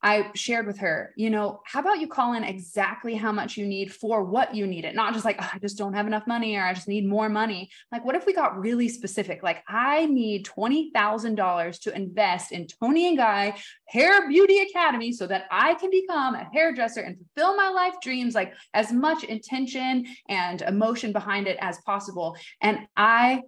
I 0.03 0.31
shared 0.35 0.67
with 0.67 0.79
her, 0.79 1.13
you 1.17 1.29
know, 1.29 1.61
how 1.65 1.81
about 1.81 2.01
you 2.01 2.07
call 2.07 2.35
in 2.35 2.45
exactly 2.45 3.15
how 3.15 3.33
much 3.33 3.57
you 3.57 3.67
need 3.67 3.93
for 3.93 4.23
what 4.23 4.55
you 4.55 4.67
need 4.67 4.85
it, 4.85 4.95
not 4.95 5.13
just 5.13 5.25
like, 5.25 5.37
oh, 5.41 5.51
I 5.53 5.59
just 5.59 5.77
don't 5.77 5.95
have 5.95 6.07
enough 6.07 6.27
money 6.27 6.57
or 6.57 6.63
I 6.63 6.73
just 6.73 6.87
need 6.87 7.07
more 7.07 7.29
money. 7.29 7.69
Like, 7.91 8.05
what 8.05 8.15
if 8.15 8.25
we 8.25 8.33
got 8.33 8.59
really 8.59 8.89
specific? 8.89 9.43
Like, 9.43 9.65
I 9.67 10.07
need 10.07 10.47
$20,000 10.47 11.81
to 11.83 11.97
invest 11.97 12.53
in 12.53 12.69
Toni 12.69 13.09
and 13.09 13.17
Guy 13.17 13.55
Hair 13.89 14.29
Beauty 14.29 14.61
Academy 14.61 15.11
so 15.13 15.27
that 15.27 15.47
I 15.51 15.75
can 15.75 15.91
become 15.91 16.35
a 16.37 16.49
hairdresser 16.53 17.01
and 17.01 17.17
fulfill 17.17 17.57
my 17.57 17.69
life 17.69 17.95
dreams, 18.01 18.35
like 18.35 18.55
as 18.75 18.93
much 18.93 19.25
intention 19.25 20.07
and 20.29 20.63
emotion 20.63 21.13
behind 21.13 21.49
it 21.49 21.59
as 21.61 21.79
possible. 21.85 22.37
And 22.61 22.87
I 22.97 23.43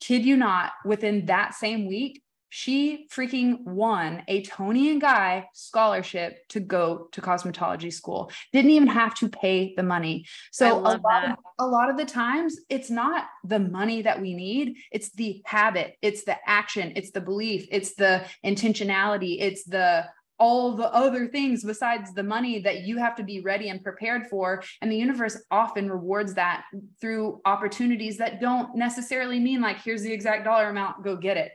kid 0.00 0.26
you 0.26 0.36
not, 0.36 0.72
within 0.84 1.26
that 1.26 1.54
same 1.54 1.86
week, 1.86 2.22
she 2.48 3.06
freaking 3.12 3.64
won 3.64 4.22
a 4.28 4.42
Toni 4.42 4.90
and 4.90 5.00
Guy 5.00 5.48
scholarship 5.52 6.46
to 6.50 6.60
go 6.60 7.08
to 7.12 7.20
cosmetology 7.20 7.92
school. 7.92 8.30
Didn't 8.52 8.70
even 8.70 8.88
have 8.88 9.14
to 9.16 9.28
pay 9.28 9.74
the 9.76 9.82
money. 9.82 10.26
So 10.52 10.78
a 10.78 10.98
lot, 10.98 11.30
of, 11.30 11.36
a 11.58 11.66
lot 11.66 11.90
of 11.90 11.96
the 11.96 12.04
times 12.04 12.58
it's 12.68 12.90
not 12.90 13.24
the 13.44 13.58
money 13.58 14.02
that 14.02 14.20
we 14.20 14.34
need, 14.34 14.76
it's 14.92 15.10
the 15.10 15.42
habit, 15.44 15.96
it's 16.02 16.24
the 16.24 16.36
action, 16.46 16.92
it's 16.96 17.10
the 17.10 17.20
belief, 17.20 17.66
it's 17.70 17.94
the 17.94 18.24
intentionality, 18.44 19.38
it's 19.40 19.64
the 19.64 20.06
all 20.38 20.76
the 20.76 20.92
other 20.92 21.26
things 21.26 21.64
besides 21.64 22.12
the 22.12 22.22
money 22.22 22.58
that 22.60 22.82
you 22.82 22.98
have 22.98 23.16
to 23.16 23.22
be 23.22 23.40
ready 23.40 23.68
and 23.70 23.82
prepared 23.82 24.26
for. 24.26 24.62
And 24.82 24.92
the 24.92 24.96
universe 24.96 25.42
often 25.50 25.90
rewards 25.90 26.34
that 26.34 26.64
through 27.00 27.40
opportunities 27.44 28.18
that 28.18 28.40
don't 28.40 28.76
necessarily 28.76 29.40
mean 29.40 29.60
like, 29.60 29.82
here's 29.82 30.02
the 30.02 30.12
exact 30.12 30.44
dollar 30.44 30.68
amount, 30.68 31.02
go 31.02 31.16
get 31.16 31.36
it. 31.36 31.52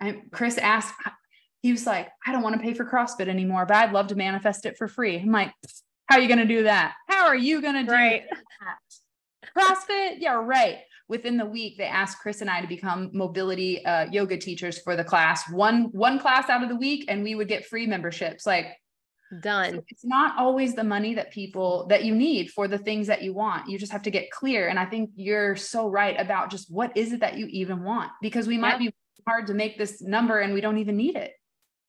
I, 0.00 0.22
Chris 0.30 0.58
asked, 0.58 0.94
he 1.62 1.72
was 1.72 1.86
like, 1.86 2.08
I 2.26 2.32
don't 2.32 2.42
want 2.42 2.56
to 2.56 2.62
pay 2.62 2.74
for 2.74 2.84
CrossFit 2.84 3.28
anymore, 3.28 3.66
but 3.66 3.76
I'd 3.76 3.92
love 3.92 4.08
to 4.08 4.14
manifest 4.14 4.66
it 4.66 4.76
for 4.76 4.88
free. 4.88 5.18
I'm 5.18 5.32
like, 5.32 5.52
how 6.06 6.16
are 6.16 6.20
you 6.20 6.28
going 6.28 6.38
to 6.38 6.46
do 6.46 6.64
that? 6.64 6.94
How 7.08 7.26
are 7.26 7.36
you 7.36 7.60
going 7.60 7.74
to 7.74 7.84
do 7.84 7.92
right. 7.92 8.24
that? 8.60 8.78
CrossFit? 9.56 10.16
Yeah, 10.18 10.34
right. 10.42 10.78
Within 11.08 11.36
the 11.36 11.46
week, 11.46 11.78
they 11.78 11.84
asked 11.84 12.18
Chris 12.18 12.42
and 12.42 12.50
I 12.50 12.60
to 12.60 12.66
become 12.66 13.10
mobility 13.14 13.84
uh, 13.84 14.06
yoga 14.10 14.36
teachers 14.36 14.78
for 14.80 14.94
the 14.94 15.04
class. 15.04 15.50
One 15.50 15.84
one 15.92 16.18
class 16.18 16.50
out 16.50 16.62
of 16.62 16.68
the 16.68 16.76
week, 16.76 17.06
and 17.08 17.22
we 17.22 17.34
would 17.34 17.48
get 17.48 17.64
free 17.64 17.86
memberships. 17.86 18.44
Like 18.44 18.76
done. 19.40 19.74
So 19.74 19.84
it's 19.88 20.04
not 20.04 20.38
always 20.38 20.74
the 20.74 20.84
money 20.84 21.14
that 21.14 21.30
people 21.32 21.86
that 21.88 22.04
you 22.04 22.14
need 22.14 22.50
for 22.50 22.68
the 22.68 22.78
things 22.78 23.06
that 23.06 23.22
you 23.22 23.32
want. 23.32 23.68
You 23.68 23.78
just 23.78 23.92
have 23.92 24.02
to 24.02 24.10
get 24.10 24.30
clear. 24.30 24.68
And 24.68 24.78
I 24.78 24.86
think 24.86 25.10
you're 25.14 25.56
so 25.56 25.88
right 25.88 26.18
about 26.18 26.50
just 26.50 26.70
what 26.70 26.96
is 26.96 27.12
it 27.12 27.20
that 27.20 27.36
you 27.36 27.46
even 27.46 27.82
want? 27.82 28.10
Because 28.22 28.46
we 28.46 28.58
might 28.58 28.78
be 28.78 28.94
hard 29.28 29.46
to 29.48 29.54
make 29.54 29.78
this 29.78 30.02
number 30.02 30.40
and 30.40 30.54
we 30.54 30.60
don't 30.60 30.78
even 30.78 30.96
need 30.96 31.16
it. 31.16 31.32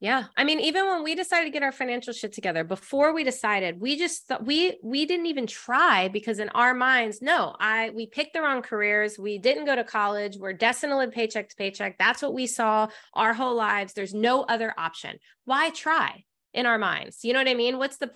Yeah. 0.02 0.26
I 0.38 0.46
mean, 0.46 0.62
even 0.62 0.88
when 0.88 1.04
we 1.04 1.14
decided 1.14 1.46
to 1.46 1.52
get 1.52 1.62
our 1.62 1.74
financial 1.74 2.14
shit 2.14 2.32
together, 2.32 2.64
before 2.64 3.14
we 3.14 3.26
decided, 3.26 3.82
we 3.82 3.98
just 3.98 4.28
thought 4.28 4.46
we 4.46 4.78
we 4.82 5.06
didn't 5.06 5.26
even 5.26 5.46
try 5.46 6.08
because 6.08 6.40
in 6.40 6.48
our 6.50 6.74
minds, 6.74 7.22
no, 7.22 7.54
I 7.60 7.90
we 7.90 8.08
picked 8.08 8.34
the 8.34 8.42
wrong 8.42 8.62
careers. 8.62 9.20
We 9.20 9.40
didn't 9.40 9.66
go 9.66 9.76
to 9.76 9.84
college. 9.84 10.38
We're 10.38 10.54
destined 10.54 10.92
to 10.92 10.98
live 10.98 11.12
paycheck 11.12 11.50
to 11.50 11.56
paycheck. 11.58 11.98
That's 11.98 12.22
what 12.22 12.34
we 12.34 12.48
saw 12.48 12.88
our 13.14 13.34
whole 13.34 13.56
lives. 13.56 13.92
There's 13.92 14.14
no 14.14 14.44
other 14.44 14.74
option. 14.78 15.18
Why 15.44 15.70
try? 15.72 16.24
in 16.52 16.66
our 16.66 16.80
minds. 16.80 17.24
You 17.24 17.34
know 17.34 17.40
what 17.40 17.48
I 17.48 17.54
mean? 17.54 17.78
What's 17.78 17.98
the 17.98 18.10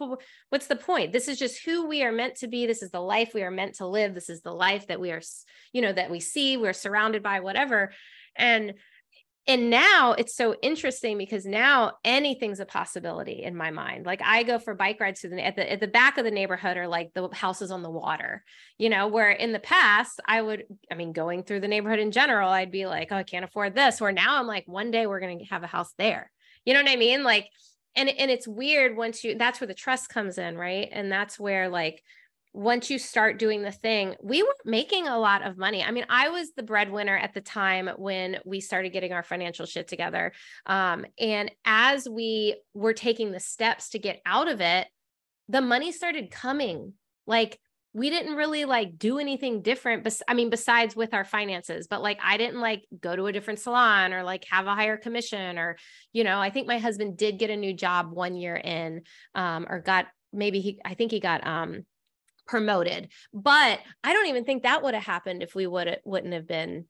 what's 0.50 0.66
the 0.68 0.76
point? 0.76 1.12
This 1.12 1.28
is 1.28 1.38
just 1.38 1.64
who 1.64 1.88
we 1.88 2.04
are 2.04 2.12
meant 2.12 2.38
to 2.38 2.48
be. 2.48 2.66
This 2.66 2.82
is 2.82 2.90
the 2.90 3.00
life 3.00 3.34
we 3.34 3.44
are 3.44 3.52
meant 3.52 3.76
to 3.76 3.86
live. 3.86 4.16
This 4.16 4.30
is 4.30 4.42
the 4.42 4.52
life 4.52 4.88
that 4.88 5.00
we 5.00 5.12
are, 5.12 5.22
you 5.72 5.82
know, 5.82 5.94
that 5.94 6.10
we 6.10 6.20
see, 6.20 6.58
we're 6.58 6.74
surrounded 6.74 7.22
by 7.22 7.42
whatever. 7.42 7.92
And 8.36 8.74
and 9.46 9.70
now 9.70 10.14
it's 10.14 10.36
so 10.36 10.56
interesting 10.62 11.18
because 11.18 11.46
now 11.46 11.94
anything's 12.06 12.62
a 12.62 12.66
possibility 12.66 13.44
in 13.44 13.56
my 13.56 13.72
mind. 13.72 14.06
Like 14.06 14.22
i 14.24 14.44
go 14.44 14.60
for 14.60 14.74
bike 14.74 15.00
rides 15.00 15.22
to 15.22 15.30
the 15.30 15.46
at 15.46 15.56
the 15.56 15.72
at 15.72 15.80
the 15.80 15.88
back 15.88 16.18
of 16.18 16.26
the 16.26 16.32
neighborhood 16.32 16.78
or 16.78 16.88
like 16.88 17.14
the 17.14 17.30
houses 17.34 17.72
on 17.72 17.84
the 17.84 17.90
water 17.90 18.44
you 18.78 18.90
know 18.90 19.08
where 19.08 19.32
in 19.32 19.52
the 19.52 19.60
past 19.60 20.20
i 20.28 20.42
would 20.42 20.66
i 20.92 20.96
mean 20.96 21.14
going 21.14 21.44
through 21.44 21.60
the 21.60 21.68
neighborhood 21.68 22.00
in 22.00 22.12
general 22.12 22.50
i'd 22.50 22.72
be 22.72 22.86
like 22.86 23.10
oh 23.12 23.16
i 23.16 23.24
can't 23.24 23.46
afford 23.46 23.76
this 23.76 24.00
where 24.00 24.12
now 24.12 24.40
i'm 24.40 24.48
like 24.48 24.64
one 24.68 24.92
day 24.92 25.08
we're 25.08 25.20
going 25.20 25.40
to 25.40 25.46
have 25.46 25.64
a 25.64 25.68
house 25.68 25.94
there. 25.98 26.32
You 26.66 26.74
know 26.74 26.82
what 26.82 26.92
i 26.92 26.96
mean? 26.96 27.24
Like 27.24 27.50
and 27.96 28.10
and 28.10 28.32
it's 28.32 28.48
weird 28.48 28.98
once 28.98 29.24
you 29.24 29.38
that's 29.38 29.60
where 29.62 29.68
the 29.68 29.74
trust 29.74 30.10
comes 30.10 30.38
in 30.38 30.58
right? 30.58 30.90
And 30.92 31.12
that's 31.12 31.40
where 31.40 31.70
like 31.70 32.02
once 32.54 32.92
you 32.92 33.00
start 33.00 33.40
doing 33.40 33.64
the 33.64 33.72
thing, 33.72 34.16
we 34.22 34.44
were 34.44 34.56
making 34.64 35.08
a 35.08 35.18
lot 35.18 35.46
of 35.46 35.58
money. 35.58 35.84
I 35.84 35.90
mean, 35.90 36.06
I 36.08 36.30
was 36.30 36.52
the 36.56 36.62
breadwinner 36.62 37.18
at 37.18 37.34
the 37.34 37.42
time 37.42 37.90
when 37.98 38.38
we 38.46 38.62
started 38.62 38.94
getting 38.94 39.12
our 39.12 39.24
financial 39.24 39.66
shit 39.66 39.88
together. 39.88 40.34
Um, 40.68 41.06
and 41.20 41.52
as 41.66 42.08
we 42.08 42.56
were 42.76 42.94
taking 42.94 43.32
the 43.32 43.40
steps 43.40 43.90
to 43.90 44.00
get 44.00 44.22
out 44.24 44.48
of 44.48 44.62
it, 44.62 44.88
the 45.50 45.62
money 45.62 45.92
started 45.92 46.30
coming. 46.30 46.94
Like 47.26 47.60
we 47.94 48.12
didn't 48.12 48.36
really 48.36 48.66
like 48.66 49.00
do 49.00 49.18
anything 49.18 49.64
different. 49.64 50.04
Bes- 50.04 50.22
I 50.28 50.36
mean, 50.36 50.52
besides 50.52 50.96
with 50.96 51.16
our 51.16 51.26
finances, 51.26 51.88
but 51.88 52.04
like 52.04 52.20
I 52.24 52.38
didn't 52.38 52.60
like 52.60 52.86
go 53.00 53.16
to 53.16 53.26
a 53.26 53.32
different 53.32 53.60
salon 53.60 54.14
or 54.14 54.24
like 54.24 54.46
have 54.52 54.68
a 54.68 54.76
higher 54.76 54.98
commission 54.98 55.58
or, 55.58 55.78
you 56.12 56.24
know, 56.24 56.40
I 56.40 56.52
think 56.52 56.68
my 56.68 56.78
husband 56.78 57.18
did 57.18 57.40
get 57.40 57.50
a 57.50 57.58
new 57.58 57.74
job 57.74 58.12
one 58.12 58.36
year 58.36 58.56
in, 58.56 59.02
um, 59.34 59.66
or 59.68 59.80
got 59.80 60.06
maybe 60.32 60.60
he, 60.60 60.80
I 60.86 60.94
think 60.94 61.12
he 61.12 61.20
got, 61.20 61.46
um, 61.46 61.86
promoted. 62.46 63.10
But 63.34 63.80
I 64.04 64.14
don't 64.14 64.28
even 64.28 64.46
think 64.46 64.64
that 64.64 64.84
would 64.84 64.94
have 64.94 65.04
happened 65.04 65.44
if 65.44 65.56
we 65.56 65.68
would 65.68 66.00
wouldn't 66.06 66.34
have 66.34 66.48
been 66.48 66.86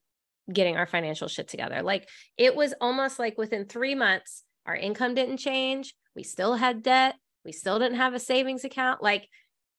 getting 0.51 0.77
our 0.77 0.87
financial 0.87 1.27
shit 1.27 1.47
together. 1.47 1.81
Like 1.81 2.09
it 2.37 2.55
was 2.55 2.73
almost 2.81 3.19
like 3.19 3.37
within 3.37 3.65
3 3.65 3.95
months 3.95 4.43
our 4.65 4.75
income 4.75 5.13
didn't 5.13 5.37
change, 5.37 5.93
we 6.15 6.23
still 6.23 6.55
had 6.55 6.83
debt, 6.83 7.15
we 7.45 7.51
still 7.51 7.79
didn't 7.79 7.97
have 7.97 8.13
a 8.13 8.19
savings 8.19 8.63
account 8.63 9.03
like 9.03 9.27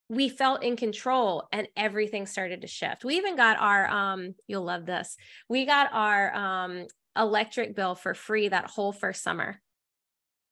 we 0.08 0.28
felt 0.28 0.62
in 0.62 0.76
control 0.76 1.48
and 1.50 1.66
everything 1.76 2.26
started 2.26 2.60
to 2.60 2.66
shift. 2.66 3.04
We 3.04 3.16
even 3.16 3.36
got 3.36 3.58
our 3.58 3.88
um 3.88 4.34
you'll 4.46 4.64
love 4.64 4.86
this. 4.86 5.16
We 5.48 5.64
got 5.66 5.90
our 5.92 6.34
um 6.34 6.86
electric 7.16 7.74
bill 7.74 7.94
for 7.94 8.14
free 8.14 8.48
that 8.48 8.70
whole 8.70 8.92
first 8.92 9.22
summer 9.22 9.60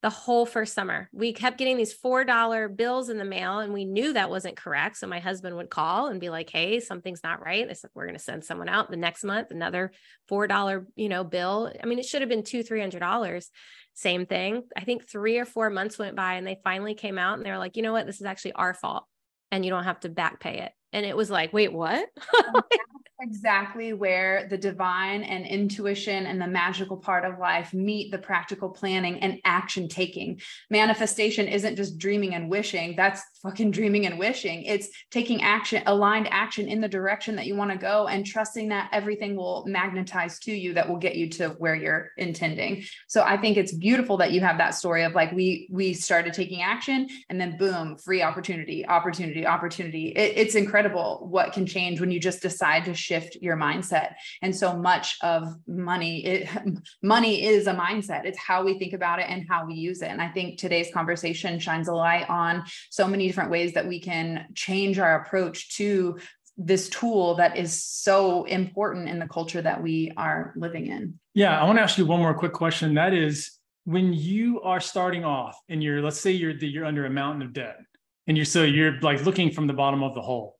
the 0.02 0.10
whole 0.10 0.44
first 0.44 0.74
summer. 0.74 1.08
We 1.12 1.32
kept 1.32 1.58
getting 1.58 1.76
these 1.76 1.96
$4 1.96 2.76
bills 2.76 3.08
in 3.08 3.18
the 3.18 3.24
mail 3.24 3.60
and 3.60 3.72
we 3.72 3.84
knew 3.84 4.12
that 4.12 4.30
wasn't 4.30 4.56
correct. 4.56 4.96
So 4.96 5.06
my 5.06 5.20
husband 5.20 5.56
would 5.56 5.70
call 5.70 6.08
and 6.08 6.20
be 6.20 6.28
like, 6.28 6.50
Hey, 6.50 6.80
something's 6.80 7.22
not 7.22 7.44
right. 7.44 7.66
They 7.66 7.74
said, 7.74 7.90
we're 7.94 8.06
going 8.06 8.18
to 8.18 8.22
send 8.22 8.44
someone 8.44 8.68
out 8.68 8.90
the 8.90 8.96
next 8.96 9.22
month, 9.22 9.52
another 9.52 9.92
$4, 10.28 10.86
you 10.96 11.08
know, 11.08 11.22
bill. 11.22 11.72
I 11.80 11.86
mean, 11.86 12.00
it 12.00 12.04
should 12.04 12.20
have 12.20 12.28
been 12.28 12.42
two, 12.42 12.64
$300. 12.64 13.46
Same 13.94 14.26
thing. 14.26 14.64
I 14.76 14.80
think 14.82 15.08
three 15.08 15.38
or 15.38 15.44
four 15.44 15.70
months 15.70 15.98
went 15.98 16.16
by 16.16 16.34
and 16.34 16.46
they 16.46 16.58
finally 16.64 16.94
came 16.94 17.18
out 17.18 17.36
and 17.36 17.46
they 17.46 17.50
were 17.50 17.58
like, 17.58 17.76
you 17.76 17.82
know 17.82 17.92
what? 17.92 18.06
This 18.06 18.20
is 18.20 18.26
actually 18.26 18.54
our 18.54 18.74
fault 18.74 19.04
and 19.52 19.64
you 19.64 19.70
don't 19.70 19.84
have 19.84 20.00
to 20.00 20.08
back 20.08 20.40
pay 20.40 20.60
it. 20.60 20.72
And 20.92 21.06
it 21.06 21.16
was 21.16 21.30
like, 21.30 21.52
wait, 21.52 21.72
what? 21.72 22.08
Oh, 22.54 22.62
exactly 23.22 23.92
where 23.92 24.48
the 24.50 24.58
divine 24.58 25.22
and 25.22 25.46
intuition 25.46 26.26
and 26.26 26.42
the 26.42 26.46
magical 26.46 26.96
part 26.96 27.24
of 27.24 27.38
life 27.38 27.72
meet 27.72 28.10
the 28.10 28.18
practical 28.18 28.68
planning 28.68 29.20
and 29.20 29.38
action 29.44 29.86
taking. 29.88 30.40
Manifestation 30.70 31.46
isn't 31.46 31.76
just 31.76 31.98
dreaming 31.98 32.34
and 32.34 32.50
wishing, 32.50 32.96
that's 32.96 33.22
fucking 33.40 33.70
dreaming 33.70 34.06
and 34.06 34.18
wishing. 34.18 34.64
It's 34.64 34.88
taking 35.12 35.40
action, 35.42 35.84
aligned 35.86 36.26
action 36.32 36.66
in 36.66 36.80
the 36.80 36.88
direction 36.88 37.36
that 37.36 37.46
you 37.46 37.54
want 37.54 37.70
to 37.70 37.78
go 37.78 38.08
and 38.08 38.26
trusting 38.26 38.68
that 38.70 38.90
everything 38.92 39.36
will 39.36 39.64
magnetize 39.68 40.40
to 40.40 40.52
you 40.52 40.74
that 40.74 40.88
will 40.88 40.98
get 40.98 41.14
you 41.14 41.28
to 41.30 41.50
where 41.50 41.76
you're 41.76 42.10
intending. 42.16 42.82
So 43.06 43.22
I 43.22 43.36
think 43.36 43.56
it's 43.56 43.72
beautiful 43.72 44.16
that 44.16 44.32
you 44.32 44.40
have 44.40 44.58
that 44.58 44.74
story 44.74 45.04
of 45.04 45.14
like 45.14 45.30
we 45.30 45.68
we 45.70 45.94
started 45.94 46.34
taking 46.34 46.62
action 46.62 47.08
and 47.28 47.40
then 47.40 47.56
boom, 47.56 47.96
free 47.98 48.22
opportunity, 48.22 48.84
opportunity, 48.84 49.46
opportunity. 49.46 50.08
It, 50.08 50.32
it's 50.36 50.56
incredible 50.56 51.28
what 51.30 51.52
can 51.52 51.66
change 51.66 52.00
when 52.00 52.10
you 52.10 52.18
just 52.18 52.42
decide 52.42 52.84
to 52.86 52.94
shift 52.94 53.11
shift 53.12 53.36
your 53.40 53.56
mindset. 53.56 54.14
And 54.40 54.54
so 54.54 54.76
much 54.76 55.18
of 55.22 55.54
money, 55.66 56.24
it, 56.24 56.48
money 57.02 57.44
is 57.44 57.66
a 57.66 57.74
mindset. 57.74 58.24
It's 58.24 58.38
how 58.38 58.64
we 58.64 58.78
think 58.78 58.92
about 58.92 59.18
it 59.18 59.26
and 59.28 59.44
how 59.48 59.66
we 59.66 59.74
use 59.74 60.02
it. 60.02 60.08
And 60.08 60.22
I 60.22 60.28
think 60.28 60.58
today's 60.58 60.92
conversation 60.92 61.58
shines 61.58 61.88
a 61.88 61.94
light 61.94 62.28
on 62.28 62.64
so 62.90 63.06
many 63.06 63.26
different 63.26 63.50
ways 63.50 63.74
that 63.74 63.86
we 63.86 64.00
can 64.00 64.46
change 64.54 64.98
our 64.98 65.20
approach 65.22 65.76
to 65.76 66.18
this 66.56 66.88
tool 66.88 67.34
that 67.36 67.56
is 67.56 67.82
so 67.82 68.44
important 68.44 69.08
in 69.08 69.18
the 69.18 69.26
culture 69.26 69.62
that 69.62 69.82
we 69.82 70.12
are 70.16 70.52
living 70.56 70.86
in. 70.86 71.18
Yeah, 71.34 71.58
I 71.58 71.64
want 71.64 71.78
to 71.78 71.82
ask 71.82 71.98
you 71.98 72.06
one 72.06 72.20
more 72.20 72.34
quick 72.34 72.52
question. 72.52 72.94
That 72.94 73.14
is, 73.14 73.58
when 73.84 74.12
you 74.12 74.60
are 74.60 74.78
starting 74.78 75.24
off 75.24 75.58
and 75.68 75.82
you're, 75.82 76.02
let's 76.02 76.20
say 76.20 76.30
you're 76.30 76.52
you're 76.52 76.84
under 76.84 77.06
a 77.06 77.10
mountain 77.10 77.42
of 77.42 77.52
debt, 77.54 77.78
and 78.26 78.36
you're 78.36 78.44
so 78.44 78.62
you're 78.64 79.00
like 79.00 79.24
looking 79.24 79.50
from 79.50 79.66
the 79.66 79.72
bottom 79.72 80.02
of 80.02 80.14
the 80.14 80.20
hole. 80.20 80.58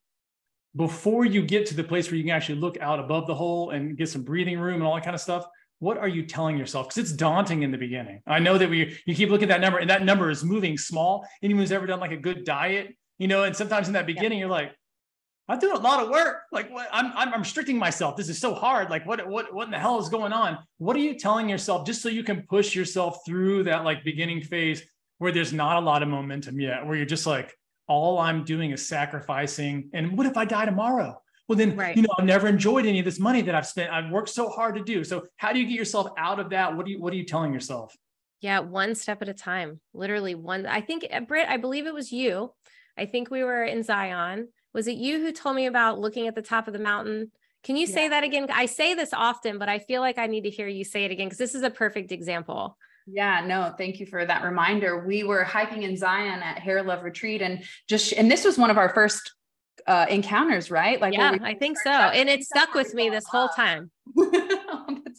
Before 0.75 1.25
you 1.25 1.43
get 1.43 1.67
to 1.67 1.75
the 1.75 1.85
place 1.85 2.11
where 2.11 2.17
you 2.17 2.25
can 2.25 2.33
actually 2.33 2.59
look 2.59 2.79
out 2.81 2.99
above 2.99 3.27
the 3.27 3.35
hole 3.35 3.71
and 3.71 3.97
get 3.97 4.09
some 4.09 4.23
breathing 4.23 4.59
room 4.59 4.77
and 4.77 4.85
all 4.85 4.95
that 4.95 5.05
kind 5.05 5.15
of 5.15 5.21
stuff, 5.21 5.47
what 5.81 5.99
are 5.99 6.09
you 6.09 6.25
telling 6.25 6.57
yourself? 6.57 6.89
Because 6.89 6.99
it's 6.99 7.13
daunting 7.13 7.63
in 7.63 7.71
the 7.71 7.79
beginning. 7.79 8.23
I 8.27 8.39
know 8.39 8.57
that 8.57 8.71
we 8.71 8.97
you 9.05 9.15
keep 9.15 9.31
looking 9.31 9.51
at 9.51 9.55
that 9.55 9.61
number, 9.61 9.79
and 9.79 9.91
that 9.91 10.05
number 10.05 10.31
is 10.31 10.45
moving 10.45 10.79
small. 10.79 11.27
Anyone 11.43 11.63
who's 11.63 11.73
ever 11.73 11.87
done 11.87 12.01
like 12.01 12.13
a 12.13 12.17
good 12.17 12.45
diet, 12.45 12.95
you 13.19 13.29
know, 13.29 13.43
and 13.43 13.55
sometimes 13.55 13.89
in 13.89 13.95
that 13.95 14.07
beginning, 14.07 14.39
yeah. 14.39 14.45
you're 14.45 14.51
like, 14.51 14.73
I'm 15.49 15.59
doing 15.59 15.77
a 15.77 15.81
lot 15.81 16.03
of 16.03 16.09
work. 16.09 16.43
Like 16.53 16.71
what 16.71 16.89
I'm, 16.93 17.13
I'm, 17.17 17.35
I'm 17.35 17.41
restricting 17.41 17.79
myself. 17.79 18.17
This 18.17 18.29
is 18.29 18.39
so 18.39 18.55
hard. 18.55 18.91
Like 18.91 19.07
what, 19.07 19.27
what, 19.29 19.53
what 19.53 19.65
in 19.65 19.71
the 19.71 19.79
hell 19.79 19.99
is 19.99 20.09
going 20.09 20.33
on? 20.33 20.59
What 20.79 20.97
are 20.97 21.01
you 21.01 21.19
telling 21.19 21.49
yourself 21.49 21.85
just 21.85 22.01
so 22.01 22.09
you 22.09 22.23
can 22.23 22.43
push 22.43 22.75
yourself 22.75 23.19
through 23.27 23.65
that 23.65 23.85
like 23.85 24.05
beginning 24.05 24.43
phase 24.43 24.83
where 25.19 25.33
there's 25.33 25.53
not 25.53 25.77
a 25.77 25.85
lot 25.85 26.03
of 26.03 26.09
momentum 26.09 26.61
yet, 26.61 26.87
where 26.87 26.97
you're 26.97 27.07
just 27.07 27.27
like, 27.27 27.53
all 27.87 28.19
I'm 28.19 28.45
doing 28.45 28.71
is 28.71 28.87
sacrificing. 28.87 29.91
And 29.93 30.17
what 30.17 30.27
if 30.27 30.37
I 30.37 30.45
die 30.45 30.65
tomorrow? 30.65 31.21
Well, 31.49 31.59
then, 31.59 31.77
right. 31.77 31.97
you 31.97 32.03
know, 32.03 32.09
I've 32.19 32.25
never 32.25 32.47
enjoyed 32.47 32.87
any 32.87 33.01
of 33.01 33.05
this 33.05 33.19
money 33.19 33.43
that 33.43 33.55
I've 33.55 33.67
spent. 33.67 33.93
I've 33.93 34.11
worked 34.11 34.29
so 34.29 34.49
hard 34.49 34.77
to 34.77 34.83
do. 34.83 35.05
So 35.05 35.25
how 35.37 35.53
do 35.53 35.59
you 35.59 35.67
get 35.67 35.75
yourself 35.75 36.09
out 36.17 36.41
of 36.41 36.51
that? 36.51 36.77
What 36.77 36.87
do 36.87 36.93
you, 36.93 37.01
what 37.01 37.13
are 37.13 37.17
you 37.17 37.25
telling 37.25 37.53
yourself? 37.53 37.95
Yeah. 38.41 38.61
One 38.61 38.95
step 38.95 39.23
at 39.23 39.29
a 39.29 39.35
time, 39.35 39.81
literally 39.93 40.35
one. 40.35 40.67
I 40.67 40.81
think 40.81 41.07
uh, 41.13 41.21
Brit, 41.21 41.49
I 41.49 41.57
believe 41.57 41.87
it 41.87 41.95
was 41.95 42.13
you. 42.13 42.53
I 42.97 43.07
think 43.07 43.31
we 43.31 43.43
were 43.43 43.65
in 43.65 43.83
Zion 43.83 44.49
was 44.73 44.89
it 44.89 44.97
you 44.97 45.21
who 45.21 45.33
told 45.33 45.57
me 45.57 45.67
about 45.67 46.01
looking 46.01 46.27
at 46.27 46.35
the 46.35 46.43
top 46.43 46.67
of 46.67 46.73
the 46.73 46.79
mountain? 46.79 47.31
Can 47.63 47.77
you 47.77 47.87
say 47.87 48.09
that 48.09 48.25
again? 48.25 48.49
I 48.53 48.67
say 48.67 48.95
this 48.95 49.13
often, 49.13 49.59
but 49.59 49.69
I 49.69 49.79
feel 49.79 50.01
like 50.01 50.19
I 50.19 50.27
need 50.27 50.45
to 50.45 50.51
hear 50.51 50.67
you 50.67 50.85
say 50.85 51.05
it 51.05 51.11
again 51.11 51.27
because 51.27 51.39
this 51.39 51.55
is 51.55 51.63
a 51.63 51.71
perfect 51.71 52.11
example. 52.11 52.77
Yeah, 53.07 53.45
no, 53.47 53.75
thank 53.77 54.01
you 54.01 54.07
for 54.07 54.25
that 54.25 54.45
reminder. 54.45 55.05
We 55.07 55.25
were 55.25 55.45
hiking 55.45 55.83
in 55.83 55.97
Zion 55.97 56.43
at 56.43 56.59
Hair 56.59 56.85
Love 56.85 57.03
Retreat 57.03 57.43
and 57.43 57.65
just 57.89 58.13
and 58.13 58.31
this 58.31 58.45
was 58.45 58.59
one 58.59 58.71
of 58.71 58.79
our 58.79 58.89
first 58.89 59.33
uh 59.87 60.07
encounters, 60.09 60.71
right? 60.71 61.01
Like 61.01 61.15
yeah, 61.15 61.37
I 61.43 61.55
think 61.55 61.79
so. 61.79 61.91
And 61.91 62.29
it 62.29 62.45
stuck 62.45 62.75
with 62.75 62.95
me 62.95 63.11
this 63.11 63.25
whole 63.27 63.49
time. 63.49 63.91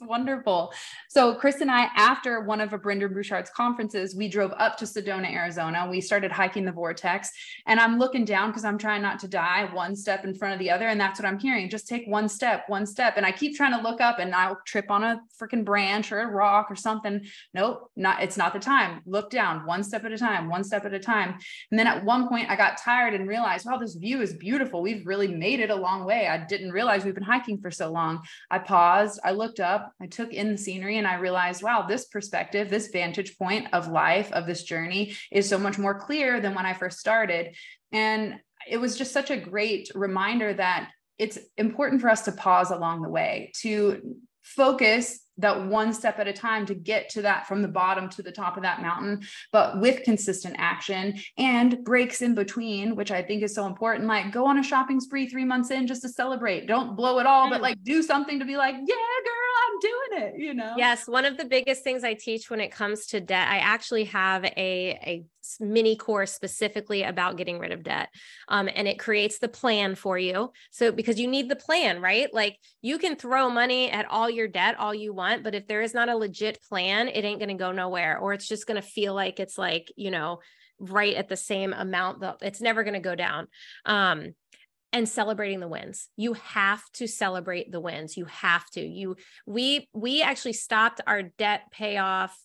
Wonderful. 0.06 0.74
So 1.10 1.36
Chris 1.36 1.62
and 1.62 1.72
I, 1.72 1.90
after 1.96 2.42
one 2.42 2.62
of 2.62 2.70
Brendon 2.82 3.14
Burchard's 3.14 3.50
conferences, 3.50 4.16
we 4.16 4.28
drove 4.28 4.52
up 4.58 4.78
to 4.78 4.86
Sedona, 4.86 5.32
Arizona. 5.32 5.88
We 5.90 6.02
started 6.02 6.32
hiking 6.32 6.66
the 6.66 6.72
vortex 6.72 7.30
and 7.68 7.80
I'm 7.80 8.00
looking 8.00 8.26
down 8.26 8.50
because 8.50 8.66
I'm 8.66 8.78
trying 8.78 9.02
not 9.02 9.20
to 9.20 9.28
die 9.28 9.70
one 9.74 9.96
step 9.96 10.26
in 10.26 10.36
front 10.36 10.54
of 10.54 10.60
the 10.60 10.70
other. 10.70 10.88
And 10.88 11.00
that's 11.00 11.20
what 11.20 11.28
I'm 11.28 11.40
hearing. 11.40 11.70
Just 11.70 11.88
take 11.88 12.08
one 12.08 12.28
step, 12.28 12.64
one 12.68 12.86
step. 12.86 13.14
And 13.18 13.26
I 13.26 13.32
keep 13.32 13.56
trying 13.56 13.74
to 13.74 13.82
look 13.82 14.02
up 14.02 14.20
and 14.20 14.34
I'll 14.36 14.60
trip 14.66 14.92
on 14.92 15.04
a 15.04 15.22
freaking 15.40 15.64
branch 15.64 16.12
or 16.12 16.20
a 16.20 16.28
rock 16.28 16.68
or 16.70 16.76
something. 16.76 17.26
Nope, 17.54 17.92
not, 17.96 18.22
it's 18.22 18.38
not 18.38 18.54
the 18.54 18.60
time. 18.60 19.02
Look 19.06 19.30
down 19.30 19.66
one 19.66 19.84
step 19.84 20.04
at 20.06 20.12
a 20.12 20.18
time, 20.18 20.50
one 20.50 20.64
step 20.64 20.86
at 20.86 20.94
a 20.94 21.00
time. 21.00 21.38
And 21.72 21.80
then 21.80 21.88
at 21.88 22.04
one 22.04 22.28
point 22.28 22.50
I 22.50 22.56
got 22.56 22.78
tired 22.78 23.14
and 23.14 23.28
realized, 23.28 23.66
wow, 23.66 23.78
this 23.78 23.96
view 23.96 24.22
is 24.22 24.34
beautiful. 24.34 24.82
We've 24.82 25.06
really 25.06 25.28
made 25.28 25.60
it 25.60 25.70
a 25.70 25.76
long 25.76 26.06
way. 26.06 26.28
I 26.28 26.38
didn't 26.38 26.72
realize 26.72 27.06
we've 27.06 27.14
been 27.14 27.24
hiking 27.24 27.60
for 27.60 27.72
so 27.72 27.92
long. 27.92 28.24
I 28.52 28.60
paused, 28.60 29.20
I 29.24 29.32
looked 29.32 29.60
up, 29.60 29.93
I 30.02 30.08
took 30.08 30.34
in 30.34 30.52
the 30.52 30.58
scenery 30.58 30.98
and 30.98 31.08
I 31.08 31.16
realized, 31.16 31.64
wow, 31.64 31.86
this 31.88 32.06
perspective, 32.06 32.70
this 32.70 32.88
vantage 32.88 33.38
point 33.38 33.68
of 33.74 33.88
life, 33.88 34.32
of 34.32 34.46
this 34.46 34.64
journey 34.64 35.16
is 35.32 35.48
so 35.48 35.58
much 35.58 35.78
more 35.78 35.98
clear 35.98 36.42
than 36.42 36.56
when 36.56 36.66
I 36.66 36.74
first 36.74 37.00
started. 37.00 37.56
And 37.92 38.40
it 38.70 38.78
was 38.78 38.98
just 38.98 39.12
such 39.12 39.32
a 39.32 39.38
great 39.38 39.90
reminder 39.96 40.54
that 40.54 40.90
it's 41.18 41.38
important 41.58 42.02
for 42.02 42.10
us 42.10 42.24
to 42.24 42.32
pause 42.32 42.72
along 42.72 43.02
the 43.02 43.10
way, 43.10 43.52
to 43.62 44.18
focus 44.42 45.23
that 45.38 45.66
one 45.66 45.94
step 45.94 46.20
at 46.20 46.28
a 46.28 46.34
time 46.34 46.66
to 46.68 46.76
get 46.76 47.10
to 47.10 47.22
that 47.24 47.48
from 47.48 47.62
the 47.62 47.68
bottom 47.68 48.10
to 48.10 48.22
the 48.22 48.32
top 48.32 48.56
of 48.58 48.64
that 48.64 48.82
mountain, 48.82 49.22
but 49.52 49.80
with 49.80 50.04
consistent 50.04 50.56
action 50.58 51.20
and 51.38 51.84
breaks 51.84 52.22
in 52.22 52.36
between, 52.36 52.96
which 52.96 53.12
I 53.12 53.22
think 53.22 53.44
is 53.44 53.56
so 53.56 53.66
important. 53.66 54.08
Like 54.08 54.32
go 54.32 54.46
on 54.46 54.60
a 54.60 54.64
shopping 54.64 55.00
spree 55.00 55.28
three 55.28 55.46
months 55.46 55.72
in 55.72 55.88
just 55.88 56.02
to 56.04 56.10
celebrate. 56.10 56.68
Don't 56.68 56.96
blow 56.96 57.20
it 57.20 57.26
all, 57.26 57.50
but 57.50 57.60
mm. 57.60 57.64
like 57.64 57.84
do 57.84 58.04
something 58.04 58.40
to 58.40 58.46
be 58.46 58.58
like, 58.58 58.76
yeah, 58.76 58.96
girl, 59.26 59.54
I'm 59.66 59.80
doing 59.80 60.28
it, 60.28 60.40
you 60.40 60.54
know? 60.54 60.74
Yes. 60.78 61.08
One 61.08 61.26
of 61.26 61.38
the 61.38 61.46
biggest 61.46 61.84
things 61.84 62.04
I 62.04 62.14
teach 62.14 62.50
when 62.50 62.60
it 62.60 62.72
comes 62.72 63.08
to 63.08 63.20
debt, 63.20 63.48
I 63.48 63.58
actually 63.58 64.06
have 64.06 64.46
a, 64.46 64.52
a 64.58 65.24
mini 65.60 65.96
course 65.96 66.32
specifically 66.34 67.04
about 67.04 67.38
getting 67.38 67.60
rid 67.60 67.72
of 67.72 67.84
debt. 67.84 68.10
Um, 68.48 68.70
and 68.74 68.88
it 68.88 69.00
creates 69.00 69.40
the 69.40 69.48
plan 69.48 69.96
for 69.96 70.18
you. 70.18 70.52
So, 70.72 70.92
because 70.92 71.20
you 71.20 71.28
need 71.28 71.50
the 71.50 71.56
plan, 71.56 72.02
right? 72.02 72.34
Like 72.34 72.58
you 72.82 72.98
can 72.98 73.16
throw 73.16 73.50
money 73.50 73.92
at 73.92 74.10
all 74.10 74.30
your 74.30 74.48
debt 74.48 74.76
all 74.80 74.94
you 74.94 75.14
want, 75.14 75.44
but 75.44 75.56
if 75.56 75.68
there 75.68 75.82
is 75.82 75.94
not 75.94 76.10
a 76.10 76.16
legit 76.16 76.62
plan, 76.64 77.08
it 77.08 77.24
ain't 77.24 77.40
going 77.40 77.50
to 77.50 77.56
go 77.56 77.72
nowhere, 77.72 78.18
or 78.18 78.34
it's 78.34 78.48
just 78.48 78.68
going 78.68 78.82
to 78.82 78.88
feel 78.88 79.14
like 79.14 79.40
it's 79.40 79.58
like, 79.58 79.92
you 79.96 80.12
know, 80.12 80.40
right 80.80 81.16
at 81.16 81.30
the 81.30 81.38
same 81.38 81.74
amount 81.74 82.22
that 82.22 82.38
it's 82.42 82.62
never 82.62 82.84
going 82.84 82.94
to 82.94 83.00
go 83.00 83.16
down. 83.16 83.48
Um, 83.86 84.34
and 84.94 85.10
celebrating 85.10 85.60
the 85.60 85.68
wins. 85.68 86.08
You 86.16 86.34
have 86.34 86.84
to 86.94 87.08
celebrate 87.08 87.72
the 87.72 87.80
wins. 87.80 88.16
You 88.16 88.26
have 88.26 88.70
to. 88.72 88.82
You 88.82 89.18
we 89.48 89.90
we 89.92 90.22
actually 90.22 90.54
stopped 90.54 91.02
our 91.08 91.24
debt 91.24 91.64
payoff 91.72 92.38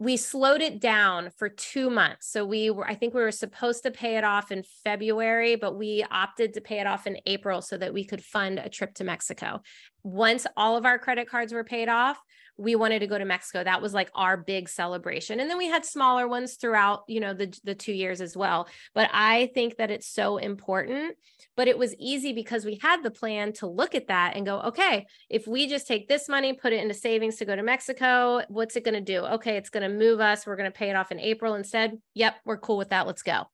we 0.00 0.16
slowed 0.16 0.62
it 0.62 0.80
down 0.80 1.28
for 1.36 1.50
two 1.50 1.90
months. 1.90 2.32
So 2.32 2.42
we 2.46 2.70
were, 2.70 2.88
I 2.88 2.94
think 2.94 3.12
we 3.12 3.20
were 3.20 3.30
supposed 3.30 3.82
to 3.82 3.90
pay 3.90 4.16
it 4.16 4.24
off 4.24 4.50
in 4.50 4.64
February, 4.82 5.56
but 5.56 5.76
we 5.76 6.02
opted 6.10 6.54
to 6.54 6.62
pay 6.62 6.80
it 6.80 6.86
off 6.86 7.06
in 7.06 7.18
April 7.26 7.60
so 7.60 7.76
that 7.76 7.92
we 7.92 8.04
could 8.04 8.24
fund 8.24 8.58
a 8.58 8.70
trip 8.70 8.94
to 8.94 9.04
Mexico. 9.04 9.60
Once 10.02 10.46
all 10.56 10.78
of 10.78 10.86
our 10.86 10.98
credit 10.98 11.28
cards 11.28 11.52
were 11.52 11.64
paid 11.64 11.90
off, 11.90 12.18
we 12.60 12.76
wanted 12.76 12.98
to 12.98 13.06
go 13.06 13.16
to 13.16 13.24
Mexico. 13.24 13.64
That 13.64 13.80
was 13.80 13.94
like 13.94 14.10
our 14.14 14.36
big 14.36 14.68
celebration. 14.68 15.40
And 15.40 15.48
then 15.48 15.56
we 15.56 15.68
had 15.68 15.84
smaller 15.86 16.28
ones 16.28 16.56
throughout, 16.56 17.04
you 17.08 17.18
know, 17.18 17.32
the 17.32 17.58
the 17.64 17.74
2 17.74 17.92
years 17.92 18.20
as 18.20 18.36
well. 18.36 18.68
But 18.94 19.08
I 19.12 19.50
think 19.54 19.78
that 19.78 19.90
it's 19.90 20.06
so 20.06 20.36
important, 20.36 21.16
but 21.56 21.68
it 21.68 21.78
was 21.78 21.94
easy 21.98 22.34
because 22.34 22.66
we 22.66 22.78
had 22.82 23.02
the 23.02 23.10
plan 23.10 23.54
to 23.54 23.66
look 23.66 23.94
at 23.94 24.08
that 24.08 24.36
and 24.36 24.44
go, 24.44 24.60
okay, 24.60 25.06
if 25.30 25.46
we 25.46 25.66
just 25.66 25.86
take 25.86 26.06
this 26.06 26.28
money, 26.28 26.52
put 26.52 26.74
it 26.74 26.82
into 26.82 26.94
savings 26.94 27.36
to 27.36 27.46
go 27.46 27.56
to 27.56 27.62
Mexico, 27.62 28.42
what's 28.48 28.76
it 28.76 28.84
going 28.84 28.94
to 28.94 29.00
do? 29.00 29.24
Okay, 29.24 29.56
it's 29.56 29.70
going 29.70 29.88
to 29.90 29.96
move 29.96 30.20
us. 30.20 30.46
We're 30.46 30.56
going 30.56 30.70
to 30.70 30.78
pay 30.78 30.90
it 30.90 30.96
off 30.96 31.12
in 31.12 31.18
April 31.18 31.54
instead. 31.54 31.98
Yep, 32.14 32.36
we're 32.44 32.58
cool 32.58 32.76
with 32.76 32.90
that. 32.90 33.06
Let's 33.06 33.22
go 33.22 33.46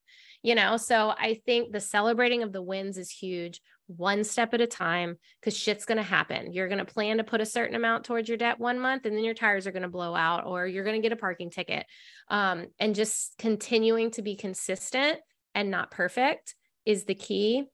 you 0.43 0.53
know 0.53 0.77
so 0.77 1.09
i 1.17 1.41
think 1.45 1.71
the 1.71 1.79
celebrating 1.79 2.43
of 2.43 2.53
the 2.53 2.61
wins 2.61 2.97
is 2.97 3.09
huge 3.09 3.59
one 3.87 4.23
step 4.23 4.53
at 4.53 4.61
a 4.61 4.67
time 4.67 5.17
because 5.39 5.57
shit's 5.57 5.85
going 5.85 5.97
to 5.97 6.03
happen. 6.03 6.53
You're 6.53 6.67
going 6.67 6.85
to 6.85 6.85
plan 6.85 7.17
to 7.17 7.23
put 7.23 7.41
a 7.41 7.45
certain 7.45 7.75
amount 7.75 8.03
towards 8.03 8.27
your 8.27 8.37
debt 8.37 8.59
one 8.59 8.79
month 8.79 9.05
and 9.05 9.15
then 9.15 9.23
your 9.23 9.33
tires 9.33 9.65
are 9.65 9.71
going 9.71 9.83
to 9.83 9.89
blow 9.89 10.15
out 10.15 10.45
or 10.45 10.67
you're 10.67 10.83
going 10.83 11.01
to 11.01 11.05
get 11.05 11.13
a 11.13 11.19
parking 11.19 11.49
ticket. 11.49 11.85
Um, 12.29 12.67
and 12.79 12.95
just 12.95 13.35
continuing 13.37 14.11
to 14.11 14.21
be 14.21 14.35
consistent 14.35 15.19
and 15.55 15.71
not 15.71 15.91
perfect 15.91 16.55
is 16.85 17.05
the 17.05 17.15
key 17.15 17.65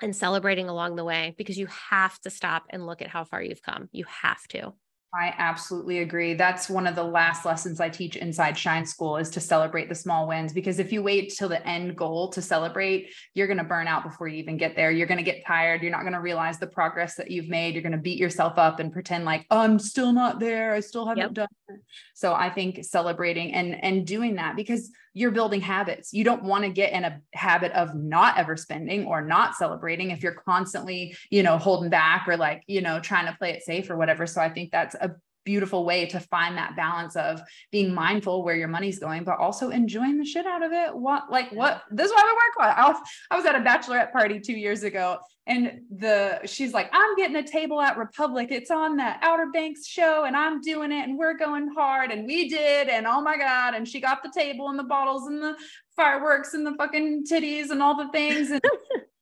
and 0.00 0.16
celebrating 0.16 0.68
along 0.68 0.96
the 0.96 1.04
way 1.04 1.34
because 1.38 1.56
you 1.56 1.68
have 1.90 2.18
to 2.20 2.30
stop 2.30 2.64
and 2.70 2.86
look 2.86 3.02
at 3.02 3.08
how 3.08 3.24
far 3.24 3.42
you've 3.42 3.62
come. 3.62 3.88
You 3.92 4.04
have 4.22 4.42
to 4.48 4.72
I 5.14 5.34
absolutely 5.36 5.98
agree. 5.98 6.32
That's 6.32 6.70
one 6.70 6.86
of 6.86 6.94
the 6.94 7.04
last 7.04 7.44
lessons 7.44 7.80
I 7.80 7.90
teach 7.90 8.16
inside 8.16 8.56
Shine 8.56 8.86
School 8.86 9.18
is 9.18 9.28
to 9.30 9.40
celebrate 9.40 9.90
the 9.90 9.94
small 9.94 10.26
wins 10.26 10.54
because 10.54 10.78
if 10.78 10.90
you 10.90 11.02
wait 11.02 11.34
till 11.36 11.50
the 11.50 11.66
end 11.68 11.96
goal 11.96 12.30
to 12.30 12.40
celebrate, 12.40 13.10
you're 13.34 13.46
going 13.46 13.58
to 13.58 13.64
burn 13.64 13.86
out 13.86 14.04
before 14.04 14.26
you 14.26 14.38
even 14.38 14.56
get 14.56 14.74
there. 14.74 14.90
You're 14.90 15.06
going 15.06 15.18
to 15.18 15.24
get 15.24 15.44
tired. 15.44 15.82
You're 15.82 15.92
not 15.92 16.00
going 16.00 16.14
to 16.14 16.20
realize 16.20 16.58
the 16.58 16.66
progress 16.66 17.16
that 17.16 17.30
you've 17.30 17.50
made. 17.50 17.74
You're 17.74 17.82
going 17.82 17.92
to 17.92 17.98
beat 17.98 18.18
yourself 18.18 18.54
up 18.56 18.80
and 18.80 18.90
pretend 18.90 19.26
like, 19.26 19.44
"Oh, 19.50 19.58
I'm 19.58 19.78
still 19.78 20.14
not 20.14 20.40
there. 20.40 20.72
I 20.72 20.80
still 20.80 21.06
haven't 21.06 21.22
yep. 21.22 21.34
done 21.34 21.48
it." 21.68 21.80
So 22.14 22.32
I 22.32 22.48
think 22.48 22.82
celebrating 22.82 23.52
and 23.52 23.84
and 23.84 24.06
doing 24.06 24.36
that 24.36 24.56
because 24.56 24.90
you're 25.14 25.30
building 25.30 25.60
habits. 25.60 26.12
You 26.12 26.24
don't 26.24 26.44
want 26.44 26.64
to 26.64 26.70
get 26.70 26.92
in 26.92 27.04
a 27.04 27.20
habit 27.34 27.72
of 27.72 27.94
not 27.94 28.38
ever 28.38 28.56
spending 28.56 29.06
or 29.06 29.20
not 29.20 29.54
celebrating 29.54 30.10
if 30.10 30.22
you're 30.22 30.32
constantly, 30.32 31.16
you 31.30 31.42
know, 31.42 31.58
holding 31.58 31.90
back 31.90 32.26
or 32.26 32.36
like, 32.36 32.62
you 32.66 32.80
know, 32.80 33.00
trying 33.00 33.26
to 33.26 33.36
play 33.36 33.50
it 33.50 33.62
safe 33.62 33.90
or 33.90 33.96
whatever. 33.96 34.26
So 34.26 34.40
I 34.40 34.48
think 34.48 34.70
that's 34.70 34.94
a 34.94 35.12
beautiful 35.44 35.84
way 35.84 36.06
to 36.06 36.20
find 36.20 36.56
that 36.56 36.76
balance 36.76 37.16
of 37.16 37.40
being 37.70 37.94
mindful 37.94 38.44
where 38.44 38.54
your 38.54 38.68
money's 38.68 38.98
going, 38.98 39.24
but 39.24 39.38
also 39.38 39.70
enjoying 39.70 40.18
the 40.18 40.24
shit 40.24 40.46
out 40.46 40.62
of 40.62 40.72
it. 40.72 40.94
What, 40.94 41.30
like, 41.30 41.50
what, 41.52 41.82
this 41.90 42.06
is 42.06 42.12
why 42.12 42.22
we 42.24 42.32
work 42.32 42.70
on. 42.70 42.84
I 42.84 42.88
was, 42.88 43.08
I 43.30 43.36
was 43.36 43.46
at 43.46 43.54
a 43.54 43.60
bachelorette 43.60 44.12
party 44.12 44.40
two 44.40 44.52
years 44.52 44.82
ago 44.82 45.18
and 45.46 45.80
the, 45.90 46.40
she's 46.44 46.72
like, 46.72 46.88
I'm 46.92 47.16
getting 47.16 47.36
a 47.36 47.42
table 47.42 47.80
at 47.80 47.98
Republic. 47.98 48.48
It's 48.50 48.70
on 48.70 48.96
the 48.96 49.14
Outer 49.22 49.46
Banks 49.52 49.86
show 49.86 50.24
and 50.24 50.36
I'm 50.36 50.60
doing 50.60 50.92
it 50.92 51.08
and 51.08 51.18
we're 51.18 51.36
going 51.36 51.68
hard. 51.74 52.12
And 52.12 52.26
we 52.26 52.48
did. 52.48 52.88
And 52.88 53.06
oh 53.06 53.20
my 53.20 53.36
God. 53.36 53.74
And 53.74 53.86
she 53.86 54.00
got 54.00 54.22
the 54.22 54.32
table 54.32 54.68
and 54.68 54.78
the 54.78 54.84
bottles 54.84 55.26
and 55.26 55.42
the 55.42 55.56
fireworks 55.96 56.54
and 56.54 56.66
the 56.66 56.74
fucking 56.74 57.24
titties 57.30 57.70
and 57.70 57.82
all 57.82 57.96
the 57.96 58.08
things. 58.12 58.50
And 58.50 58.60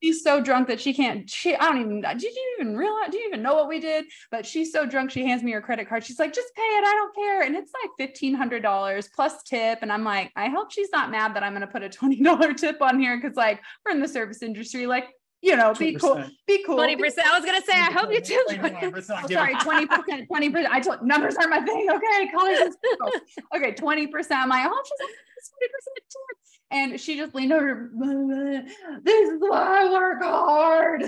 she's 0.03 0.23
so 0.23 0.41
drunk 0.41 0.69
that 0.69 0.81
she 0.81 0.95
can't 0.95 1.29
she 1.29 1.55
i 1.55 1.65
don't 1.65 1.81
even 1.81 2.01
did 2.01 2.23
you 2.23 2.57
even 2.59 2.77
realize 2.77 3.11
do 3.11 3.19
you 3.19 3.27
even 3.27 3.43
know 3.43 3.55
what 3.55 3.69
we 3.69 3.79
did 3.79 4.05
but 4.31 4.47
she's 4.47 4.73
so 4.73 4.87
drunk 4.87 5.11
she 5.11 5.27
hands 5.27 5.43
me 5.43 5.53
her 5.53 5.61
credit 5.61 5.89
card 5.89 6.05
she's 6.05 6.19
like 6.19 6.33
just 6.33 6.55
pay 6.55 6.63
it 6.63 6.85
i 6.85 6.95
don't 6.95 7.15
care 7.15 7.43
and 7.43 7.55
it's 7.57 7.73
like 7.99 8.11
$1500 8.11 9.09
plus 9.15 9.43
tip 9.43 9.81
and 9.83 9.93
i'm 9.93 10.05
like 10.05 10.33
i 10.37 10.49
hope 10.49 10.73
she's 10.73 10.91
not 10.93 11.11
mad 11.11 11.35
that 11.35 11.43
i'm 11.43 11.53
going 11.53 11.61
to 11.61 11.67
put 11.67 11.83
a 11.83 11.89
$20 11.89 12.57
tip 12.57 12.81
on 12.81 12.99
here 12.99 13.21
because 13.21 13.37
like 13.37 13.61
we're 13.85 13.93
in 13.93 14.01
the 14.01 14.09
service 14.09 14.43
industry 14.43 14.87
like 14.87 15.09
you 15.43 15.57
know, 15.57 15.73
be 15.73 15.95
2%. 15.95 16.01
cool, 16.01 16.23
be 16.47 16.63
cool. 16.67 16.77
20%. 16.77 16.99
I 17.25 17.39
was 17.39 17.47
gonna 17.47 17.63
say, 17.63 17.73
I 17.73 17.91
hope 17.91 18.13
you 18.13 18.21
do. 18.21 18.45
oh, 18.51 19.27
sorry, 19.27 19.55
20%, 19.55 20.27
20%. 20.29 20.67
I 20.71 20.81
told 20.81 21.03
numbers 21.03 21.35
are 21.37 21.49
my 21.49 21.61
thing. 21.61 21.89
Okay, 21.91 22.31
colors 22.31 22.77
Okay, 23.57 23.73
20%. 23.73 24.09
I'm 24.33 24.51
like, 24.51 24.69
oh, 24.71 24.83
she's 24.85 25.09
20% 25.09 25.30
and 26.71 27.01
she 27.01 27.17
just 27.17 27.35
leaned 27.35 27.53
over, 27.53 27.91
this 29.03 29.29
is 29.29 29.41
why 29.41 29.87
I 29.87 29.93
work 29.93 30.23
hard. 30.23 31.03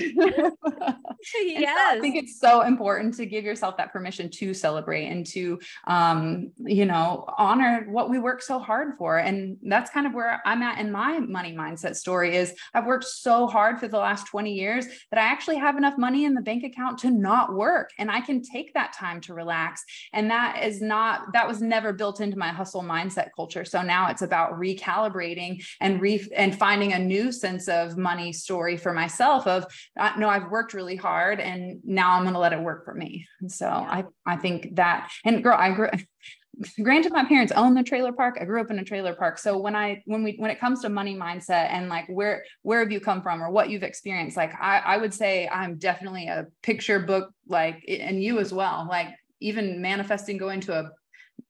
yes. 1.42 1.76
So 1.76 1.98
I 1.98 2.00
think 2.00 2.16
it's 2.16 2.38
so 2.38 2.62
important 2.62 3.14
to 3.14 3.26
give 3.26 3.44
yourself 3.44 3.76
that 3.76 3.92
permission 3.92 4.30
to 4.30 4.54
celebrate 4.54 5.06
and 5.06 5.26
to, 5.28 5.60
um, 5.86 6.52
you 6.58 6.84
know, 6.84 7.24
honor 7.38 7.86
what 7.88 8.10
we 8.10 8.18
work 8.18 8.42
so 8.42 8.58
hard 8.58 8.94
for. 8.98 9.18
And 9.18 9.56
that's 9.62 9.90
kind 9.90 10.06
of 10.06 10.14
where 10.14 10.40
I'm 10.44 10.62
at 10.62 10.78
in 10.78 10.90
my 10.90 11.18
money 11.20 11.54
mindset 11.54 11.96
story 11.96 12.36
is 12.36 12.54
I've 12.74 12.86
worked 12.86 13.04
so 13.04 13.46
hard 13.46 13.78
for 13.78 13.88
the 13.88 13.98
last 13.98 14.26
20 14.28 14.52
years 14.52 14.86
that 15.10 15.20
I 15.20 15.26
actually 15.26 15.58
have 15.58 15.76
enough 15.76 15.98
money 15.98 16.24
in 16.24 16.34
the 16.34 16.40
bank 16.40 16.64
account 16.64 16.98
to 17.00 17.10
not 17.10 17.54
work. 17.54 17.90
And 17.98 18.10
I 18.10 18.20
can 18.20 18.42
take 18.42 18.74
that 18.74 18.92
time 18.92 19.20
to 19.22 19.34
relax. 19.34 19.84
And 20.12 20.30
that 20.30 20.64
is 20.64 20.80
not, 20.80 21.32
that 21.32 21.46
was 21.46 21.60
never 21.60 21.92
built 21.92 22.20
into 22.20 22.38
my 22.38 22.48
hustle 22.48 22.82
mindset 22.82 23.28
culture. 23.36 23.64
So 23.64 23.82
now 23.82 24.10
it's 24.10 24.22
about 24.22 24.58
recalibrating 24.58 25.64
and 25.80 26.00
re 26.00 26.26
and 26.36 26.56
finding 26.56 26.92
a 26.92 26.98
new 26.98 27.32
sense 27.32 27.68
of 27.68 27.96
money 27.96 28.32
story 28.32 28.76
for 28.76 28.92
myself 28.92 29.46
of 29.46 29.66
uh, 29.98 30.12
no 30.18 30.28
I've 30.28 30.50
worked 30.50 30.74
really 30.74 30.96
hard 30.96 31.11
and 31.40 31.80
now 31.84 32.12
I'm 32.12 32.22
going 32.22 32.34
to 32.34 32.40
let 32.40 32.52
it 32.52 32.60
work 32.60 32.84
for 32.84 32.94
me 32.94 33.26
and 33.40 33.50
so 33.50 33.66
yeah. 33.66 34.04
I 34.26 34.34
I 34.34 34.36
think 34.36 34.76
that 34.76 35.10
and 35.24 35.42
girl 35.42 35.56
I 35.58 35.72
grew 35.72 35.88
granted 36.82 37.12
my 37.12 37.24
parents 37.24 37.50
own 37.52 37.72
the 37.72 37.82
trailer 37.82 38.12
park 38.12 38.36
i 38.38 38.44
grew 38.44 38.60
up 38.60 38.70
in 38.70 38.78
a 38.78 38.84
trailer 38.84 39.14
park 39.14 39.38
so 39.38 39.56
when 39.56 39.74
i 39.74 40.02
when 40.04 40.22
we 40.22 40.34
when 40.36 40.50
it 40.50 40.60
comes 40.60 40.82
to 40.82 40.88
money 40.90 41.16
mindset 41.16 41.70
and 41.70 41.88
like 41.88 42.06
where 42.10 42.44
where 42.60 42.80
have 42.80 42.92
you 42.92 43.00
come 43.00 43.22
from 43.22 43.42
or 43.42 43.50
what 43.50 43.70
you've 43.70 43.82
experienced 43.82 44.36
like 44.36 44.52
i 44.60 44.76
i 44.80 44.96
would 44.98 45.14
say 45.14 45.48
i'm 45.48 45.78
definitely 45.78 46.26
a 46.28 46.46
picture 46.62 46.98
book 46.98 47.32
like 47.48 47.82
and 47.88 48.22
you 48.22 48.38
as 48.38 48.52
well 48.52 48.86
like 48.86 49.08
even 49.40 49.80
manifesting 49.80 50.36
going 50.36 50.60
to 50.60 50.78
a 50.78 50.90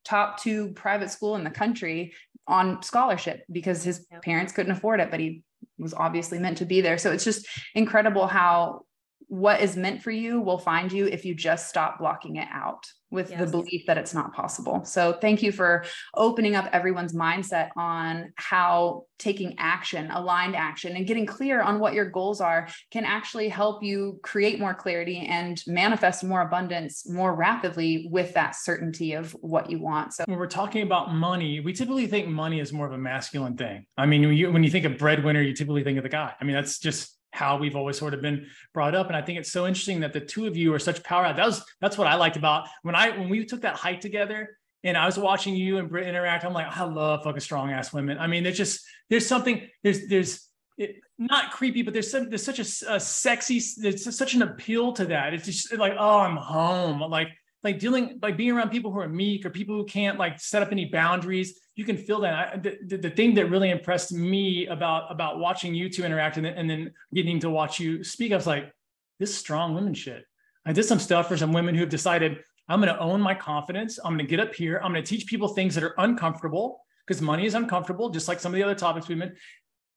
top 0.05 0.41
two 0.41 0.69
private 0.73 1.11
school 1.11 1.37
in 1.37 1.45
the 1.45 1.51
country 1.51 2.13
on 2.47 2.83
scholarship 2.83 3.45
because 3.51 3.83
his 3.83 4.07
parents 4.23 4.53
couldn't 4.53 4.73
afford 4.73 5.01
it, 5.01 5.11
but 5.11 5.21
he 5.21 5.43
was 5.79 5.95
obviously 5.95 6.39
meant 6.39 6.59
to 6.59 6.65
be 6.65 6.81
there. 6.81 6.99
So 6.99 7.13
it's 7.13 7.25
just 7.25 7.47
incredible 7.75 8.27
how 8.27 8.85
what 9.33 9.63
is 9.63 9.79
meant 9.79 10.03
for 10.03 10.11
you 10.11 10.43
will 10.43 10.59
find 10.59 10.93
you 10.93 11.07
if 11.07 11.25
you 11.25 11.35
just 11.35 11.71
stop 11.71 11.99
blocking 11.99 12.37
it 12.37 12.49
out 12.53 12.85
with 13.11 13.31
yes. 13.31 13.41
the 13.41 13.47
belief 13.47 13.83
that 13.87 13.97
it's 13.97 14.13
not 14.13 14.35
possible. 14.35 14.85
So 14.85 15.15
thank 15.23 15.43
you 15.43 15.53
for 15.53 15.87
opening 16.15 16.55
up 16.55 16.69
everyone's 16.71 17.15
mindset 17.15 17.71
on 17.75 18.35
how 18.37 19.07
taking 19.19 19.55
action, 19.57 20.11
aligned 20.11 20.55
action, 20.55 20.97
and 20.97 21.07
getting 21.07 21.25
clear 21.25 21.63
on 21.63 21.79
what 21.79 21.95
your 21.95 22.11
goals 22.11 22.43
are 22.43 22.69
can 22.91 23.07
actually 23.07 23.49
help 23.49 23.83
you 23.83 24.21
create 24.23 24.61
more 24.61 24.75
clarity 24.75 25.27
and 25.27 25.63
manifest 25.67 26.23
more 26.23 26.43
abundance 26.43 27.09
more 27.09 27.35
rapidly 27.35 28.09
with 28.11 28.35
that 28.35 28.55
certainty 28.55 29.15
of 29.15 29.33
what 29.41 29.71
you 29.71 29.79
want. 29.79 30.13
So 30.13 30.25
when 30.27 30.37
we're 30.39 30.47
talking 30.47 30.83
about 30.83 31.15
money, 31.15 31.61
we 31.61 31.73
typically 31.73 32.07
think 32.07 32.29
money 32.29 32.61
is 32.61 32.71
more 32.71 32.85
of 32.85 32.93
a 32.93 32.99
masculine 32.99 33.57
thing. 33.57 33.87
I 33.97 34.05
mean, 34.05 34.27
when 34.27 34.37
you, 34.37 34.53
when 34.53 34.63
you 34.63 34.71
think 34.71 34.85
of 34.85 34.99
breadwinner, 34.99 35.41
you 35.41 35.55
typically 35.55 35.85
think 35.85 35.97
of 35.97 36.03
the 36.03 36.11
guy. 36.11 36.35
I 36.39 36.45
mean, 36.45 36.55
that's 36.55 36.79
just 36.79 37.17
how 37.33 37.57
we've 37.57 37.75
always 37.75 37.99
sort 37.99 38.15
of 38.15 38.23
been 38.23 38.47
brought 38.73 38.95
up. 38.95 39.09
And 39.09 39.17
I 39.17 39.23
think 39.23 39.39
it's 39.39 39.51
so 39.51 39.67
interesting 39.67 40.01
that 40.01 40.13
the 40.13 40.21
two 40.21 40.47
of 40.47 40.57
you 40.57 40.73
are 40.75 40.79
such 40.79 41.03
power. 41.03 41.33
That 41.33 41.47
was 41.47 41.65
that's 41.81 41.99
what 41.99 42.07
I 42.07 42.15
liked 42.15 42.37
about 42.37 42.69
when 42.83 42.95
I 42.95 43.11
when 43.11 43.29
we 43.29 43.45
took 43.45 43.63
that 43.63 43.75
hike 43.75 44.01
together 44.01 44.57
and 44.85 44.97
I 44.97 45.07
was 45.07 45.19
watching 45.19 45.57
you 45.57 45.79
and 45.79 45.89
Brit 45.89 46.07
interact. 46.07 46.45
I'm 46.45 46.53
like, 46.53 46.77
I 46.77 46.85
love 46.85 47.25
fucking 47.25 47.41
strong 47.41 47.71
ass 47.71 47.93
women. 47.93 48.19
I 48.19 48.27
mean, 48.27 48.45
there's 48.45 48.57
just 48.57 48.85
there's 49.11 49.27
something 49.27 49.69
there's 49.83 50.07
there's 50.09 50.47
it, 50.77 50.97
not 51.19 51.53
creepy, 51.53 51.83
but 51.83 51.95
there's 51.95 52.11
some 52.11 52.29
there's 52.29 52.45
such 52.45 52.59
a, 52.59 52.95
a 52.95 53.01
sexy 53.01 53.61
there's 53.79 54.17
such 54.17 54.35
an 54.35 54.43
appeal 54.43 54.93
to 54.95 55.07
that. 55.07 55.35
It's 55.35 55.47
just 55.47 55.77
like 55.77 55.95
oh, 55.99 56.19
I'm 56.19 56.37
home. 56.37 57.01
Like 57.01 57.29
like 57.65 57.79
dealing 57.79 58.19
like 58.23 58.37
being 58.37 58.53
around 58.53 58.71
people 58.71 58.91
who 58.91 58.99
are 58.99 59.09
meek 59.09 59.47
or 59.47 59.51
people 59.51 59.77
who 59.77 59.85
can't 59.85 60.19
like 60.19 60.41
set 60.41 60.63
up 60.63 60.73
any 60.73 60.87
boundaries 60.87 61.61
you 61.77 61.85
can 61.85 61.97
feel 61.97 62.21
that 62.21 62.35
I, 62.35 62.57
the, 62.59 62.97
the 62.97 63.11
thing 63.11 63.35
that 63.35 63.47
really 63.47 63.71
impressed 63.71 64.13
me 64.13 64.67
about 64.67 65.11
about 65.11 65.39
watching 65.39 65.75
you 65.75 65.89
two 65.89 66.05
interact 66.05 66.37
and 66.37 66.47
then, 66.47 66.55
and 66.55 66.69
then 66.69 66.93
getting 67.15 67.41
to 67.41 67.51
watch 67.51 67.79
you 67.79 68.03
speak 68.03 68.33
i 68.33 68.37
was 68.37 68.47
like 68.47 68.73
this 69.19 69.35
strong 69.35 69.75
women 69.75 69.95
shit 69.95 70.25
i 70.67 70.73
did 70.73 70.85
some 70.85 70.99
stuff 70.99 71.29
for 71.29 71.37
some 71.37 71.53
women 71.53 71.75
who 71.75 71.81
have 71.81 71.91
decided 71.91 72.39
i'm 72.69 72.81
going 72.81 72.93
to 72.93 73.01
own 73.01 73.21
my 73.21 73.35
confidence 73.35 73.99
i'm 74.05 74.17
going 74.17 74.27
to 74.27 74.31
get 74.31 74.41
up 74.41 74.55
here 74.55 74.81
i'm 74.83 74.93
going 74.93 75.03
to 75.03 75.09
teach 75.09 75.27
people 75.27 75.49
things 75.49 75.75
that 75.75 75.85
are 75.85 75.95
uncomfortable 75.99 76.85
because 77.07 77.21
money 77.21 77.47
is 77.47 77.55
uncomfortable 77.55 78.11
just 78.11 78.29
like 78.29 78.41
some 78.41 78.53
of 78.53 78.57
the 78.57 78.63
other 78.63 78.75
topics 78.75 79.09
we've 79.09 79.19
been 79.19 79.35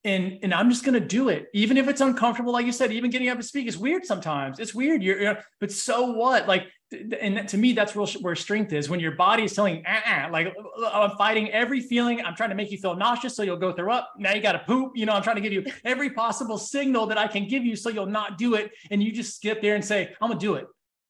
and 0.05 0.37
and 0.43 0.53
I'm 0.53 0.69
just 0.69 0.85
gonna 0.85 0.99
do 0.99 1.29
it, 1.29 1.47
even 1.53 1.77
if 1.77 1.87
it's 1.87 1.99
uncomfortable. 1.99 2.53
Like 2.53 2.67
you 2.67 2.71
said, 2.71 2.91
even 2.91 3.09
getting 3.09 3.27
up 3.27 3.37
to 3.37 3.43
speak 3.43 3.67
is 3.67 3.75
weird 3.77 4.05
sometimes. 4.05 4.59
It's 4.59 4.73
weird. 4.73 5.01
You're, 5.01 5.19
you're 5.19 5.39
but 5.59 5.71
so 5.71 6.11
what? 6.11 6.47
Like, 6.47 6.67
and 6.91 7.47
to 7.49 7.57
me, 7.57 7.73
that's 7.73 7.95
real 7.95 8.07
where 8.21 8.35
strength 8.35 8.71
is 8.71 8.89
when 8.89 8.99
your 8.99 9.13
body 9.13 9.43
is 9.43 9.53
telling, 9.53 9.83
ah, 9.87 10.29
like 10.31 10.53
I'm 10.93 11.11
fighting 11.17 11.49
every 11.51 11.81
feeling. 11.81 12.23
I'm 12.23 12.35
trying 12.35 12.49
to 12.49 12.55
make 12.55 12.71
you 12.71 12.77
feel 12.77 12.95
nauseous, 12.95 13.35
so 13.35 13.43
you'll 13.43 13.57
go 13.57 13.73
throw 13.73 13.91
up. 13.91 14.13
Now 14.17 14.33
you 14.33 14.41
got 14.41 14.53
to 14.53 14.59
poop. 14.59 14.91
You 14.95 15.05
know, 15.05 15.13
I'm 15.13 15.23
trying 15.23 15.37
to 15.37 15.41
give 15.41 15.53
you 15.53 15.65
every 15.83 16.11
possible 16.11 16.57
signal 16.57 17.07
that 17.07 17.17
I 17.17 17.27
can 17.27 17.47
give 17.47 17.65
you, 17.65 17.75
so 17.75 17.89
you'll 17.89 18.05
not 18.05 18.37
do 18.37 18.53
it, 18.55 18.71
and 18.91 19.01
you 19.01 19.11
just 19.11 19.35
skip 19.35 19.61
there 19.61 19.75
and 19.75 19.83
say, 19.83 20.13
I'm 20.21 20.29
gonna 20.29 20.39
do 20.39 20.55
it. 20.55 20.67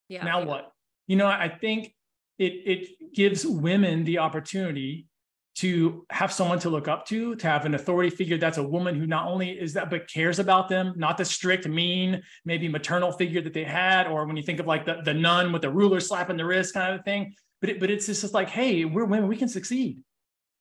Yeah. 0.08 0.24
Now 0.24 0.40
yeah. 0.40 0.46
what? 0.46 0.72
You 1.08 1.18
know, 1.18 1.28
I 1.28 1.50
think 1.50 1.94
it 2.40 2.54
it 2.66 3.14
gives 3.14 3.46
women 3.46 4.06
the 4.06 4.20
opportunity 4.20 5.08
to 5.56 6.06
have 6.10 6.34
someone 6.34 6.60
to 6.60 6.70
look 6.70 6.88
up 6.88 7.06
to, 7.08 7.36
to 7.36 7.48
have 7.48 7.66
an 7.66 7.76
authority 7.76 8.10
figure 8.10 8.38
that's 8.38 8.58
a 8.58 8.64
woman 8.64 8.94
who 8.94 9.08
not 9.08 9.28
only 9.28 9.52
is 9.52 9.74
that, 9.74 9.90
but 9.90 10.10
cares 10.10 10.40
about 10.40 10.68
them, 10.68 10.94
not 10.98 11.18
the 11.18 11.24
strict, 11.24 11.66
mean, 11.68 12.22
maybe 12.44 12.68
maternal 12.68 13.12
figure 13.12 13.42
that 13.42 13.54
they 13.54 13.64
had, 13.64 14.08
or 14.08 14.26
when 14.26 14.36
you 14.36 14.44
think 14.44 14.60
of 14.60 14.68
like 14.68 14.86
the, 14.86 14.98
the 15.06 15.14
nun 15.14 15.54
with 15.54 15.62
the 15.62 15.70
ruler 15.70 16.00
slapping 16.00 16.36
the 16.36 16.46
wrist 16.46 16.74
kind 16.74 16.94
of 16.94 17.06
thing. 17.06 17.34
But, 17.62 17.70
it, 17.70 17.80
but 17.80 17.90
it's 17.90 18.06
just 18.06 18.34
like, 18.34 18.50
hey, 18.50 18.84
we're 18.84 19.06
women, 19.06 19.30
we 19.30 19.38
can 19.38 19.48
succeed. 19.48 20.00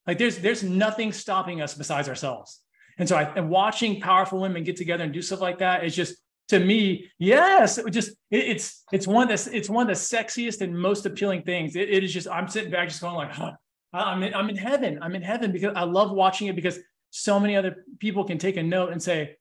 Like 0.07 0.19
there's 0.19 0.39
there's 0.39 0.63
nothing 0.63 1.13
stopping 1.13 1.63
us 1.63 1.75
besides 1.75 2.09
ourselves. 2.09 2.61
And 2.99 3.09
so 3.09 3.17
I, 3.17 3.23
and 3.35 3.49
watching 3.49 4.01
powerful 4.01 4.41
women 4.41 4.63
get 4.63 4.77
together 4.77 5.05
and 5.05 5.13
do 5.13 5.23
stuff 5.23 5.41
like 5.41 5.59
that 5.59 5.85
is 5.85 5.97
just 5.97 6.17
to 6.49 6.61
me, 6.61 7.11
yes, 7.19 7.79
it 7.79 7.91
just 7.91 8.11
it, 8.31 8.45
it's 8.45 8.85
it's 8.93 9.07
one 9.07 9.29
that's 9.29 9.47
it's 9.47 9.71
one 9.71 9.89
of 9.89 9.97
the 9.97 10.01
sexiest 10.01 10.61
and 10.61 10.79
most 10.79 11.07
appealing 11.07 11.43
things. 11.43 11.75
It, 11.75 11.89
it 11.89 12.05
is 12.05 12.13
just 12.13 12.29
I'm 12.29 12.49
sitting 12.49 12.71
back 12.71 12.89
just 12.89 13.01
going 13.01 13.15
like, 13.15 13.33
huh, 13.33 13.53
I'm 13.95 14.23
in, 14.23 14.35
I'm 14.35 14.51
in 14.51 14.57
heaven. 14.57 14.99
I'm 15.01 15.15
in 15.15 15.23
heaven 15.23 15.53
because 15.53 15.73
I 15.77 15.85
love 15.85 16.11
watching 16.11 16.49
it 16.49 16.57
because 16.57 16.79
so 17.11 17.39
many 17.39 17.57
other 17.57 17.85
people 18.01 18.25
can 18.25 18.39
take 18.39 18.57
a 18.57 18.63
note 18.63 18.91
and 18.91 19.03
say, 19.03 19.37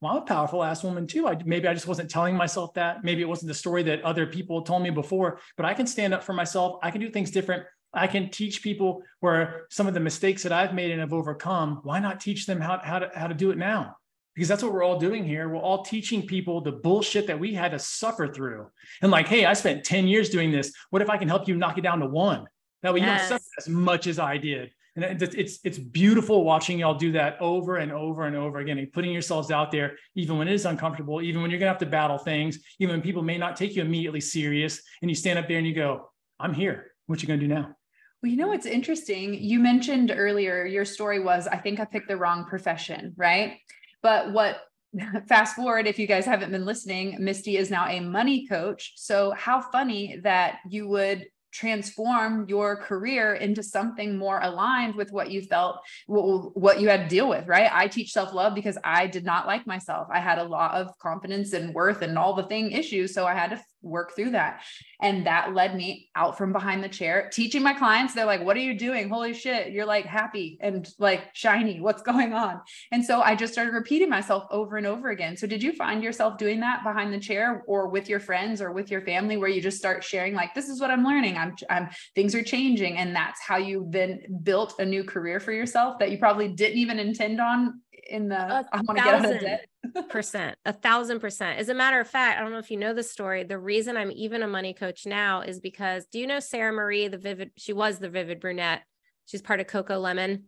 well, 0.00 0.12
I'm 0.12 0.22
a 0.22 0.26
powerful 0.26 0.62
ass 0.62 0.84
woman 0.84 1.06
too. 1.06 1.26
I, 1.26 1.38
maybe 1.46 1.66
I 1.66 1.72
just 1.72 1.86
wasn't 1.86 2.10
telling 2.10 2.36
myself 2.36 2.74
that. 2.74 3.02
Maybe 3.02 3.22
it 3.22 3.28
wasn't 3.28 3.48
the 3.48 3.54
story 3.54 3.82
that 3.84 4.02
other 4.02 4.26
people 4.26 4.60
told 4.62 4.82
me 4.82 4.90
before, 4.90 5.40
but 5.56 5.64
I 5.64 5.72
can 5.72 5.86
stand 5.86 6.12
up 6.12 6.22
for 6.22 6.34
myself. 6.34 6.78
I 6.82 6.90
can 6.90 7.00
do 7.00 7.10
things 7.10 7.30
different. 7.30 7.64
I 7.94 8.06
can 8.06 8.28
teach 8.28 8.62
people 8.62 9.02
where 9.20 9.66
some 9.70 9.86
of 9.86 9.94
the 9.94 10.00
mistakes 10.00 10.42
that 10.42 10.52
I've 10.52 10.74
made 10.74 10.90
and 10.90 11.00
have 11.00 11.14
overcome. 11.14 11.80
Why 11.84 12.00
not 12.00 12.20
teach 12.20 12.44
them 12.44 12.60
how, 12.60 12.80
how, 12.82 12.98
to, 12.98 13.10
how 13.14 13.28
to 13.28 13.34
do 13.34 13.50
it 13.50 13.56
now? 13.56 13.96
Because 14.34 14.48
that's 14.48 14.62
what 14.62 14.72
we're 14.72 14.82
all 14.82 14.98
doing 14.98 15.24
here. 15.24 15.48
We're 15.48 15.56
all 15.56 15.84
teaching 15.84 16.26
people 16.26 16.60
the 16.60 16.72
bullshit 16.72 17.28
that 17.28 17.38
we 17.38 17.54
had 17.54 17.70
to 17.70 17.78
suffer 17.78 18.26
through. 18.26 18.66
And 19.00 19.12
like, 19.12 19.28
hey, 19.28 19.44
I 19.44 19.52
spent 19.52 19.84
10 19.84 20.08
years 20.08 20.28
doing 20.28 20.50
this. 20.50 20.72
What 20.90 21.02
if 21.02 21.08
I 21.08 21.16
can 21.16 21.28
help 21.28 21.46
you 21.46 21.56
knock 21.56 21.78
it 21.78 21.82
down 21.82 22.00
to 22.00 22.06
one? 22.06 22.46
That 22.84 22.92
way 22.92 23.00
yes. 23.00 23.24
you 23.24 23.30
don't 23.30 23.40
suffer 23.40 23.50
as 23.58 23.68
much 23.68 24.06
as 24.06 24.18
I 24.18 24.36
did. 24.36 24.70
And 24.94 25.20
it's 25.20 25.58
it's 25.64 25.78
beautiful 25.78 26.44
watching 26.44 26.78
y'all 26.78 26.94
do 26.94 27.10
that 27.12 27.40
over 27.40 27.78
and 27.78 27.90
over 27.90 28.26
and 28.26 28.36
over 28.36 28.58
again, 28.58 28.78
and 28.78 28.92
putting 28.92 29.10
yourselves 29.10 29.50
out 29.50 29.72
there, 29.72 29.96
even 30.14 30.38
when 30.38 30.46
it 30.46 30.54
is 30.54 30.66
uncomfortable, 30.66 31.20
even 31.20 31.42
when 31.42 31.50
you're 31.50 31.58
gonna 31.58 31.72
have 31.72 31.80
to 31.80 31.86
battle 31.86 32.18
things, 32.18 32.60
even 32.78 32.94
when 32.94 33.02
people 33.02 33.22
may 33.22 33.36
not 33.36 33.56
take 33.56 33.74
you 33.74 33.82
immediately 33.82 34.20
serious, 34.20 34.80
and 35.02 35.10
you 35.10 35.16
stand 35.16 35.36
up 35.36 35.48
there 35.48 35.58
and 35.58 35.66
you 35.66 35.74
go, 35.74 36.08
"I'm 36.38 36.54
here. 36.54 36.92
What 37.06 37.20
you 37.22 37.26
gonna 37.26 37.40
do 37.40 37.48
now?" 37.48 37.74
Well, 38.22 38.30
you 38.30 38.36
know 38.36 38.48
what's 38.48 38.66
interesting? 38.66 39.34
You 39.34 39.58
mentioned 39.58 40.12
earlier 40.14 40.64
your 40.64 40.84
story 40.84 41.18
was, 41.18 41.48
I 41.48 41.56
think 41.56 41.80
I 41.80 41.86
picked 41.86 42.08
the 42.08 42.16
wrong 42.16 42.44
profession, 42.44 43.14
right? 43.16 43.58
But 44.00 44.32
what 44.32 44.60
fast 45.28 45.56
forward 45.56 45.86
if 45.86 45.98
you 45.98 46.06
guys 46.06 46.24
haven't 46.24 46.52
been 46.52 46.64
listening 46.64 47.16
misty 47.18 47.56
is 47.56 47.70
now 47.70 47.88
a 47.88 47.98
money 47.98 48.46
coach 48.46 48.92
so 48.94 49.32
how 49.32 49.60
funny 49.60 50.20
that 50.22 50.58
you 50.68 50.86
would 50.86 51.26
transform 51.54 52.46
your 52.48 52.76
career 52.76 53.34
into 53.34 53.62
something 53.62 54.18
more 54.18 54.40
aligned 54.42 54.94
with 54.96 55.12
what 55.12 55.30
you 55.30 55.40
felt 55.40 55.78
what 56.06 56.80
you 56.80 56.88
had 56.88 57.02
to 57.02 57.08
deal 57.08 57.28
with 57.28 57.46
right? 57.46 57.70
I 57.72 57.86
teach 57.86 58.12
self-love 58.12 58.54
because 58.54 58.76
i 58.82 59.06
did 59.06 59.24
not 59.24 59.46
like 59.46 59.66
myself. 59.66 60.08
I 60.12 60.20
had 60.20 60.38
a 60.38 60.44
lot 60.44 60.74
of 60.74 60.98
confidence 60.98 61.52
and 61.52 61.72
worth 61.72 62.02
and 62.02 62.18
all 62.18 62.34
the 62.34 62.48
thing 62.48 62.72
issues 62.72 63.14
so 63.14 63.24
i 63.26 63.34
had 63.34 63.50
to 63.50 63.62
work 63.84 64.14
through 64.16 64.30
that. 64.30 64.62
And 65.00 65.26
that 65.26 65.54
led 65.54 65.76
me 65.76 66.10
out 66.16 66.38
from 66.38 66.52
behind 66.52 66.82
the 66.82 66.88
chair, 66.88 67.30
teaching 67.32 67.62
my 67.62 67.74
clients. 67.74 68.14
They're 68.14 68.24
like, 68.24 68.42
What 68.42 68.56
are 68.56 68.60
you 68.60 68.78
doing? 68.78 69.08
Holy 69.08 69.34
shit. 69.34 69.72
You're 69.72 69.86
like 69.86 70.06
happy 70.06 70.58
and 70.60 70.88
like 70.98 71.34
shiny. 71.34 71.80
What's 71.80 72.02
going 72.02 72.32
on? 72.32 72.60
And 72.90 73.04
so 73.04 73.20
I 73.20 73.36
just 73.36 73.52
started 73.52 73.74
repeating 73.74 74.08
myself 74.08 74.44
over 74.50 74.76
and 74.76 74.86
over 74.86 75.10
again. 75.10 75.36
So 75.36 75.46
did 75.46 75.62
you 75.62 75.72
find 75.72 76.02
yourself 76.02 76.38
doing 76.38 76.60
that 76.60 76.82
behind 76.82 77.12
the 77.12 77.20
chair 77.20 77.62
or 77.66 77.88
with 77.88 78.08
your 78.08 78.20
friends 78.20 78.60
or 78.60 78.72
with 78.72 78.90
your 78.90 79.02
family 79.02 79.36
where 79.36 79.48
you 79.48 79.60
just 79.60 79.78
start 79.78 80.02
sharing, 80.02 80.34
like, 80.34 80.54
this 80.54 80.68
is 80.68 80.80
what 80.80 80.90
I'm 80.90 81.04
learning? 81.04 81.36
I'm, 81.36 81.54
I'm, 81.68 81.88
things 82.14 82.34
are 82.34 82.42
changing. 82.42 82.96
And 82.96 83.14
that's 83.14 83.40
how 83.40 83.58
you 83.58 83.86
then 83.90 84.22
built 84.42 84.74
a 84.78 84.84
new 84.84 85.04
career 85.04 85.40
for 85.40 85.52
yourself 85.52 85.98
that 85.98 86.10
you 86.10 86.18
probably 86.18 86.48
didn't 86.48 86.78
even 86.78 86.98
intend 86.98 87.40
on 87.40 87.80
in 88.08 88.28
the 88.28 88.36
I 88.36 88.80
want 88.82 88.98
to 88.98 89.04
get 89.04 89.14
out 89.14 89.24
of 89.24 89.40
debt. 89.40 89.66
Percent, 90.08 90.56
a 90.64 90.72
thousand 90.72 91.20
percent. 91.20 91.58
As 91.58 91.68
a 91.68 91.74
matter 91.74 92.00
of 92.00 92.08
fact, 92.08 92.38
I 92.38 92.42
don't 92.42 92.52
know 92.52 92.58
if 92.58 92.70
you 92.70 92.76
know 92.76 92.94
the 92.94 93.02
story. 93.02 93.44
The 93.44 93.58
reason 93.58 93.96
I'm 93.96 94.12
even 94.12 94.42
a 94.42 94.48
money 94.48 94.74
coach 94.74 95.06
now 95.06 95.40
is 95.40 95.60
because 95.60 96.06
do 96.06 96.18
you 96.18 96.26
know 96.26 96.40
Sarah 96.40 96.72
Marie, 96.72 97.08
the 97.08 97.18
vivid? 97.18 97.50
She 97.56 97.72
was 97.72 97.98
the 97.98 98.08
vivid 98.08 98.40
brunette. 98.40 98.82
She's 99.26 99.42
part 99.42 99.60
of 99.60 99.66
Coco 99.66 99.98
Lemon 99.98 100.44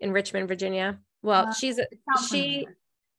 in 0.00 0.12
Richmond, 0.12 0.48
Virginia. 0.48 0.98
Well, 1.22 1.48
uh, 1.48 1.52
she's 1.52 1.78
a, 1.78 1.86
she 2.28 2.66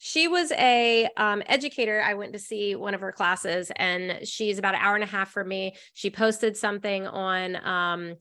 she 0.06 0.28
was 0.28 0.52
a 0.52 1.08
um, 1.16 1.42
educator 1.46 2.04
i 2.06 2.14
went 2.14 2.34
to 2.34 2.40
see 2.40 2.76
one 2.76 2.94
of 2.94 3.00
her 3.00 3.14
classes 3.14 3.72
and 3.78 4.28
she's 4.28 4.60
about 4.60 4.76
an 4.76 4.82
hour 4.82 4.96
and 4.96 5.04
a 5.04 5.08
half 5.08 5.32
from 5.32 5.48
me 5.48 5.74
she 5.94 6.10
posted 6.10 6.58
something 6.58 7.08
on 7.08 7.56
um, 7.66 8.16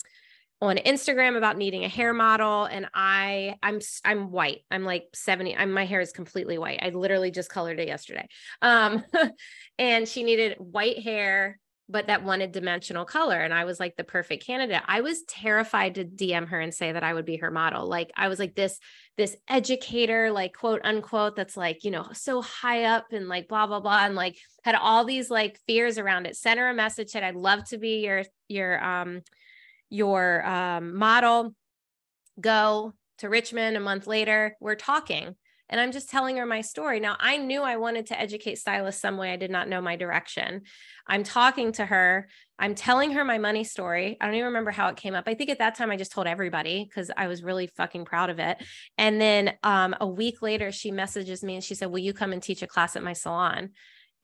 on 0.69 0.77
Instagram 0.77 1.37
about 1.37 1.57
needing 1.57 1.85
a 1.85 1.89
hair 1.89 2.15
model 2.15 2.65
and 2.65 2.87
I 2.95 3.57
I'm 3.63 3.81
I'm 4.05 4.31
white. 4.31 4.61
I'm 4.71 4.85
like 4.85 5.09
70 5.13 5.57
I'm 5.57 5.73
my 5.73 5.85
hair 5.85 6.01
is 6.01 6.13
completely 6.13 6.57
white. 6.57 6.79
I 6.83 6.91
literally 6.91 7.31
just 7.31 7.51
colored 7.51 7.81
it 7.81 7.89
yesterday. 7.89 8.29
Um 8.63 9.05
and 9.79 10.07
she 10.07 10.23
needed 10.23 10.57
white 10.59 11.01
hair 11.01 11.59
but 11.89 12.07
that 12.07 12.23
wanted 12.23 12.53
dimensional 12.53 13.05
color 13.05 13.39
and 13.39 13.53
I 13.53 13.65
was 13.65 13.81
like 13.81 13.97
the 13.97 14.05
perfect 14.05 14.47
candidate. 14.47 14.83
I 14.87 15.01
was 15.01 15.25
terrified 15.25 15.97
to 15.97 16.05
DM 16.05 16.49
her 16.49 16.61
and 16.61 16.73
say 16.73 16.93
that 16.93 17.03
I 17.03 17.13
would 17.13 17.27
be 17.27 17.39
her 17.39 17.51
model. 17.51 17.87
Like 17.89 18.13
I 18.17 18.29
was 18.29 18.39
like 18.39 18.55
this 18.55 18.79
this 19.19 19.37
educator 19.49 20.31
like 20.31 20.55
quote 20.55 20.81
unquote 20.85 21.35
that's 21.35 21.57
like, 21.57 21.83
you 21.83 21.91
know, 21.91 22.07
so 22.13 22.41
high 22.41 22.85
up 22.85 23.07
and 23.11 23.29
like 23.29 23.49
blah 23.49 23.67
blah 23.67 23.81
blah 23.81 24.05
and 24.05 24.15
like 24.15 24.39
had 24.63 24.77
all 24.77 25.05
these 25.05 25.29
like 25.29 25.59
fears 25.67 25.99
around 25.99 26.27
it. 26.27 26.37
Sent 26.37 26.61
her 26.61 26.69
a 26.69 26.75
message 26.75 27.11
said 27.11 27.25
I'd 27.25 27.35
love 27.35 27.65
to 27.71 27.79
be 27.79 28.05
your 28.05 28.23
your 28.49 28.83
um 28.83 29.23
your 29.93 30.45
um, 30.47 30.97
model, 30.97 31.55
go 32.41 32.95
to 33.19 33.29
Richmond 33.29 33.77
a 33.77 33.81
month 33.81 34.07
later. 34.07 34.57
We're 34.59 34.75
talking. 34.75 35.37
And 35.69 35.81
I'm 35.81 35.93
just 35.93 36.11
telling 36.11 36.37
her 36.37 36.45
my 36.45 36.61
story. 36.61 37.01
Now, 37.01 37.17
I 37.19 37.39
knew 37.39 37.63
I 37.63 37.77
wanted 37.77 38.07
to 38.07 38.21
educate 38.21 38.59
stylists 38.59 39.01
some 39.01 39.17
way. 39.17 39.33
I 39.33 39.37
did 39.37 39.51
not 39.51 39.69
know 39.69 39.81
my 39.81 39.97
direction. 39.97 40.63
I'm 41.07 41.25
talking 41.25 41.73
to 41.73 41.87
her. 41.87 42.29
I'm 42.59 42.75
telling 42.75 43.13
her 43.13 43.25
my 43.25 43.39
money 43.39 43.65
story. 43.65 44.17
I 44.21 44.27
don't 44.27 44.35
even 44.35 44.47
remember 44.47 44.71
how 44.71 44.89
it 44.89 44.97
came 44.97 45.15
up. 45.15 45.25
I 45.27 45.35
think 45.35 45.51
at 45.51 45.61
that 45.61 45.75
time 45.75 45.91
I 45.91 45.97
just 45.97 46.13
told 46.13 46.27
everybody 46.27 46.85
because 46.85 47.11
I 47.17 47.27
was 47.27 47.43
really 47.43 47.69
fucking 47.69 48.05
proud 48.05 48.29
of 48.29 48.39
it. 48.39 48.59
And 48.99 49.21
then 49.21 49.55
um, 49.63 49.95
a 50.01 50.07
week 50.07 50.43
later, 50.43 50.73
she 50.73 50.91
messages 50.91 51.43
me 51.43 51.55
and 51.55 51.65
she 51.65 51.75
said, 51.75 51.91
Will 51.91 52.01
you 52.01 52.13
come 52.13 52.33
and 52.33 52.43
teach 52.43 52.63
a 52.63 52.67
class 52.67 52.95
at 52.97 53.03
my 53.03 53.15
salon? 53.15 53.71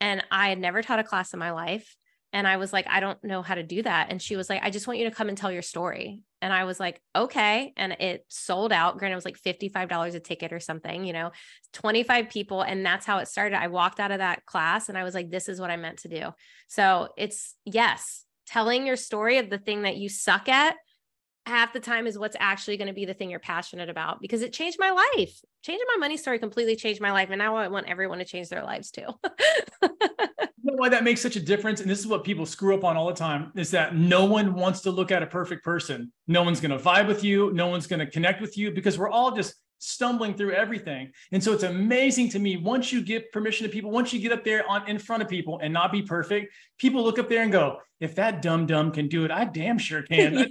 And 0.01 0.23
I 0.31 0.49
had 0.49 0.59
never 0.59 0.81
taught 0.81 0.99
a 0.99 1.03
class 1.03 1.33
in 1.33 1.39
my 1.39 1.51
life. 1.51 1.95
And 2.31 2.47
I 2.47 2.57
was 2.57 2.71
like, 2.71 2.85
I 2.87 2.99
don't 2.99 3.21
know 3.23 3.41
how 3.41 3.55
to 3.55 3.63
do 3.63 3.81
that. 3.81 4.07
And 4.11 4.21
she 4.21 4.35
was 4.35 4.49
like, 4.49 4.61
I 4.63 4.69
just 4.69 4.87
want 4.87 4.99
you 4.99 5.09
to 5.09 5.15
come 5.15 5.29
and 5.29 5.37
tell 5.37 5.51
your 5.51 5.61
story. 5.61 6.23
And 6.41 6.53
I 6.53 6.63
was 6.63 6.79
like, 6.79 7.01
okay. 7.15 7.73
And 7.75 7.93
it 7.93 8.25
sold 8.29 8.71
out. 8.71 8.97
Granted, 8.97 9.13
it 9.13 9.23
was 9.23 9.25
like 9.25 9.41
$55 9.41 10.15
a 10.15 10.19
ticket 10.19 10.53
or 10.53 10.59
something, 10.59 11.05
you 11.05 11.13
know, 11.13 11.31
25 11.73 12.29
people. 12.29 12.61
And 12.61 12.85
that's 12.85 13.05
how 13.05 13.17
it 13.17 13.27
started. 13.27 13.59
I 13.59 13.67
walked 13.67 13.99
out 13.99 14.11
of 14.11 14.19
that 14.19 14.45
class 14.45 14.89
and 14.89 14.97
I 14.97 15.03
was 15.03 15.15
like, 15.15 15.31
this 15.31 15.49
is 15.49 15.59
what 15.59 15.71
I 15.71 15.77
meant 15.77 15.99
to 15.99 16.07
do. 16.07 16.29
So 16.67 17.09
it's 17.17 17.55
yes, 17.65 18.25
telling 18.47 18.85
your 18.85 18.95
story 18.95 19.39
of 19.39 19.49
the 19.49 19.57
thing 19.57 19.81
that 19.81 19.97
you 19.97 20.07
suck 20.07 20.47
at 20.47 20.75
half 21.49 21.73
the 21.73 21.79
time 21.79 22.07
is 22.07 22.17
what's 22.17 22.35
actually 22.39 22.77
going 22.77 22.87
to 22.87 22.93
be 22.93 23.05
the 23.05 23.13
thing 23.13 23.29
you're 23.29 23.39
passionate 23.39 23.89
about 23.89 24.21
because 24.21 24.41
it 24.41 24.53
changed 24.53 24.77
my 24.79 24.91
life. 24.91 25.41
Changing 25.63 25.85
my 25.93 25.97
money 25.97 26.15
story 26.15 26.39
completely 26.39 26.75
changed 26.75 27.01
my 27.01 27.11
life. 27.11 27.29
And 27.29 27.39
now 27.39 27.57
I 27.57 27.67
want 27.67 27.89
everyone 27.89 28.19
to 28.19 28.25
change 28.25 28.49
their 28.49 28.63
lives 28.63 28.91
too. 28.91 29.01
you 29.81 29.89
know 30.63 30.75
why 30.75 30.89
that 30.89 31.03
makes 31.03 31.21
such 31.21 31.35
a 31.35 31.41
difference? 31.41 31.81
And 31.81 31.89
this 31.89 31.99
is 31.99 32.07
what 32.07 32.23
people 32.23 32.45
screw 32.45 32.75
up 32.75 32.83
on 32.83 32.95
all 32.95 33.07
the 33.07 33.13
time 33.13 33.51
is 33.55 33.71
that 33.71 33.95
no 33.95 34.25
one 34.25 34.53
wants 34.53 34.81
to 34.81 34.91
look 34.91 35.11
at 35.11 35.23
a 35.23 35.27
perfect 35.27 35.65
person. 35.65 36.11
No 36.27 36.43
one's 36.43 36.61
going 36.61 36.71
to 36.71 36.83
vibe 36.83 37.07
with 37.07 37.23
you. 37.23 37.51
No 37.53 37.67
one's 37.67 37.87
going 37.87 37.99
to 37.99 38.05
connect 38.05 38.39
with 38.39 38.57
you 38.57 38.71
because 38.71 38.97
we're 38.97 39.09
all 39.09 39.35
just 39.35 39.55
stumbling 39.79 40.35
through 40.35 40.51
everything. 40.51 41.11
And 41.31 41.43
so 41.43 41.53
it's 41.53 41.63
amazing 41.63 42.29
to 42.29 42.39
me 42.39 42.57
once 42.57 42.91
you 42.91 43.01
give 43.01 43.31
permission 43.31 43.65
to 43.65 43.71
people, 43.71 43.89
once 43.89 44.13
you 44.13 44.19
get 44.19 44.31
up 44.31 44.43
there 44.43 44.69
on 44.69 44.87
in 44.87 44.99
front 44.99 45.23
of 45.23 45.29
people 45.29 45.59
and 45.63 45.73
not 45.73 45.91
be 45.91 46.01
perfect, 46.01 46.53
people 46.77 47.03
look 47.03 47.17
up 47.17 47.29
there 47.29 47.41
and 47.41 47.51
go, 47.51 47.79
if 47.99 48.15
that 48.15 48.41
dumb 48.41 48.65
dumb 48.65 48.91
can 48.91 49.07
do 49.07 49.25
it, 49.25 49.31
I 49.31 49.45
damn 49.45 49.77
sure 49.77 50.01
can. 50.09 50.49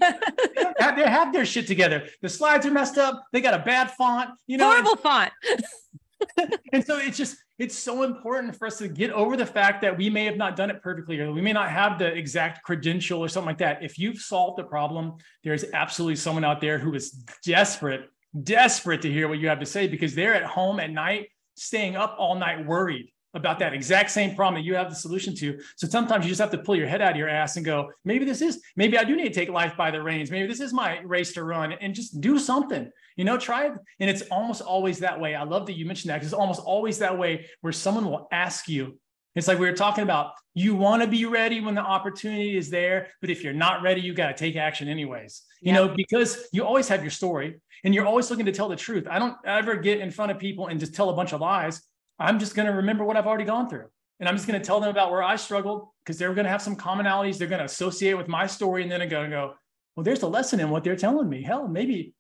yeah. 0.57 0.95
they 0.97 1.09
have 1.09 1.33
their 1.33 1.45
shit 1.45 1.67
together. 1.67 2.09
The 2.23 2.29
slides 2.29 2.67
are 2.67 2.71
messed 2.71 2.99
up. 2.99 3.23
They 3.33 3.41
got 3.41 3.55
a 3.55 3.65
bad 3.65 3.91
font, 3.93 4.31
you 4.47 4.57
know. 4.57 4.71
Horrible 4.71 4.97
font. 4.97 5.33
and 6.73 6.85
so 6.85 6.99
it's 6.99 7.17
just 7.17 7.37
it's 7.59 7.77
so 7.77 8.03
important 8.03 8.55
for 8.55 8.67
us 8.67 8.79
to 8.79 8.89
get 8.89 9.11
over 9.11 9.37
the 9.37 9.47
fact 9.47 9.83
that 9.83 9.97
we 9.97 10.11
may 10.11 10.25
have 10.25 10.37
not 10.37 10.57
done 10.57 10.71
it 10.71 10.83
perfectly 10.83 11.21
or 11.21 11.33
we 11.33 11.41
may 11.41 11.53
not 11.53 11.71
have 11.71 11.99
the 11.99 12.07
exact 12.07 12.63
credential 12.63 13.21
or 13.21 13.29
something 13.29 13.47
like 13.47 13.59
that 13.59 13.83
if 13.83 13.99
you've 13.99 14.19
solved 14.19 14.59
the 14.59 14.65
problem 14.65 15.15
there's 15.45 15.65
absolutely 15.73 16.17
someone 16.17 16.45
out 16.45 16.61
there 16.61 16.79
who 16.79 16.95
is 16.95 17.11
desperate 17.45 18.11
desperate 18.45 19.03
to 19.03 19.13
hear 19.13 19.29
what 19.29 19.39
you 19.39 19.49
have 19.49 19.61
to 19.61 19.67
say 19.67 19.89
because 19.89 20.15
they're 20.15 20.35
at 20.35 20.45
home 20.45 20.81
at 20.81 20.91
night, 20.91 21.29
staying 21.57 21.97
up 21.97 22.17
all 22.19 22.35
night 22.35 22.67
worried 22.67 23.13
about 23.35 23.59
that 23.59 23.75
exact 23.75 24.11
same 24.11 24.35
problem 24.35 24.55
that 24.55 24.67
you 24.67 24.75
have 24.75 24.89
the 24.89 24.97
solution 24.97 25.35
to. 25.37 25.59
So 25.77 25.87
sometimes 25.87 26.25
you 26.25 26.31
just 26.31 26.41
have 26.41 26.51
to 26.51 26.59
pull 26.59 26.77
your 26.77 26.87
head 26.87 27.03
out 27.03 27.13
of 27.13 27.19
your 27.19 27.29
ass 27.29 27.57
and 27.57 27.65
go, 27.65 27.91
maybe 28.05 28.25
this 28.25 28.41
is, 28.41 28.61
maybe 28.75 28.97
I 28.97 29.05
do 29.05 29.15
need 29.15 29.29
to 29.29 29.35
take 29.35 29.51
life 29.51 29.77
by 29.77 29.91
the 29.91 30.03
reins. 30.03 30.31
Maybe 30.31 30.49
this 30.49 30.61
is 30.61 30.73
my 30.73 31.01
race 31.01 31.33
to 31.35 31.45
run 31.45 31.73
and 31.73 31.95
just 31.95 32.21
do 32.21 32.39
something, 32.39 32.91
you 33.17 33.25
know, 33.25 33.37
try 33.37 33.67
it. 33.67 33.73
And 34.01 34.09
it's 34.09 34.23
almost 34.23 34.63
always 34.63 34.99
that 35.01 35.21
way. 35.21 35.35
I 35.35 35.45
love 35.45 35.67
that 35.67 35.77
you 35.77 35.85
mentioned 35.85 36.11
that 36.11 36.17
because 36.17 36.33
it's 36.33 36.41
almost 36.41 36.61
always 36.61 36.99
that 36.99 37.19
way 37.19 37.47
where 37.61 37.73
someone 37.73 38.07
will 38.07 38.29
ask 38.33 38.69
you. 38.69 38.99
It's 39.35 39.47
like 39.47 39.59
we 39.59 39.67
were 39.67 39.77
talking 39.77 40.03
about, 40.03 40.33
you 40.55 40.75
want 40.75 41.03
to 41.03 41.09
be 41.09 41.25
ready 41.25 41.61
when 41.61 41.75
the 41.75 41.81
opportunity 41.81 42.57
is 42.57 42.71
there, 42.71 43.09
but 43.21 43.31
if 43.31 43.45
you're 43.45 43.53
not 43.53 43.83
ready, 43.83 44.01
you 44.01 44.13
got 44.13 44.29
to 44.29 44.35
take 44.35 44.57
action 44.57 44.89
anyways. 44.89 45.43
You 45.61 45.73
know, 45.73 45.89
because 45.89 46.49
you 46.53 46.65
always 46.65 46.89
have 46.89 47.03
your 47.03 47.11
story 47.11 47.61
and 47.85 47.95
you're 47.95 48.07
always 48.07 48.31
looking 48.31 48.47
to 48.47 48.53
tell 48.53 48.69
the 48.69 48.77
truth. 48.77 49.07
I 49.09 49.19
don't 49.19 49.37
ever 49.45 49.77
get 49.77 50.01
in 50.01 50.11
front 50.11 50.33
of 50.33 50.39
people 50.39 50.69
and 50.69 50.81
just 50.81 50.95
tell 50.95 51.11
a 51.11 51.15
bunch 51.15 51.33
of 51.33 51.41
lies. 51.41 51.83
I'm 52.19 52.39
just 52.39 52.55
going 52.55 52.67
to 52.67 52.73
remember 52.73 53.05
what 53.05 53.17
I've 53.17 53.27
already 53.27 53.45
gone 53.45 53.69
through. 53.69 53.87
And 54.21 54.29
I'm 54.29 54.35
just 54.35 54.49
going 54.49 54.61
to 54.61 54.67
tell 54.67 54.81
them 54.81 54.91
about 54.91 55.13
where 55.13 55.23
I 55.23 55.37
struggled 55.37 55.89
because 56.05 56.19
they're 56.19 56.35
going 56.35 56.45
to 56.45 56.51
have 56.51 56.63
some 56.63 56.75
commonalities. 56.75 57.39
They're 57.39 57.47
going 57.47 57.61
to 57.61 57.65
associate 57.65 58.15
with 58.15 58.27
my 58.27 58.49
story. 58.49 58.83
And 58.83 58.91
then 58.91 59.01
I'm 59.01 59.09
going 59.09 59.31
to 59.31 59.37
go, 59.37 59.55
well, 59.95 60.03
there's 60.03 60.23
a 60.23 60.29
lesson 60.29 60.59
in 60.59 60.71
what 60.71 60.83
they're 60.83 60.97
telling 60.97 61.29
me. 61.29 61.43
Hell, 61.43 61.69
maybe 61.69 62.15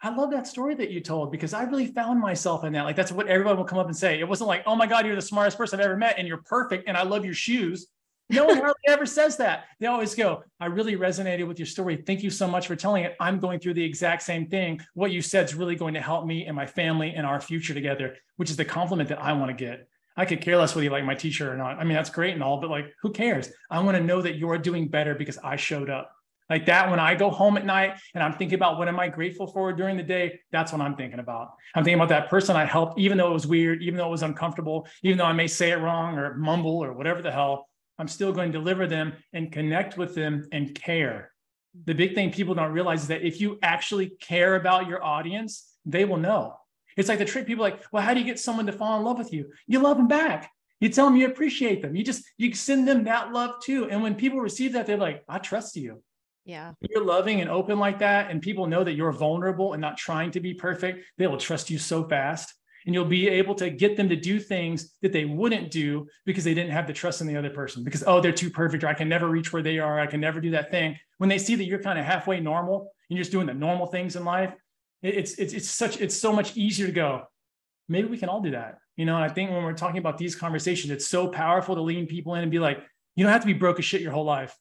I 0.00 0.14
love 0.14 0.30
that 0.30 0.46
story 0.46 0.74
that 0.76 0.90
you 0.90 1.00
told 1.00 1.32
because 1.32 1.52
I 1.52 1.64
really 1.64 1.86
found 1.86 2.20
myself 2.20 2.64
in 2.64 2.72
that. 2.74 2.84
Like, 2.84 2.94
that's 2.94 3.10
what 3.10 3.26
everyone 3.26 3.56
will 3.56 3.64
come 3.64 3.80
up 3.80 3.86
and 3.86 3.96
say. 3.96 4.20
It 4.20 4.28
wasn't 4.28 4.48
like, 4.48 4.62
oh 4.64 4.76
my 4.76 4.86
God, 4.86 5.04
you're 5.04 5.16
the 5.16 5.22
smartest 5.22 5.58
person 5.58 5.80
I've 5.80 5.86
ever 5.86 5.96
met 5.96 6.18
and 6.18 6.28
you're 6.28 6.42
perfect 6.42 6.86
and 6.86 6.96
I 6.96 7.02
love 7.02 7.24
your 7.24 7.34
shoes. 7.34 7.88
No 8.30 8.44
one 8.44 8.58
hardly 8.58 8.74
ever 8.86 9.06
says 9.06 9.38
that. 9.38 9.64
They 9.80 9.86
always 9.86 10.14
go, 10.14 10.44
I 10.60 10.66
really 10.66 10.96
resonated 10.96 11.48
with 11.48 11.58
your 11.58 11.66
story. 11.66 11.96
Thank 11.96 12.22
you 12.22 12.30
so 12.30 12.46
much 12.46 12.66
for 12.66 12.76
telling 12.76 13.04
it. 13.04 13.16
I'm 13.18 13.40
going 13.40 13.58
through 13.58 13.74
the 13.74 13.82
exact 13.82 14.22
same 14.22 14.46
thing. 14.46 14.80
What 14.94 15.10
you 15.10 15.22
said 15.22 15.46
is 15.46 15.54
really 15.54 15.76
going 15.76 15.94
to 15.94 16.00
help 16.00 16.26
me 16.26 16.46
and 16.46 16.54
my 16.54 16.66
family 16.66 17.14
and 17.14 17.26
our 17.26 17.40
future 17.40 17.74
together, 17.74 18.16
which 18.36 18.50
is 18.50 18.56
the 18.56 18.66
compliment 18.66 19.08
that 19.08 19.22
I 19.22 19.32
want 19.32 19.48
to 19.48 19.54
get. 19.54 19.88
I 20.16 20.26
could 20.26 20.40
care 20.40 20.58
less 20.58 20.74
whether 20.74 20.84
you 20.84 20.90
like 20.90 21.04
my 21.04 21.14
t-shirt 21.14 21.48
or 21.48 21.56
not. 21.56 21.78
I 21.78 21.84
mean, 21.84 21.94
that's 21.94 22.10
great 22.10 22.34
and 22.34 22.42
all, 22.42 22.60
but 22.60 22.70
like, 22.70 22.92
who 23.00 23.12
cares? 23.12 23.50
I 23.70 23.80
want 23.80 23.96
to 23.96 24.02
know 24.02 24.20
that 24.20 24.36
you're 24.36 24.58
doing 24.58 24.88
better 24.88 25.14
because 25.14 25.38
I 25.38 25.56
showed 25.56 25.88
up. 25.88 26.12
Like 26.50 26.66
that, 26.66 26.90
when 26.90 26.98
I 26.98 27.14
go 27.14 27.30
home 27.30 27.56
at 27.56 27.66
night 27.66 27.98
and 28.14 28.22
I'm 28.22 28.32
thinking 28.32 28.56
about 28.56 28.78
what 28.78 28.88
am 28.88 28.98
I 28.98 29.08
grateful 29.08 29.46
for 29.46 29.72
during 29.72 29.96
the 29.96 30.02
day, 30.02 30.40
that's 30.50 30.72
what 30.72 30.80
I'm 30.80 30.96
thinking 30.96 31.18
about. 31.18 31.52
I'm 31.74 31.84
thinking 31.84 32.00
about 32.00 32.08
that 32.08 32.30
person 32.30 32.56
I 32.56 32.64
helped, 32.64 32.98
even 32.98 33.18
though 33.18 33.30
it 33.30 33.34
was 33.34 33.46
weird, 33.46 33.82
even 33.82 33.98
though 33.98 34.06
it 34.06 34.10
was 34.10 34.22
uncomfortable, 34.22 34.86
even 35.02 35.18
though 35.18 35.26
I 35.26 35.34
may 35.34 35.46
say 35.46 35.72
it 35.72 35.76
wrong 35.76 36.16
or 36.16 36.34
mumble 36.34 36.82
or 36.82 36.92
whatever 36.94 37.20
the 37.20 37.32
hell. 37.32 37.68
I'm 37.98 38.08
still 38.08 38.32
going 38.32 38.52
to 38.52 38.58
deliver 38.58 38.86
them 38.86 39.12
and 39.32 39.52
connect 39.52 39.98
with 39.98 40.14
them 40.14 40.48
and 40.52 40.74
care. 40.74 41.32
The 41.84 41.94
big 41.94 42.14
thing 42.14 42.32
people 42.32 42.54
don't 42.54 42.72
realize 42.72 43.02
is 43.02 43.08
that 43.08 43.22
if 43.22 43.40
you 43.40 43.58
actually 43.62 44.10
care 44.20 44.54
about 44.54 44.88
your 44.88 45.04
audience, 45.04 45.74
they 45.84 46.04
will 46.04 46.16
know. 46.16 46.54
It's 46.96 47.08
like 47.08 47.18
the 47.18 47.24
trick 47.24 47.46
people 47.46 47.62
like, 47.62 47.80
well, 47.92 48.02
how 48.02 48.14
do 48.14 48.20
you 48.20 48.26
get 48.26 48.40
someone 48.40 48.66
to 48.66 48.72
fall 48.72 48.98
in 48.98 49.04
love 49.04 49.18
with 49.18 49.32
you? 49.32 49.52
You 49.66 49.80
love 49.80 49.96
them 49.96 50.08
back. 50.08 50.50
You 50.80 50.88
tell 50.88 51.06
them 51.06 51.16
you 51.16 51.26
appreciate 51.26 51.82
them. 51.82 51.94
You 51.96 52.04
just 52.04 52.24
you 52.38 52.54
send 52.54 52.86
them 52.86 53.04
that 53.04 53.32
love 53.32 53.60
too. 53.62 53.88
And 53.90 54.02
when 54.02 54.14
people 54.14 54.40
receive 54.40 54.72
that, 54.72 54.86
they're 54.86 54.96
like, 54.96 55.24
I 55.28 55.38
trust 55.38 55.76
you. 55.76 56.02
Yeah. 56.48 56.72
you're 56.80 57.04
loving 57.04 57.42
and 57.42 57.50
open 57.50 57.78
like 57.78 57.98
that, 57.98 58.30
and 58.30 58.40
people 58.40 58.66
know 58.66 58.82
that 58.82 58.94
you're 58.94 59.12
vulnerable 59.12 59.74
and 59.74 59.80
not 59.80 59.98
trying 59.98 60.30
to 60.32 60.40
be 60.40 60.54
perfect, 60.54 61.04
they 61.18 61.26
will 61.26 61.36
trust 61.36 61.68
you 61.68 61.78
so 61.78 62.08
fast 62.08 62.54
and 62.86 62.94
you'll 62.94 63.04
be 63.04 63.28
able 63.28 63.54
to 63.54 63.68
get 63.68 63.98
them 63.98 64.08
to 64.08 64.16
do 64.16 64.40
things 64.40 64.94
that 65.02 65.12
they 65.12 65.26
wouldn't 65.26 65.70
do 65.70 66.06
because 66.24 66.42
they 66.42 66.54
didn't 66.54 66.72
have 66.72 66.86
the 66.86 66.92
trust 66.92 67.20
in 67.20 67.26
the 67.26 67.36
other 67.36 67.50
person 67.50 67.84
because 67.84 68.02
oh 68.06 68.18
they're 68.20 68.32
too 68.32 68.48
perfect 68.50 68.82
or 68.82 68.88
i 68.88 68.94
can 68.94 69.08
never 69.08 69.28
reach 69.28 69.52
where 69.52 69.62
they 69.62 69.78
are 69.78 70.00
i 70.00 70.06
can 70.06 70.20
never 70.20 70.40
do 70.40 70.52
that 70.52 70.70
thing 70.70 70.96
when 71.18 71.28
they 71.28 71.36
see 71.36 71.54
that 71.54 71.64
you're 71.64 71.82
kind 71.82 71.98
of 71.98 72.04
halfway 72.04 72.40
normal 72.40 72.92
and 73.10 73.16
you're 73.16 73.22
just 73.22 73.32
doing 73.32 73.46
the 73.46 73.52
normal 73.52 73.86
things 73.86 74.16
in 74.16 74.24
life 74.24 74.54
it's 75.02 75.34
it's 75.34 75.52
it's 75.52 75.68
such 75.68 76.00
it's 76.00 76.16
so 76.16 76.32
much 76.32 76.56
easier 76.56 76.86
to 76.86 76.92
go 76.92 77.24
maybe 77.88 78.08
we 78.08 78.16
can 78.16 78.28
all 78.30 78.40
do 78.40 78.52
that 78.52 78.78
you 78.96 79.04
know 79.04 79.16
and 79.16 79.24
i 79.24 79.28
think 79.28 79.50
when 79.50 79.62
we're 79.64 79.72
talking 79.74 79.98
about 79.98 80.16
these 80.16 80.34
conversations 80.34 80.90
it's 80.90 81.08
so 81.08 81.28
powerful 81.28 81.74
to 81.74 81.82
lean 81.82 82.06
people 82.06 82.34
in 82.36 82.42
and 82.42 82.50
be 82.50 82.58
like 82.58 82.78
You 83.16 83.24
don't 83.24 83.32
have 83.32 83.42
to 83.42 83.46
be 83.46 83.52
broke 83.52 83.78
as 83.78 83.84
shit 83.84 84.00
your 84.00 84.12
whole 84.12 84.24
life. 84.24 84.56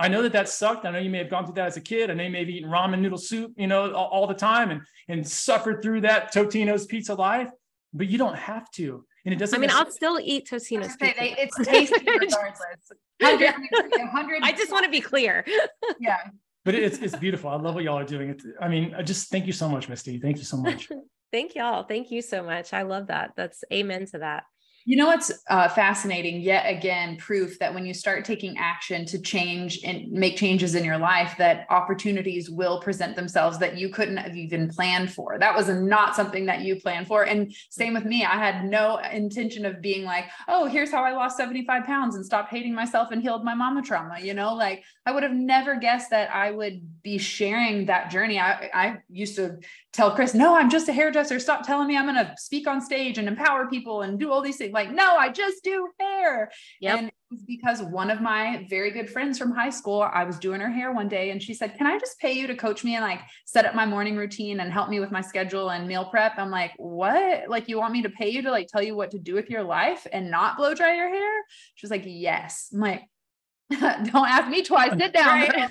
I 0.00 0.08
know 0.08 0.22
that 0.22 0.32
that 0.32 0.48
sucked. 0.48 0.86
I 0.86 0.90
know 0.90 0.98
you 0.98 1.10
may 1.10 1.18
have 1.18 1.28
gone 1.28 1.44
through 1.44 1.54
that 1.56 1.66
as 1.66 1.76
a 1.76 1.80
kid. 1.80 2.10
I 2.10 2.14
know 2.14 2.24
you 2.24 2.30
may 2.30 2.40
have 2.40 2.48
eaten 2.48 2.70
ramen 2.70 3.00
noodle 3.00 3.18
soup, 3.18 3.52
you 3.56 3.66
know, 3.66 3.92
all, 3.92 4.06
all 4.06 4.26
the 4.26 4.34
time 4.34 4.70
and 4.70 4.80
and 5.08 5.26
suffered 5.26 5.82
through 5.82 6.02
that 6.02 6.32
Totino's 6.32 6.86
pizza 6.86 7.14
life. 7.14 7.50
But 7.92 8.08
you 8.08 8.18
don't 8.18 8.36
have 8.36 8.70
to. 8.72 9.04
And 9.24 9.34
it 9.34 9.38
doesn't. 9.38 9.56
I 9.56 9.60
mean, 9.60 9.70
I'll 9.70 9.90
still 9.90 10.18
eat 10.22 10.48
Totino's 10.48 10.96
pizza. 10.96 11.14
They, 11.18 11.34
it's 11.38 11.56
tasty 11.56 11.96
regardless. 12.06 12.90
100, 13.20 13.54
100 13.92 14.42
I 14.42 14.52
just 14.52 14.72
want 14.72 14.84
to 14.84 14.90
be 14.90 15.00
clear. 15.00 15.44
yeah. 16.00 16.16
But 16.64 16.74
it's 16.74 16.98
it's 16.98 17.16
beautiful. 17.16 17.50
I 17.50 17.56
love 17.56 17.74
what 17.74 17.84
y'all 17.84 17.98
are 17.98 18.04
doing. 18.04 18.30
It. 18.30 18.42
I 18.60 18.68
mean, 18.68 18.94
I 18.94 19.02
just 19.02 19.30
thank 19.30 19.46
you 19.46 19.52
so 19.52 19.68
much, 19.68 19.88
Misty. 19.88 20.18
Thank 20.18 20.38
you 20.38 20.44
so 20.44 20.56
much. 20.56 20.88
thank 21.32 21.54
y'all. 21.54 21.82
Thank 21.84 22.10
you 22.10 22.22
so 22.22 22.42
much. 22.42 22.72
I 22.72 22.82
love 22.82 23.08
that. 23.08 23.32
That's 23.36 23.64
amen 23.72 24.06
to 24.06 24.18
that. 24.18 24.44
You 24.86 24.96
know 24.96 25.06
what's 25.06 25.30
uh, 25.48 25.68
fascinating? 25.68 26.40
Yet 26.40 26.64
again, 26.64 27.16
proof 27.16 27.58
that 27.58 27.74
when 27.74 27.84
you 27.84 27.92
start 27.92 28.24
taking 28.24 28.56
action 28.56 29.04
to 29.06 29.20
change 29.20 29.80
and 29.84 30.10
make 30.10 30.36
changes 30.36 30.74
in 30.74 30.84
your 30.84 30.96
life, 30.96 31.34
that 31.38 31.66
opportunities 31.68 32.48
will 32.48 32.80
present 32.80 33.14
themselves 33.14 33.58
that 33.58 33.76
you 33.76 33.90
couldn't 33.90 34.16
have 34.16 34.36
even 34.36 34.68
planned 34.68 35.12
for. 35.12 35.38
That 35.38 35.54
was 35.54 35.68
not 35.68 36.16
something 36.16 36.46
that 36.46 36.62
you 36.62 36.80
planned 36.80 37.06
for. 37.06 37.24
And 37.24 37.54
same 37.68 37.92
with 37.92 38.06
me. 38.06 38.24
I 38.24 38.36
had 38.36 38.64
no 38.64 38.98
intention 38.98 39.66
of 39.66 39.82
being 39.82 40.04
like, 40.04 40.24
oh, 40.48 40.66
here's 40.66 40.90
how 40.90 41.04
I 41.04 41.12
lost 41.12 41.36
75 41.36 41.84
pounds 41.84 42.16
and 42.16 42.24
stopped 42.24 42.50
hating 42.50 42.74
myself 42.74 43.10
and 43.10 43.20
healed 43.20 43.44
my 43.44 43.54
mama 43.54 43.82
trauma. 43.82 44.18
You 44.20 44.32
know, 44.32 44.54
like 44.54 44.82
I 45.04 45.12
would 45.12 45.22
have 45.22 45.32
never 45.32 45.76
guessed 45.76 46.10
that 46.10 46.34
I 46.34 46.50
would 46.50 47.02
be 47.02 47.18
sharing 47.18 47.86
that 47.86 48.10
journey. 48.10 48.38
I, 48.38 48.70
I 48.72 48.98
used 49.10 49.36
to 49.36 49.58
tell 49.92 50.14
Chris, 50.14 50.34
no, 50.34 50.56
I'm 50.56 50.70
just 50.70 50.88
a 50.88 50.92
hairdresser. 50.92 51.40
Stop 51.40 51.66
telling 51.66 51.88
me 51.88 51.96
I'm 51.96 52.04
going 52.04 52.14
to 52.14 52.34
speak 52.36 52.68
on 52.68 52.80
stage 52.80 53.18
and 53.18 53.26
empower 53.26 53.66
people 53.66 54.02
and 54.02 54.18
do 54.18 54.30
all 54.30 54.40
these 54.40 54.56
things. 54.56 54.72
Like, 54.72 54.92
no, 54.92 55.16
I 55.16 55.30
just 55.30 55.64
do 55.64 55.88
hair. 55.98 56.50
Yep. 56.80 56.98
And 56.98 57.08
it 57.08 57.14
was 57.30 57.42
because 57.42 57.82
one 57.82 58.10
of 58.10 58.20
my 58.20 58.66
very 58.70 58.92
good 58.92 59.10
friends 59.10 59.36
from 59.36 59.52
high 59.52 59.70
school, 59.70 60.02
I 60.02 60.24
was 60.24 60.38
doing 60.38 60.60
her 60.60 60.70
hair 60.70 60.92
one 60.92 61.08
day 61.08 61.30
and 61.30 61.42
she 61.42 61.54
said, 61.54 61.76
Can 61.76 61.86
I 61.86 61.98
just 61.98 62.18
pay 62.20 62.32
you 62.32 62.46
to 62.46 62.54
coach 62.54 62.84
me 62.84 62.94
and 62.94 63.04
like 63.04 63.20
set 63.46 63.66
up 63.66 63.74
my 63.74 63.86
morning 63.86 64.16
routine 64.16 64.60
and 64.60 64.72
help 64.72 64.88
me 64.90 65.00
with 65.00 65.10
my 65.10 65.20
schedule 65.20 65.70
and 65.70 65.88
meal 65.88 66.04
prep? 66.04 66.38
I'm 66.38 66.50
like, 66.50 66.72
What? 66.76 67.48
Like, 67.48 67.68
you 67.68 67.78
want 67.78 67.92
me 67.92 68.02
to 68.02 68.10
pay 68.10 68.28
you 68.28 68.42
to 68.42 68.50
like 68.50 68.68
tell 68.68 68.82
you 68.82 68.94
what 68.94 69.10
to 69.10 69.18
do 69.18 69.34
with 69.34 69.50
your 69.50 69.64
life 69.64 70.06
and 70.12 70.30
not 70.30 70.56
blow 70.56 70.72
dry 70.72 70.94
your 70.94 71.08
hair? 71.08 71.42
She 71.74 71.84
was 71.84 71.90
like, 71.90 72.04
Yes. 72.04 72.70
I'm 72.72 72.80
like, 72.80 73.02
don't 73.70 74.28
ask 74.28 74.48
me 74.48 74.62
twice. 74.62 74.92
Sit 74.96 75.12
down. 75.12 75.40
Right 75.40 75.70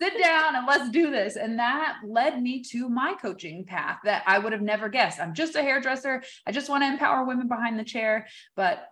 sit 0.00 0.22
down 0.22 0.56
and 0.56 0.66
let's 0.66 0.90
do 0.90 1.10
this. 1.10 1.36
And 1.36 1.58
that 1.58 1.98
led 2.06 2.40
me 2.40 2.62
to 2.70 2.88
my 2.88 3.14
coaching 3.20 3.64
path 3.64 3.98
that 4.04 4.22
I 4.26 4.38
would 4.38 4.52
have 4.52 4.62
never 4.62 4.88
guessed. 4.88 5.20
I'm 5.20 5.34
just 5.34 5.56
a 5.56 5.62
hairdresser. 5.62 6.22
I 6.46 6.52
just 6.52 6.68
want 6.68 6.82
to 6.82 6.88
empower 6.88 7.24
women 7.24 7.48
behind 7.48 7.78
the 7.78 7.84
chair. 7.84 8.26
But 8.56 8.86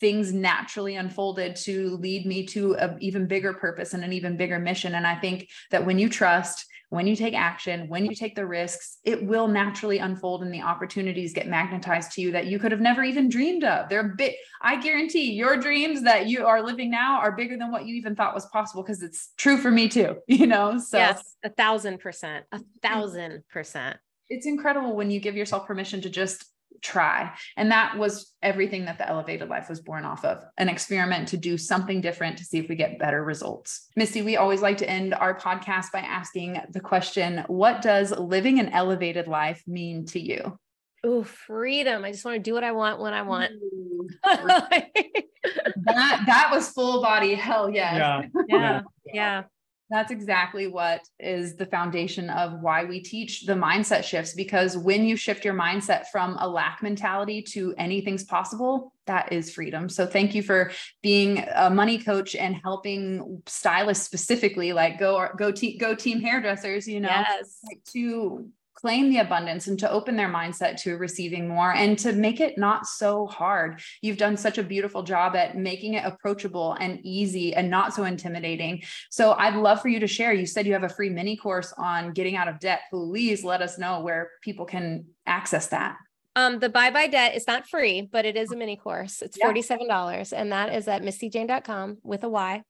things 0.00 0.32
naturally 0.32 0.96
unfolded 0.96 1.56
to 1.56 1.96
lead 1.96 2.24
me 2.24 2.46
to 2.46 2.74
an 2.76 2.98
even 3.00 3.26
bigger 3.26 3.52
purpose 3.52 3.94
and 3.94 4.04
an 4.04 4.12
even 4.12 4.36
bigger 4.36 4.58
mission. 4.58 4.94
And 4.94 5.06
I 5.06 5.16
think 5.16 5.48
that 5.70 5.84
when 5.84 5.98
you 5.98 6.08
trust, 6.08 6.66
when 6.90 7.06
you 7.06 7.14
take 7.14 7.34
action, 7.34 7.88
when 7.88 8.06
you 8.06 8.14
take 8.14 8.34
the 8.34 8.46
risks, 8.46 8.98
it 9.04 9.22
will 9.22 9.46
naturally 9.46 9.98
unfold 9.98 10.42
and 10.42 10.52
the 10.52 10.62
opportunities 10.62 11.34
get 11.34 11.46
magnetized 11.46 12.12
to 12.12 12.22
you 12.22 12.32
that 12.32 12.46
you 12.46 12.58
could 12.58 12.72
have 12.72 12.80
never 12.80 13.04
even 13.04 13.28
dreamed 13.28 13.62
of. 13.62 13.88
They're 13.88 14.14
big. 14.16 14.34
I 14.62 14.80
guarantee 14.80 15.32
your 15.32 15.58
dreams 15.58 16.02
that 16.02 16.28
you 16.28 16.46
are 16.46 16.62
living 16.62 16.90
now 16.90 17.20
are 17.20 17.32
bigger 17.32 17.58
than 17.58 17.70
what 17.70 17.86
you 17.86 17.94
even 17.96 18.16
thought 18.16 18.34
was 18.34 18.46
possible 18.46 18.82
because 18.82 19.02
it's 19.02 19.32
true 19.36 19.58
for 19.58 19.70
me 19.70 19.88
too, 19.88 20.16
you 20.26 20.46
know? 20.46 20.78
So, 20.78 20.96
yes, 20.96 21.36
a 21.42 21.50
thousand 21.50 22.00
percent, 22.00 22.46
a 22.52 22.58
mm. 22.58 22.64
thousand 22.82 23.44
percent. 23.50 23.98
It's 24.30 24.46
incredible 24.46 24.96
when 24.96 25.10
you 25.10 25.20
give 25.20 25.36
yourself 25.36 25.66
permission 25.66 26.00
to 26.02 26.10
just 26.10 26.44
try. 26.82 27.32
And 27.56 27.70
that 27.70 27.96
was 27.98 28.32
everything 28.42 28.84
that 28.86 28.98
the 28.98 29.08
elevated 29.08 29.48
life 29.48 29.68
was 29.68 29.80
born 29.80 30.04
off 30.04 30.24
of 30.24 30.42
an 30.56 30.68
experiment 30.68 31.28
to 31.28 31.36
do 31.36 31.58
something 31.58 32.00
different 32.00 32.38
to 32.38 32.44
see 32.44 32.58
if 32.58 32.68
we 32.68 32.76
get 32.76 32.98
better 32.98 33.24
results. 33.24 33.88
Missy, 33.96 34.22
we 34.22 34.36
always 34.36 34.62
like 34.62 34.78
to 34.78 34.88
end 34.88 35.14
our 35.14 35.38
podcast 35.38 35.92
by 35.92 36.00
asking 36.00 36.60
the 36.70 36.80
question 36.80 37.44
What 37.48 37.82
does 37.82 38.10
living 38.10 38.58
an 38.58 38.68
elevated 38.70 39.26
life 39.28 39.62
mean 39.66 40.06
to 40.06 40.20
you? 40.20 40.58
Oh, 41.04 41.22
freedom. 41.22 42.04
I 42.04 42.10
just 42.10 42.24
want 42.24 42.36
to 42.36 42.42
do 42.42 42.54
what 42.54 42.64
I 42.64 42.72
want 42.72 43.00
when 43.00 43.14
I 43.14 43.22
want. 43.22 43.52
that 44.24 46.22
that 46.26 46.48
was 46.50 46.70
full 46.70 47.02
body 47.02 47.34
hell 47.34 47.70
yes. 47.70 47.94
Yeah. 47.96 48.22
Yeah. 48.48 48.82
yeah. 49.12 49.42
That's 49.90 50.10
exactly 50.10 50.66
what 50.66 51.00
is 51.18 51.56
the 51.56 51.64
foundation 51.64 52.28
of 52.28 52.60
why 52.60 52.84
we 52.84 53.00
teach 53.00 53.46
the 53.46 53.54
mindset 53.54 54.04
shifts. 54.04 54.34
Because 54.34 54.76
when 54.76 55.04
you 55.04 55.16
shift 55.16 55.44
your 55.44 55.54
mindset 55.54 56.06
from 56.08 56.36
a 56.40 56.48
lack 56.48 56.82
mentality 56.82 57.42
to 57.54 57.74
anything's 57.78 58.24
possible, 58.24 58.92
that 59.06 59.32
is 59.32 59.52
freedom. 59.52 59.88
So 59.88 60.06
thank 60.06 60.34
you 60.34 60.42
for 60.42 60.70
being 61.02 61.44
a 61.54 61.70
money 61.70 61.98
coach 61.98 62.36
and 62.36 62.54
helping 62.54 63.42
stylists 63.46 64.04
specifically, 64.04 64.74
like 64.74 64.98
go 64.98 65.28
go 65.38 65.50
te- 65.50 65.78
go 65.78 65.94
team 65.94 66.20
hairdressers, 66.20 66.86
you 66.86 67.00
know, 67.00 67.08
yes. 67.08 67.58
like 67.66 67.82
to 67.92 68.50
claim 68.80 69.10
the 69.10 69.18
abundance 69.18 69.66
and 69.66 69.78
to 69.80 69.90
open 69.90 70.14
their 70.14 70.28
mindset 70.28 70.80
to 70.82 70.96
receiving 70.96 71.48
more 71.48 71.74
and 71.74 71.98
to 71.98 72.12
make 72.12 72.38
it 72.40 72.56
not 72.56 72.86
so 72.86 73.26
hard. 73.26 73.80
You've 74.02 74.18
done 74.18 74.36
such 74.36 74.56
a 74.56 74.62
beautiful 74.62 75.02
job 75.02 75.34
at 75.34 75.56
making 75.56 75.94
it 75.94 76.04
approachable 76.04 76.74
and 76.74 77.00
easy 77.02 77.54
and 77.54 77.68
not 77.68 77.92
so 77.92 78.04
intimidating. 78.04 78.82
So 79.10 79.32
I'd 79.32 79.56
love 79.56 79.82
for 79.82 79.88
you 79.88 79.98
to 79.98 80.06
share. 80.06 80.32
You 80.32 80.46
said 80.46 80.64
you 80.64 80.74
have 80.74 80.84
a 80.84 80.88
free 80.88 81.10
mini 81.10 81.36
course 81.36 81.74
on 81.76 82.12
getting 82.12 82.36
out 82.36 82.46
of 82.46 82.60
debt. 82.60 82.82
Please 82.90 83.42
let 83.42 83.62
us 83.62 83.78
know 83.78 84.00
where 84.00 84.30
people 84.42 84.64
can 84.64 85.06
access 85.26 85.66
that. 85.68 85.96
Um, 86.36 86.60
the 86.60 86.68
Bye 86.68 86.92
Bye 86.92 87.08
Debt 87.08 87.34
is 87.34 87.48
not 87.48 87.66
free, 87.66 88.02
but 88.02 88.24
it 88.24 88.36
is 88.36 88.52
a 88.52 88.56
mini 88.56 88.76
course. 88.76 89.22
It's 89.22 89.36
$47 89.36 90.32
and 90.32 90.52
that 90.52 90.72
is 90.72 90.86
at 90.86 91.02
mistyjayne.com 91.02 91.98
with 92.04 92.22
a 92.22 92.28
Y. 92.28 92.62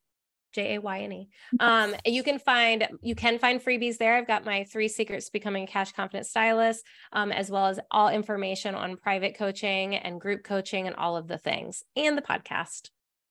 J 0.53 0.77
A 0.77 0.81
Y 0.81 1.01
N 1.01 1.13
E. 1.13 1.29
Um, 1.61 1.95
you 2.07 2.23
can 2.23 2.39
find 2.39 2.87
you 3.03 3.15
can 3.15 3.39
find 3.39 3.63
freebies 3.63 3.99
there. 3.99 4.17
I've 4.17 4.27
got 4.27 4.45
my 4.45 4.65
three 4.65 4.89
secrets 4.89 5.27
to 5.27 5.33
becoming 5.33 5.65
a 5.65 5.67
cash 5.67 5.93
confident 5.93 6.27
stylist, 6.27 6.85
um, 7.13 7.33
as 7.33 7.51
well 7.51 7.67
as 7.67 7.81
all 7.91 8.09
information 8.09 8.75
on 8.75 8.97
private 8.97 9.37
coaching 9.37 9.95
and 9.95 10.21
group 10.21 10.45
coaching 10.45 10.87
and 10.87 10.97
all 10.97 11.17
of 11.17 11.29
the 11.29 11.39
things, 11.39 11.83
and 11.97 12.17
the 12.17 12.23
podcast. 12.23 12.91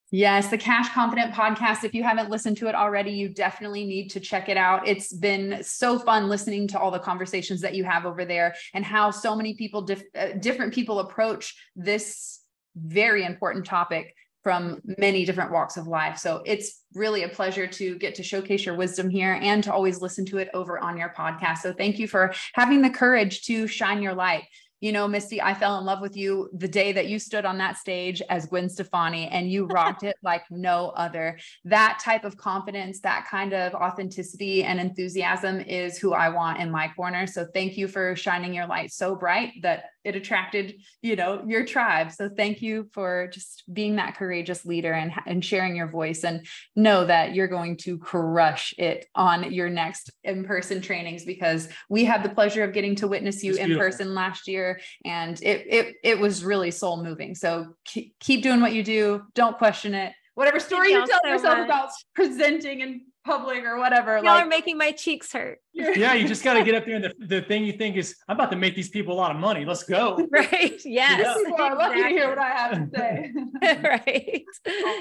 Yes, 0.10 0.48
the 0.48 0.58
Cash 0.58 0.94
Confident 0.94 1.34
podcast. 1.34 1.84
If 1.84 1.94
you 1.94 2.02
haven't 2.02 2.30
listened 2.30 2.56
to 2.58 2.68
it 2.68 2.76
already, 2.76 3.12
you 3.12 3.28
definitely 3.28 3.84
need 3.84 4.08
to 4.12 4.22
check 4.22 4.48
it 4.48 4.56
out. 4.56 4.88
It's 4.88 5.12
been 5.12 5.62
so 5.64 6.00
fun 6.00 6.30
listening 6.30 6.70
to 6.70 6.80
all 6.80 6.92
the 6.92 7.00
conversations 7.00 7.60
that 7.60 7.76
you 7.76 7.84
have 7.84 8.06
over 8.06 8.24
there 8.24 8.56
and 8.74 8.86
how 8.86 9.12
so 9.12 9.36
many 9.36 9.56
people, 9.56 9.82
dif- 9.82 10.06
uh, 10.18 10.28
different 10.40 10.74
people 10.74 11.00
approach 11.00 11.58
this 11.76 12.40
very 12.74 13.26
important 13.26 13.66
topic 13.66 14.16
from 14.48 14.80
many 14.98 15.26
different 15.26 15.52
walks 15.52 15.76
of 15.76 15.88
life. 15.88 16.18
So 16.18 16.42
it's 16.46 16.84
really 16.94 17.24
a 17.24 17.28
pleasure 17.28 17.68
to 17.68 17.98
get 17.98 18.16
to 18.16 18.24
showcase 18.24 18.66
your 18.66 18.78
wisdom 18.78 19.10
here 19.10 19.38
and 19.42 19.62
to 19.66 19.74
always 19.74 20.00
listen 20.00 20.26
to 20.28 20.38
it 20.38 20.48
over 20.54 20.80
on 20.80 20.98
your 20.98 21.14
podcast. 21.18 21.58
So 21.58 21.74
thank 21.74 22.00
you 22.00 22.08
for 22.08 22.34
having 22.54 22.82
the 22.82 22.90
courage 22.90 23.42
to 23.48 23.68
shine 23.68 24.02
your 24.02 24.14
light 24.14 24.46
you 24.80 24.92
know, 24.92 25.08
Misty, 25.08 25.42
I 25.42 25.56
fell 25.56 25.80
in 25.80 25.86
love 25.86 26.02
with 26.02 26.16
you 26.16 26.50
the 26.54 26.68
day 26.68 26.92
that 26.92 27.08
you 27.08 27.18
stood 27.18 27.46
on 27.46 27.58
that 27.58 27.78
stage 27.78 28.22
as 28.30 28.46
Gwen 28.46 28.70
Stefani 28.70 29.28
and 29.28 29.52
you 29.52 29.66
rocked 29.72 30.04
it 30.04 30.16
like 30.22 30.44
no 30.52 30.90
other. 30.90 31.40
That 31.66 32.00
type 32.04 32.24
of 32.24 32.38
confidence, 32.38 33.00
that 33.00 33.28
kind 33.28 33.54
of 33.54 33.74
authenticity 33.74 34.64
and 34.64 34.80
enthusiasm 34.80 35.62
is 35.62 35.98
who 35.98 36.14
I 36.14 36.30
want 36.30 36.60
in 36.60 36.70
my 36.70 36.90
corner. 36.90 37.26
So 37.26 37.48
thank 37.54 37.76
you 37.76 37.88
for 37.88 38.16
shining 38.16 38.54
your 38.54 38.68
light 38.68 38.92
so 38.92 39.16
bright 39.16 39.54
that 39.64 39.86
it 40.08 40.16
attracted, 40.16 40.82
you 41.02 41.16
know, 41.16 41.44
your 41.46 41.66
tribe. 41.66 42.12
So 42.12 42.30
thank 42.30 42.62
you 42.62 42.90
for 42.94 43.30
just 43.32 43.64
being 43.72 43.98
that 43.98 44.16
courageous 44.16 44.66
leader 44.66 44.94
and, 44.94 45.12
and 45.26 45.44
sharing 45.44 45.76
your 45.76 45.90
voice 45.90 46.24
and 46.24 46.48
know 46.76 47.06
that 47.06 47.36
you're 47.36 47.48
going 47.48 47.78
to 47.78 47.98
crush 47.98 48.74
it 48.78 49.06
on 49.14 49.52
your 49.52 49.70
next 49.70 50.12
in-person 50.24 50.82
trainings 50.82 51.26
because 51.26 51.68
we 51.90 52.06
had 52.06 52.24
the 52.24 52.30
pleasure 52.30 52.64
of 52.64 52.74
getting 52.74 52.96
to 52.96 53.08
witness 53.08 53.44
you 53.44 53.56
in 53.56 53.78
person 53.78 54.16
last 54.16 54.48
year 54.48 54.80
and 55.04 55.42
it 55.44 55.66
it 55.68 55.96
it 56.04 56.20
was 56.20 56.46
really 56.46 56.72
soul 56.72 57.04
moving. 57.04 57.36
So 57.36 57.76
keep, 57.84 58.16
keep 58.20 58.42
doing 58.42 58.62
what 58.62 58.74
you 58.74 58.84
do. 58.84 59.24
Don't 59.36 59.58
question 59.58 59.94
it. 59.94 60.14
Whatever 60.36 60.60
story 60.60 60.92
you 60.92 61.06
tell 61.06 61.20
so 61.24 61.30
yourself 61.30 61.58
much. 61.58 61.66
about 61.66 61.90
presenting 62.14 62.82
in 62.82 63.02
public 63.28 63.64
or 63.66 63.78
whatever. 63.78 64.16
Y'all 64.16 64.26
like, 64.26 64.46
are 64.46 64.48
making 64.48 64.78
my 64.78 64.92
cheeks 64.92 65.32
hurt. 65.34 65.60
yeah, 65.74 66.14
you 66.14 66.28
just 66.34 66.44
got 66.44 66.54
to 66.56 66.64
get 66.64 66.74
up 66.74 66.86
there 66.86 66.96
and 66.96 67.04
the, 67.04 67.14
the 67.20 67.42
thing 67.42 67.66
you 67.66 67.74
think 67.74 67.98
is, 67.98 68.16
I'm 68.28 68.38
about 68.38 68.50
to 68.52 68.58
make 68.58 68.76
these 68.76 68.90
people 68.90 69.14
a 69.14 69.20
lot 69.20 69.30
of 69.30 69.38
money. 69.38 69.66
Let's 69.66 69.84
go. 69.84 70.18
Right. 70.38 70.80
Yes. 70.86 71.22
Yeah. 71.22 71.34
People 71.36 71.66
are 71.66 71.76
lucky 71.76 72.04
to 72.04 72.10
hear 72.10 72.30
what 72.30 72.38
I 72.38 72.50
have 72.50 72.72
to 72.72 72.98
say. 72.98 73.34
right. 73.84 74.44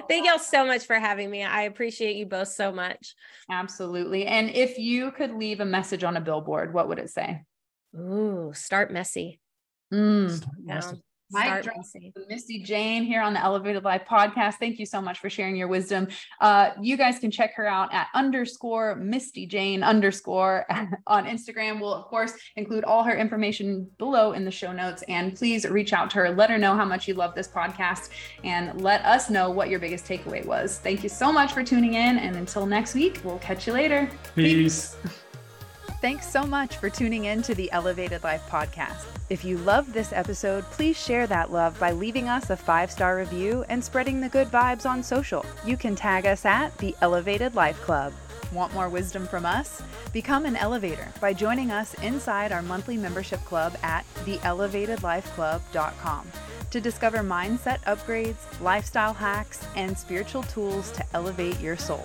Thank 0.09 0.27
y'all 0.27 0.39
so 0.39 0.65
much 0.65 0.87
for 0.87 0.99
having 0.99 1.31
me. 1.31 1.43
I 1.43 1.63
appreciate 1.63 2.17
you 2.17 2.27
both 2.27 2.49
so 2.49 2.73
much. 2.73 3.15
Absolutely. 3.51 4.25
And 4.27 4.49
if 4.51 4.79
you 4.79 5.11
could 5.11 5.35
leave 5.35 5.61
a 5.61 5.65
message 5.65 6.05
on 6.05 6.17
a 6.17 6.21
billboard, 6.21 6.73
what 6.73 6.89
would 6.89 6.99
it 6.99 7.11
say? 7.11 7.43
Ooh, 7.95 8.53
start 8.55 8.91
messy. 8.93 9.41
Mm, 9.93 10.43
yeah. 10.65 10.93
Mic 11.31 11.65
drop 11.65 11.77
Misty 12.29 12.63
Jayne 12.63 13.03
here 13.03 13.21
on 13.21 13.35
the 13.35 13.43
Elevated 13.43 13.83
Life 13.85 14.03
podcast. 14.09 14.55
Thank 14.55 14.79
you 14.79 14.87
so 14.87 15.01
much 15.01 15.19
for 15.19 15.29
sharing 15.29 15.57
your 15.57 15.69
wisdom. 15.69 16.09
Uh, 16.41 16.71
you 16.81 16.97
guys 16.97 17.19
can 17.19 17.31
check 17.31 17.55
her 17.57 17.67
out 17.67 17.93
at 17.93 18.09
underscore 18.15 18.95
Misty 18.97 19.47
Jayne 19.47 19.83
underscore 19.83 20.67
on 21.07 21.27
Instagram. 21.27 21.81
We'll, 21.81 21.95
of 21.95 22.07
course, 22.07 22.33
include 22.57 22.85
all 22.85 23.03
her 23.03 23.17
information 23.17 23.91
below 23.99 24.33
in 24.33 24.45
the 24.45 24.51
show 24.51 24.73
notes. 24.73 25.03
And 25.09 25.35
please 25.35 25.69
reach 25.69 25.93
out 25.93 26.11
to 26.11 26.19
her. 26.19 26.31
Let 26.31 26.51
her 26.51 26.59
know 26.59 26.77
how 26.77 26.85
much 26.85 27.09
you 27.09 27.15
love 27.15 27.35
this 27.35 27.49
podcast 27.49 28.11
and 28.45 28.81
let 28.81 29.05
us 29.05 29.29
know 29.29 29.51
what 29.51 29.69
your 29.69 29.81
biggest 29.81 30.07
takeaway 30.07 30.45
was. 30.45 30.79
Thank 30.79 31.03
you 31.03 31.09
so 31.09 31.33
much 31.33 31.53
for 31.53 31.65
tuning 31.65 31.95
in. 31.95 32.19
And 32.19 32.37
until 32.37 32.67
next 32.67 32.95
week, 32.95 33.21
we'll 33.25 33.39
catch 33.39 33.67
you 33.67 33.73
later. 33.73 34.09
Peace. 34.35 34.97
Peace. 35.03 35.23
Thanks 36.07 36.31
so 36.31 36.47
much 36.47 36.77
for 36.77 36.89
tuning 36.89 37.25
in 37.25 37.43
to 37.43 37.53
the 37.53 37.69
Elevated 37.73 38.23
Life 38.23 38.49
podcast. 38.49 39.07
If 39.29 39.45
you 39.45 39.59
loved 39.59 39.93
this 39.93 40.13
episode, 40.13 40.63
please 40.71 40.97
share 40.97 41.27
that 41.27 41.51
love 41.51 41.77
by 41.81 41.91
leaving 41.91 42.29
us 42.29 42.51
a 42.51 42.57
five 42.57 42.93
star 42.93 43.17
review 43.17 43.65
and 43.69 43.83
spreading 43.83 44.21
the 44.21 44.29
good 44.29 44.47
vibes 44.47 44.89
on 44.89 45.03
social. 45.03 45.45
You 45.65 45.77
can 45.77 45.97
tag 45.97 46.25
us 46.25 46.45
at 46.45 46.79
the 46.79 46.95
Elevated 47.01 47.57
Life 47.57 47.81
Club. 47.81 48.13
Want 48.53 48.73
more 48.73 48.89
wisdom 48.89 49.27
from 49.27 49.45
us? 49.45 49.83
Become 50.13 50.47
an 50.47 50.55
elevator 50.55 51.13
by 51.21 51.33
joining 51.33 51.73
us 51.73 51.95
inside 51.95 52.53
our 52.53 52.63
monthly 52.63 52.97
membership 52.97 53.45
club 53.45 53.77
at 53.83 54.05
theelevatedlifeclub.com 54.25 56.31
to 56.71 56.81
discover 56.81 57.19
mindset 57.19 57.81
upgrades, 57.85 58.37
lifestyle 58.61 59.15
hacks, 59.15 59.65
and 59.77 59.97
spiritual 59.97 60.43
tools 60.45 60.91
to 60.93 61.05
elevate 61.15 61.61
your 61.61 61.77
soul. 61.77 62.05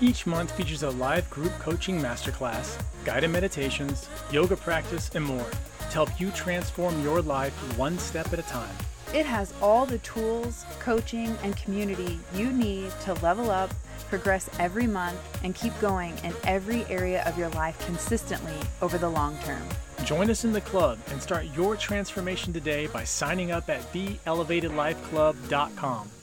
Each 0.00 0.26
month 0.26 0.52
features 0.52 0.82
a 0.82 0.90
live 0.90 1.28
group 1.30 1.52
coaching 1.58 2.00
masterclass, 2.00 2.80
guided 3.04 3.30
meditations, 3.30 4.08
yoga 4.30 4.56
practice, 4.56 5.10
and 5.14 5.24
more 5.24 5.46
to 5.80 5.92
help 5.92 6.20
you 6.20 6.30
transform 6.30 7.02
your 7.02 7.20
life 7.22 7.52
one 7.78 7.98
step 7.98 8.32
at 8.32 8.38
a 8.38 8.42
time. 8.42 8.74
It 9.14 9.26
has 9.26 9.52
all 9.60 9.84
the 9.84 9.98
tools, 9.98 10.64
coaching, 10.80 11.36
and 11.42 11.54
community 11.56 12.18
you 12.34 12.50
need 12.50 12.90
to 13.02 13.12
level 13.14 13.50
up, 13.50 13.70
progress 14.08 14.48
every 14.58 14.86
month, 14.86 15.18
and 15.44 15.54
keep 15.54 15.78
going 15.80 16.16
in 16.24 16.32
every 16.44 16.86
area 16.86 17.22
of 17.24 17.36
your 17.36 17.50
life 17.50 17.78
consistently 17.84 18.56
over 18.80 18.96
the 18.96 19.10
long 19.10 19.36
term. 19.44 19.62
Join 20.04 20.30
us 20.30 20.44
in 20.44 20.52
the 20.52 20.62
club 20.62 20.98
and 21.10 21.20
start 21.20 21.44
your 21.54 21.76
transformation 21.76 22.54
today 22.54 22.86
by 22.86 23.04
signing 23.04 23.50
up 23.50 23.68
at 23.68 23.82
theelevatedlifeclub.com. 23.92 26.21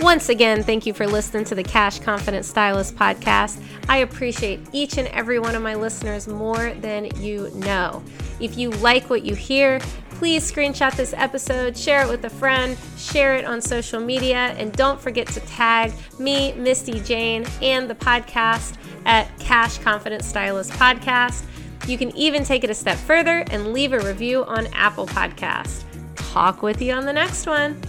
Once 0.00 0.28
again, 0.28 0.62
thank 0.62 0.84
you 0.84 0.92
for 0.92 1.06
listening 1.06 1.42
to 1.42 1.54
the 1.54 1.62
Cash 1.62 2.00
Confident 2.00 2.44
Stylist 2.44 2.94
podcast. 2.96 3.62
I 3.88 3.98
appreciate 3.98 4.60
each 4.72 4.98
and 4.98 5.08
every 5.08 5.38
one 5.38 5.54
of 5.54 5.62
my 5.62 5.74
listeners 5.74 6.28
more 6.28 6.74
than 6.74 7.06
you 7.16 7.50
know. 7.54 8.04
If 8.38 8.58
you 8.58 8.70
like 8.70 9.08
what 9.08 9.24
you 9.24 9.34
hear, 9.34 9.80
please 10.10 10.50
screenshot 10.50 10.94
this 10.96 11.14
episode, 11.14 11.76
share 11.76 12.02
it 12.02 12.10
with 12.10 12.24
a 12.26 12.30
friend, 12.30 12.76
share 12.98 13.36
it 13.36 13.46
on 13.46 13.62
social 13.62 13.98
media, 13.98 14.54
and 14.58 14.70
don't 14.72 15.00
forget 15.00 15.28
to 15.28 15.40
tag 15.40 15.92
me, 16.18 16.52
Misty 16.52 17.00
Jayne, 17.00 17.46
and 17.62 17.88
the 17.88 17.94
podcast 17.94 18.76
at 19.06 19.26
Cash 19.38 19.78
Confident 19.78 20.22
Stylist 20.22 20.72
Podcast. 20.72 21.44
You 21.88 21.96
can 21.96 22.14
even 22.14 22.44
take 22.44 22.64
it 22.64 22.70
a 22.70 22.74
step 22.74 22.98
further 22.98 23.44
and 23.50 23.72
leave 23.72 23.94
a 23.94 24.00
review 24.00 24.44
on 24.44 24.66
Apple 24.74 25.06
Podcast. 25.06 25.84
Talk 26.16 26.62
with 26.62 26.82
you 26.82 26.92
on 26.92 27.06
the 27.06 27.12
next 27.12 27.46
one. 27.46 27.80